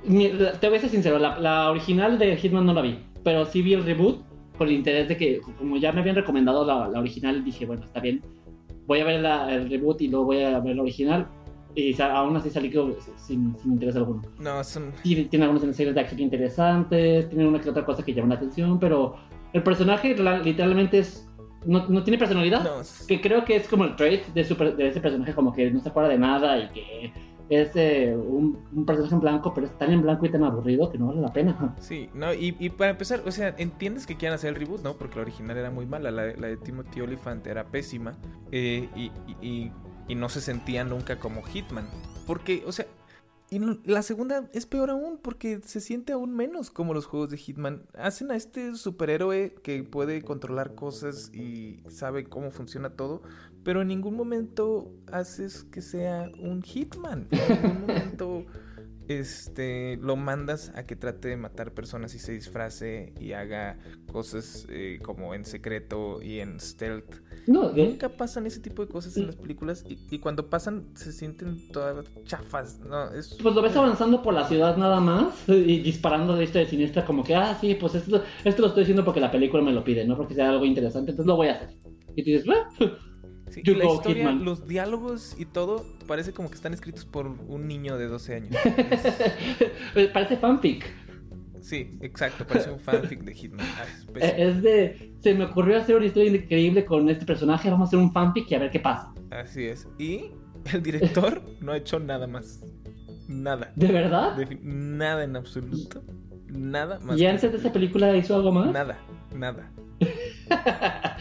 te 0.07 0.69
voy 0.69 0.79
a 0.79 0.81
ser 0.81 0.91
sincero, 0.91 1.19
la, 1.19 1.71
original 1.71 2.19
de 2.19 2.37
Hitman 2.37 2.67
no 2.67 2.75
la 2.75 2.83
vi, 2.83 2.99
pero 3.23 3.45
sí 3.47 3.63
vi 3.63 3.75
el 3.75 3.85
reboot 3.85 4.21
por 4.59 4.67
el 4.67 4.75
interés 4.75 5.09
de 5.09 5.17
que, 5.17 5.41
como 5.59 5.77
ya 5.77 5.93
me 5.93 6.01
habían 6.01 6.17
recomendado 6.17 6.65
la, 6.65 6.99
original, 6.99 7.45
dije, 7.45 7.67
bueno, 7.67 7.85
está 7.85 8.01
bien, 8.01 8.23
voy 8.87 9.01
a 9.01 9.05
ver 9.05 9.25
el 9.51 9.71
reboot 9.71 10.01
y 10.03 10.09
luego 10.09 10.27
voy 10.27 10.43
a 10.43 10.59
ver 10.61 10.77
la 10.77 10.83
original. 10.83 11.27
Y 11.75 11.99
aún 12.03 12.37
así 12.37 12.51
salí 12.51 12.71
sin, 13.17 13.57
sin, 13.57 13.73
interés 13.73 13.97
alguno. 13.97 14.21
No, 14.39 14.63
son... 14.63 14.93
tiene 15.03 15.45
algunas 15.45 15.63
escenas 15.63 15.95
de 15.95 16.01
acción 16.03 16.21
interesantes, 16.21 17.31
tiene 17.31 17.49
una 17.49 17.59
que 17.59 17.71
otra 17.71 17.83
cosa 17.83 18.05
que 18.05 18.13
llama 18.13 18.29
la 18.29 18.35
atención, 18.35 18.79
pero 18.79 19.17
el 19.55 19.63
personaje 19.63 20.15
literalmente 20.45 20.99
es 20.99 21.27
no, 21.65 21.87
no, 21.89 22.03
tiene 22.03 22.19
personalidad. 22.19 22.69
Que 23.07 23.21
creo 23.21 23.45
que 23.45 23.57
es 23.57 23.69
como 23.69 23.85
el 23.85 23.97
trait 23.97 24.27
de, 24.35 24.43
de, 24.45 24.89
ese 24.89 25.01
personaje, 25.01 25.33
como 25.33 25.53
que 25.53 25.71
no 25.71 25.81
se 25.81 25.89
acuerda 25.89 26.11
de 26.11 26.19
nada 26.19 26.59
y 26.59 26.69
que 26.69 27.13
es 27.61 27.71
eh, 27.75 28.17
un, 28.17 28.85
personaje 28.87 29.15
en 29.15 29.21
blanco, 29.21 29.53
pero 29.55 29.67
es 29.67 29.79
tan 29.79 29.93
en 29.93 30.03
blanco 30.03 30.27
y 30.27 30.31
tan 30.31 30.45
aburrido 30.45 30.91
que 30.91 30.99
no 30.99 31.09
vale 31.09 31.21
la 31.21 31.33
pena. 31.33 31.75
Sí, 31.79 32.09
no, 32.15 32.33
y, 32.33 32.57
y 32.59 32.71
para 32.71 32.93
empezar, 32.93 33.23
o 33.27 33.31
sea, 33.31 33.55
entiendes 33.59 34.07
que 34.07 34.17
quieran 34.17 34.37
hacer 34.37 34.51
el 34.51 34.57
reboot, 34.57 34.83
¿no? 34.83 34.97
Porque 34.97 35.17
la 35.17 35.23
original 35.23 35.57
era 35.57 35.71
muy 35.71 35.87
mala, 35.87 36.11
la, 36.11 36.35
la 36.37 36.47
de 36.47 36.57
Timothy 36.57 37.01
Olyphant 37.01 37.47
era 37.47 37.65
pésima 37.65 38.17
eh, 38.51 38.89
y, 38.95 39.11
y, 39.41 39.73
y 40.09 40.15
no 40.15 40.29
se 40.29 40.41
sentía 40.41 40.85
nunca 40.85 41.19
como 41.19 41.43
Hitman. 41.43 41.89
Porque, 42.27 42.63
o 42.67 42.73
sea, 42.73 42.87
y 43.53 43.59
la 43.85 44.01
segunda 44.01 44.49
es 44.55 44.65
peor 44.65 44.89
aún 44.89 45.19
porque 45.21 45.61
se 45.63 45.83
siente 45.83 46.15
aún 46.15 46.35
menos 46.35 46.71
como 46.71 46.95
los 46.95 47.05
juegos 47.05 47.29
de 47.29 47.37
Hitman. 47.37 47.85
Hacen 47.93 48.31
a 48.31 48.37
este 48.37 48.77
superhéroe 48.77 49.57
que 49.63 49.83
puede 49.85 50.23
controlar 50.23 50.75
cosas 50.75 51.31
y 51.35 51.83
sabe 51.91 52.25
cómo 52.25 52.51
funciona 52.51 52.97
todo, 52.97 53.21
pero 53.65 53.83
en 53.83 53.89
ningún 53.89 54.17
momento 54.17 54.93
haces 55.11 55.65
que 55.65 55.83
sea 55.83 56.31
un 56.39 56.63
Hitman. 56.63 57.29
En 57.33 57.63
ningún 57.63 57.81
momento 57.83 58.47
este, 59.09 59.99
lo 60.01 60.17
mandas 60.17 60.73
a 60.75 60.85
que 60.85 60.97
trate 60.97 61.29
de 61.29 61.37
matar 61.37 61.73
personas 61.73 62.15
y 62.15 62.19
se 62.19 62.33
disfrace 62.33 63.13
y 63.21 63.33
haga 63.33 63.79
cosas 64.11 64.67
eh, 64.71 65.01
como 65.03 65.35
en 65.35 65.45
secreto 65.45 66.23
y 66.23 66.39
en 66.39 66.61
stealth. 66.61 67.17
No, 67.47 67.73
Nunca 67.73 68.09
pasan 68.11 68.47
ese 68.47 68.61
tipo 68.61 68.85
de 68.85 68.93
cosas 68.93 69.17
en 69.17 69.27
las 69.27 69.37
películas 69.37 69.85
y, 69.89 70.19
cuando 70.19 70.49
pasan 70.49 70.87
se 70.95 71.13
sienten 71.13 71.69
todas 71.73 72.07
chafas. 72.25 72.81
No, 72.81 73.09
Pues 73.11 73.55
lo 73.55 73.63
ves 73.63 73.75
avanzando 73.77 74.23
por 74.23 74.35
la 74.35 74.47
ciudad 74.47 74.77
nada 74.77 75.01
más 75.01 75.35
y 75.49 75.81
disparando 75.81 76.37
de 76.37 76.45
esto 76.45 76.59
de 76.59 76.67
siniestra 76.67 77.05
como 77.05 77.25
que, 77.25 77.35
ah, 77.35 77.57
sí, 77.61 77.75
pues 77.75 77.95
esto, 77.97 78.23
esto 78.45 78.63
lo 78.63 78.69
estoy 78.69 78.85
haciendo 78.85 79.05
porque 79.05 79.21
la 79.21 79.31
película 79.31 79.63
me 79.63 79.73
lo 79.73 79.83
pide, 79.83 80.07
no 80.07 80.17
porque 80.17 80.35
sea 80.35 80.51
algo 80.51 80.65
interesante, 80.65 81.11
entonces 81.11 81.29
lo 81.29 81.37
voy 81.37 81.49
a 81.49 81.55
hacer. 81.55 81.71
Y 82.15 82.23
tú 82.23 82.31
dices, 82.31 82.47
Sí, 83.53 83.61
y 83.65 83.75
la 83.75 83.85
historia, 83.85 84.33
los 84.33 84.67
diálogos 84.67 85.37
y 85.39 85.45
todo 85.45 85.85
parece 86.07 86.33
como 86.33 86.49
que 86.49 86.55
están 86.55 86.73
escritos 86.73 87.05
por 87.05 87.27
un 87.27 87.69
niño 87.69 87.99
de 87.99 88.07
12 88.07 88.35
años. 88.35 88.57
parece 90.15 90.39
fanfic. 90.39 90.91
Sí, 91.61 91.99
exacto, 92.01 92.47
parece 92.47 92.71
un 92.71 92.81
fanfic 92.81 93.21
de 93.23 93.35
Hitman. 93.35 93.67
Ah, 93.79 93.85
eh, 94.17 94.35
es, 94.39 94.63
de. 94.63 95.13
Se 95.21 95.35
me 95.35 95.45
ocurrió 95.45 95.77
hacer 95.77 95.97
una 95.97 96.07
historia 96.07 96.31
increíble 96.31 96.85
con 96.85 97.09
este 97.11 97.27
personaje, 97.27 97.71
vamos 97.71 97.87
a 97.87 97.89
hacer 97.89 97.99
un 97.99 98.13
fanfic 98.13 98.51
y 98.51 98.55
a 98.55 98.59
ver 98.59 98.71
qué 98.71 98.81
pasa. 98.81 99.13
Así 99.31 99.67
es. 99.67 99.87
Y 99.99 100.31
el 100.73 100.83
director 100.83 101.43
no 101.61 101.73
ha 101.73 101.77
hecho 101.77 102.01
nada 102.01 102.27
más. 102.27 102.65
Nada. 103.29 103.73
¿De 103.77 103.87
verdad? 103.89 104.37
nada 104.63 105.25
en 105.25 105.37
absoluto. 105.37 106.03
Nada 106.47 106.99
más. 107.01 107.19
¿Y 107.19 107.27
antes 107.27 107.53
de 107.53 107.59
esa 107.59 107.73
película 107.73 108.17
hizo 108.17 108.35
algo 108.35 108.51
más? 108.51 108.73
Nada, 108.73 108.99
nada. 109.35 109.71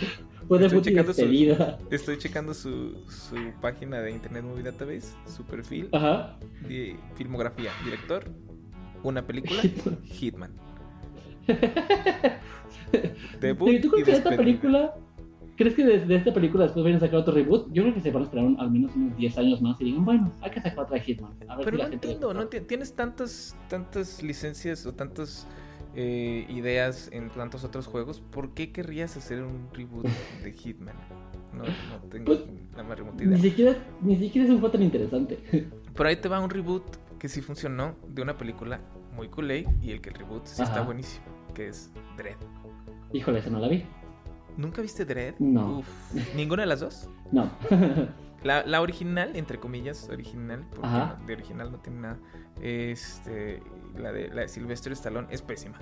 estoy, 0.60 0.82
checando 0.82 1.14
su, 1.14 1.22
estoy 1.92 2.18
checando 2.18 2.54
su, 2.54 2.96
su 3.08 3.36
página 3.62 4.02
de 4.02 4.12
Internet 4.12 4.44
Movie 4.44 4.64
Database, 4.64 5.14
su 5.28 5.44
perfil 5.44 5.90
de 6.68 6.96
filmografía, 7.16 7.72
director, 7.84 8.26
una 9.04 9.26
película, 9.26 9.62
Hitman. 10.04 10.52
Debut 13.40 13.70
¿Y 13.70 13.82
tú 13.82 13.90
crees 13.90 14.06
que 14.06 14.12
esta 14.12 14.36
película 14.36 14.94
¿Crees 15.62 15.76
que 15.76 15.86
desde 15.86 16.16
esta 16.16 16.34
película 16.34 16.64
después 16.64 16.84
vayan 16.84 16.98
a 16.98 17.02
sacar 17.02 17.20
otro 17.20 17.36
reboot? 17.36 17.72
Yo 17.72 17.84
creo 17.84 17.94
que 17.94 18.02
se 18.02 18.10
van 18.10 18.24
a 18.24 18.26
esperar 18.26 18.46
al 18.58 18.72
menos 18.72 18.96
unos 18.96 19.16
10 19.16 19.38
años 19.38 19.62
más 19.62 19.80
y 19.80 19.86
digan, 19.86 20.04
bueno, 20.04 20.34
hay 20.42 20.50
que 20.50 20.60
sacar 20.60 20.86
otra 20.86 21.00
Hitman. 21.00 21.34
Pero 21.64 21.78
no 21.78 21.84
entiendo, 21.84 22.34
no 22.34 22.48
tienes 22.48 22.96
tantas, 22.96 23.56
tantas 23.70 24.24
licencias 24.24 24.88
o 24.88 24.94
tantas 24.94 25.48
eh, 25.96 26.46
ideas 26.50 27.10
en 27.12 27.30
tantos 27.30 27.64
otros 27.64 27.88
juegos. 27.88 28.22
¿Por 28.22 28.54
qué 28.54 28.72
querrías 28.72 29.18
hacer 29.18 29.44
un 29.44 29.68
reboot 29.74 30.08
de 30.44 30.52
Hitman? 30.58 30.96
No, 31.54 31.64
no 31.64 32.10
tengo 32.10 32.26
pues, 32.26 32.40
la 32.76 32.84
más 32.84 32.98
remota 32.98 33.24
idea. 33.24 33.36
Ni 33.36 33.42
siquiera, 33.42 33.76
ni 34.02 34.18
siquiera 34.18 34.46
es 34.46 34.52
un 34.52 34.60
juego 34.60 34.72
tan 34.72 34.84
interesante. 34.84 35.38
Por 35.96 36.08
ahí 36.08 36.16
te 36.16 36.30
va 36.30 36.40
un 36.40 36.50
reboot 36.50 36.84
que 37.20 37.28
sí 37.28 37.42
funcionó 37.42 37.96
de 38.08 38.22
una 38.22 38.38
película 38.38 38.80
muy 39.14 39.28
cool 39.28 39.52
y 39.52 39.92
el 39.92 40.02
que 40.02 40.10
el 40.10 40.16
reboot 40.16 40.46
sí 40.46 40.64
está 40.64 40.82
buenísimo, 40.82 41.26
que 41.54 41.68
es 41.68 41.92
Dread. 42.18 42.38
Híjole, 43.14 43.40
esa 43.40 43.50
no 43.50 43.60
la 43.60 43.68
vi. 43.68 43.84
¿Nunca 44.58 44.82
viste 44.82 45.06
Dread? 45.06 45.36
No. 45.40 45.84
¿Ninguna 46.36 46.64
de 46.64 46.68
las 46.68 46.80
dos? 46.80 47.10
No. 47.32 47.50
La, 48.44 48.82
original, 48.82 49.36
entre 49.36 49.60
comillas, 49.60 50.10
original, 50.10 50.66
porque 50.74 51.26
de 51.26 51.34
original 51.34 51.72
no 51.72 51.80
tiene 51.80 52.00
nada. 52.02 52.20
Este, 52.62 53.62
la 53.96 54.12
de, 54.12 54.30
la 54.30 54.42
de 54.42 54.48
Sylvester 54.48 54.92
Stallone 54.94 55.28
es 55.32 55.42
pésima, 55.42 55.78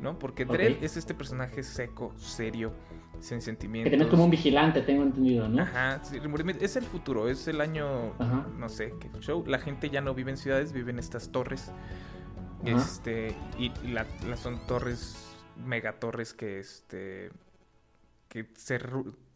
¿no? 0.00 0.18
Porque 0.18 0.44
Dredd 0.44 0.82
es 0.82 0.96
este 0.96 1.14
personaje 1.14 1.62
seco, 1.62 2.12
serio, 2.16 2.72
sin 3.20 3.40
sentimientos. 3.40 3.90
Que 3.90 3.96
tiene 3.96 4.10
como 4.10 4.24
un 4.24 4.30
vigilante, 4.30 4.82
tengo 4.82 5.02
entendido, 5.02 5.48
¿no? 5.48 5.62
Ajá, 5.62 6.00
es 6.60 6.76
el 6.76 6.84
futuro, 6.84 7.28
es 7.28 7.48
el 7.48 7.60
año, 7.60 8.14
no 8.58 8.68
sé, 8.68 8.94
qué 9.00 9.08
show. 9.20 9.44
La 9.46 9.58
gente 9.58 9.90
ya 9.90 10.00
no 10.00 10.14
vive 10.14 10.30
en 10.30 10.36
ciudades, 10.36 10.72
vive 10.72 10.90
en 10.90 10.98
estas 10.98 11.30
torres. 11.30 11.72
Este, 12.64 13.34
y, 13.58 13.70
la, 13.88 14.06
son 14.36 14.64
torres, 14.66 15.34
megatorres 15.64 16.34
que 16.34 16.58
este 16.60 17.30
que 18.28 18.46
se, 18.56 18.80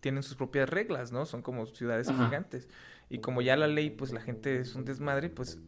tienen 0.01 0.23
sus 0.23 0.37
propias 0.37 0.69
reglas, 0.69 1.13
¿no? 1.13 1.27
Son 1.27 1.43
como 1.43 1.67
ciudades 1.67 2.09
gigantes. 2.09 2.69
Y 3.09 3.19
como 3.19 3.43
ya 3.43 3.57
la 3.57 3.67
ley, 3.67 3.91
pues 3.91 4.13
la 4.13 4.21
gente 4.21 4.61
es 4.61 4.75
un 4.75 4.85
desmadre, 4.85 5.31
pues 5.31 5.59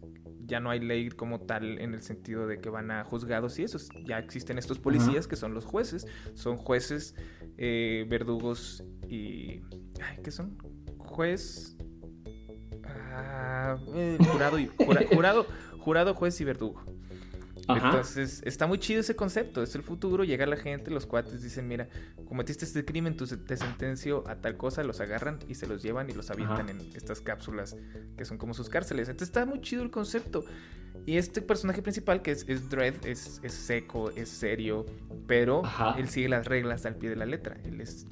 ya 0.46 0.60
no 0.60 0.70
hay 0.70 0.80
ley 0.80 1.08
como 1.08 1.40
tal 1.40 1.78
en 1.80 1.94
el 1.94 2.02
sentido 2.02 2.46
de 2.46 2.60
que 2.60 2.68
van 2.68 2.90
a 2.90 3.04
juzgados 3.04 3.58
y 3.58 3.64
eso. 3.64 3.78
Ya 4.04 4.18
existen 4.18 4.58
estos 4.58 4.78
policías 4.78 5.26
que 5.26 5.36
son 5.36 5.54
los 5.54 5.64
jueces. 5.64 6.06
Son 6.34 6.56
jueces, 6.56 7.14
eh, 7.58 8.06
verdugos 8.08 8.84
y... 9.08 9.62
Ay, 10.02 10.18
¿Qué 10.22 10.30
son? 10.30 10.56
Juez... 10.98 11.76
Ah, 12.84 13.76
eh, 13.94 14.18
jurado 14.30 14.58
y... 14.58 14.66
jurado, 15.12 15.46
jurado, 15.78 16.14
juez 16.14 16.40
y 16.40 16.44
verdugo. 16.44 16.82
Entonces, 17.76 18.42
está 18.44 18.66
muy 18.66 18.78
chido 18.78 19.00
ese 19.00 19.16
concepto. 19.16 19.62
Es 19.62 19.74
el 19.74 19.82
futuro, 19.82 20.24
llega 20.24 20.46
la 20.46 20.56
gente, 20.56 20.90
los 20.90 21.06
cuates 21.06 21.42
dicen, 21.42 21.68
mira, 21.68 21.88
cometiste 22.26 22.64
este 22.64 22.84
crimen, 22.84 23.16
tú 23.16 23.26
te 23.26 23.56
sentencio 23.56 24.24
a 24.28 24.36
tal 24.36 24.56
cosa, 24.56 24.82
los 24.82 25.00
agarran 25.00 25.38
y 25.48 25.54
se 25.54 25.66
los 25.66 25.82
llevan 25.82 26.10
y 26.10 26.12
los 26.12 26.30
avientan 26.30 26.68
en 26.68 26.80
estas 26.94 27.20
cápsulas 27.20 27.76
que 28.16 28.24
son 28.24 28.38
como 28.38 28.54
sus 28.54 28.68
cárceles. 28.68 29.08
Entonces 29.08 29.28
está 29.28 29.46
muy 29.46 29.60
chido 29.60 29.82
el 29.82 29.90
concepto. 29.90 30.44
Y 31.06 31.16
este 31.16 31.42
personaje 31.42 31.82
principal, 31.82 32.22
que 32.22 32.30
es, 32.32 32.44
es 32.48 32.68
Dredd, 32.68 33.04
es, 33.06 33.40
seco, 33.48 34.10
es 34.10 34.28
serio, 34.28 34.86
pero 35.26 35.62
él 35.96 36.08
sigue 36.08 36.28
las 36.28 36.46
reglas 36.46 36.86
al 36.86 36.96
pie 36.96 37.10
de 37.10 37.16
la 37.16 37.26
letra. 37.26 37.56
Él 37.64 37.80
es, 37.80 38.06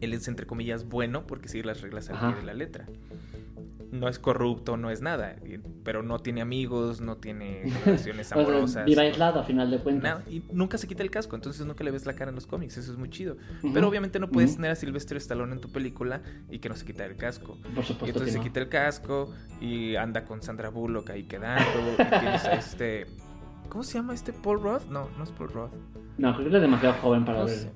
él 0.00 0.14
es 0.14 0.26
entre 0.26 0.46
comillas 0.46 0.88
bueno 0.88 1.26
porque 1.26 1.48
sigue 1.48 1.64
las 1.64 1.80
reglas 1.80 2.10
al 2.10 2.18
pie 2.18 2.40
de 2.40 2.46
la 2.46 2.54
letra 2.54 2.86
no 3.92 4.08
es 4.08 4.18
corrupto, 4.18 4.76
no 4.76 4.90
es 4.90 5.02
nada, 5.02 5.36
pero 5.84 6.02
no 6.02 6.18
tiene 6.20 6.40
amigos, 6.40 7.00
no 7.00 7.16
tiene 7.16 7.64
relaciones 7.84 8.30
amorosas. 8.32 8.84
vive 8.84 9.00
aislado 9.02 9.40
a 9.40 9.44
final 9.44 9.70
de 9.70 9.78
cuentas. 9.78 10.22
y 10.28 10.42
nunca 10.52 10.78
se 10.78 10.86
quita 10.86 11.02
el 11.02 11.10
casco, 11.10 11.34
entonces 11.36 11.66
nunca 11.66 11.82
le 11.84 11.90
ves 11.90 12.06
la 12.06 12.14
cara 12.14 12.28
en 12.30 12.34
los 12.36 12.46
cómics, 12.46 12.76
eso 12.76 12.92
es 12.92 12.98
muy 12.98 13.10
chido. 13.10 13.36
Pero 13.74 13.88
obviamente 13.88 14.18
no 14.20 14.28
puedes 14.28 14.56
tener 14.56 14.70
a 14.70 14.74
Sylvester 14.76 15.16
Stallone 15.16 15.52
en 15.52 15.60
tu 15.60 15.70
película 15.70 16.22
y 16.50 16.58
que 16.58 16.68
no 16.68 16.76
se 16.76 16.84
quita 16.84 17.04
el 17.04 17.16
casco. 17.16 17.58
Por 17.74 17.84
supuesto. 17.84 18.06
Y 18.06 18.08
entonces 18.10 18.34
se 18.34 18.40
quita 18.40 18.60
el 18.60 18.68
casco 18.68 19.32
y 19.60 19.96
anda 19.96 20.24
con 20.24 20.42
Sandra 20.42 20.68
Bullock 20.70 21.10
ahí 21.10 21.24
quedando. 21.24 21.64
y 21.92 21.96
tienes 21.96 22.44
a 22.46 22.52
este. 22.54 23.06
¿Cómo 23.68 23.84
se 23.84 23.94
llama 23.98 24.14
este? 24.14 24.32
¿Paul 24.32 24.62
Roth? 24.62 24.86
No, 24.88 25.08
no 25.16 25.24
es 25.24 25.30
Paul 25.30 25.50
Roth. 25.50 25.72
No, 26.18 26.34
creo 26.36 26.50
que 26.50 26.56
es 26.56 26.62
demasiado 26.62 26.94
joven 27.00 27.24
para 27.24 27.44
ver. 27.44 27.70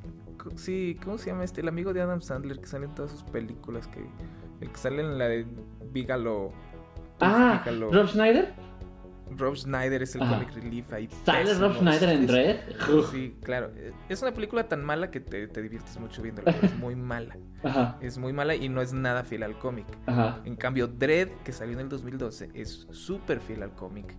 Sí, 0.57 0.99
¿cómo 1.03 1.17
se 1.19 1.31
llama 1.31 1.45
este? 1.45 1.61
El 1.63 1.69
amigo 1.69 1.93
de 1.95 2.03
Adam 2.03 2.21
Sandler 2.21 2.59
que 2.61 2.67
sale 2.67 2.87
en 2.87 2.95
todas 2.95 3.11
sus 3.13 3.23
películas 3.23 3.87
que 3.89 4.01
el 4.65 4.73
que 4.73 4.79
sale 4.79 5.03
en 5.03 5.19
la 5.19 5.29
de 5.29 5.47
Bigalo. 5.93 6.53
Ah, 7.21 7.65
Rob 7.65 8.09
Schneider. 8.09 8.53
Rob 9.37 9.57
Schneider 9.57 10.03
es 10.03 10.15
el 10.15 10.21
comic 10.21 10.55
relief 10.55 10.93
ahí. 10.93 11.09
¿Sale 11.25 11.55
Rob 11.55 11.77
Schneider 11.77 12.09
en 12.11 12.29
Red? 12.29 12.57
Sí, 13.11 13.37
claro. 13.43 13.71
Es 14.09 14.23
una 14.23 14.33
película 14.33 14.69
tan 14.69 14.85
mala 14.85 15.11
que 15.11 15.21
te, 15.21 15.49
te 15.49 15.63
diviertes 15.63 15.99
mucho 15.99 16.23
viéndola. 16.23 16.55
es 16.63 16.75
muy 16.79 16.95
mala. 16.95 17.37
Ajá. 17.63 17.99
Es 18.01 18.19
muy 18.19 18.33
mala 18.33 18.55
y 18.55 18.69
no 18.69 18.81
es 18.83 18.93
nada 18.93 19.25
fiel 19.25 19.43
al 19.43 19.59
cómic. 19.59 19.87
En 20.45 20.57
cambio, 20.57 20.87
Dread, 20.87 21.29
que 21.45 21.53
salió 21.53 21.75
en 21.75 21.81
el 21.81 21.89
2012, 21.89 22.51
es 22.55 22.87
súper 22.91 23.41
fiel 23.41 23.63
al 23.63 23.73
cómic. 23.73 24.15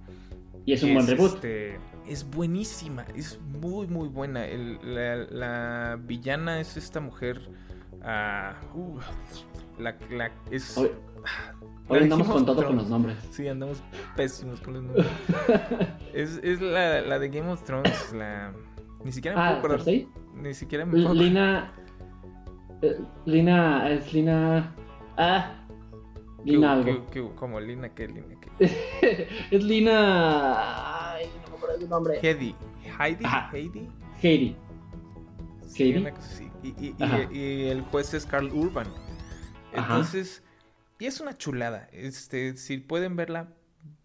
Y 0.66 0.74
es 0.74 0.84
un 0.84 0.96
buen 0.96 1.08
reboot. 1.08 1.36
Este, 1.36 1.80
es 2.08 2.28
buenísima, 2.30 3.06
es 3.16 3.39
muy, 3.39 3.88
muy 3.88 4.08
buena. 4.08 4.46
la, 4.84 6.00
villana 6.02 6.60
es 6.60 6.76
esta 6.76 7.00
mujer. 7.00 7.39
Uh, 8.06 8.99
la, 9.80 9.97
la 10.12 10.32
es. 10.51 10.78
Hoy, 10.78 10.91
andamos 11.89 12.28
con 12.28 12.45
todo 12.45 12.64
con 12.64 12.76
los 12.76 12.88
nombres. 12.88 13.18
Sí, 13.32 13.47
andamos 13.47 13.82
pésimos 14.16 14.62
con 14.62 14.76
los 14.76 14.84
nombres. 14.84 15.08
es 16.14 16.39
es 16.43 16.62
la, 16.62 17.01
la, 17.01 17.18
de 17.18 17.30
Game 17.30 17.49
of 17.49 17.64
Thrones. 17.64 18.14
La... 18.14 18.53
Ni 19.03 19.12
siquiera 19.12 19.36
me 19.36 19.43
ah, 19.43 19.62
puedo 19.62 19.76
acordar. 19.76 19.95
Ni 20.36 20.53
siquiera 20.53 20.86
me 20.86 20.91
puedo 20.91 21.16
Lina. 21.16 21.74
Eh, 22.84 22.99
Lina. 23.26 23.89
Es 23.89 24.14
Lina. 24.14 24.72
Ah. 25.18 25.66
Lina 26.43 26.74
algo. 26.74 27.06
como 27.36 27.60
Lina, 27.60 27.89
¿qué? 27.89 28.08
Lina, 28.08 28.36
¿qué? 28.39 29.28
es 29.51 29.64
Lina. 29.64 31.14
Ay, 31.16 31.26
no 31.43 31.49
me 31.49 31.58
acuerdo 31.58 31.82
su 31.82 31.88
nombre. 31.88 32.20
Heidi. 32.22 32.56
Heidi. 32.99 33.26
Heidi. 33.26 33.89
Heidi. 34.22 34.56
Heidi. 35.82 36.16
Sí, 36.22 36.45
y, 36.66 36.86
y, 36.86 36.95
y, 36.97 37.38
y, 37.38 37.68
el 37.68 37.82
juez 37.82 38.13
es 38.13 38.26
Carl 38.26 38.51
Urban. 38.51 38.88
Entonces, 39.74 40.43
y 40.99 41.05
es 41.05 41.20
una 41.20 41.38
chulada. 41.38 41.89
Este, 41.91 42.57
si 42.57 42.78
pueden 42.78 43.16
verla, 43.16 43.53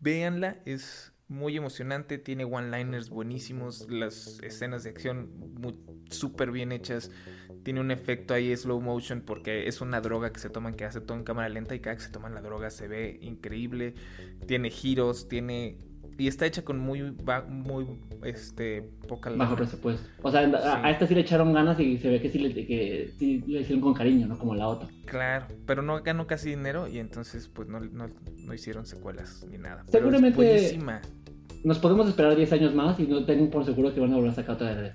véanla. 0.01 0.59
Es 0.65 1.13
muy 1.31 1.57
emocionante, 1.57 2.19
tiene 2.19 2.45
one-liners 2.45 3.09
buenísimos, 3.09 3.89
las 3.89 4.41
escenas 4.43 4.83
de 4.83 4.91
acción 4.91 5.31
súper 6.11 6.51
bien 6.51 6.73
hechas, 6.73 7.13
tiene 7.63 7.79
un 7.79 7.93
efecto 7.93 8.35
ahí 8.35 8.55
slow 8.57 8.81
motion 8.81 9.21
porque 9.21 9.69
es 9.69 9.81
una 9.81 10.01
droga 10.01 10.33
que 10.33 10.41
se 10.41 10.51
toman 10.51 10.75
que 10.75 10.85
hace 10.85 11.01
todo 11.01 11.17
en 11.17 11.23
cámara 11.23 11.49
lenta 11.49 11.77
y 11.77 11.81
cada 11.81 11.95
que 11.95 12.03
se 12.03 12.11
toman 12.11 12.35
la 12.35 12.43
droga 12.43 12.71
se 12.71 12.89
ve 12.89 13.21
increíble, 13.23 13.95
tiene 14.49 14.71
giros, 14.71 15.29
tiene 15.29 15.79
y 16.21 16.29
está 16.29 16.45
hecha 16.45 16.63
con 16.63 16.79
muy, 16.79 17.17
muy 17.49 17.87
este, 18.25 18.83
poca 19.09 19.31
Bajo 19.31 19.57
presupuesto. 19.57 20.07
O 20.21 20.31
sea, 20.31 20.41
a, 20.41 20.91
esta 20.91 21.07
sí 21.07 21.15
le 21.15 21.23
echaron 21.23 21.55
ganas 21.55 21.81
y 21.81 21.97
se 21.97 22.11
ve 22.11 22.21
que 22.21 22.29
sí 22.29 22.39
le, 22.39 22.53
que 22.67 23.11
sí 23.19 23.43
le 23.47 23.61
hicieron 23.63 23.81
con 23.81 23.95
cariño, 23.95 24.27
¿no? 24.27 24.39
Como 24.39 24.55
la 24.55 24.69
otra. 24.69 24.87
Claro, 25.07 25.47
pero 25.67 25.81
no 25.81 26.03
ganó 26.03 26.27
casi 26.27 26.51
dinero 26.51 26.89
y 26.89 26.99
entonces 26.99 27.49
pues 27.49 27.69
no, 27.69 27.81
no, 27.81 28.11
no 28.37 28.53
hicieron 28.53 28.85
secuelas 28.85 29.47
ni 29.51 29.57
nada. 29.57 29.83
Seguramente 29.89 30.37
buenísima. 30.37 31.01
nos 31.65 31.79
podemos 31.79 32.07
esperar 32.07 32.37
10 32.37 32.53
años 32.53 32.75
más 32.75 33.01
y 33.01 33.07
no 33.07 33.25
tengo 33.25 33.49
por 33.49 33.65
seguro 33.65 33.95
que 33.95 34.01
van 34.01 34.13
a 34.13 34.17
volver 34.17 34.33
a 34.33 34.35
sacar 34.35 34.57
otra 34.57 34.75
de 34.75 34.93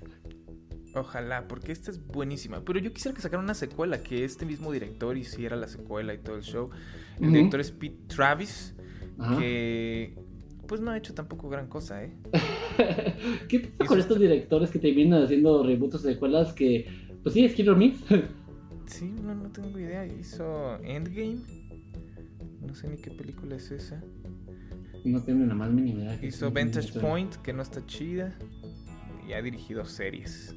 Ojalá, 0.94 1.48
porque 1.48 1.72
esta 1.72 1.90
es 1.90 2.06
buenísima. 2.06 2.60
Pero 2.64 2.78
yo 2.78 2.92
quisiera 2.92 3.16
que 3.16 3.20
sacaran 3.20 3.44
una 3.44 3.54
secuela, 3.54 3.98
que 3.98 4.24
este 4.24 4.46
mismo 4.46 4.70
director 4.70 5.18
hiciera 5.18 5.56
la 5.56 5.66
secuela 5.66 6.14
y 6.14 6.18
todo 6.18 6.36
el 6.36 6.42
show. 6.42 6.70
El 7.20 7.32
director 7.32 7.60
es 7.60 7.72
Pete 7.72 7.98
Travis, 8.06 8.76
que 9.38 10.14
pues 10.66 10.80
no 10.80 10.90
ha 10.90 10.98
hecho 10.98 11.14
tampoco 11.14 11.48
gran 11.48 11.68
cosa, 11.68 12.04
¿eh? 12.04 12.12
¿Qué 13.48 13.60
pasa 13.60 13.88
con 13.88 13.98
estos 13.98 14.18
directores 14.18 14.70
que 14.70 14.78
terminan 14.78 15.22
haciendo 15.22 15.62
reboots 15.62 16.02
de 16.02 16.12
secuelas 16.14 16.52
que, 16.52 16.86
pues 17.22 17.34
sí, 17.34 17.44
es 17.44 17.54
Killer 17.54 17.76
Mix? 17.76 17.98
Sí, 18.86 19.12
no, 19.22 19.34
no 19.34 19.50
tengo 19.50 19.78
idea. 19.78 20.06
Hizo 20.06 20.76
Endgame. 20.84 21.38
No 22.66 22.74
sé 22.74 22.88
ni 22.88 22.96
qué 22.96 23.10
película 23.10 23.56
es 23.56 23.70
esa. 23.70 24.02
No 25.04 25.22
tengo 25.22 25.46
la 25.46 25.54
más 25.54 25.70
mínima 25.70 26.00
idea. 26.00 26.18
Hizo 26.22 26.50
Vantage 26.50 26.98
Point, 27.00 27.36
que 27.36 27.52
no 27.52 27.62
está 27.62 27.84
chida. 27.86 28.36
Y 29.28 29.32
ha 29.32 29.42
dirigido 29.42 29.84
series. 29.84 30.54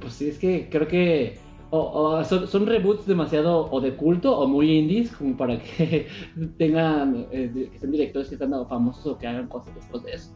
Pues 0.00 0.14
sí, 0.14 0.28
es 0.28 0.38
que 0.38 0.68
creo 0.70 0.86
que 0.86 1.38
o, 1.70 2.24
son, 2.24 2.66
reboots 2.66 3.06
demasiado 3.06 3.68
o 3.70 3.80
de 3.80 3.96
culto 3.96 4.38
o 4.38 4.46
muy 4.46 4.78
indies 4.78 5.10
como 5.12 5.36
para 5.36 5.58
que 5.58 6.08
tengan 6.58 7.26
eh, 7.32 7.70
que 7.72 7.78
sean 7.78 7.92
directores 7.92 8.28
que 8.28 8.34
están 8.34 8.50
famosos 8.68 9.06
o 9.06 9.18
que 9.18 9.26
hagan 9.26 9.48
cosas 9.48 9.74
después 9.74 10.02
de 10.04 10.12
eso. 10.12 10.32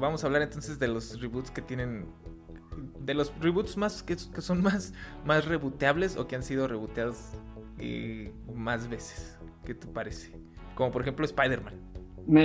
Vamos 0.00 0.24
a 0.24 0.26
hablar 0.26 0.42
entonces 0.42 0.78
de 0.78 0.88
los 0.88 1.20
reboots 1.20 1.50
que 1.50 1.62
tienen 1.62 2.06
de 3.00 3.14
los 3.14 3.32
reboots 3.40 3.76
más 3.76 4.02
que, 4.02 4.16
son 4.16 4.62
más 4.62 4.92
más 5.24 5.46
rebooteables 5.46 6.16
o 6.16 6.26
que 6.26 6.36
han 6.36 6.42
sido 6.42 6.66
rebooteados 6.68 7.32
eh, 7.78 8.32
más 8.54 8.88
veces. 8.88 9.38
¿Qué 9.64 9.74
te 9.74 9.86
parece? 9.86 10.32
Como 10.74 10.90
por 10.90 11.02
ejemplo 11.02 11.24
Spider-Man. 11.24 11.74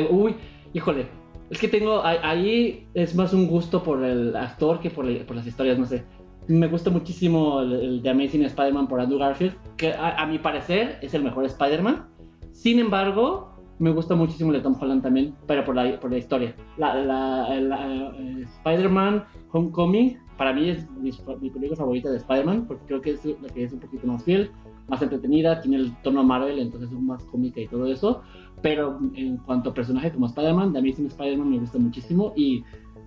uy, 0.10 0.36
híjole, 0.74 1.08
es 1.50 1.60
que 1.60 1.68
tengo 1.68 2.04
ahí 2.04 2.88
es 2.94 3.16
más 3.16 3.34
un 3.34 3.48
gusto 3.48 3.84
por 3.84 4.04
el 4.04 4.36
actor 4.36 4.80
que 4.80 4.90
por, 4.90 5.06
por 5.26 5.36
las 5.36 5.48
historias, 5.48 5.78
no 5.78 5.86
sé 5.86 6.04
me 6.48 6.68
gusta 6.68 6.90
muchísimo 6.90 7.62
el, 7.62 8.02
de 8.02 8.10
Amazing 8.10 8.44
Spider-Man 8.44 8.88
por 8.88 9.00
Andrew 9.00 9.20
Garfield, 9.20 9.56
que 9.78 9.94
a, 9.94 10.26
mi 10.26 10.40
parecer 10.40 10.98
es 11.02 11.14
el 11.14 11.24
mejor 11.24 11.46
Spider-Man. 11.46 12.08
Sin 12.52 12.80
embargo, 12.80 13.52
me 13.80 13.92
gusta 13.92 14.16
muchísimo 14.16 14.52
el 14.52 14.58
de 14.58 14.64
Tom 14.64 14.76
Holland 14.80 15.02
también, 15.02 15.36
pero 15.48 15.64
por 15.64 15.76
la, 15.76 16.00
por 16.00 16.12
la 16.12 16.18
historia. 16.18 16.56
Eh, 16.78 18.46
Spider-Man 18.58 19.24
Homecoming, 19.52 20.18
para 20.38 20.54
mí 20.54 20.70
es 20.70 20.90
mi, 20.92 21.12
película 21.50 21.76
favorita 21.76 22.10
de 22.10 22.18
Spider-Man, 22.18 22.66
porque 22.68 22.86
creo 22.86 23.02
que 23.02 23.12
es 23.12 23.26
la 23.26 23.48
que 23.50 23.64
es 23.64 23.74
un 23.74 23.80
poquito 23.80 24.08
más 24.08 24.24
fiel, 24.24 24.52
más 24.88 25.02
entretenida, 25.02 25.62
tiene 25.62 25.78
el 25.78 25.96
tono 26.02 26.24
Marvel, 26.24 26.60
entonces 26.60 26.92
es 26.92 27.00
más 27.00 27.24
cómica 27.26 27.62
y 27.62 27.68
todo 27.68 27.86
eso. 27.88 28.22
Pero 28.62 29.00
en 29.16 29.38
cuanto 29.38 29.70
a 29.70 29.74
personaje 29.74 30.12
como 30.12 30.26
Spider-Man, 30.28 30.74
The 30.74 30.80
Amazing 30.80 31.08
Spider-Man 31.08 31.50
me 31.50 31.60
gusta 31.60 31.80
muchísimo 31.80 32.34
y 32.36 32.64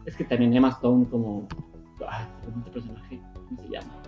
es 0.06 0.16
que 0.16 0.24
también 0.24 0.54
Emma 0.54 0.68
Stone 0.68 1.06
como 1.10 1.46
Ah, 2.06 2.28
este 2.46 2.70
personaje, 2.70 3.20
¿cómo 3.48 3.62
se 3.62 3.68
llama? 3.68 4.02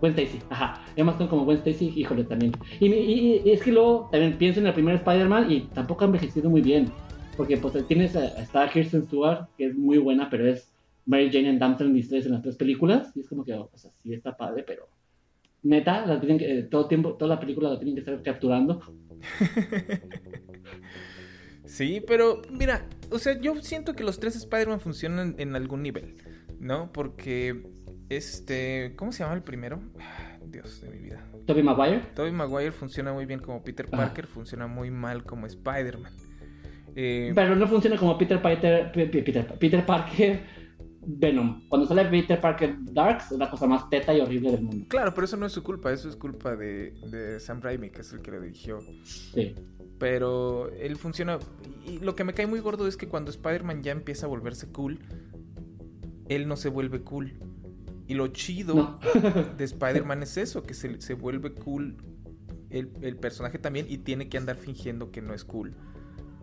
Gwen 0.00 0.12
Stacy, 0.12 0.40
ajá. 0.50 0.84
Emma 0.96 1.12
Stone 1.12 1.30
como 1.30 1.44
Gwen 1.44 1.58
Stacy, 1.58 1.92
híjole, 1.96 2.24
también. 2.24 2.52
Y, 2.80 3.42
es 3.48 3.62
que 3.62 3.72
luego 3.72 4.08
también 4.12 4.38
pienso 4.38 4.60
en 4.60 4.66
el 4.66 4.74
primer 4.74 4.96
Spider-Man 4.96 5.50
y 5.50 5.60
tampoco 5.74 6.04
ha 6.04 6.06
envejecido 6.06 6.50
muy 6.50 6.60
bien. 6.60 6.90
Porque 7.36 7.56
pues 7.56 7.86
tienes 7.86 8.16
a, 8.16 8.26
está 8.40 8.68
Kirsten 8.68 9.04
Stewart, 9.04 9.46
que 9.56 9.66
es 9.66 9.76
muy 9.76 9.98
buena, 9.98 10.28
pero 10.30 10.46
es 10.46 10.72
Mary 11.06 11.30
Jane 11.32 11.50
and 11.50 11.58
Damsel 11.58 11.92
Distress 11.92 12.26
en 12.26 12.32
las 12.32 12.42
tres 12.42 12.56
películas. 12.56 13.12
Y 13.16 13.20
es 13.20 13.28
como 13.28 13.44
que, 13.44 13.54
o 13.54 13.70
sea, 13.74 13.90
sí 14.02 14.12
está 14.12 14.36
padre, 14.36 14.64
pero 14.66 14.88
neta, 15.62 16.06
la 16.06 16.20
tienen 16.20 16.38
que, 16.38 16.62
todo 16.64 16.86
tiempo, 16.86 17.14
toda 17.14 17.34
la 17.34 17.40
película 17.40 17.70
la 17.70 17.78
tienen 17.78 17.94
que 17.94 18.00
estar 18.00 18.22
capturando. 18.22 18.80
sí, 21.64 22.02
pero 22.06 22.42
mira, 22.50 22.86
o 23.10 23.18
sea, 23.18 23.40
yo 23.40 23.56
siento 23.62 23.94
que 23.94 24.04
los 24.04 24.20
tres 24.20 24.36
Spider-Man 24.36 24.80
funcionan 24.80 25.34
en 25.38 25.56
algún 25.56 25.82
nivel. 25.82 26.16
¿No? 26.60 26.92
Porque 26.92 27.62
este, 28.08 28.94
¿cómo 28.96 29.12
se 29.12 29.22
llama 29.22 29.34
el 29.34 29.42
primero? 29.42 29.80
Dios 30.46 30.80
de 30.80 30.90
mi 30.90 30.98
vida. 30.98 31.24
Tobey 31.46 31.62
Maguire. 31.62 32.00
Tobey 32.14 32.32
Maguire 32.32 32.72
funciona 32.72 33.12
muy 33.12 33.26
bien 33.26 33.40
como 33.40 33.62
Peter 33.62 33.86
Parker, 33.86 34.26
funciona 34.26 34.66
muy 34.66 34.90
mal 34.90 35.24
como 35.24 35.46
Spider-Man. 35.46 36.12
Eh, 36.94 37.32
Pero 37.34 37.54
no 37.54 37.66
funciona 37.66 37.96
como 37.96 38.18
Peter, 38.18 38.40
Peter, 38.42 38.90
Peter, 39.58 39.86
Parker 39.86 40.42
Venom. 41.00 41.68
Cuando 41.68 41.86
sale 41.86 42.04
Peter 42.06 42.40
Parker 42.40 42.76
Darks 42.80 43.32
es 43.32 43.38
la 43.38 43.50
cosa 43.50 43.66
más 43.66 43.88
teta 43.88 44.14
y 44.14 44.20
horrible 44.20 44.52
del 44.52 44.62
mundo. 44.62 44.86
Claro, 44.88 45.14
pero 45.14 45.24
eso 45.26 45.36
no 45.36 45.46
es 45.46 45.52
su 45.52 45.62
culpa, 45.62 45.92
eso 45.92 46.08
es 46.08 46.16
culpa 46.16 46.56
de, 46.56 46.92
de 47.10 47.40
Sam 47.40 47.60
Raimi, 47.60 47.90
que 47.90 48.00
es 48.00 48.12
el 48.12 48.20
que 48.20 48.30
lo 48.30 48.40
dirigió. 48.40 48.80
Sí. 49.04 49.54
Pero 49.98 50.70
él 50.70 50.96
funciona. 50.96 51.38
Y 51.86 51.98
lo 52.00 52.14
que 52.14 52.24
me 52.24 52.34
cae 52.34 52.46
muy 52.46 52.60
gordo 52.60 52.86
es 52.86 52.96
que 52.96 53.08
cuando 53.08 53.30
Spider-Man 53.30 53.82
ya 53.82 53.92
empieza 53.92 54.26
a 54.26 54.28
volverse 54.28 54.68
cool, 54.68 54.98
él 56.28 56.48
no 56.48 56.56
se 56.56 56.68
vuelve 56.68 57.00
cool. 57.02 57.34
Y 58.06 58.14
lo 58.14 58.28
chido 58.28 58.98
de 59.56 59.64
Spider-Man 59.64 60.22
es 60.22 60.36
eso, 60.36 60.62
que 60.62 60.74
se, 60.74 61.00
se 61.00 61.14
vuelve 61.14 61.52
cool 61.52 61.96
el, 62.70 62.90
el, 63.02 63.16
personaje 63.16 63.58
también 63.58 63.86
y 63.88 63.98
tiene 63.98 64.28
que 64.28 64.38
andar 64.38 64.56
fingiendo 64.56 65.10
que 65.10 65.22
no 65.22 65.34
es 65.34 65.44
cool 65.44 65.74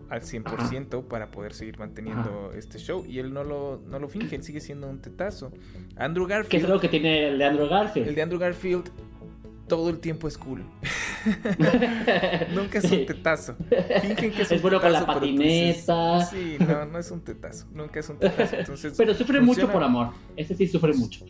al 0.10 0.22
100% 0.22 1.08
para 1.08 1.32
poder 1.32 1.54
seguir 1.54 1.80
manteniendo 1.80 2.52
este 2.54 2.78
show. 2.78 3.06
Y 3.06 3.20
él 3.20 3.34
no 3.34 3.44
lo, 3.44 3.82
no 3.88 4.00
lo 4.00 4.08
finge, 4.08 4.36
él 4.36 4.44
sigue 4.44 4.62
siendo 4.62 4.88
un 4.88 5.02
tetazo. 5.02 5.52
Andrew 5.96 6.28
Garfield. 6.28 6.50
¿Qué 6.50 6.58
es 6.58 6.70
lo 6.70 6.80
que 6.80 6.90
tiene 6.90 7.30
el 7.30 7.38
de 7.38 7.46
Andrew 7.46 7.68
Garfield? 7.68 8.08
El 8.08 8.16
de 8.16 8.22
Andrew 8.22 8.40
Garfield 8.40 8.92
todo 9.68 9.90
el 9.90 10.00
tiempo 10.00 10.28
es 10.28 10.38
cool. 10.38 10.64
Nunca 12.54 12.80
es 12.80 12.92
un 12.92 13.06
tetazo. 13.06 13.56
Fingen 14.02 14.32
que 14.32 14.42
es, 14.44 14.52
un 14.52 14.62
bueno 14.62 14.80
con 14.80 14.92
la 14.92 15.06
patineta. 15.06 16.26
sí, 16.26 16.58
no, 16.60 16.86
no 16.86 17.00
es 17.00 17.12
un 17.12 17.22
tetazo. 17.22 17.66
Nunca 17.74 18.00
es 18.00 18.10
un 18.10 18.18
tetazo. 18.18 18.56
Entonces, 18.58 18.94
pero 18.98 19.14
sufre 19.14 19.42
mucho 19.42 19.72
por 19.72 19.84
amor. 19.84 20.10
Ese 20.36 20.56
sí 20.56 20.68
sufre 20.68 20.94
mucho. 20.94 21.26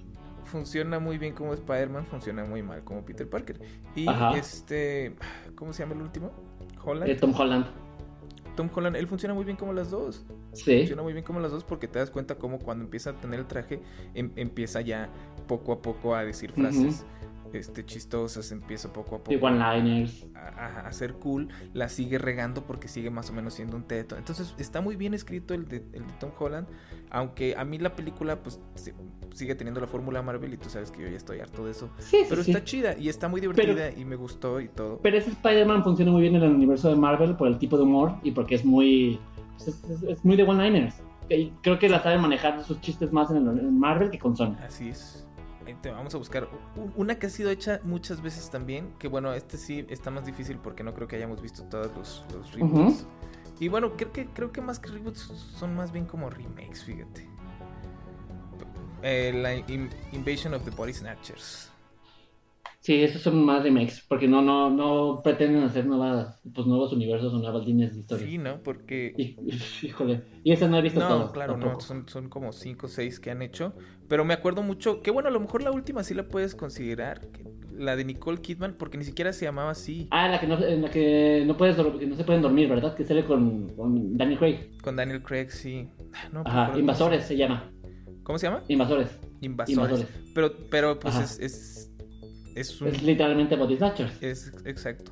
Funciona 0.46 1.00
muy 1.00 1.18
bien 1.18 1.34
como 1.34 1.54
Spider-Man, 1.54 2.06
funciona 2.06 2.46
muy 2.46 2.62
mal 2.62 2.84
como 2.84 3.04
Peter 3.04 3.30
Parker. 3.30 3.60
Y 3.96 4.06
este. 4.38 5.16
¿Cómo 5.56 5.74
se 5.74 5.84
llama 5.84 5.96
el 5.96 6.02
último? 6.02 6.32
Holland. 6.84 7.10
Eh, 7.12 7.16
Tom 7.16 7.34
Holland. 7.36 7.66
Tom 8.56 8.70
Holland, 8.74 8.96
él 8.96 9.08
funciona 9.08 9.34
muy 9.34 9.44
bien 9.44 9.58
como 9.58 9.74
las 9.74 9.92
dos. 9.92 10.26
Sí. 10.54 10.78
Funciona 10.80 11.02
muy 11.02 11.12
bien 11.12 11.26
como 11.26 11.42
las 11.42 11.52
dos 11.52 11.64
porque 11.66 11.88
te 11.88 12.00
das 12.00 12.10
cuenta 12.10 12.36
como 12.36 12.60
cuando 12.60 12.86
empieza 12.86 13.10
a 13.10 13.14
tener 13.14 13.40
el 13.42 13.48
traje, 13.48 13.82
em, 14.14 14.32
empieza 14.38 14.80
ya 14.80 15.10
poco 15.48 15.74
a 15.74 15.82
poco 15.82 16.16
a 16.16 16.24
decir 16.24 16.54
frases 16.54 17.06
este, 17.54 17.86
chistosas, 17.86 18.52
empieza 18.52 18.92
poco 18.92 19.16
a 19.16 19.24
poco 19.24 19.46
one-liners. 19.46 20.26
A, 20.36 20.92
ser 20.92 21.14
cool, 21.14 21.50
la 21.74 21.90
sigue 21.90 22.18
regando 22.18 22.66
porque 22.66 22.88
sigue 22.88 23.10
más 23.10 23.30
o 23.30 23.34
menos 23.34 23.54
siendo 23.54 23.76
un 23.76 23.84
teto. 23.84 24.18
Entonces 24.18 24.54
está 24.58 24.82
muy 24.82 24.96
bien 24.96 25.14
escrito 25.14 25.54
el 25.54 25.68
de, 25.68 25.78
el 25.94 26.08
de 26.08 26.14
Tom 26.20 26.32
Holland, 26.38 26.68
aunque 27.10 27.56
a 27.56 27.66
mí 27.66 27.78
la 27.78 27.96
película 27.96 28.42
pues 28.42 28.60
sigue 29.34 29.56
teniendo 29.56 29.82
la 29.82 29.88
fórmula 29.88 30.22
Marvel 30.22 30.54
y 30.54 30.58
tú 30.58 30.70
sabes 30.70 30.92
que 30.92 31.02
yo 31.02 31.10
ya 31.10 31.18
estoy 31.18 31.40
harto 31.40 31.66
de 31.66 31.72
eso. 31.72 31.90
pero 32.30 32.42
está 32.42 32.64
chida 32.64 32.98
y 32.98 33.10
está 33.10 33.28
muy 33.28 33.42
divertida 33.42 33.92
y 33.92 34.06
me 34.06 34.16
gustó 34.16 34.60
y 34.62 34.68
todo. 34.68 35.00
Pero 35.02 35.18
ese 35.18 35.32
Spider-Man 35.32 35.84
funciona 35.84 36.12
muy 36.12 36.22
bien 36.22 36.36
en 36.36 36.44
el 36.44 36.52
universo 36.52 36.90
de 36.90 36.96
Marvel 36.96 37.36
por 37.36 37.48
el 37.48 37.58
tipo 37.58 37.78
de 37.78 37.84
humor 37.84 38.16
y 38.24 38.32
porque 38.32 38.56
es 38.56 38.66
muy... 38.66 39.20
Pues, 39.58 40.04
es, 40.08 40.24
muy 40.24 40.36
de 40.36 40.44
one-liners. 40.44 40.96
Creo 41.62 41.80
que 41.80 41.90
la 41.90 42.02
sabe 42.04 42.18
manejar 42.18 42.64
sus 42.64 42.80
chistes 42.82 43.12
más 43.12 43.32
en, 43.32 43.38
el, 43.38 43.60
en 43.60 43.80
Marvel 43.80 44.12
que 44.12 44.20
con 44.20 44.36
Sony. 44.36 44.56
Así 44.64 44.90
es 44.90 45.26
vamos 45.86 46.14
a 46.16 46.18
buscar 46.18 46.48
una 46.96 47.18
que 47.18 47.28
ha 47.28 47.30
sido 47.30 47.50
hecha 47.50 47.80
muchas 47.84 48.22
veces 48.22 48.50
también, 48.50 48.94
que 49.00 49.08
bueno, 49.08 49.34
este 49.34 49.58
sí 49.58 49.86
está 49.90 50.12
más 50.12 50.26
difícil 50.26 50.58
porque 50.58 50.84
no 50.84 50.94
creo 50.94 51.08
que 51.08 51.16
hayamos 51.16 51.42
visto 51.42 51.64
todos 51.64 52.26
los, 52.32 52.54
reboots. 52.54 53.06
Y 53.60 53.70
bueno, 53.70 53.96
creo 53.96 54.12
que, 54.12 54.28
creo 54.28 54.52
que 54.52 54.62
más 54.62 54.80
que 54.80 54.90
reboots 54.90 55.20
son 55.20 55.76
más 55.76 55.92
bien 55.92 56.06
como 56.06 56.30
remakes, 56.30 56.84
fíjate. 56.84 57.30
Eh, 59.02 59.32
la 59.34 59.56
Invasion 60.12 60.54
of 60.54 60.64
the 60.64 60.72
Body 60.72 60.94
Snatchers. 60.94 61.72
Sí, 62.86 63.02
esos 63.02 63.24
son 63.24 63.44
más 63.44 63.64
remakes, 63.64 64.06
porque 64.08 64.28
no, 64.28 64.44
no, 64.44 64.70
no 64.70 65.22
pretenden 65.24 65.64
hacer 65.64 65.88
nuevas, 65.88 66.40
pues 66.54 66.68
nuevos 66.68 66.94
universos 66.94 67.34
o 67.34 67.40
nuevas 67.40 67.66
líneas 67.66 67.96
de 67.96 68.02
historia. 68.02 68.28
Sí, 68.28 68.38
¿no? 68.38 68.62
Porque... 68.62 69.12
híjole, 69.82 70.22
y 70.44 70.52
ese 70.52 70.70
no 70.70 70.78
he 70.78 70.84
visto 70.84 71.00
No, 71.00 71.32
claro, 71.32 71.58
no, 71.58 71.80
son, 71.80 72.08
son 72.08 72.30
como 72.30 72.52
5 72.52 72.86
o 72.86 72.88
6 72.88 73.20
que 73.20 73.32
han 73.32 73.42
hecho, 73.42 73.74
pero 74.08 74.24
me 74.24 74.36
acuerdo 74.36 74.62
mucho, 74.62 75.02
que 75.02 75.10
bueno, 75.10 75.30
a 75.30 75.32
lo 75.32 75.40
mejor 75.40 75.64
la 75.64 75.72
última 75.72 76.04
sí 76.04 76.14
la 76.14 76.28
puedes 76.28 76.54
considerar, 76.54 77.22
la 77.76 77.96
de 77.96 78.06
Nicole 78.06 78.40
Kidman, 78.40 78.76
porque 78.78 79.00
ni 79.00 79.04
siquiera 79.04 79.34
se 79.34 79.46
llamaba 79.46 79.72
así. 79.72 80.08
Ah, 80.12 80.28
la 80.28 80.40
que 80.40 80.46
no, 80.46 80.64
en 80.64 80.84
la 80.84 80.92
que 80.92 81.44
no, 81.44 81.58
puedes, 81.58 81.78
que 81.78 82.06
no 82.06 82.16
se 82.16 82.24
pueden 82.24 82.44
dormir, 82.44 82.70
¿verdad? 82.70 82.96
Que 82.96 83.04
sale 83.04 83.26
con, 83.26 83.68
con 83.70 84.16
Daniel 84.16 84.38
Craig. 84.38 84.80
Con 84.84 84.96
Daniel 84.96 85.24
Craig, 85.24 85.50
sí. 85.50 85.90
No, 86.32 86.44
Ajá, 86.46 86.78
Invasores 86.78 87.26
se 87.26 87.36
llama. 87.36 87.72
¿Cómo 88.22 88.38
se 88.38 88.46
llama? 88.46 88.62
Invasores. 88.68 89.20
Invasores. 89.42 90.06
Pero, 90.36 90.54
pero 90.70 91.00
pues 91.00 91.18
es 91.18 91.40
es, 91.40 91.95
literalmente 93.04 93.56
Body 93.56 93.78
Snatchers. 93.78 94.22
Es 94.22 94.52
exacto. 94.66 95.12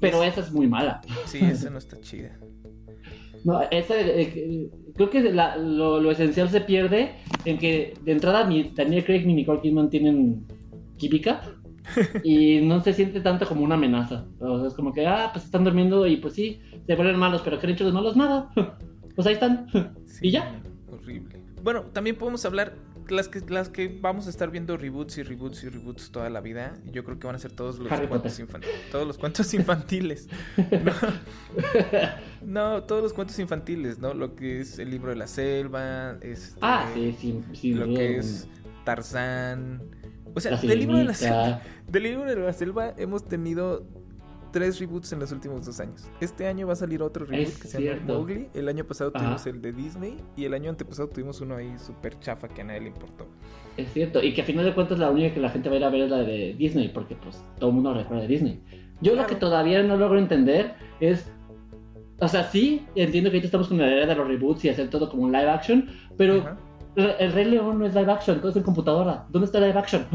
Pero 0.00 0.22
esa 0.22 0.40
es 0.40 0.52
muy 0.52 0.66
mala. 0.66 1.00
Sí, 1.26 1.38
esa 1.42 1.70
no 1.70 1.78
está 1.78 2.00
chida. 2.00 2.38
No, 3.44 3.62
esa, 3.70 3.94
eh, 3.98 4.68
creo 4.94 5.10
que 5.10 5.32
lo, 5.32 6.10
esencial 6.10 6.48
se 6.50 6.60
pierde 6.60 7.14
en 7.44 7.58
que 7.58 7.94
de 8.02 8.12
entrada 8.12 8.46
ni 8.46 8.70
Daniel 8.74 9.04
Craig 9.04 9.26
ni 9.26 9.34
Nicole 9.34 9.60
Kidman 9.60 9.90
tienen 9.90 10.44
química 10.96 11.42
y 12.24 12.60
no 12.62 12.82
se 12.82 12.92
siente 12.92 13.20
tanto 13.20 13.46
como 13.46 13.62
una 13.62 13.76
amenaza. 13.76 14.26
O 14.40 14.58
sea, 14.58 14.68
es 14.68 14.74
como 14.74 14.92
que, 14.92 15.06
ah, 15.06 15.30
pues 15.32 15.44
están 15.44 15.64
durmiendo 15.64 16.06
y 16.06 16.16
pues 16.16 16.34
sí, 16.34 16.60
se 16.86 16.94
vuelven 16.94 17.16
malos, 17.16 17.42
pero 17.42 17.58
han 17.60 17.70
hecho 17.70 17.86
de 17.86 17.92
malos 17.92 18.16
nada. 18.16 18.50
pues 19.14 19.26
ahí 19.26 19.34
están. 19.34 19.66
y 20.20 20.30
ya. 20.30 20.60
Horrible. 20.90 21.38
Bueno, 21.62 21.82
también 21.92 22.16
podemos 22.16 22.44
hablar 22.44 22.74
las 23.10 23.28
que, 23.28 23.40
las 23.48 23.68
que 23.68 23.88
vamos 24.00 24.26
a 24.26 24.30
estar 24.30 24.50
viendo 24.50 24.76
reboots 24.76 25.18
y 25.18 25.22
reboots 25.22 25.64
y 25.64 25.68
reboots 25.68 26.10
toda 26.10 26.30
la 26.30 26.40
vida, 26.40 26.76
yo 26.92 27.04
creo 27.04 27.18
que 27.18 27.26
van 27.26 27.36
a 27.36 27.38
ser 27.38 27.52
todos 27.52 27.78
los 27.78 27.88
cuentos 28.08 28.38
infantiles. 28.38 28.90
Todos 28.90 29.06
los 29.06 29.18
cuentos 29.18 29.54
infantiles. 29.54 30.28
no, 32.42 32.82
todos 32.84 33.02
los 33.02 33.12
cuentos 33.12 33.38
infantiles, 33.38 33.98
¿no? 33.98 34.14
Lo 34.14 34.34
que 34.34 34.60
es 34.60 34.78
el 34.78 34.90
libro 34.90 35.10
de 35.10 35.16
la 35.16 35.26
selva, 35.26 36.18
este, 36.22 36.58
ah, 36.62 36.88
sí, 36.94 37.42
sí, 37.52 37.74
lo 37.74 37.86
que 37.86 38.18
es 38.18 38.48
Tarzán. 38.84 39.82
O 40.34 40.40
sea, 40.40 40.56
del 40.56 40.78
libro 40.78 40.98
de 40.98 41.04
la 41.04 41.14
selva, 41.14 41.62
del 41.88 42.02
libro 42.02 42.24
de 42.24 42.36
la 42.36 42.52
selva 42.52 42.94
hemos 42.96 43.26
tenido 43.26 43.86
tres 44.52 44.78
reboots 44.78 45.12
en 45.12 45.20
los 45.20 45.32
últimos 45.32 45.66
dos 45.66 45.80
años. 45.80 46.08
Este 46.20 46.46
año 46.46 46.66
va 46.66 46.72
a 46.72 46.76
salir 46.76 47.02
otro 47.02 47.24
reboot 47.24 47.54
que 47.60 47.68
se 47.68 47.82
llama 47.82 48.02
Mowgli. 48.06 48.48
El 48.54 48.68
año 48.68 48.84
pasado 48.84 49.12
tuvimos 49.12 49.46
el 49.46 49.60
de 49.62 49.72
Disney 49.72 50.16
y 50.36 50.44
el 50.44 50.54
año 50.54 50.70
antepasado 50.70 51.08
tuvimos 51.08 51.40
uno 51.40 51.56
ahí 51.56 51.72
súper 51.78 52.18
chafa 52.20 52.48
que 52.48 52.62
a 52.62 52.64
nadie 52.64 52.80
le 52.80 52.88
importó. 52.88 53.26
Es 53.76 53.92
cierto, 53.92 54.22
y 54.22 54.34
que 54.34 54.42
a 54.42 54.44
final 54.44 54.64
de 54.64 54.74
cuentas 54.74 54.98
la 54.98 55.10
única 55.10 55.32
que 55.32 55.40
la 55.40 55.50
gente 55.50 55.68
va 55.68 55.76
a 55.76 55.78
ir 55.78 55.84
a 55.84 55.90
ver 55.90 56.00
es 56.02 56.10
la 56.10 56.18
de 56.18 56.54
Disney, 56.58 56.88
porque 56.88 57.14
pues 57.14 57.42
todo 57.58 57.70
el 57.70 57.74
mundo 57.74 57.94
recuerda 57.94 58.22
de 58.22 58.28
Disney. 58.28 58.62
Yo 59.00 59.14
lo 59.14 59.26
que 59.26 59.36
todavía 59.36 59.82
no 59.82 59.96
logro 59.96 60.18
entender 60.18 60.74
es, 60.98 61.30
o 62.18 62.26
sea, 62.26 62.44
sí, 62.44 62.84
entiendo 62.96 63.30
que 63.30 63.36
ahorita 63.36 63.46
estamos 63.46 63.68
con 63.68 63.78
la 63.78 63.88
idea 63.88 64.06
de 64.06 64.14
los 64.16 64.26
reboots 64.26 64.64
y 64.64 64.68
hacer 64.68 64.90
todo 64.90 65.08
como 65.08 65.22
un 65.22 65.32
live 65.32 65.48
action, 65.48 65.88
pero 66.16 66.56
el 66.96 67.32
Rey 67.32 67.44
León 67.44 67.78
no 67.78 67.86
es 67.86 67.94
live 67.94 68.10
action, 68.10 68.40
todo 68.40 68.50
es 68.50 68.56
en 68.56 68.64
computadora. 68.64 69.26
¿Dónde 69.30 69.46
está 69.46 69.60
live 69.60 69.78
action? 69.78 70.06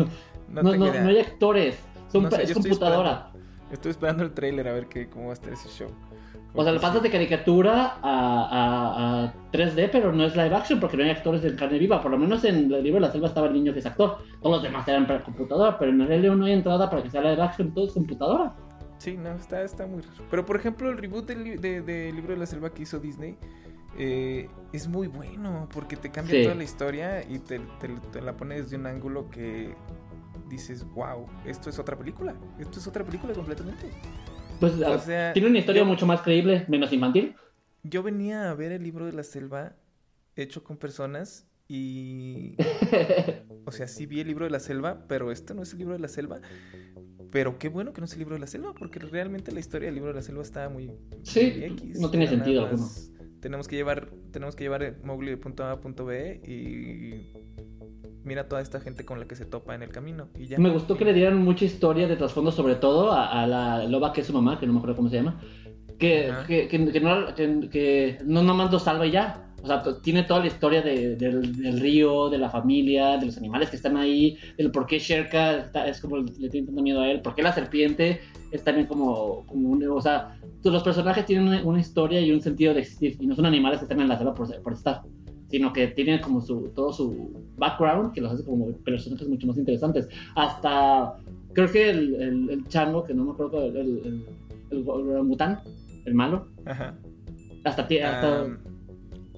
No, 0.49 0.61
no, 0.61 0.75
no, 0.75 0.85
hay 0.85 1.17
actores, 1.17 1.79
son, 2.11 2.27
es 2.39 2.53
computadora. 2.53 3.32
Estoy 3.73 3.89
esperando 3.91 4.23
el 4.23 4.33
trailer 4.33 4.67
a 4.67 4.73
ver 4.73 4.87
qué, 4.87 5.09
cómo 5.09 5.25
va 5.25 5.31
a 5.31 5.33
estar 5.33 5.51
ese 5.51 5.67
show. 5.67 5.89
O 6.55 6.63
sea, 6.63 6.71
lo 6.71 6.79
pasas 6.79 7.01
de 7.01 7.09
caricatura 7.09 7.97
a, 8.03 9.23
a, 9.23 9.33
3D, 9.51 9.89
pero 9.91 10.11
no 10.11 10.23
es 10.25 10.35
live 10.35 10.55
action 10.55 10.79
porque 10.79 10.95
no 10.95 11.03
hay 11.03 11.09
actores 11.09 11.43
en 11.43 11.55
carne 11.55 11.79
viva. 11.79 11.99
Por 11.99 12.11
lo 12.11 12.17
menos 12.19 12.43
en 12.43 12.71
el 12.71 12.83
libro 12.83 12.99
de 12.99 13.07
la 13.07 13.11
selva 13.11 13.29
estaba 13.29 13.47
el 13.47 13.53
niño 13.53 13.73
que 13.73 13.79
es 13.79 13.85
actor. 13.87 14.19
Todos 14.39 14.57
los 14.57 14.63
demás 14.63 14.87
eran 14.87 15.07
para 15.07 15.23
computadora, 15.23 15.79
pero 15.79 15.91
en 15.91 16.01
el 16.01 16.21
León 16.21 16.39
no 16.39 16.45
hay 16.45 16.53
entrada 16.53 16.87
para 16.87 17.01
que 17.01 17.09
sea 17.09 17.21
live 17.21 17.41
action, 17.41 17.73
todo 17.73 17.87
es 17.87 17.93
computadora. 17.93 18.55
Sí, 18.99 19.17
no, 19.17 19.33
está, 19.33 19.63
está 19.63 19.87
muy 19.87 20.03
raro. 20.03 20.23
Pero 20.29 20.45
por 20.45 20.55
ejemplo, 20.55 20.91
el 20.91 20.97
reboot 20.99 21.25
del 21.25 21.59
de, 21.59 22.11
libro 22.13 22.33
de 22.33 22.39
la 22.39 22.45
selva 22.45 22.69
que 22.71 22.83
hizo 22.83 22.99
Disney 22.99 23.35
eh, 23.97 24.47
es 24.71 24.87
muy 24.87 25.07
bueno 25.07 25.67
porque 25.73 25.95
te 25.97 26.11
cambia 26.11 26.43
toda 26.43 26.55
la 26.55 26.63
historia 26.63 27.23
y 27.27 27.39
te, 27.39 27.59
te 28.11 28.21
la 28.21 28.37
pone 28.37 28.61
desde 28.61 28.75
un 28.75 28.85
ángulo 28.85 29.29
que 29.31 29.73
dices, 30.53 30.85
wow, 30.93 31.27
esto 31.45 31.69
es 31.69 31.79
otra 31.79 31.97
película. 31.97 32.35
Esto 32.59 32.79
es 32.79 32.87
otra 32.87 33.03
película 33.03 33.33
completamente. 33.33 33.89
Pues 34.59 34.73
tiene 35.33 35.49
una 35.49 35.59
historia 35.59 35.83
mucho 35.83 36.05
más 36.05 36.21
creíble, 36.21 36.65
menos 36.67 36.91
infantil. 36.93 37.35
Yo 37.83 38.01
venía 38.01 38.49
a 38.49 38.53
ver 38.53 38.71
el 38.71 38.83
libro 38.83 39.05
de 39.05 39.13
la 39.13 39.23
selva 39.23 39.75
hecho 40.35 40.63
con 40.63 40.77
personas 40.77 41.47
y... 41.67 42.55
o 43.65 43.71
sea, 43.71 43.87
sí 43.87 44.05
vi 44.05 44.21
el 44.21 44.27
libro 44.27 44.45
de 44.45 44.51
la 44.51 44.59
selva, 44.59 45.05
pero 45.07 45.31
esto 45.31 45.53
no 45.53 45.63
es 45.63 45.73
el 45.73 45.79
libro 45.79 45.93
de 45.93 45.99
la 45.99 46.07
selva. 46.07 46.39
Pero 47.31 47.57
qué 47.57 47.67
bueno 47.67 47.93
que 47.93 48.01
no 48.01 48.05
es 48.05 48.13
el 48.13 48.19
libro 48.19 48.35
de 48.35 48.39
la 48.39 48.47
selva, 48.47 48.73
porque 48.73 48.99
realmente 48.99 49.51
la 49.51 49.59
historia 49.59 49.87
del 49.87 49.95
libro 49.95 50.09
de 50.09 50.15
la 50.15 50.21
selva 50.21 50.43
está 50.43 50.69
muy... 50.69 50.91
Sí, 51.23 51.65
no 51.99 52.09
tiene 52.09 52.27
sentido 52.27 52.65
alguno. 52.65 52.87
Tenemos 53.43 53.67
que 53.67 53.75
llevar, 53.75 54.07
tenemos 54.31 54.55
que 54.55 54.63
llevar 54.63 54.95
Mowgli 55.03 55.31
de 55.31 55.35
punto 55.35 55.65
A 55.65 55.73
a 55.73 55.81
punto 55.81 56.05
B 56.05 56.39
y 56.47 57.33
mira 58.23 58.47
toda 58.47 58.61
esta 58.61 58.79
gente 58.79 59.03
con 59.03 59.19
la 59.19 59.27
que 59.27 59.35
se 59.35 59.43
topa 59.43 59.75
en 59.75 59.83
el 59.83 59.89
camino. 59.89 60.29
Y 60.39 60.47
ya. 60.47 60.57
Me 60.57 60.69
gustó 60.69 60.95
que 60.95 61.03
le 61.03 61.11
dieran 61.11 61.43
mucha 61.43 61.65
historia 61.65 62.07
de 62.07 62.15
trasfondo, 62.15 62.53
sobre 62.53 62.75
todo 62.75 63.11
a, 63.11 63.45
la 63.45 63.83
loba 63.83 64.13
que 64.13 64.21
es 64.21 64.27
su 64.27 64.31
mamá, 64.31 64.61
que 64.61 64.65
no 64.65 64.71
me 64.71 64.79
acuerdo 64.79 64.95
cómo 64.95 65.09
se 65.09 65.17
llama. 65.17 65.41
Que, 65.99 66.31
que, 66.47 66.69
que, 66.69 66.79
no, 67.01 67.35
que, 67.35 68.17
no 68.23 68.43
nomás 68.43 68.71
lo 68.71 68.79
salva 68.79 69.05
y 69.07 69.11
ya. 69.11 69.52
O 69.63 69.65
sea, 69.65 69.81
tiene 70.01 70.23
toda 70.23 70.41
la 70.41 70.47
historia 70.47 70.81
de, 70.81 71.15
del, 71.15 71.79
río, 71.79 72.29
de 72.29 72.37
la 72.37 72.49
familia, 72.49 73.17
de 73.17 73.27
los 73.27 73.37
animales 73.37 73.69
que 73.69 73.77
están 73.77 73.95
ahí, 73.95 74.37
del 74.57 74.71
por 74.71 74.85
qué 74.85 74.99
Sherka 74.99 75.71
es 75.87 76.01
como 76.01 76.17
le 76.17 76.49
tiene 76.49 76.67
tanto 76.67 76.81
miedo 76.81 76.99
a 76.99 77.09
él, 77.09 77.21
por 77.21 77.33
qué 77.33 77.43
la 77.43 77.53
serpiente 77.53 78.19
es 78.51 78.61
también 78.61 78.87
como, 78.87 79.45
como 79.45 79.69
un, 79.69 79.87
o 79.87 80.01
sea, 80.01 80.37
los 80.65 80.83
personajes 80.83 81.25
tienen 81.25 81.65
una, 81.65 81.79
historia 81.79 82.19
y 82.19 82.33
un 82.33 82.41
sentido 82.41 82.73
de 82.73 82.81
existir 82.81 83.15
y 83.21 83.25
no 83.25 83.35
son 83.35 83.45
animales 83.45 83.79
que 83.79 83.85
están 83.85 84.01
en 84.01 84.09
la 84.09 84.17
selva 84.17 84.33
por, 84.33 84.61
por 84.61 84.73
estar 84.73 85.01
sino 85.49 85.71
que 85.71 85.87
tienen 85.87 86.19
como 86.19 86.41
su, 86.41 86.71
todo 86.75 86.91
su 86.91 87.31
background 87.57 88.11
que 88.11 88.21
los 88.21 88.33
hace 88.33 88.43
como 88.43 88.71
personajes 88.79 89.29
mucho 89.29 89.45
más 89.45 89.55
interesantes. 89.55 90.09
Hasta, 90.35 91.15
creo 91.53 91.71
que 91.71 91.91
el, 91.91 92.15
el, 92.15 92.49
el 92.49 92.67
chango, 92.69 93.03
que 93.03 93.13
no 93.13 93.25
me 93.25 93.31
acuerdo, 93.33 93.63
el, 93.63 93.77
el, 93.77 94.25
el, 94.71 95.37
el 96.05 96.13
malo. 96.15 96.47
Ajá. 96.65 96.97
Hasta, 97.63 97.83
hasta 97.83 98.47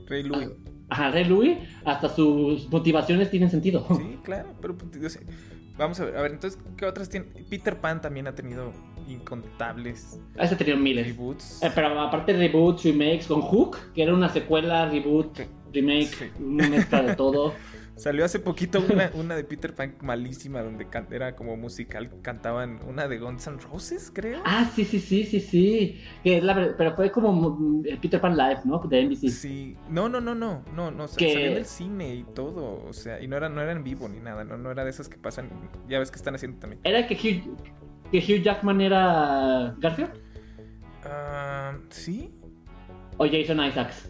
Rey 0.07 0.23
Louis. 0.23 0.49
Ajá, 0.90 1.11
Rey 1.11 1.26
Louis, 1.26 1.57
hasta 1.84 2.10
sus 2.10 2.69
motivaciones 2.69 3.32
tienen 3.32 3.49
sentido. 3.49 3.86
Sí, 3.98 4.19
claro, 4.23 4.53
pero 4.61 4.77
pues, 4.77 5.19
vamos 5.77 5.99
a 5.99 6.06
ver, 6.06 6.18
a 6.18 6.22
ver, 6.22 6.32
entonces, 6.32 6.60
¿qué 6.77 6.86
otras 6.86 7.10
tiene? 7.10 7.26
Peter 7.49 7.80
Pan 7.80 8.02
también 8.02 8.27
ha 8.27 8.36
tenido 8.36 8.72
incontables. 9.07 10.19
Ese 10.38 10.56
ha 10.56 10.57
tenido 10.57 10.77
miles. 10.77 11.07
Reboots. 11.07 11.64
Eh, 11.64 11.72
pero 11.73 11.99
aparte 11.99 12.34
reboots, 12.34 12.84
remakes, 12.84 13.27
con 13.27 13.41
Hook, 13.41 13.77
que 13.94 14.03
era 14.03 14.14
una 14.14 14.30
secuela, 14.30 14.88
reboot, 14.90 15.40
remake, 15.73 16.32
una 16.40 16.69
mezcla 16.69 17.02
de 17.02 17.15
todo. 17.15 17.53
Salió 17.95 18.26
hace 18.26 18.39
poquito 18.39 18.80
una, 18.80 19.09
una, 19.15 19.35
de 19.35 19.43
Peter 19.43 19.73
Pan 19.73 19.95
malísima, 20.01 20.61
donde 20.61 20.85
era 21.11 21.35
como 21.35 21.55
musical, 21.55 22.09
cantaban 22.22 22.80
una 22.88 23.07
de 23.07 23.17
Guns 23.17 23.47
N' 23.47 23.57
Roses, 23.57 24.11
creo. 24.13 24.41
Ah, 24.43 24.69
sí, 24.73 24.84
sí, 24.84 24.99
sí, 24.99 25.23
sí, 25.23 25.39
sí. 25.39 26.01
Que 26.23 26.41
la, 26.41 26.76
pero 26.77 26.95
fue 26.95 27.09
como 27.11 27.81
eh, 27.85 27.97
Peter 28.01 28.19
Pan 28.19 28.35
Live, 28.35 28.61
¿no? 28.65 28.80
De 28.80 29.05
NBC. 29.05 29.30
Sí. 29.30 29.77
No, 29.89 30.09
no, 30.09 30.19
no, 30.19 30.35
no, 30.35 30.63
no, 30.73 30.91
no. 30.91 31.05
Que... 31.15 31.31
Salió 31.34 31.47
en 31.47 31.57
el 31.57 31.65
cine 31.65 32.15
y 32.15 32.23
todo, 32.23 32.84
o 32.85 32.93
sea, 32.93 33.22
y 33.22 33.27
no 33.27 33.38
era, 33.38 33.47
no 33.47 33.61
era 33.61 33.72
en 33.72 33.84
vivo 33.84 34.09
ni 34.09 34.19
nada, 34.19 34.43
no, 34.43 34.57
no 34.57 34.72
era 34.72 34.84
de 34.84 34.89
esas 34.89 35.07
que 35.07 35.17
pasan, 35.17 35.49
ya 35.88 35.99
ves 35.99 36.11
que 36.11 36.17
están 36.17 36.35
haciendo 36.35 36.59
también. 36.59 36.81
¿Era 36.84 37.07
que 37.07 37.15
Hugh, 37.15 37.57
que 38.11 38.17
Hugh 38.17 38.43
Jackman 38.43 38.81
era 38.81 39.73
Garfield? 39.80 40.11
Ah, 41.05 41.77
sí, 41.89 42.34
o 43.17 43.25
Jason 43.25 43.63
Isaacs. 43.63 44.09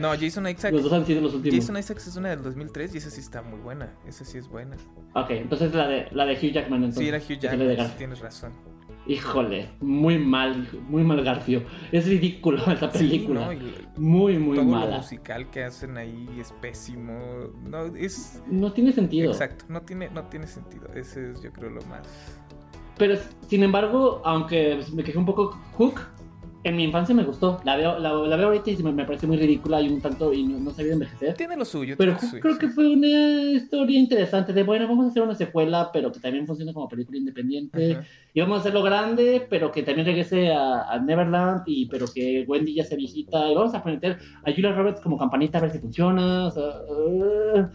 no, 0.00 0.10
Jason 0.20 0.48
Isaacs. 0.48 0.72
Los 0.72 0.84
dos 0.84 0.92
han 0.92 1.06
sido 1.06 1.20
los 1.20 1.34
últimos. 1.34 1.58
Jason 1.58 1.76
Isaacs 1.76 2.06
es 2.06 2.16
una 2.16 2.30
del 2.30 2.42
2003 2.42 2.94
y 2.94 2.98
esa 2.98 3.10
sí 3.10 3.20
está 3.20 3.42
muy 3.42 3.60
buena. 3.60 3.92
Esa 4.06 4.24
sí 4.24 4.38
es 4.38 4.48
buena. 4.48 4.76
Ok, 5.14 5.30
entonces 5.30 5.74
la 5.74 5.88
de, 5.88 6.08
la 6.12 6.26
de 6.26 6.34
Hugh 6.34 6.52
Jackman. 6.52 6.84
Entonces, 6.84 7.02
sí, 7.02 7.08
era 7.08 7.18
Hugh 7.18 7.40
Jackman. 7.40 7.96
tienes 7.96 8.20
razón. 8.20 8.52
Híjole, 9.06 9.70
muy 9.80 10.18
mal, 10.18 10.68
muy 10.88 11.02
mal 11.02 11.24
Garfio. 11.24 11.64
Es 11.90 12.06
ridículo 12.06 12.58
esa 12.70 12.90
película. 12.90 13.50
muy, 13.96 14.38
muy 14.38 14.56
todo 14.56 14.66
mala. 14.66 14.90
Lo 14.90 14.96
musical 14.98 15.50
que 15.50 15.64
hacen 15.64 15.96
ahí 15.96 16.28
es 16.38 16.52
pésimo. 16.60 17.50
No, 17.64 17.86
es... 17.96 18.42
no 18.46 18.72
tiene 18.72 18.92
sentido. 18.92 19.32
Exacto, 19.32 19.64
no 19.68 19.82
tiene, 19.82 20.10
no 20.10 20.24
tiene 20.24 20.46
sentido. 20.46 20.86
Ese 20.94 21.30
es, 21.30 21.42
yo 21.42 21.52
creo, 21.52 21.70
lo 21.70 21.82
más. 21.86 22.06
Pero, 22.98 23.16
sin 23.48 23.62
embargo, 23.62 24.20
aunque 24.24 24.80
me 24.92 25.02
quejé 25.02 25.16
un 25.16 25.24
poco, 25.24 25.58
Hook 25.78 26.00
en 26.62 26.76
mi 26.76 26.84
infancia 26.84 27.14
me 27.14 27.24
gustó. 27.24 27.60
La 27.64 27.76
veo, 27.76 27.98
la, 27.98 28.36
veo 28.36 28.48
ahorita 28.48 28.70
y 28.70 28.82
me, 28.82 28.92
me, 28.92 29.04
parece 29.04 29.26
muy 29.26 29.36
ridícula 29.36 29.80
y 29.80 29.88
un 29.88 30.00
tanto 30.00 30.32
y 30.32 30.42
no, 30.42 30.58
no 30.58 30.70
sabía 30.72 30.92
envejecer. 30.92 31.34
Tiene 31.34 31.56
lo 31.56 31.64
suyo. 31.64 31.94
Pero 31.96 32.16
creo 32.40 32.58
que 32.58 32.68
fue 32.68 32.88
una 32.88 33.52
historia 33.52 33.98
interesante 33.98 34.52
de 34.52 34.62
bueno, 34.62 34.86
vamos 34.86 35.06
a 35.06 35.08
hacer 35.08 35.22
una 35.22 35.34
secuela, 35.34 35.90
pero 35.92 36.12
que 36.12 36.20
también 36.20 36.46
funcione 36.46 36.74
como 36.74 36.88
película 36.88 37.18
independiente. 37.18 37.98
Y 38.34 38.40
vamos 38.40 38.58
a 38.58 38.60
hacerlo 38.60 38.82
grande, 38.82 39.46
pero 39.48 39.72
que 39.72 39.82
también 39.82 40.06
regrese 40.06 40.52
a, 40.52 40.98
Neverland 41.00 41.62
y 41.66 41.86
pero 41.86 42.06
que 42.12 42.44
Wendy 42.46 42.74
ya 42.74 42.84
se 42.84 42.96
visita. 42.96 43.50
Y 43.50 43.54
vamos 43.54 43.74
a 43.74 43.82
poner 43.82 44.18
a 44.44 44.52
Julia 44.52 44.72
Roberts 44.72 45.00
como 45.00 45.16
campanita 45.16 45.58
a 45.58 45.62
ver 45.62 45.70
si 45.70 45.78
funciona. 45.78 46.46
O 46.46 46.50
sea, 46.50 46.62
uh, 46.62 47.68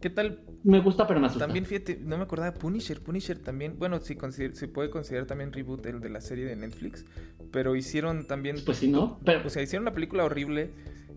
¿Qué 0.00 0.10
tal? 0.10 0.40
Me 0.66 0.80
gusta, 0.80 1.06
pero 1.06 1.20
me 1.20 1.26
asusta. 1.26 1.46
También, 1.46 1.64
fíjate, 1.64 1.96
no 2.02 2.16
me 2.18 2.24
acordaba, 2.24 2.52
Punisher, 2.52 3.00
Punisher 3.00 3.38
también, 3.38 3.78
bueno, 3.78 4.00
sí, 4.00 4.18
se 4.52 4.66
puede 4.66 4.90
considerar 4.90 5.24
también 5.24 5.52
reboot 5.52 5.86
el 5.86 6.00
de 6.00 6.08
la 6.10 6.20
serie 6.20 6.44
de 6.44 6.56
Netflix, 6.56 7.04
pero 7.52 7.76
hicieron 7.76 8.26
también... 8.26 8.56
Pues 8.64 8.78
sí, 8.78 8.88
¿no? 8.88 9.20
O 9.44 9.48
sea, 9.48 9.62
hicieron 9.62 9.84
la 9.84 9.92
película 9.92 10.24
horrible 10.24 10.72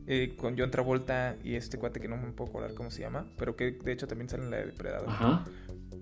eh, 0.05 0.35
con 0.37 0.55
John 0.55 0.69
Travolta 0.69 1.35
y 1.43 1.55
este 1.55 1.79
cuate 1.79 1.99
que 1.99 2.07
no 2.07 2.15
me 2.15 2.31
puedo 2.31 2.51
acordar 2.51 2.75
cómo 2.75 2.91
se 2.91 3.01
llama, 3.01 3.25
pero 3.39 3.55
que 3.55 3.71
de 3.71 3.91
hecho 3.91 4.05
también 4.05 4.29
sale 4.29 4.43
en 4.43 4.51
la 4.51 4.57
de 4.57 4.67
Depredador. 4.67 5.09
Ajá. 5.09 5.43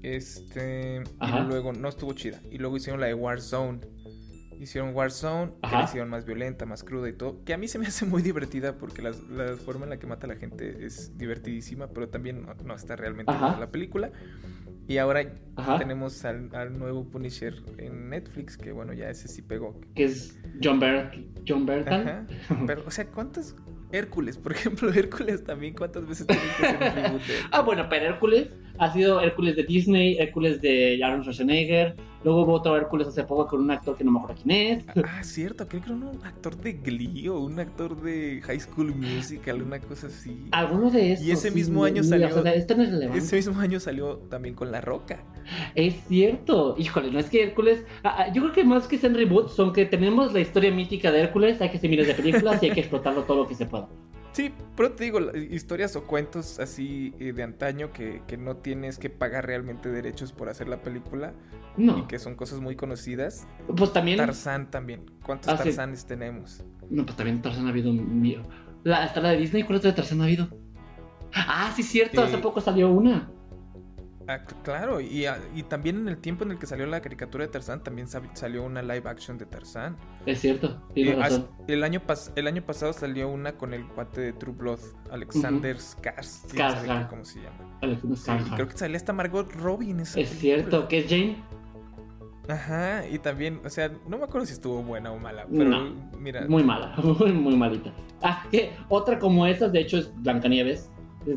Este... 0.03 1.03
Y 1.21 1.47
luego 1.47 1.71
no 1.71 1.87
estuvo 1.87 2.11
chida. 2.11 2.41
Y 2.51 2.57
luego 2.57 2.75
hicieron 2.75 2.99
la 2.99 3.07
de 3.07 3.13
Warzone 3.13 3.79
Hicieron 4.59 4.95
Warzone, 4.95 5.53
que 5.61 5.71
la 5.71 5.83
hicieron 5.83 6.09
más 6.09 6.25
violenta, 6.25 6.65
más 6.65 6.83
cruda 6.83 7.09
y 7.09 7.13
todo. 7.13 7.43
Que 7.43 7.53
a 7.53 7.57
mí 7.57 7.67
se 7.67 7.79
me 7.79 7.87
hace 7.87 8.05
muy 8.05 8.21
divertida 8.23 8.77
porque 8.77 9.01
la, 9.01 9.13
forma 9.57 9.85
en 9.85 9.91
la 9.91 9.97
que 9.97 10.07
mata 10.07 10.25
a 10.25 10.29
la 10.29 10.35
gente 10.35 10.85
es 10.85 11.17
divertidísima, 11.17 11.87
pero 11.87 12.09
también 12.09 12.45
no, 12.63 12.75
está 12.75 12.95
realmente 12.95 13.31
en 13.31 13.59
la 13.59 13.71
película. 13.71 14.11
Y 14.87 14.99
ahora 14.99 15.21
tenemos 15.77 16.23
al, 16.23 16.77
nuevo 16.79 17.03
Punisher 17.09 17.55
en 17.77 18.09
Netflix, 18.09 18.57
que 18.57 18.71
bueno, 18.71 18.93
ya 18.93 19.09
ese 19.09 19.27
sí 19.27 19.41
pegó. 19.41 19.79
Que 19.95 20.05
es 20.05 20.39
John 20.63 20.79
Bert 20.79 21.13
John 21.45 21.65
Bertan. 21.65 22.27
Pero, 22.65 22.83
o 22.85 22.91
sea, 22.91 23.05
¿cuántos 23.07 23.53
Hércules, 23.91 24.37
por 24.37 24.51
ejemplo, 24.51 24.89
Hércules 24.93 25.43
también, 25.43 25.73
¿cuántas 25.73 26.07
veces 26.07 26.27
tiene 26.27 26.41
que 26.41 26.65
hacer 26.65 26.89
un 26.89 27.03
reboot 27.03 27.21
Ah, 27.51 27.61
bueno, 27.61 27.87
pero 27.89 28.05
Hércules 28.05 28.49
ha 28.79 28.93
sido 28.93 29.21
Hércules 29.21 29.55
de 29.55 29.63
Disney, 29.63 30.17
Hércules 30.17 30.61
de 30.61 30.99
Aaron 31.03 31.21
Schwarzenegger, 31.21 31.95
luego 32.23 32.43
hubo 32.43 32.53
otro 32.53 32.75
Hércules 32.75 33.07
hace 33.07 33.23
poco 33.23 33.47
con 33.47 33.61
un 33.61 33.71
actor 33.71 33.97
que 33.97 34.03
no 34.03 34.11
me 34.11 34.19
acuerdo 34.19 34.41
quién 34.43 34.79
es. 34.79 34.85
Ah, 35.03 35.23
cierto, 35.23 35.67
creo 35.67 35.81
que 35.81 35.89
era 35.89 35.95
un 35.95 36.25
actor 36.25 36.55
de 36.57 36.73
Glee 36.73 37.29
o 37.29 37.39
un 37.39 37.59
actor 37.59 37.99
de 38.01 38.41
High 38.43 38.59
School 38.59 38.93
Musical, 38.95 39.61
una 39.61 39.79
cosa 39.79 40.07
así. 40.07 40.47
Algunos 40.51 40.93
de 40.93 41.13
esos. 41.13 41.25
Y 41.25 41.31
ese 41.31 41.51
mismo 41.51 41.83
año 41.83 42.03
salió. 42.03 42.27
ese 42.45 43.35
mismo 43.35 43.59
año 43.59 43.79
salió 43.79 44.17
también 44.29 44.55
con 44.55 44.71
La 44.71 44.81
Roca. 44.81 45.23
Es 45.75 45.95
cierto, 46.07 46.75
híjole, 46.77 47.11
no 47.11 47.19
es 47.19 47.29
que 47.29 47.43
Hércules. 47.43 47.85
Ah, 48.03 48.15
ah, 48.19 48.33
yo 48.33 48.41
creo 48.41 48.53
que 48.53 48.63
más 48.63 48.87
que 48.87 48.97
sean 48.97 49.15
reboots 49.15 49.53
son 49.53 49.73
que 49.73 49.85
tenemos 49.85 50.33
la 50.33 50.39
historia 50.39 50.71
mítica 50.71 51.11
de 51.11 51.21
Hércules, 51.21 51.61
hay 51.61 51.69
que 51.69 51.77
hacer 51.77 51.89
miles 51.89 52.07
de 52.07 52.13
películas 52.13 52.61
y 52.61 52.67
hay 52.67 52.71
que 52.73 52.81
explotarlo 52.81 53.23
todo 53.23 53.37
lo 53.37 53.47
que 53.47 53.55
se 53.55 53.65
pueda. 53.65 53.87
Sí, 54.37 54.53
pero 54.75 54.91
te 54.91 55.05
digo, 55.05 55.19
historias 55.49 55.95
o 55.95 56.03
cuentos 56.03 56.59
así 56.59 57.11
eh, 57.19 57.33
de 57.33 57.41
antaño 57.41 57.91
que, 57.91 58.21
no 58.37 58.57
tienes 58.57 58.99
que 58.99 59.09
pagar 59.09 59.47
realmente 59.47 59.89
derechos 59.89 60.31
por 60.31 60.47
hacer 60.47 60.67
la 60.67 60.83
película. 60.83 61.33
No. 61.75 61.97
Y 61.97 62.03
que 62.03 62.19
son 62.19 62.35
cosas 62.35 62.59
muy 62.59 62.75
conocidas. 62.75 63.47
Pues 63.75 63.93
también. 63.93 64.17
Tarzán 64.17 64.69
también. 64.69 65.09
¿Cuántos 65.25 65.51
ah, 65.51 65.57
Tarzanes 65.57 66.05
tenemos? 66.05 66.63
No, 66.87 67.03
pues 67.03 67.17
también 67.17 67.41
Tarzán 67.41 67.65
ha 67.65 67.69
habido 67.69 67.91
mío. 67.91 68.43
La, 68.83 69.05
hasta 69.05 69.21
la 69.21 69.29
de 69.29 69.37
Disney, 69.37 69.63
¿cuál 69.63 69.79
otra 69.79 69.89
de 69.89 69.95
Tarzán 69.95 70.21
ha 70.21 70.25
habido? 70.25 70.49
Ah, 71.33 71.73
sí, 71.75 71.81
cierto, 71.81 72.21
hace 72.21 72.37
poco 72.37 72.61
salió 72.61 72.91
una. 72.91 73.31
Ah, 74.29 74.39
claro, 74.63 74.99
y, 74.99 75.25
y, 75.55 75.63
también 75.63 75.97
en 75.99 76.09
el 76.09 76.17
tiempo 76.17 76.43
en 76.43 76.51
el 76.51 76.59
que 76.59 76.65
salió 76.65 76.85
la 76.85 76.99
caricatura 76.99 77.45
de 77.45 77.51
Tarzán, 77.51 77.81
también 77.81 78.09
salió 78.09 78.63
una 78.63 78.81
live 78.81 79.03
action 79.05 79.37
de 79.37 79.45
Tarzán. 79.45 79.95
Es 80.25 80.41
cierto, 80.41 80.81
eh, 80.95 81.17
el, 81.67 81.83
año 81.83 82.01
el 82.35 82.47
año 82.47 82.61
pasado 82.61 82.91
salió 82.91 83.29
una 83.29 83.53
con 83.53 83.73
el 83.73 83.87
cuate 83.87 84.19
de 84.19 84.33
True 84.33 84.53
Blood, 84.53 84.79
Alexander 85.11 85.77
uh 85.77 87.07
¿Cómo 87.09 87.23
se 87.23 87.41
llama? 87.41 87.79
Alexander 87.81 88.53
creo 88.55 88.67
que 88.67 88.77
salía 88.77 88.97
hasta 88.97 89.13
Margot 89.13 89.49
Robbie 89.53 89.91
en 89.91 90.01
esa 90.01 90.19
Es 90.19 90.29
cierto, 90.29 90.89
que 90.89 90.99
es 90.99 91.09
Jane. 91.09 91.37
Ajá, 92.49 93.07
y 93.07 93.19
también, 93.19 93.61
o 93.65 93.69
sea, 93.69 93.91
no 94.07 94.17
me 94.17 94.25
acuerdo 94.25 94.45
si 94.45 94.53
estuvo 94.53 94.81
buena 94.81 95.11
o 95.11 95.19
mala, 95.19 95.45
pero 95.49 95.93
mira. 96.19 96.45
Muy 96.47 96.63
mala, 96.63 96.95
muy, 97.19 97.31
muy 97.31 97.55
malita. 97.55 97.93
Ah, 98.21 98.45
que 98.51 98.73
otra 98.89 99.19
como 99.19 99.45
esas, 99.47 99.71
de 99.71 99.79
hecho, 99.81 99.97
es 99.97 100.13
Blancanieves 100.21 100.89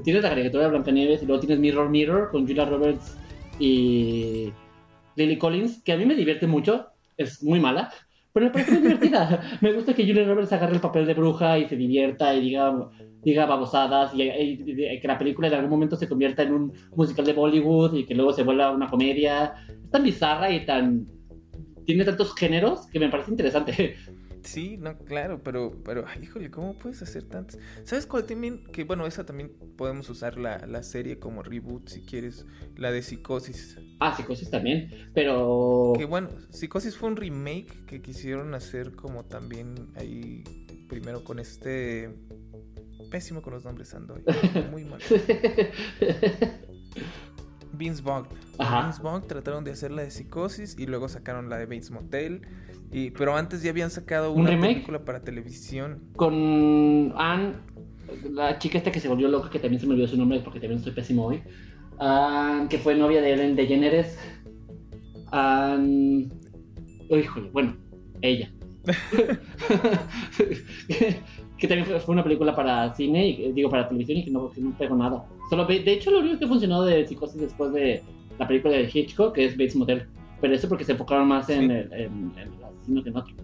tienes 0.02 0.22
la 0.22 0.30
caricatura 0.30 0.64
de 0.64 0.70
Blancanieves 0.70 1.22
y 1.22 1.26
luego 1.26 1.40
tienes 1.40 1.58
Mirror 1.58 1.90
Mirror 1.90 2.30
con 2.30 2.46
Julia 2.46 2.64
Roberts 2.64 3.16
y 3.58 4.52
Lily 5.16 5.38
Collins, 5.38 5.82
que 5.82 5.92
a 5.92 5.96
mí 5.96 6.06
me 6.06 6.14
divierte 6.14 6.46
mucho, 6.46 6.86
es 7.16 7.42
muy 7.42 7.60
mala, 7.60 7.92
pero 8.32 8.46
me 8.46 8.52
parece 8.52 8.72
muy 8.72 8.82
divertida. 8.82 9.58
me 9.60 9.72
gusta 9.72 9.94
que 9.94 10.06
Julia 10.06 10.24
Roberts 10.24 10.52
agarre 10.52 10.74
el 10.74 10.80
papel 10.80 11.06
de 11.06 11.14
bruja 11.14 11.58
y 11.58 11.68
se 11.68 11.76
divierta 11.76 12.34
y 12.34 12.40
diga, 12.40 12.90
diga 13.22 13.46
babosadas 13.46 14.12
y, 14.14 14.98
que 15.00 15.08
la 15.08 15.18
película 15.18 15.48
en 15.48 15.54
algún 15.54 15.70
momento 15.70 15.96
se 15.96 16.08
convierta 16.08 16.42
en 16.42 16.54
un 16.54 16.72
musical 16.94 17.24
de 17.24 17.32
Bollywood 17.32 17.94
y 17.94 18.06
que 18.06 18.14
luego 18.14 18.32
se 18.32 18.42
vuelva 18.42 18.70
una 18.70 18.88
comedia. 18.88 19.54
Es 19.68 19.90
tan 19.90 20.02
bizarra 20.02 20.50
y 20.50 20.64
tan... 20.64 21.06
Tiene 21.84 22.04
tantos 22.04 22.34
géneros 22.34 22.86
que 22.86 23.00
me 23.00 23.08
parece 23.08 23.32
interesante. 23.32 23.96
Sí, 24.42 24.76
no, 24.76 24.96
claro, 24.98 25.42
pero, 25.42 25.72
pero, 25.84 26.04
híjole, 26.20 26.50
¿cómo 26.50 26.78
puedes 26.78 27.02
hacer 27.02 27.24
tantos? 27.24 27.58
¿Sabes 27.84 28.06
cuál 28.06 28.24
también? 28.24 28.64
Que 28.72 28.84
bueno, 28.84 29.06
esa 29.06 29.24
también 29.24 29.50
podemos 29.76 30.08
usar 30.08 30.38
la, 30.38 30.66
la, 30.66 30.82
serie 30.82 31.18
como 31.18 31.42
reboot 31.42 31.88
si 31.88 32.02
quieres, 32.02 32.46
la 32.76 32.90
de 32.90 33.02
Psicosis. 33.02 33.78
Ah, 34.00 34.16
Psicosis 34.16 34.50
también, 34.50 35.10
pero... 35.14 35.92
Que 35.96 36.04
bueno, 36.04 36.28
Psicosis 36.50 36.96
fue 36.96 37.08
un 37.08 37.16
remake 37.16 37.84
que 37.86 38.00
quisieron 38.00 38.54
hacer 38.54 38.92
como 38.92 39.24
también 39.24 39.88
ahí, 39.96 40.42
primero 40.88 41.24
con 41.24 41.38
este... 41.38 42.10
Pésimo 43.10 43.42
con 43.42 43.54
los 43.54 43.64
nombres 43.64 43.92
ando, 43.94 44.16
muy 44.70 44.84
mal. 44.84 45.00
Vince 47.80 48.02
Vaughn. 48.02 48.26
Vince 48.58 49.02
Vaughn 49.02 49.26
trataron 49.26 49.64
de 49.64 49.72
hacer 49.72 49.90
la 49.90 50.02
de 50.02 50.10
Psicosis 50.10 50.76
y 50.78 50.86
luego 50.86 51.08
sacaron 51.08 51.48
la 51.48 51.56
de 51.56 51.64
Bates 51.64 51.90
Motel. 51.90 52.42
Y, 52.92 53.10
pero 53.12 53.34
antes 53.36 53.62
ya 53.62 53.70
habían 53.70 53.90
sacado 53.90 54.32
una 54.32 54.50
película 54.60 55.04
para 55.04 55.20
televisión. 55.20 56.02
Con 56.16 57.12
Anne, 57.16 57.54
la 58.30 58.58
chica 58.58 58.78
esta 58.78 58.92
que 58.92 59.00
se 59.00 59.08
volvió 59.08 59.28
loca, 59.28 59.48
que 59.48 59.58
también 59.58 59.80
se 59.80 59.86
me 59.86 59.94
olvidó 59.94 60.08
su 60.08 60.18
nombre 60.18 60.40
porque 60.40 60.60
también 60.60 60.78
estoy 60.78 60.92
pésimo 60.92 61.26
hoy. 61.26 61.42
que 62.68 62.78
fue 62.78 62.94
novia 62.94 63.22
de 63.22 63.32
Ellen 63.32 63.56
DeGeneres. 63.56 64.18
Anne... 65.32 66.28
híjole, 67.08 67.50
bueno, 67.50 67.76
ella. 68.20 68.52
que 71.60 71.68
también 71.68 72.00
fue, 72.00 72.12
una 72.12 72.24
película 72.24 72.56
para 72.56 72.92
cine, 72.94 73.28
y, 73.28 73.52
digo 73.52 73.68
para 73.68 73.86
televisión 73.86 74.18
y 74.18 74.24
que 74.24 74.30
no, 74.30 74.50
que 74.50 74.60
no 74.60 74.76
pegó 74.76 74.96
nada. 74.96 75.24
Solo, 75.50 75.66
de 75.66 75.92
hecho, 75.92 76.10
lo 76.10 76.20
único 76.20 76.38
que 76.38 76.46
funcionó 76.46 76.82
de 76.82 77.06
Psicosis 77.06 77.40
después 77.40 77.72
de 77.72 78.02
la 78.38 78.48
película 78.48 78.74
de 78.74 78.90
Hitchcock 78.92 79.34
que 79.34 79.44
es 79.44 79.52
Bates 79.52 79.76
Motel. 79.76 80.06
Pero 80.40 80.54
eso 80.54 80.68
porque 80.68 80.84
se 80.84 80.92
enfocaron 80.92 81.28
más 81.28 81.50
en, 81.50 81.70
el, 81.70 81.92
en, 81.92 82.32
asesino 82.64 83.02
que 83.02 83.10
en 83.10 83.16
otro. 83.16 83.34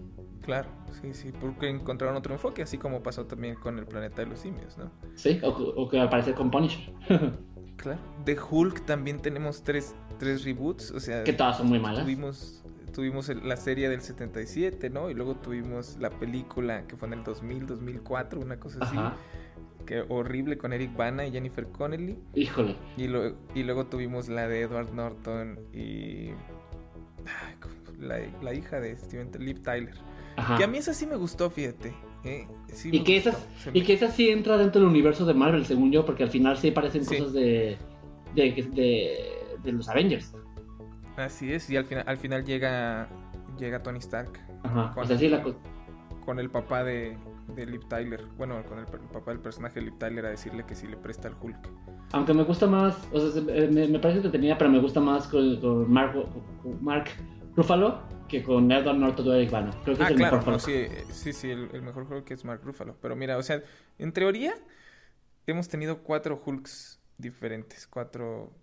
Claro, 0.41 0.67
sí, 0.99 1.13
sí, 1.13 1.31
porque 1.39 1.69
encontraron 1.69 2.15
otro 2.15 2.33
enfoque, 2.33 2.63
así 2.63 2.79
como 2.79 3.03
pasó 3.03 3.25
también 3.25 3.53
con 3.55 3.77
el 3.77 3.85
planeta 3.85 4.23
de 4.23 4.29
los 4.29 4.39
simios, 4.39 4.77
¿no? 4.79 4.89
Sí, 5.13 5.39
o, 5.43 5.87
que 5.87 5.99
al 5.99 6.09
parecer 6.09 6.33
con 6.33 6.49
Punisher. 6.49 6.91
claro. 7.75 7.99
De 8.25 8.35
Hulk 8.39 8.85
también 8.85 9.19
tenemos 9.19 9.61
tres, 9.61 9.93
tres 10.17 10.43
reboots, 10.43 10.89
o 10.91 10.99
sea... 10.99 11.23
Que 11.23 11.33
todas 11.33 11.57
son 11.57 11.67
muy 11.67 11.79
malas. 11.79 12.01
Tuvimos 12.01 12.56
tuvimos 12.97 13.29
la 13.29 13.57
serie 13.57 13.89
del 13.89 14.01
77, 14.01 14.89
¿no? 14.89 15.11
Y 15.11 15.13
luego 15.13 15.35
tuvimos 15.35 15.97
la 15.99 16.09
película 16.09 16.87
que 16.87 16.95
fue 16.97 17.07
en 17.07 17.13
el 17.13 17.23
2000, 17.23 17.67
2004, 17.67 18.41
una 18.41 18.59
cosa 18.59 18.79
así. 18.81 18.97
Que 19.85 20.03
horrible 20.09 20.57
con 20.57 20.73
Eric 20.73 20.97
Bana 20.97 21.27
y 21.27 21.31
Jennifer 21.31 21.67
Connelly. 21.67 22.17
Híjole. 22.33 22.75
Y, 22.97 23.03
y 23.03 23.63
luego 23.63 23.85
tuvimos 23.85 24.29
la 24.29 24.47
de 24.47 24.61
Edward 24.61 24.95
Norton 24.95 25.59
y. 25.71 26.31
La, 27.99 28.53
hija 28.55 28.79
de 28.79 28.97
Steven 28.97 29.29
Liv 29.37 29.61
Tyler. 29.61 29.93
Que 30.57 30.63
a 30.63 30.67
mí 30.67 30.79
esa 30.79 30.95
sí 30.95 31.05
me 31.05 31.17
gustó, 31.17 31.51
fíjate. 31.51 31.93
¿eh? 32.23 32.47
y, 32.83 33.03
que 33.03 33.17
esa, 33.17 33.37
y 33.73 33.83
que 33.83 33.93
esa 33.93 34.09
sí 34.09 34.29
entra 34.29 34.57
dentro 34.57 34.81
del 34.81 34.89
universo 34.89 35.23
de 35.27 35.35
Marvel, 35.35 35.67
según 35.67 35.91
yo, 35.91 36.03
porque 36.03 36.23
al 36.23 36.31
final 36.31 36.57
sí 36.57 36.71
parecen 36.71 37.05
cosas 37.05 37.31
de, 37.31 37.77
de, 38.33 39.29
de 39.63 39.71
los 39.71 39.87
Avengers. 39.87 40.33
Así 41.17 41.51
es, 41.51 41.69
y 41.69 41.75
al 41.75 41.85
final, 41.85 42.03
al 42.07 42.17
final 42.17 42.45
llega, 42.45 43.09
llega 43.57 43.81
Tony 43.81 43.97
Stark. 43.97 44.39
Ajá, 44.63 44.93
con, 44.93 45.09
la... 45.09 45.43
con 46.23 46.39
el 46.39 46.49
papá 46.49 46.83
de, 46.83 47.17
de 47.55 47.65
Liv 47.65 47.87
Tyler. 47.87 48.23
Bueno, 48.37 48.63
con 48.65 48.77
el, 48.77 48.85
papá 48.85 49.31
del 49.31 49.39
personaje 49.39 49.79
de 49.79 49.87
Liv 49.87 49.97
Tyler 49.97 50.27
a 50.27 50.29
decirle 50.29 50.63
que 50.65 50.75
sí 50.75 50.87
le 50.87 50.95
presta 50.95 51.27
al 51.27 51.35
Hulk. 51.41 51.57
Aunque 52.13 52.33
me 52.33 52.43
gusta 52.43 52.67
más, 52.67 52.95
o 53.11 53.19
sea, 53.19 53.41
me, 53.41 53.87
me 53.87 53.99
parece 53.99 54.29
tenía, 54.29 54.57
pero 54.57 54.69
me 54.69 54.79
gusta 54.79 54.99
más 54.99 55.27
con, 55.27 55.91
Mark, 55.91 56.13
Mark 56.81 57.09
Ruffalo 57.55 57.99
que 58.27 58.43
con 58.43 58.71
Edward 58.71 58.97
Norton 58.97 59.27
o 59.27 59.33
Eric 59.33 59.51
Bana. 59.51 59.71
Creo 59.83 59.97
que 59.97 60.03
es 60.03 60.09
ah, 60.09 60.11
el 60.11 60.17
mejor 60.17 60.43
Hulk. 60.47 60.59
sí, 60.59 60.87
sí, 61.09 61.33
sí, 61.33 61.49
el, 61.49 61.69
el, 61.73 61.81
mejor 61.81 62.05
Hulk 62.11 62.29
es 62.29 62.45
Mark 62.45 62.61
Ruffalo. 62.63 62.95
Pero 63.01 63.15
mira, 63.15 63.37
o 63.37 63.41
sea, 63.41 63.63
en 63.97 64.11
teoría 64.11 64.53
hemos 65.47 65.67
tenido 65.67 66.03
cuatro 66.03 66.41
Hulks 66.45 66.96
diferentes, 67.17 67.87
cuatro 67.87 68.53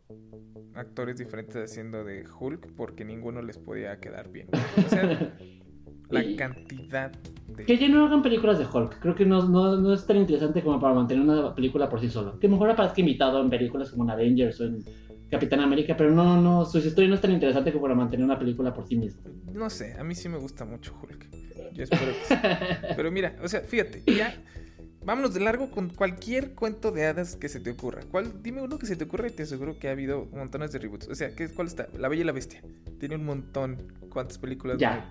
actores 0.74 1.16
diferentes 1.16 1.56
haciendo 1.70 2.04
de 2.04 2.24
Hulk 2.26 2.74
porque 2.76 3.04
ninguno 3.04 3.42
les 3.42 3.58
podía 3.58 3.98
quedar 3.98 4.30
bien. 4.30 4.48
O 4.84 4.88
sea, 4.88 5.36
la 6.10 6.36
cantidad 6.36 7.12
de... 7.48 7.64
Que 7.64 7.78
ya 7.78 7.88
no 7.88 8.06
hagan 8.06 8.22
películas 8.22 8.58
de 8.58 8.66
Hulk. 8.66 9.00
Creo 9.00 9.14
que 9.14 9.26
no, 9.26 9.48
no, 9.48 9.92
es 9.92 10.06
tan 10.06 10.16
interesante 10.16 10.62
como 10.62 10.80
para 10.80 10.94
mantener 10.94 11.24
una 11.24 11.54
película 11.54 11.88
por 11.88 12.00
sí 12.00 12.08
solo. 12.08 12.38
Que 12.38 12.48
mejor 12.48 12.70
aparezca 12.70 13.00
invitado 13.00 13.40
en 13.40 13.50
películas 13.50 13.90
como 13.90 14.04
en 14.04 14.10
Avengers 14.10 14.60
o 14.60 14.64
en 14.64 14.84
Capitán 15.30 15.60
América, 15.60 15.96
pero 15.96 16.12
no, 16.12 16.40
no, 16.40 16.64
su 16.64 16.78
historia 16.78 17.08
no 17.08 17.16
es 17.16 17.20
tan 17.20 17.32
interesante 17.32 17.72
como 17.72 17.82
para 17.82 17.94
mantener 17.94 18.24
una 18.24 18.38
película 18.38 18.72
por 18.72 18.86
sí 18.86 18.96
misma. 18.96 19.22
No 19.52 19.68
sé, 19.68 19.94
a 19.98 20.04
mí 20.04 20.14
sí 20.14 20.28
me 20.28 20.38
gusta 20.38 20.64
mucho 20.64 20.94
Hulk. 21.02 21.28
Yo 21.72 21.82
espero 21.82 22.12
que 22.12 22.24
sí. 22.24 22.34
Pero 22.96 23.10
mira, 23.10 23.34
o 23.42 23.48
sea, 23.48 23.60
fíjate, 23.62 24.04
ya 24.06 24.32
Vámonos 25.04 25.34
de 25.34 25.40
largo 25.40 25.70
con 25.70 25.90
cualquier 25.90 26.54
cuento 26.54 26.90
de 26.90 27.04
hadas 27.06 27.36
que 27.36 27.48
se 27.48 27.60
te 27.60 27.70
ocurra. 27.70 28.02
¿Cuál? 28.10 28.42
Dime 28.42 28.62
uno 28.62 28.78
que 28.78 28.86
se 28.86 28.96
te 28.96 29.04
ocurra 29.04 29.28
y 29.28 29.30
te 29.30 29.42
aseguro 29.42 29.78
que 29.78 29.88
ha 29.88 29.92
habido 29.92 30.26
montones 30.32 30.72
de 30.72 30.78
reboots. 30.78 31.08
O 31.08 31.14
sea, 31.14 31.34
¿qué, 31.34 31.48
¿cuál 31.48 31.66
está? 31.66 31.88
La 31.98 32.08
Bella 32.08 32.22
y 32.22 32.24
la 32.24 32.32
Bestia. 32.32 32.62
Tiene 32.98 33.16
un 33.16 33.24
montón. 33.24 33.92
¿Cuántas 34.08 34.38
películas? 34.38 34.78
Ya. 34.78 35.08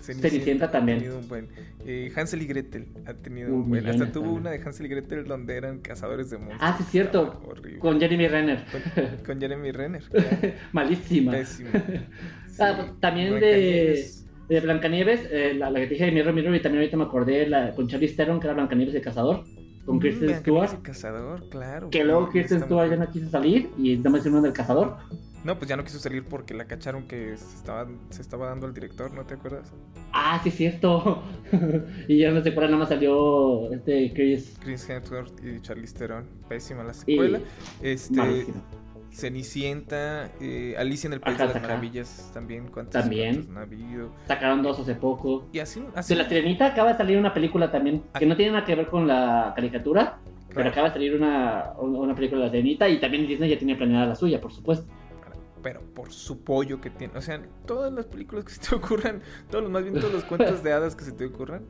Cenicienta, 0.00 0.70
también. 0.70 1.10
un 1.10 1.28
buen. 1.28 1.48
Eh, 1.84 2.12
Hansel 2.14 2.42
y 2.42 2.46
Gretel 2.46 2.86
ha 3.06 3.14
tenido 3.14 3.52
un 3.54 3.68
buen. 3.68 3.86
Hasta 3.86 4.12
tuvo 4.12 4.32
una 4.32 4.50
de 4.50 4.62
Hansel 4.62 4.86
y 4.86 4.88
Gretel 4.88 5.24
donde 5.24 5.56
eran 5.56 5.80
cazadores 5.80 6.30
de 6.30 6.38
monstruos. 6.38 6.62
Ah, 6.62 6.74
sí, 6.78 6.84
es 6.84 6.90
cierto. 6.90 7.42
Con 7.80 7.98
Jeremy 7.98 8.28
Renner. 8.28 8.64
Con, 9.26 9.40
Jeremy 9.40 9.72
Renner. 9.72 10.04
Malísima. 10.72 11.32
Pésima. 11.32 11.70
Ah, 12.58 12.92
también 13.00 13.40
de 13.40 14.06
de 14.48 14.60
Blancanieves, 14.60 15.28
eh, 15.30 15.54
la, 15.54 15.70
la, 15.70 15.80
que 15.80 15.86
te 15.86 15.94
dije 15.94 16.06
de 16.06 16.12
Mirror 16.12 16.34
Mirror, 16.34 16.54
y 16.54 16.60
también 16.60 16.82
ahorita 16.82 16.96
me 16.96 17.04
acordé 17.04 17.48
la, 17.48 17.74
con 17.74 17.88
Charlie 17.88 18.08
Theron, 18.08 18.40
que 18.40 18.46
era 18.46 18.54
Blancanieves 18.54 18.94
el 18.94 19.02
Cazador, 19.02 19.44
con 19.84 19.96
mm, 19.96 20.00
Kristen 20.00 20.36
Stewart. 20.36 20.72
el 20.72 20.82
Cazador, 20.82 21.48
claro. 21.48 21.90
Que 21.90 22.04
luego 22.04 22.28
Kristen 22.28 22.62
Stewart 22.62 22.90
ya 22.90 22.96
no 22.96 23.10
quiso 23.10 23.28
salir 23.28 23.70
y 23.78 23.96
nada 23.96 24.10
más 24.10 24.26
uno 24.26 24.42
del 24.42 24.52
Cazador. 24.52 24.96
No, 25.44 25.56
pues 25.56 25.68
ya 25.68 25.76
no 25.76 25.84
quiso 25.84 26.00
salir 26.00 26.24
porque 26.24 26.54
la 26.54 26.64
cacharon 26.64 27.06
que 27.06 27.36
se 27.36 27.56
estaba, 27.56 27.86
se 28.10 28.20
estaba 28.20 28.48
dando 28.48 28.66
al 28.66 28.74
director, 28.74 29.12
¿no 29.12 29.24
te 29.24 29.34
acuerdas? 29.34 29.72
Ah, 30.12 30.40
sí, 30.42 30.48
es 30.48 30.56
cierto. 30.56 31.22
y 32.08 32.18
ya 32.18 32.32
no 32.32 32.42
sé 32.42 32.52
cuál 32.52 32.66
nada 32.66 32.78
más 32.78 32.88
salió 32.88 33.72
este 33.72 34.12
Chris. 34.12 34.56
Chris 34.60 34.88
Hemsworth 34.90 35.44
y 35.44 35.60
Charlie 35.60 35.86
Theron. 35.86 36.24
Pésima 36.48 36.82
la 36.82 36.94
secuela. 36.94 37.40
este. 37.80 38.46
Cenicienta, 39.16 40.30
eh, 40.40 40.74
Alicia 40.78 41.08
en 41.08 41.14
el 41.14 41.20
País 41.20 41.38
de 41.38 41.46
las 41.46 41.62
Maravillas 41.62 42.30
también. 42.34 42.68
¿Cuántas 42.68 43.02
también. 43.02 43.48
Sacaron 44.28 44.62
dos 44.62 44.78
hace 44.78 44.94
poco. 44.94 45.48
Y 45.52 45.58
así, 45.58 45.82
De 46.06 46.14
la 46.14 46.28
Sirenita 46.28 46.66
acaba 46.66 46.92
de 46.92 46.98
salir 46.98 47.16
una 47.16 47.32
película 47.32 47.70
también 47.72 48.02
que 48.18 48.26
no 48.26 48.36
tiene 48.36 48.52
nada 48.52 48.66
que 48.66 48.74
ver 48.74 48.88
con 48.88 49.06
la 49.08 49.54
caricatura, 49.56 50.18
pero 50.54 50.68
acaba 50.68 50.88
de 50.88 50.94
salir 50.94 51.14
una, 51.14 51.72
una 51.78 52.14
película 52.14 52.40
de 52.42 52.46
la 52.46 52.52
Sirenita 52.52 52.88
y 52.90 53.00
también 53.00 53.26
Disney 53.26 53.48
ya 53.48 53.56
tiene 53.56 53.74
planeada 53.74 54.06
la 54.06 54.14
suya, 54.14 54.38
por 54.38 54.52
supuesto 54.52 54.86
pero 55.62 55.80
por 55.80 56.12
su 56.12 56.44
pollo 56.44 56.80
que 56.80 56.90
tiene. 56.90 57.18
O 57.18 57.20
sea, 57.20 57.42
todas 57.66 57.92
las 57.92 58.06
películas 58.06 58.44
que 58.44 58.52
se 58.52 58.60
te 58.60 58.74
ocurran, 58.76 59.20
todos 59.50 59.64
los 59.64 59.72
más 59.72 59.82
bien 59.82 59.94
todos 59.96 60.12
los 60.12 60.22
cuentos 60.22 60.62
de 60.62 60.72
hadas 60.72 60.94
que 60.94 61.04
se 61.04 61.10
te 61.10 61.24
ocurran, 61.24 61.64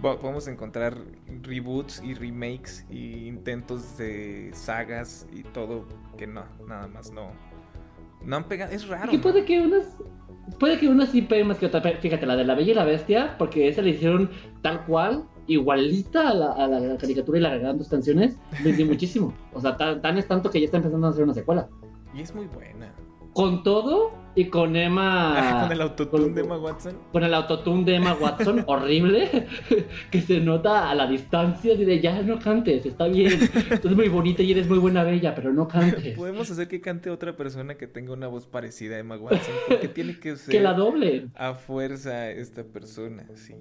podemos 0.00 0.48
encontrar 0.48 0.96
reboots 1.42 2.02
y 2.02 2.14
remakes 2.14 2.86
y 2.90 3.26
intentos 3.26 3.98
de 3.98 4.50
sagas 4.52 5.26
y 5.32 5.42
todo 5.42 5.86
que 6.16 6.26
no, 6.26 6.44
nada 6.66 6.88
más 6.88 7.12
no. 7.12 7.30
No 8.24 8.36
han 8.36 8.44
pegado, 8.44 8.72
es 8.72 8.86
raro. 8.86 9.12
Y 9.12 9.18
puede 9.18 9.44
que 9.44 9.60
unas 9.60 9.96
puede 10.58 10.78
que 10.78 10.88
unas 10.88 11.10
sí 11.10 11.22
peguen 11.22 11.48
más 11.48 11.58
que 11.58 11.66
otra. 11.66 11.80
Fíjate, 11.80 12.26
la 12.26 12.36
de 12.36 12.44
la 12.44 12.54
Bella 12.54 12.72
y 12.72 12.74
la 12.74 12.84
Bestia, 12.84 13.36
porque 13.38 13.68
esa 13.68 13.82
le 13.82 13.90
hicieron 13.90 14.30
tal 14.62 14.84
cual, 14.86 15.24
igualita 15.46 16.28
a 16.28 16.34
la, 16.34 16.52
a 16.52 16.66
la 16.66 16.96
caricatura 16.96 17.38
y 17.38 17.40
le 17.42 17.48
agregaron 17.48 17.78
dos 17.78 17.88
canciones, 17.88 18.38
vendí 18.64 18.84
muchísimo. 18.86 19.32
O 19.52 19.60
sea, 19.60 19.76
tan, 19.76 20.00
tan 20.02 20.18
es 20.18 20.26
tanto 20.26 20.50
que 20.50 20.60
ya 20.60 20.66
está 20.66 20.78
empezando 20.78 21.06
a 21.06 21.10
hacer 21.10 21.24
una 21.24 21.34
secuela. 21.34 21.68
Y 22.14 22.22
es 22.22 22.34
muy 22.34 22.46
buena. 22.46 22.92
Con 23.32 23.62
todo, 23.62 24.12
y 24.34 24.46
con 24.46 24.76
Emma. 24.76 25.60
con 25.62 25.72
el 25.72 25.80
autotune 25.80 26.28
de 26.34 26.40
Emma 26.40 26.58
Watson. 26.58 26.98
Con 27.12 27.24
el 27.24 27.34
autotune 27.34 27.84
de 27.84 27.96
Emma 27.96 28.14
Watson, 28.14 28.64
horrible. 28.66 29.46
que 30.10 30.20
se 30.20 30.40
nota 30.40 30.90
a 30.90 30.94
la 30.94 31.06
distancia. 31.06 31.76
de 31.76 32.00
ya 32.00 32.22
no 32.22 32.38
cantes, 32.38 32.86
está 32.86 33.06
bien. 33.08 33.32
Es 33.70 33.84
muy 33.84 34.08
bonita 34.08 34.42
y 34.42 34.52
eres 34.52 34.68
muy 34.68 34.78
buena 34.78 35.04
bella, 35.04 35.34
pero 35.34 35.52
no 35.52 35.66
cantes. 35.68 36.16
Podemos 36.16 36.50
hacer 36.50 36.68
que 36.68 36.80
cante 36.80 37.10
otra 37.10 37.36
persona 37.36 37.76
que 37.76 37.86
tenga 37.86 38.12
una 38.12 38.28
voz 38.28 38.46
parecida 38.46 38.96
a 38.96 38.98
Emma 38.98 39.16
Watson. 39.16 39.54
Porque 39.68 39.88
tiene 40.00 40.18
que 40.18 40.36
ser. 40.36 40.52
que 40.52 40.60
la 40.60 40.74
doble. 40.74 41.28
A 41.34 41.54
fuerza 41.54 42.30
esta 42.30 42.64
persona, 42.64 43.26
sí. 43.34 43.54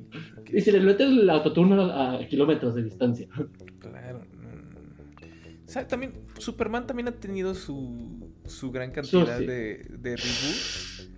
Y 0.53 0.61
se 0.61 0.71
le 0.71 0.79
mete 0.79 1.03
el 1.03 1.29
autotune 1.29 1.75
a, 1.91 2.19
kilómetros 2.27 2.75
de 2.75 2.83
distancia. 2.83 3.27
O 5.69 5.71
sea, 5.71 5.87
también 5.87 6.13
Superman 6.39 6.87
también 6.87 7.09
ha 7.09 7.11
tenido 7.11 7.53
su 7.53 8.33
su 8.47 8.71
gran 8.71 8.89
cantidad 8.89 9.37
de, 9.37 9.85
de 9.87 10.15
reboots. 10.15 11.09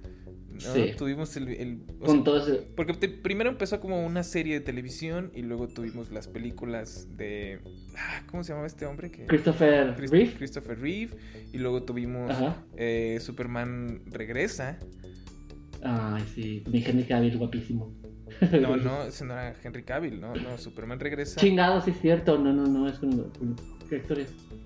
Sí. 0.57 0.91
Tuvimos 0.97 1.35
el... 1.37 1.81
Con 2.05 2.25
todo 2.25 2.45
Porque 2.75 2.93
primero 2.93 3.49
empezó 3.49 3.79
como 3.79 4.05
una 4.05 4.23
serie 4.23 4.55
de 4.55 4.59
televisión 4.59 5.31
y 5.33 5.41
luego 5.41 5.69
tuvimos 5.69 6.11
las 6.11 6.27
películas 6.27 7.07
de... 7.15 7.61
Ah, 7.97 8.23
¿Cómo 8.29 8.43
se 8.43 8.49
llamaba 8.49 8.67
este 8.67 8.85
hombre? 8.85 9.09
Que... 9.09 9.25
Christopher 9.25 9.95
Reeve. 9.97 10.33
Christopher 10.37 10.77
Reeve. 10.79 11.15
Y 11.53 11.57
luego 11.57 11.83
tuvimos 11.83 12.35
eh, 12.75 13.17
Superman 13.21 14.03
Regresa. 14.07 14.77
Ay, 15.81 16.23
sí. 16.35 16.63
Mi 16.69 16.83
Henry 16.85 17.05
Cavill, 17.05 17.37
guapísimo. 17.37 17.95
No, 18.61 18.75
no, 18.77 19.03
ese 19.03 19.25
no 19.25 19.33
era 19.33 19.55
Henry 19.63 19.83
Cavill, 19.83 20.19
no, 20.19 20.35
no, 20.35 20.57
Superman 20.57 20.99
Regresa. 20.99 21.39
Chingado, 21.39 21.81
sí 21.81 21.91
es 21.91 22.01
cierto. 22.01 22.37
No, 22.37 22.53
no, 22.53 22.67
no, 22.67 22.87
es 22.87 22.99
con... 22.99 23.31
¿Qué 23.91 23.97
actor 23.97 24.19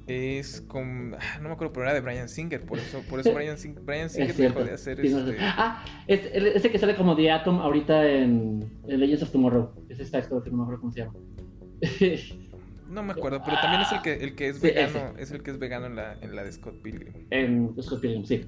es 0.06 0.62
con. 0.68 1.16
Ah, 1.16 1.40
no 1.42 1.48
me 1.50 1.56
acuerdo, 1.56 1.74
pero 1.74 1.86
era 1.86 1.96
de 1.96 2.02
Brian 2.02 2.30
Singer. 2.30 2.64
Por 2.64 2.78
eso, 2.78 3.02
por 3.10 3.20
eso 3.20 3.34
Brian, 3.34 3.58
Brian 3.84 4.08
Singer 4.12 4.36
dejó 4.36 4.64
de 4.64 4.72
hacer 4.72 5.04
este. 5.04 5.38
Ah, 5.40 5.84
es, 6.06 6.20
ese 6.32 6.70
que 6.70 6.78
sale 6.78 6.96
como 6.96 7.16
The 7.16 7.32
Atom 7.32 7.60
ahorita 7.60 8.08
en, 8.08 8.70
Legends 8.86 9.24
of 9.24 9.32
Tomorrow. 9.32 9.72
Es 9.90 10.00
este 10.00 10.18
actor 10.18 10.44
que 10.44 10.52
no 10.52 10.58
me 10.58 10.64
acuerdo 10.64 10.82
cómo 10.82 10.94
se 10.94 11.00
llama. 11.00 11.14
no 12.92 13.02
me 13.02 13.14
acuerdo, 13.14 13.42
pero 13.44 13.58
también 13.60 13.82
es 13.82 13.92
el 13.94 14.02
que, 14.04 14.14
el 14.14 14.36
que 14.36 14.50
es 14.50 14.62
vegano. 14.62 15.18
Es 15.18 15.32
el 15.32 15.42
que 15.42 15.50
es 15.50 15.58
vegano 15.58 15.88
en 15.88 15.96
la, 15.96 16.20
en 16.22 16.36
la 16.36 16.44
de 16.44 16.52
Scott 16.52 16.84
Pilgrim. 16.84 17.14
En 17.32 17.76
Scott 17.82 18.02
Pilgrim, 18.02 18.26
sí. 18.26 18.46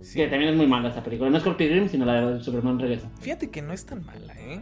Sí. 0.00 0.18
Que 0.18 0.26
también 0.26 0.50
es 0.50 0.56
muy 0.56 0.66
mala 0.66 0.88
esa 0.88 1.04
película. 1.04 1.30
No 1.30 1.36
es 1.36 1.44
Scott 1.44 1.56
Pilgrim, 1.56 1.88
sino 1.88 2.04
la 2.04 2.32
de 2.32 2.40
Superman 2.42 2.80
Regresa. 2.80 3.08
Fíjate 3.20 3.48
que 3.48 3.62
no 3.62 3.72
es 3.72 3.86
tan 3.86 4.04
mala, 4.04 4.34
¿eh? 4.40 4.60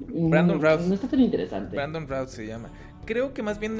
Mm, 0.00 0.30
Brandon 0.30 0.60
Routh. 0.60 0.80
No 0.80 0.94
está 0.94 1.08
tan 1.08 1.20
interesante. 1.20 1.74
Brandon 1.74 2.06
Routh 2.06 2.28
se 2.28 2.46
llama 2.46 2.68
creo 3.08 3.32
que 3.32 3.42
más 3.42 3.58
bien 3.58 3.78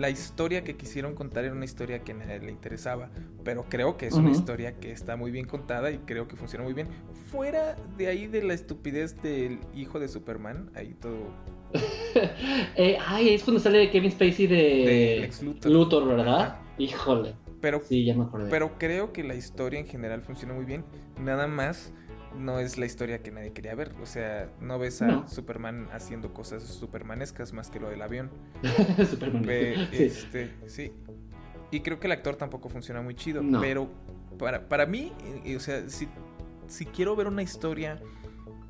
la 0.00 0.10
historia 0.10 0.62
que 0.64 0.76
quisieron 0.76 1.14
contar 1.14 1.46
era 1.46 1.54
una 1.54 1.64
historia 1.64 2.00
que 2.00 2.12
a 2.12 2.16
nadie 2.16 2.40
le 2.40 2.50
interesaba, 2.50 3.08
pero 3.42 3.64
creo 3.70 3.96
que 3.96 4.06
es 4.06 4.12
una 4.12 4.30
historia 4.30 4.78
que 4.78 4.92
está 4.92 5.16
muy 5.16 5.30
bien 5.30 5.46
contada 5.46 5.90
y 5.90 5.96
creo 5.96 6.28
que 6.28 6.36
funciona 6.36 6.62
muy 6.62 6.74
bien. 6.74 6.86
Fuera 7.30 7.74
de 7.96 8.08
ahí 8.08 8.26
de 8.26 8.42
la 8.42 8.52
estupidez 8.52 9.22
del 9.22 9.60
hijo 9.74 9.98
de 9.98 10.08
Superman, 10.08 10.70
ahí 10.74 10.94
todo... 11.00 11.32
eh, 12.76 12.98
ay, 13.06 13.30
es 13.30 13.44
cuando 13.44 13.60
sale 13.60 13.90
Kevin 13.90 14.10
Spacey 14.10 14.46
de, 14.46 15.30
Luthor. 15.64 16.06
¿verdad? 16.06 16.60
Híjole. 16.76 17.36
Pero, 17.62 17.80
sí, 17.82 18.04
ya 18.04 18.14
me 18.14 18.24
acordé. 18.24 18.50
Pero 18.50 18.76
creo 18.76 19.14
que 19.14 19.24
la 19.24 19.36
historia 19.36 19.80
en 19.80 19.86
general 19.86 20.20
funciona 20.20 20.52
muy 20.52 20.66
bien. 20.66 20.84
Nada 21.18 21.46
más 21.46 21.94
no 22.36 22.58
es 22.58 22.78
la 22.78 22.86
historia 22.86 23.22
que 23.22 23.30
nadie 23.30 23.52
quería 23.52 23.74
ver. 23.74 23.92
O 24.02 24.06
sea, 24.06 24.50
no 24.60 24.78
ves 24.78 25.02
a 25.02 25.26
Superman 25.28 25.88
haciendo 25.92 26.32
cosas 26.32 26.62
supermanescas 26.62 27.52
más 27.52 27.70
que 27.70 27.80
lo 27.80 27.88
del 27.88 28.02
avión. 28.02 28.30
Superman. 29.10 29.44
sí. 29.46 29.86
Este, 29.92 30.50
sí. 30.66 30.92
Y 31.70 31.80
creo 31.80 32.00
que 32.00 32.06
el 32.06 32.12
actor 32.12 32.36
tampoco 32.36 32.68
funciona 32.68 33.00
muy 33.02 33.14
chido. 33.14 33.42
Pero 33.60 33.88
para, 34.38 34.68
para 34.68 34.86
mí, 34.86 35.12
eh, 35.44 35.56
o 35.56 35.60
sea, 35.60 35.88
si, 35.88 36.08
si 36.66 36.86
quiero 36.86 37.14
ver 37.16 37.28
una 37.28 37.42
historia 37.42 38.00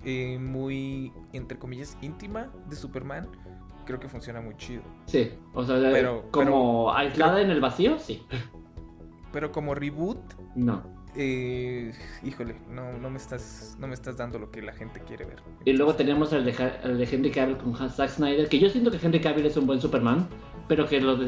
eh, 0.04 0.38
muy, 0.38 1.12
entre 1.32 1.58
comillas, 1.58 1.96
íntima 2.02 2.50
de 2.68 2.76
Superman, 2.76 3.28
creo 3.86 4.00
que 4.00 4.08
funciona 4.08 4.40
muy 4.40 4.56
chido. 4.56 4.82
Sí, 5.06 5.32
o 5.54 5.64
sea, 5.64 5.76
como 6.30 6.92
aislada 6.92 7.40
en 7.40 7.50
el 7.50 7.60
vacío, 7.60 7.98
sí. 7.98 8.22
Pero 9.32 9.52
como 9.52 9.74
reboot, 9.74 10.18
no 10.56 10.99
eh, 11.16 11.92
híjole, 12.22 12.56
no, 12.68 12.92
no, 12.98 13.10
me 13.10 13.18
estás, 13.18 13.76
no 13.78 13.86
me 13.86 13.94
estás 13.94 14.16
dando 14.16 14.38
lo 14.38 14.50
que 14.50 14.62
la 14.62 14.72
gente 14.72 15.00
quiere 15.00 15.24
ver. 15.24 15.42
Y 15.64 15.72
luego 15.72 15.94
tenemos 15.94 16.32
el 16.32 16.44
de, 16.44 16.72
el 16.84 16.98
de 16.98 17.04
Henry 17.04 17.30
Cavill 17.30 17.56
con 17.56 17.76
Zack 17.76 18.10
Snyder, 18.10 18.48
que 18.48 18.58
yo 18.58 18.68
siento 18.70 18.90
que 18.90 18.98
Henry 19.04 19.20
Cavill 19.20 19.46
es 19.46 19.56
un 19.56 19.66
buen 19.66 19.80
Superman, 19.80 20.28
pero 20.68 20.86
que 20.86 21.00
lo 21.00 21.18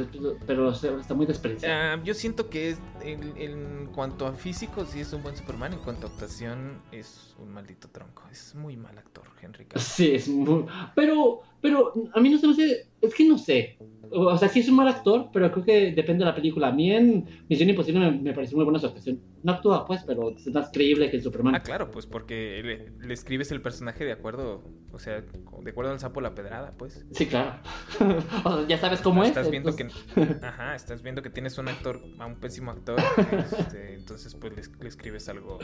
pero 0.47 0.71
está 0.71 1.15
muy 1.15 1.27
despreciado. 1.27 1.75
Ah, 1.75 2.03
yo 2.05 2.15
siento 2.15 2.49
que 2.49 2.71
es, 2.71 2.79
en, 3.03 3.87
cuanto 3.93 4.27
a 4.27 4.33
físico 4.35 4.85
sí 4.87 5.01
es 5.01 5.13
un 5.13 5.23
buen 5.23 5.37
Superman, 5.37 5.73
en 5.73 5.81
cuanto 5.81 6.07
a 6.07 6.11
actuación 6.11 6.81
es 6.93 7.35
un 7.39 7.53
maldito 7.53 7.89
tronco. 7.89 8.23
Es 8.31 8.55
muy 8.55 8.77
mal 8.77 8.97
actor, 8.99 9.25
Henry 9.41 9.65
Cavill. 9.65 9.83
Sí, 9.85 10.15
es 10.15 10.29
muy... 10.29 10.67
Pero, 10.95 11.43
pero 11.63 11.93
a 12.13 12.21
mí 12.21 12.29
no 12.29 12.39
se 12.39 12.47
me 12.47 12.53
hace... 12.53 12.89
Es 13.01 13.15
que 13.15 13.25
no 13.25 13.39
sé. 13.39 13.79
O 14.15 14.37
sea, 14.37 14.49
sí 14.49 14.61
es 14.61 14.69
un 14.69 14.77
mal 14.77 14.89
actor, 14.89 15.31
pero 15.33 15.51
creo 15.51 15.65
que 15.65 15.93
depende 15.93 16.25
de 16.25 16.31
la 16.31 16.35
película. 16.35 16.69
A 16.69 16.73
mí 16.73 16.93
en 16.93 17.25
Misión 17.49 17.71
Imposible 17.71 18.01
me, 18.01 18.11
me 18.11 18.35
pareció 18.35 18.57
muy 18.57 18.65
buena 18.65 18.79
su 18.79 18.87
actuación. 18.87 19.21
No 19.43 19.53
actúa, 19.53 19.87
pues, 19.87 20.03
pero 20.07 20.31
es 20.31 20.47
más 20.53 20.71
creíble 20.71 21.11
que 21.11 21.17
el 21.17 21.23
Superman. 21.23 21.55
Ah, 21.55 21.63
claro, 21.63 21.91
pues 21.91 22.05
porque 22.05 22.91
le, 23.01 23.13
escribes 23.13 23.51
el 23.53 23.63
personaje 23.63 24.05
de 24.05 24.13
acuerdo, 24.13 24.63
o 24.93 24.99
sea, 24.99 25.23
de 25.23 25.71
acuerdo 25.71 25.93
al 25.93 25.99
sapo 25.99 26.21
la 26.21 26.35
pedrada, 26.35 26.75
pues. 26.77 27.07
Sí, 27.13 27.27
claro. 27.27 27.61
o 28.45 28.57
sea, 28.57 28.69
ya 28.69 28.79
sabes 28.79 29.01
cómo 29.01 29.25
estás 29.25 29.51
Viendo 29.51 29.75
que, 29.75 29.89
ajá, 30.43 30.75
estás 30.75 31.03
viendo 31.03 31.23
que 31.23 31.31
tienes 31.31 31.57
un 31.57 31.69
actor, 31.69 32.01
a 32.19 32.27
un 32.27 32.37
pésimo 32.37 32.71
actor, 32.71 33.01
este, 33.59 33.95
entonces 33.95 34.35
pues 34.35 34.53
le 34.79 34.89
escribes 34.89 35.29
algo 35.29 35.59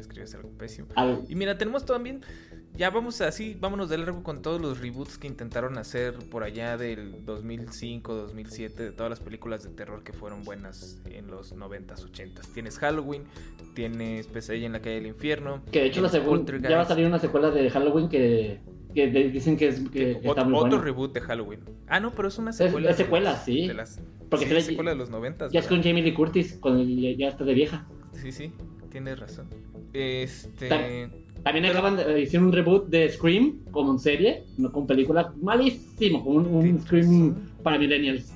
escribes 0.00 0.34
algo 0.34 0.50
pésimo. 0.50 0.88
Y 1.28 1.34
mira, 1.34 1.58
tenemos 1.58 1.84
también, 1.84 2.22
ya 2.74 2.90
vamos 2.90 3.20
así, 3.20 3.56
vámonos 3.58 3.88
de 3.88 3.98
largo 3.98 4.22
con 4.22 4.42
todos 4.42 4.60
los 4.60 4.80
reboots 4.80 5.18
que 5.18 5.26
intentaron 5.26 5.78
hacer 5.78 6.14
por 6.30 6.42
allá 6.42 6.76
del 6.76 7.24
2005, 7.24 8.14
2007, 8.14 8.82
de 8.82 8.92
todas 8.92 9.10
las 9.10 9.20
películas 9.20 9.62
de 9.62 9.70
terror 9.70 10.02
que 10.02 10.12
fueron 10.12 10.44
buenas 10.44 11.00
en 11.06 11.28
los 11.28 11.54
90s, 11.54 12.10
80s. 12.10 12.52
Tienes 12.54 12.78
Halloween, 12.78 13.24
tienes 13.74 14.26
Pesadilla 14.26 14.66
en 14.66 14.72
la 14.72 14.80
calle 14.80 14.96
del 14.96 15.06
infierno. 15.06 15.62
Que 15.70 15.80
de 15.80 15.86
hecho 15.86 16.00
la 16.00 16.08
segunda, 16.08 16.58
ya 16.58 16.76
va 16.76 16.82
a 16.82 16.86
salir 16.86 17.06
una 17.06 17.18
secuela 17.18 17.50
de 17.50 17.70
Halloween 17.70 18.08
que 18.08 18.60
que 18.94 19.06
dicen 19.06 19.56
que 19.56 19.68
es 19.68 19.80
que, 19.90 20.20
otro, 20.24 20.80
reboot 20.80 21.12
de 21.12 21.20
Halloween. 21.20 21.60
Ah, 21.86 22.00
no, 22.00 22.14
pero 22.14 22.28
es 22.28 22.38
una 22.38 22.52
secuela. 22.52 22.90
Es, 22.90 22.96
secuela, 22.96 23.36
sí. 23.36 23.70
Porque 24.30 24.56
es 24.56 24.64
secuela 24.64 24.90
de 24.90 24.96
los 24.96 25.10
90. 25.10 25.50
Ya 25.50 25.60
es 25.60 25.66
con 25.66 25.82
Jamie 25.82 26.02
Lee 26.02 26.14
Curtis, 26.14 26.58
cuando 26.60 26.82
ya 26.82 27.28
está 27.28 27.44
de 27.44 27.54
vieja. 27.54 27.86
Sí, 28.12 28.32
sí, 28.32 28.52
tienes 28.90 29.18
razón. 29.18 29.48
Este. 29.92 30.68
También 31.42 31.66
acaban 31.66 31.96
de 31.96 32.22
hacer 32.24 32.42
un 32.42 32.52
reboot 32.52 32.88
de 32.88 33.08
Scream 33.10 33.60
como 33.70 33.92
en 33.92 33.98
serie, 33.98 34.44
no 34.56 34.72
como 34.72 34.86
película, 34.86 35.32
malísimo, 35.40 36.24
como 36.24 36.58
un, 36.58 36.80
Scream 36.82 37.34
para 37.62 37.78
millennials. 37.78 38.32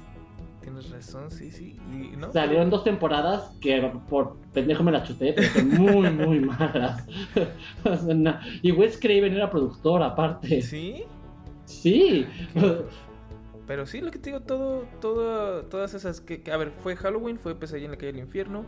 Tienes 0.61 0.89
razón, 0.91 1.31
sí, 1.31 1.51
sí. 1.51 1.77
Salieron 2.33 2.70
dos 2.70 2.85
temporadas 2.85 3.57
que 3.61 3.83
por 4.09 4.37
pendejo 4.53 4.85
me 4.85 4.93
las 4.93 5.09
chuté, 5.09 5.33
pero 5.33 5.49
son 5.49 5.69
muy, 5.70 6.11
muy 6.27 6.41
malas. 6.41 7.05
y 8.62 8.70
Wes 8.70 8.97
Craven 8.99 9.35
era 9.35 9.51
productor 9.51 10.03
aparte. 10.03 10.62
¿Sí? 10.62 11.03
Sí. 11.65 12.27
Pero 13.66 13.87
sí, 13.87 14.01
lo 14.01 14.11
que 14.11 14.19
te 14.19 14.31
digo, 14.31 14.41
todo, 14.41 14.85
todo, 15.01 15.65
todas 15.65 15.95
esas 15.95 16.20
que, 16.20 16.43
a 16.53 16.57
ver, 16.57 16.73
fue 16.83 16.97
Halloween, 16.97 17.39
fue 17.39 17.55
Pesadilla 17.55 17.87
en 17.87 17.93
la 17.93 17.97
calle 17.97 18.12
del 18.12 18.20
infierno, 18.20 18.66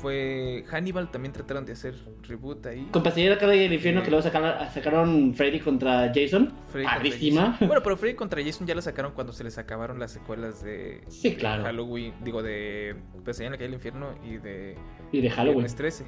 fue 0.00 0.64
Hannibal, 0.68 1.10
también 1.10 1.32
trataron 1.32 1.64
de 1.64 1.72
hacer 1.72 1.94
reboot 2.22 2.66
ahí. 2.66 2.88
Con 2.90 3.02
Pesadilla 3.02 3.28
en 3.28 3.34
la 3.34 3.38
calle 3.38 3.62
del 3.62 3.72
infierno, 3.72 4.02
que 4.02 4.10
luego 4.10 4.22
sacaron, 4.22 5.34
Freddy 5.34 5.60
contra 5.60 6.10
Jason. 6.14 6.52
Freddy 6.70 7.30
Bueno, 7.32 7.82
pero 7.82 7.96
Freddy 7.98 8.14
contra 8.14 8.42
Jason 8.42 8.66
ya 8.66 8.74
lo 8.74 8.82
sacaron 8.82 9.12
cuando 9.12 9.32
se 9.32 9.44
les 9.44 9.58
acabaron 9.58 9.98
las 9.98 10.12
secuelas 10.12 10.62
de, 10.62 11.02
sí, 11.08 11.34
claro. 11.36 11.64
Halloween, 11.64 12.14
digo, 12.24 12.42
de 12.42 12.90
en 12.90 13.50
la 13.52 13.56
calle 13.56 13.64
del 13.64 13.74
infierno 13.74 14.14
y 14.24 14.38
de, 14.38 14.76
y 15.12 15.20
de 15.20 15.30
Halloween. 15.30 15.58
Viernes 15.58 15.76
13. 15.76 16.04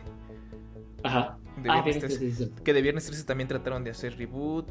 Ajá. 1.04 1.38
De 1.62 1.70
ah, 1.70 1.82
Viernes 1.82 1.98
13, 2.18 2.50
Que 2.64 2.72
de 2.72 2.82
Viernes 2.82 3.06
13 3.06 3.24
también 3.24 3.48
trataron 3.48 3.84
de 3.84 3.90
hacer 3.90 4.16
reboot. 4.16 4.68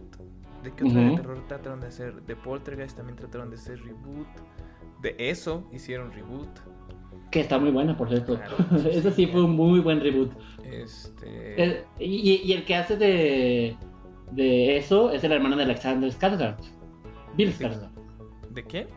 ¿De 0.64 0.72
qué 0.73 0.84
otra 0.84 1.02
de 1.02 1.15
terror 1.15 1.48
trataron 1.48 1.80
de 1.80 1.88
hacer? 1.88 2.22
De 2.23 2.35
Poltergeist 2.35 2.98
también 2.98 3.15
trataron 3.15 3.49
de 3.49 3.56
hacer 3.56 3.81
reboot. 3.81 4.27
De 5.02 5.15
eso 5.18 5.68
hicieron 5.72 6.11
reboot. 6.11 6.49
Que 7.31 7.39
está 7.39 7.57
muy 7.57 7.71
buena, 7.71 7.97
por 7.97 8.09
cierto. 8.09 8.37
Ese 8.91 9.11
sí 9.11 9.25
fue 9.27 9.43
un 9.43 9.55
muy 9.55 9.79
buen 9.79 10.01
reboot. 10.01 10.31
Este. 10.63 11.85
y, 11.97 12.51
el 12.51 12.65
que 12.65 12.75
hace 12.75 12.97
de. 12.97 13.77
de 14.31 14.77
eso 14.77 15.11
es 15.11 15.23
el 15.23 15.31
hermano 15.31 15.55
de 15.55 15.63
Alexander 15.63 16.11
Skarsgård. 16.11 16.57
Bill 17.35 17.53
Skarsgård. 17.53 17.91
¿De 18.49 18.63
quién? 18.63 18.87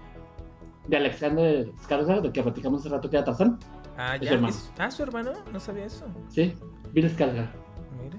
De 0.88 0.96
Alexander 0.96 1.66
Skarsgård, 1.74 2.22
del 2.22 2.32
que 2.32 2.42
platicamos 2.42 2.80
hace 2.80 2.88
rato 2.88 3.08
que 3.08 3.16
era 3.16 3.24
Tarzán. 3.24 3.58
Ah, 3.96 4.16
ya. 4.16 4.28
Su 4.28 4.34
hermano. 4.34 4.56
Ah, 4.78 4.90
su 4.90 5.02
hermano, 5.04 5.32
no 5.52 5.60
sabía 5.60 5.84
eso. 5.84 6.06
Sí, 6.28 6.54
Bill 6.92 7.08
Skarsgård. 7.08 7.48
Mira. 8.02 8.18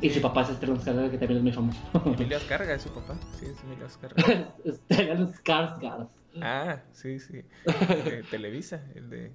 Y 0.00 0.10
su 0.10 0.20
papá 0.20 0.42
es 0.42 0.48
Stellan 0.48 0.78
Skarsgård, 0.78 1.10
que 1.10 1.18
también 1.18 1.38
es 1.38 1.42
muy 1.44 1.52
famoso. 1.52 1.80
Emilio 2.04 2.38
Skarsgård 2.38 2.74
es 2.74 2.82
su 2.82 2.90
papá. 2.90 3.14
Sí, 3.38 3.46
es 3.46 3.62
Emilio 3.62 3.86
Skarsgård. 3.86 4.46
Stellan 4.72 5.32
Skarsgård. 5.32 6.08
Ah, 6.42 6.82
sí, 6.92 7.18
sí. 7.18 7.42
De 8.04 8.22
Televisa, 8.30 8.82
el 8.94 9.10
de... 9.10 9.32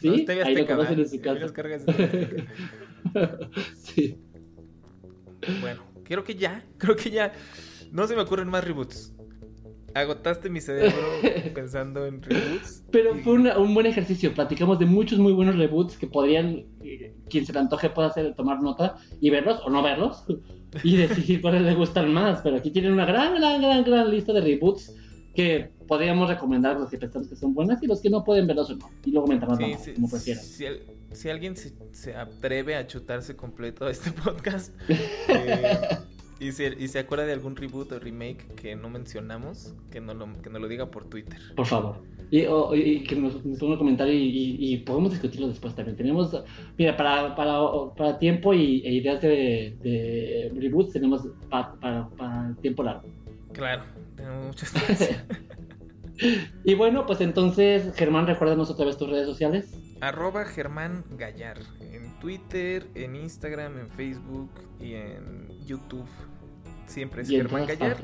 Sí, 0.00 0.26
no, 0.26 0.44
ahí 0.44 0.54
lo 0.54 0.66
conocen 0.66 1.00
en 1.00 1.08
su 1.08 1.20
casa. 1.20 1.46
sí. 3.74 4.16
Bueno, 5.60 5.82
creo 6.04 6.22
que 6.22 6.34
ya, 6.34 6.64
creo 6.78 6.96
que 6.96 7.10
ya. 7.10 7.32
No 7.90 8.06
se 8.06 8.14
me 8.14 8.22
ocurren 8.22 8.48
más 8.48 8.64
reboots. 8.64 9.12
Agotaste 9.94 10.48
mi 10.48 10.60
cerebro 10.60 10.96
pensando 11.54 12.06
en 12.06 12.22
reboots. 12.22 12.84
Pero 12.90 13.14
fue 13.16 13.34
un 13.34 13.74
buen 13.74 13.86
ejercicio. 13.86 14.32
Platicamos 14.32 14.78
de 14.78 14.86
muchos 14.86 15.18
muy 15.18 15.32
buenos 15.32 15.56
reboots 15.56 15.96
que 15.98 16.06
podrían, 16.06 16.64
eh, 16.82 17.14
quien 17.28 17.44
se 17.44 17.52
le 17.52 17.58
antoje 17.58 17.90
puede 17.90 18.08
hacer 18.08 18.34
tomar 18.34 18.62
nota 18.62 18.96
y 19.20 19.30
verlos 19.30 19.60
o 19.64 19.70
no 19.70 19.82
verlos 19.82 20.24
y 20.82 20.96
decidir 20.96 21.42
cuáles 21.42 21.62
le 21.62 21.74
gustan 21.74 22.12
más. 22.12 22.40
Pero 22.42 22.56
aquí 22.56 22.70
tienen 22.70 22.92
una 22.92 23.04
gran, 23.04 23.34
gran, 23.34 23.60
gran, 23.60 23.84
gran 23.84 24.10
lista 24.10 24.32
de 24.32 24.40
reboots 24.40 24.94
que 25.34 25.70
podríamos 25.92 26.26
recomendar 26.26 26.80
los 26.80 26.88
que 26.88 26.96
pensamos 26.96 27.28
que 27.28 27.36
son 27.36 27.52
buenas 27.52 27.82
y 27.82 27.86
los 27.86 28.00
que 28.00 28.08
no 28.08 28.24
pueden 28.24 28.46
verlos 28.46 28.70
o 28.70 28.76
no. 28.76 28.90
Y 29.04 29.10
luego 29.10 29.26
comentarnos 29.26 29.58
como 29.94 30.08
prefieran. 30.08 30.42
Si, 30.42 31.28
alguien 31.28 31.54
se, 31.54 32.16
atreve 32.16 32.76
a 32.76 32.86
chutarse 32.86 33.36
completo 33.36 33.86
este 33.90 34.10
podcast 34.24 34.72
eh, 34.88 35.98
y, 36.40 36.50
se, 36.52 36.98
acuerda 36.98 37.26
de 37.26 37.34
algún 37.34 37.56
reboot 37.56 37.92
o 37.92 37.98
remake 37.98 38.54
que 38.54 38.74
no 38.74 38.88
mencionamos, 38.88 39.74
que 39.90 40.00
no 40.00 40.14
lo, 40.14 40.32
que 40.40 40.48
lo 40.48 40.66
diga 40.66 40.90
por 40.90 41.04
Twitter. 41.10 41.38
Por 41.56 41.66
favor. 41.66 41.98
Y, 42.30 43.04
que 43.04 43.14
nos, 43.14 43.34
ponga 43.34 43.74
un 43.74 43.76
comentario 43.76 44.14
y, 44.14 44.78
podemos 44.86 45.10
discutirlo 45.10 45.48
después 45.48 45.74
también. 45.74 45.98
Tenemos, 45.98 46.42
mira, 46.78 46.96
para, 46.96 47.36
para, 47.36 47.58
para 47.94 48.18
tiempo 48.18 48.54
y, 48.54 48.80
e 48.86 48.94
ideas 48.94 49.20
de, 49.20 49.76
de 49.82 50.52
reboots 50.58 50.94
tenemos 50.94 51.28
para, 51.50 52.08
para 52.16 52.56
tiempo 52.62 52.82
largo. 52.82 53.06
Claro, 53.52 53.82
tenemos 54.16 54.46
muchas 54.46 54.72
Y 56.64 56.74
bueno, 56.74 57.06
pues 57.06 57.20
entonces, 57.20 57.94
Germán, 57.94 58.26
recuérdanos 58.26 58.70
otra 58.70 58.86
vez 58.86 58.96
tus 58.96 59.08
redes 59.08 59.26
sociales. 59.26 59.72
Arroba 60.00 60.44
Germán 60.44 61.04
Gallar. 61.16 61.58
En 61.80 62.18
Twitter, 62.20 62.86
en 62.94 63.16
Instagram, 63.16 63.78
en 63.78 63.90
Facebook 63.90 64.50
y 64.80 64.94
en 64.94 65.48
YouTube. 65.66 66.08
Siempre 66.86 67.22
es 67.22 67.28
Germán 67.28 67.66
Gallar. 67.66 67.96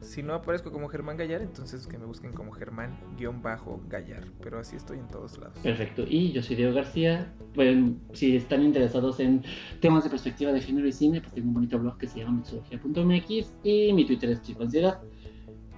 Si 0.00 0.22
no 0.22 0.34
aparezco 0.34 0.70
como 0.70 0.88
Germán 0.88 1.16
Gallar, 1.16 1.40
entonces 1.40 1.86
que 1.86 1.96
me 1.96 2.04
busquen 2.04 2.32
como 2.32 2.52
Germán-Gallar. 2.52 4.24
Pero 4.42 4.58
así 4.58 4.76
estoy 4.76 4.98
en 4.98 5.08
todos 5.08 5.38
lados. 5.38 5.58
Perfecto. 5.62 6.04
Y 6.06 6.30
yo 6.32 6.42
soy 6.42 6.56
Diego 6.56 6.74
García. 6.74 7.32
Bueno, 7.54 7.96
si 8.12 8.36
están 8.36 8.62
interesados 8.62 9.18
en 9.20 9.42
temas 9.80 10.04
de 10.04 10.10
perspectiva 10.10 10.52
de 10.52 10.60
género 10.60 10.86
y 10.86 10.92
cine, 10.92 11.20
pues 11.22 11.32
tengo 11.32 11.48
un 11.48 11.54
bonito 11.54 11.78
blog 11.78 11.96
que 11.96 12.06
se 12.06 12.18
llama 12.18 12.42
mitología.mx 12.42 13.54
y 13.62 13.92
mi 13.94 14.04
Twitter 14.04 14.30
es 14.30 14.42
Chico 14.42 14.66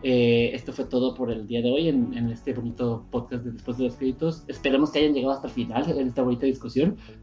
eh, 0.03 0.51
esto 0.53 0.73
fue 0.73 0.85
todo 0.85 1.15
por 1.15 1.31
el 1.31 1.47
día 1.47 1.63
de 1.63 1.71
hoy 1.71 1.89
en, 1.89 2.15
este 2.31 2.53
bonito 2.53 3.07
podcast 3.11 3.45
de 3.45 3.53
Después 3.53 3.79
de 3.79 3.85
los 3.85 3.97
Créditos. 3.97 4.45
Esperemos 4.47 4.91
que 4.91 4.99
hayan 5.01 5.15
llegado 5.15 5.33
hasta 5.33 5.49
el 5.49 5.55
final 5.55 5.91
en 5.91 6.09
esta 6.09 6.23
bonita 6.23 6.47
discusión. 6.47 6.97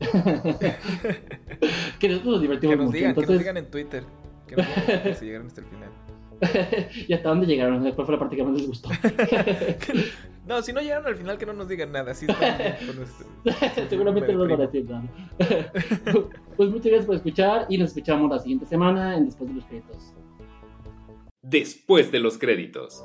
que 1.99 2.09
nosotros 2.09 2.33
nos 2.33 2.41
divertimos 2.41 2.73
que 2.73 2.77
nos 2.77 2.85
mucho. 2.87 2.97
Digan, 2.97 3.15
Que 3.15 3.21
nos 3.21 3.39
digan 3.39 3.57
en 3.57 3.71
Twitter 3.71 4.03
que 4.47 4.55
nos 4.55 4.65
digan 4.65 5.15
si 5.15 5.25
llegaron 5.25 5.47
hasta 5.47 5.61
el 5.61 5.67
final. 5.67 5.89
¿Y 7.07 7.13
hasta 7.13 7.29
dónde 7.29 7.45
llegaron? 7.45 7.83
Después 7.83 8.05
fue 8.05 8.15
la 8.15 8.19
parte 8.19 8.35
que 8.35 8.43
más 8.43 8.53
les 8.53 8.67
gustó. 8.67 8.89
no, 10.47 10.61
si 10.61 10.73
no 10.73 10.81
llegaron 10.81 11.07
al 11.07 11.15
final, 11.15 11.37
que 11.37 11.45
no 11.45 11.53
nos 11.53 11.67
digan 11.67 11.91
nada. 11.91 12.13
Sí, 12.13 12.27
Seguramente 13.89 14.33
no 14.33 14.39
nos 14.39 14.49
van 14.49 14.61
a 14.61 14.65
decir 14.65 14.89
nada. 14.89 15.05
pues 16.57 16.69
muchas 16.69 16.85
gracias 16.87 17.05
por 17.05 17.15
escuchar 17.15 17.65
y 17.69 17.77
nos 17.77 17.89
escuchamos 17.89 18.29
la 18.29 18.39
siguiente 18.39 18.65
semana 18.65 19.15
en 19.15 19.25
Después 19.25 19.49
de 19.49 19.55
los 19.55 19.65
Créditos 19.65 20.13
después 21.43 22.11
de 22.11 22.19
los 22.19 22.37
créditos. 22.37 23.03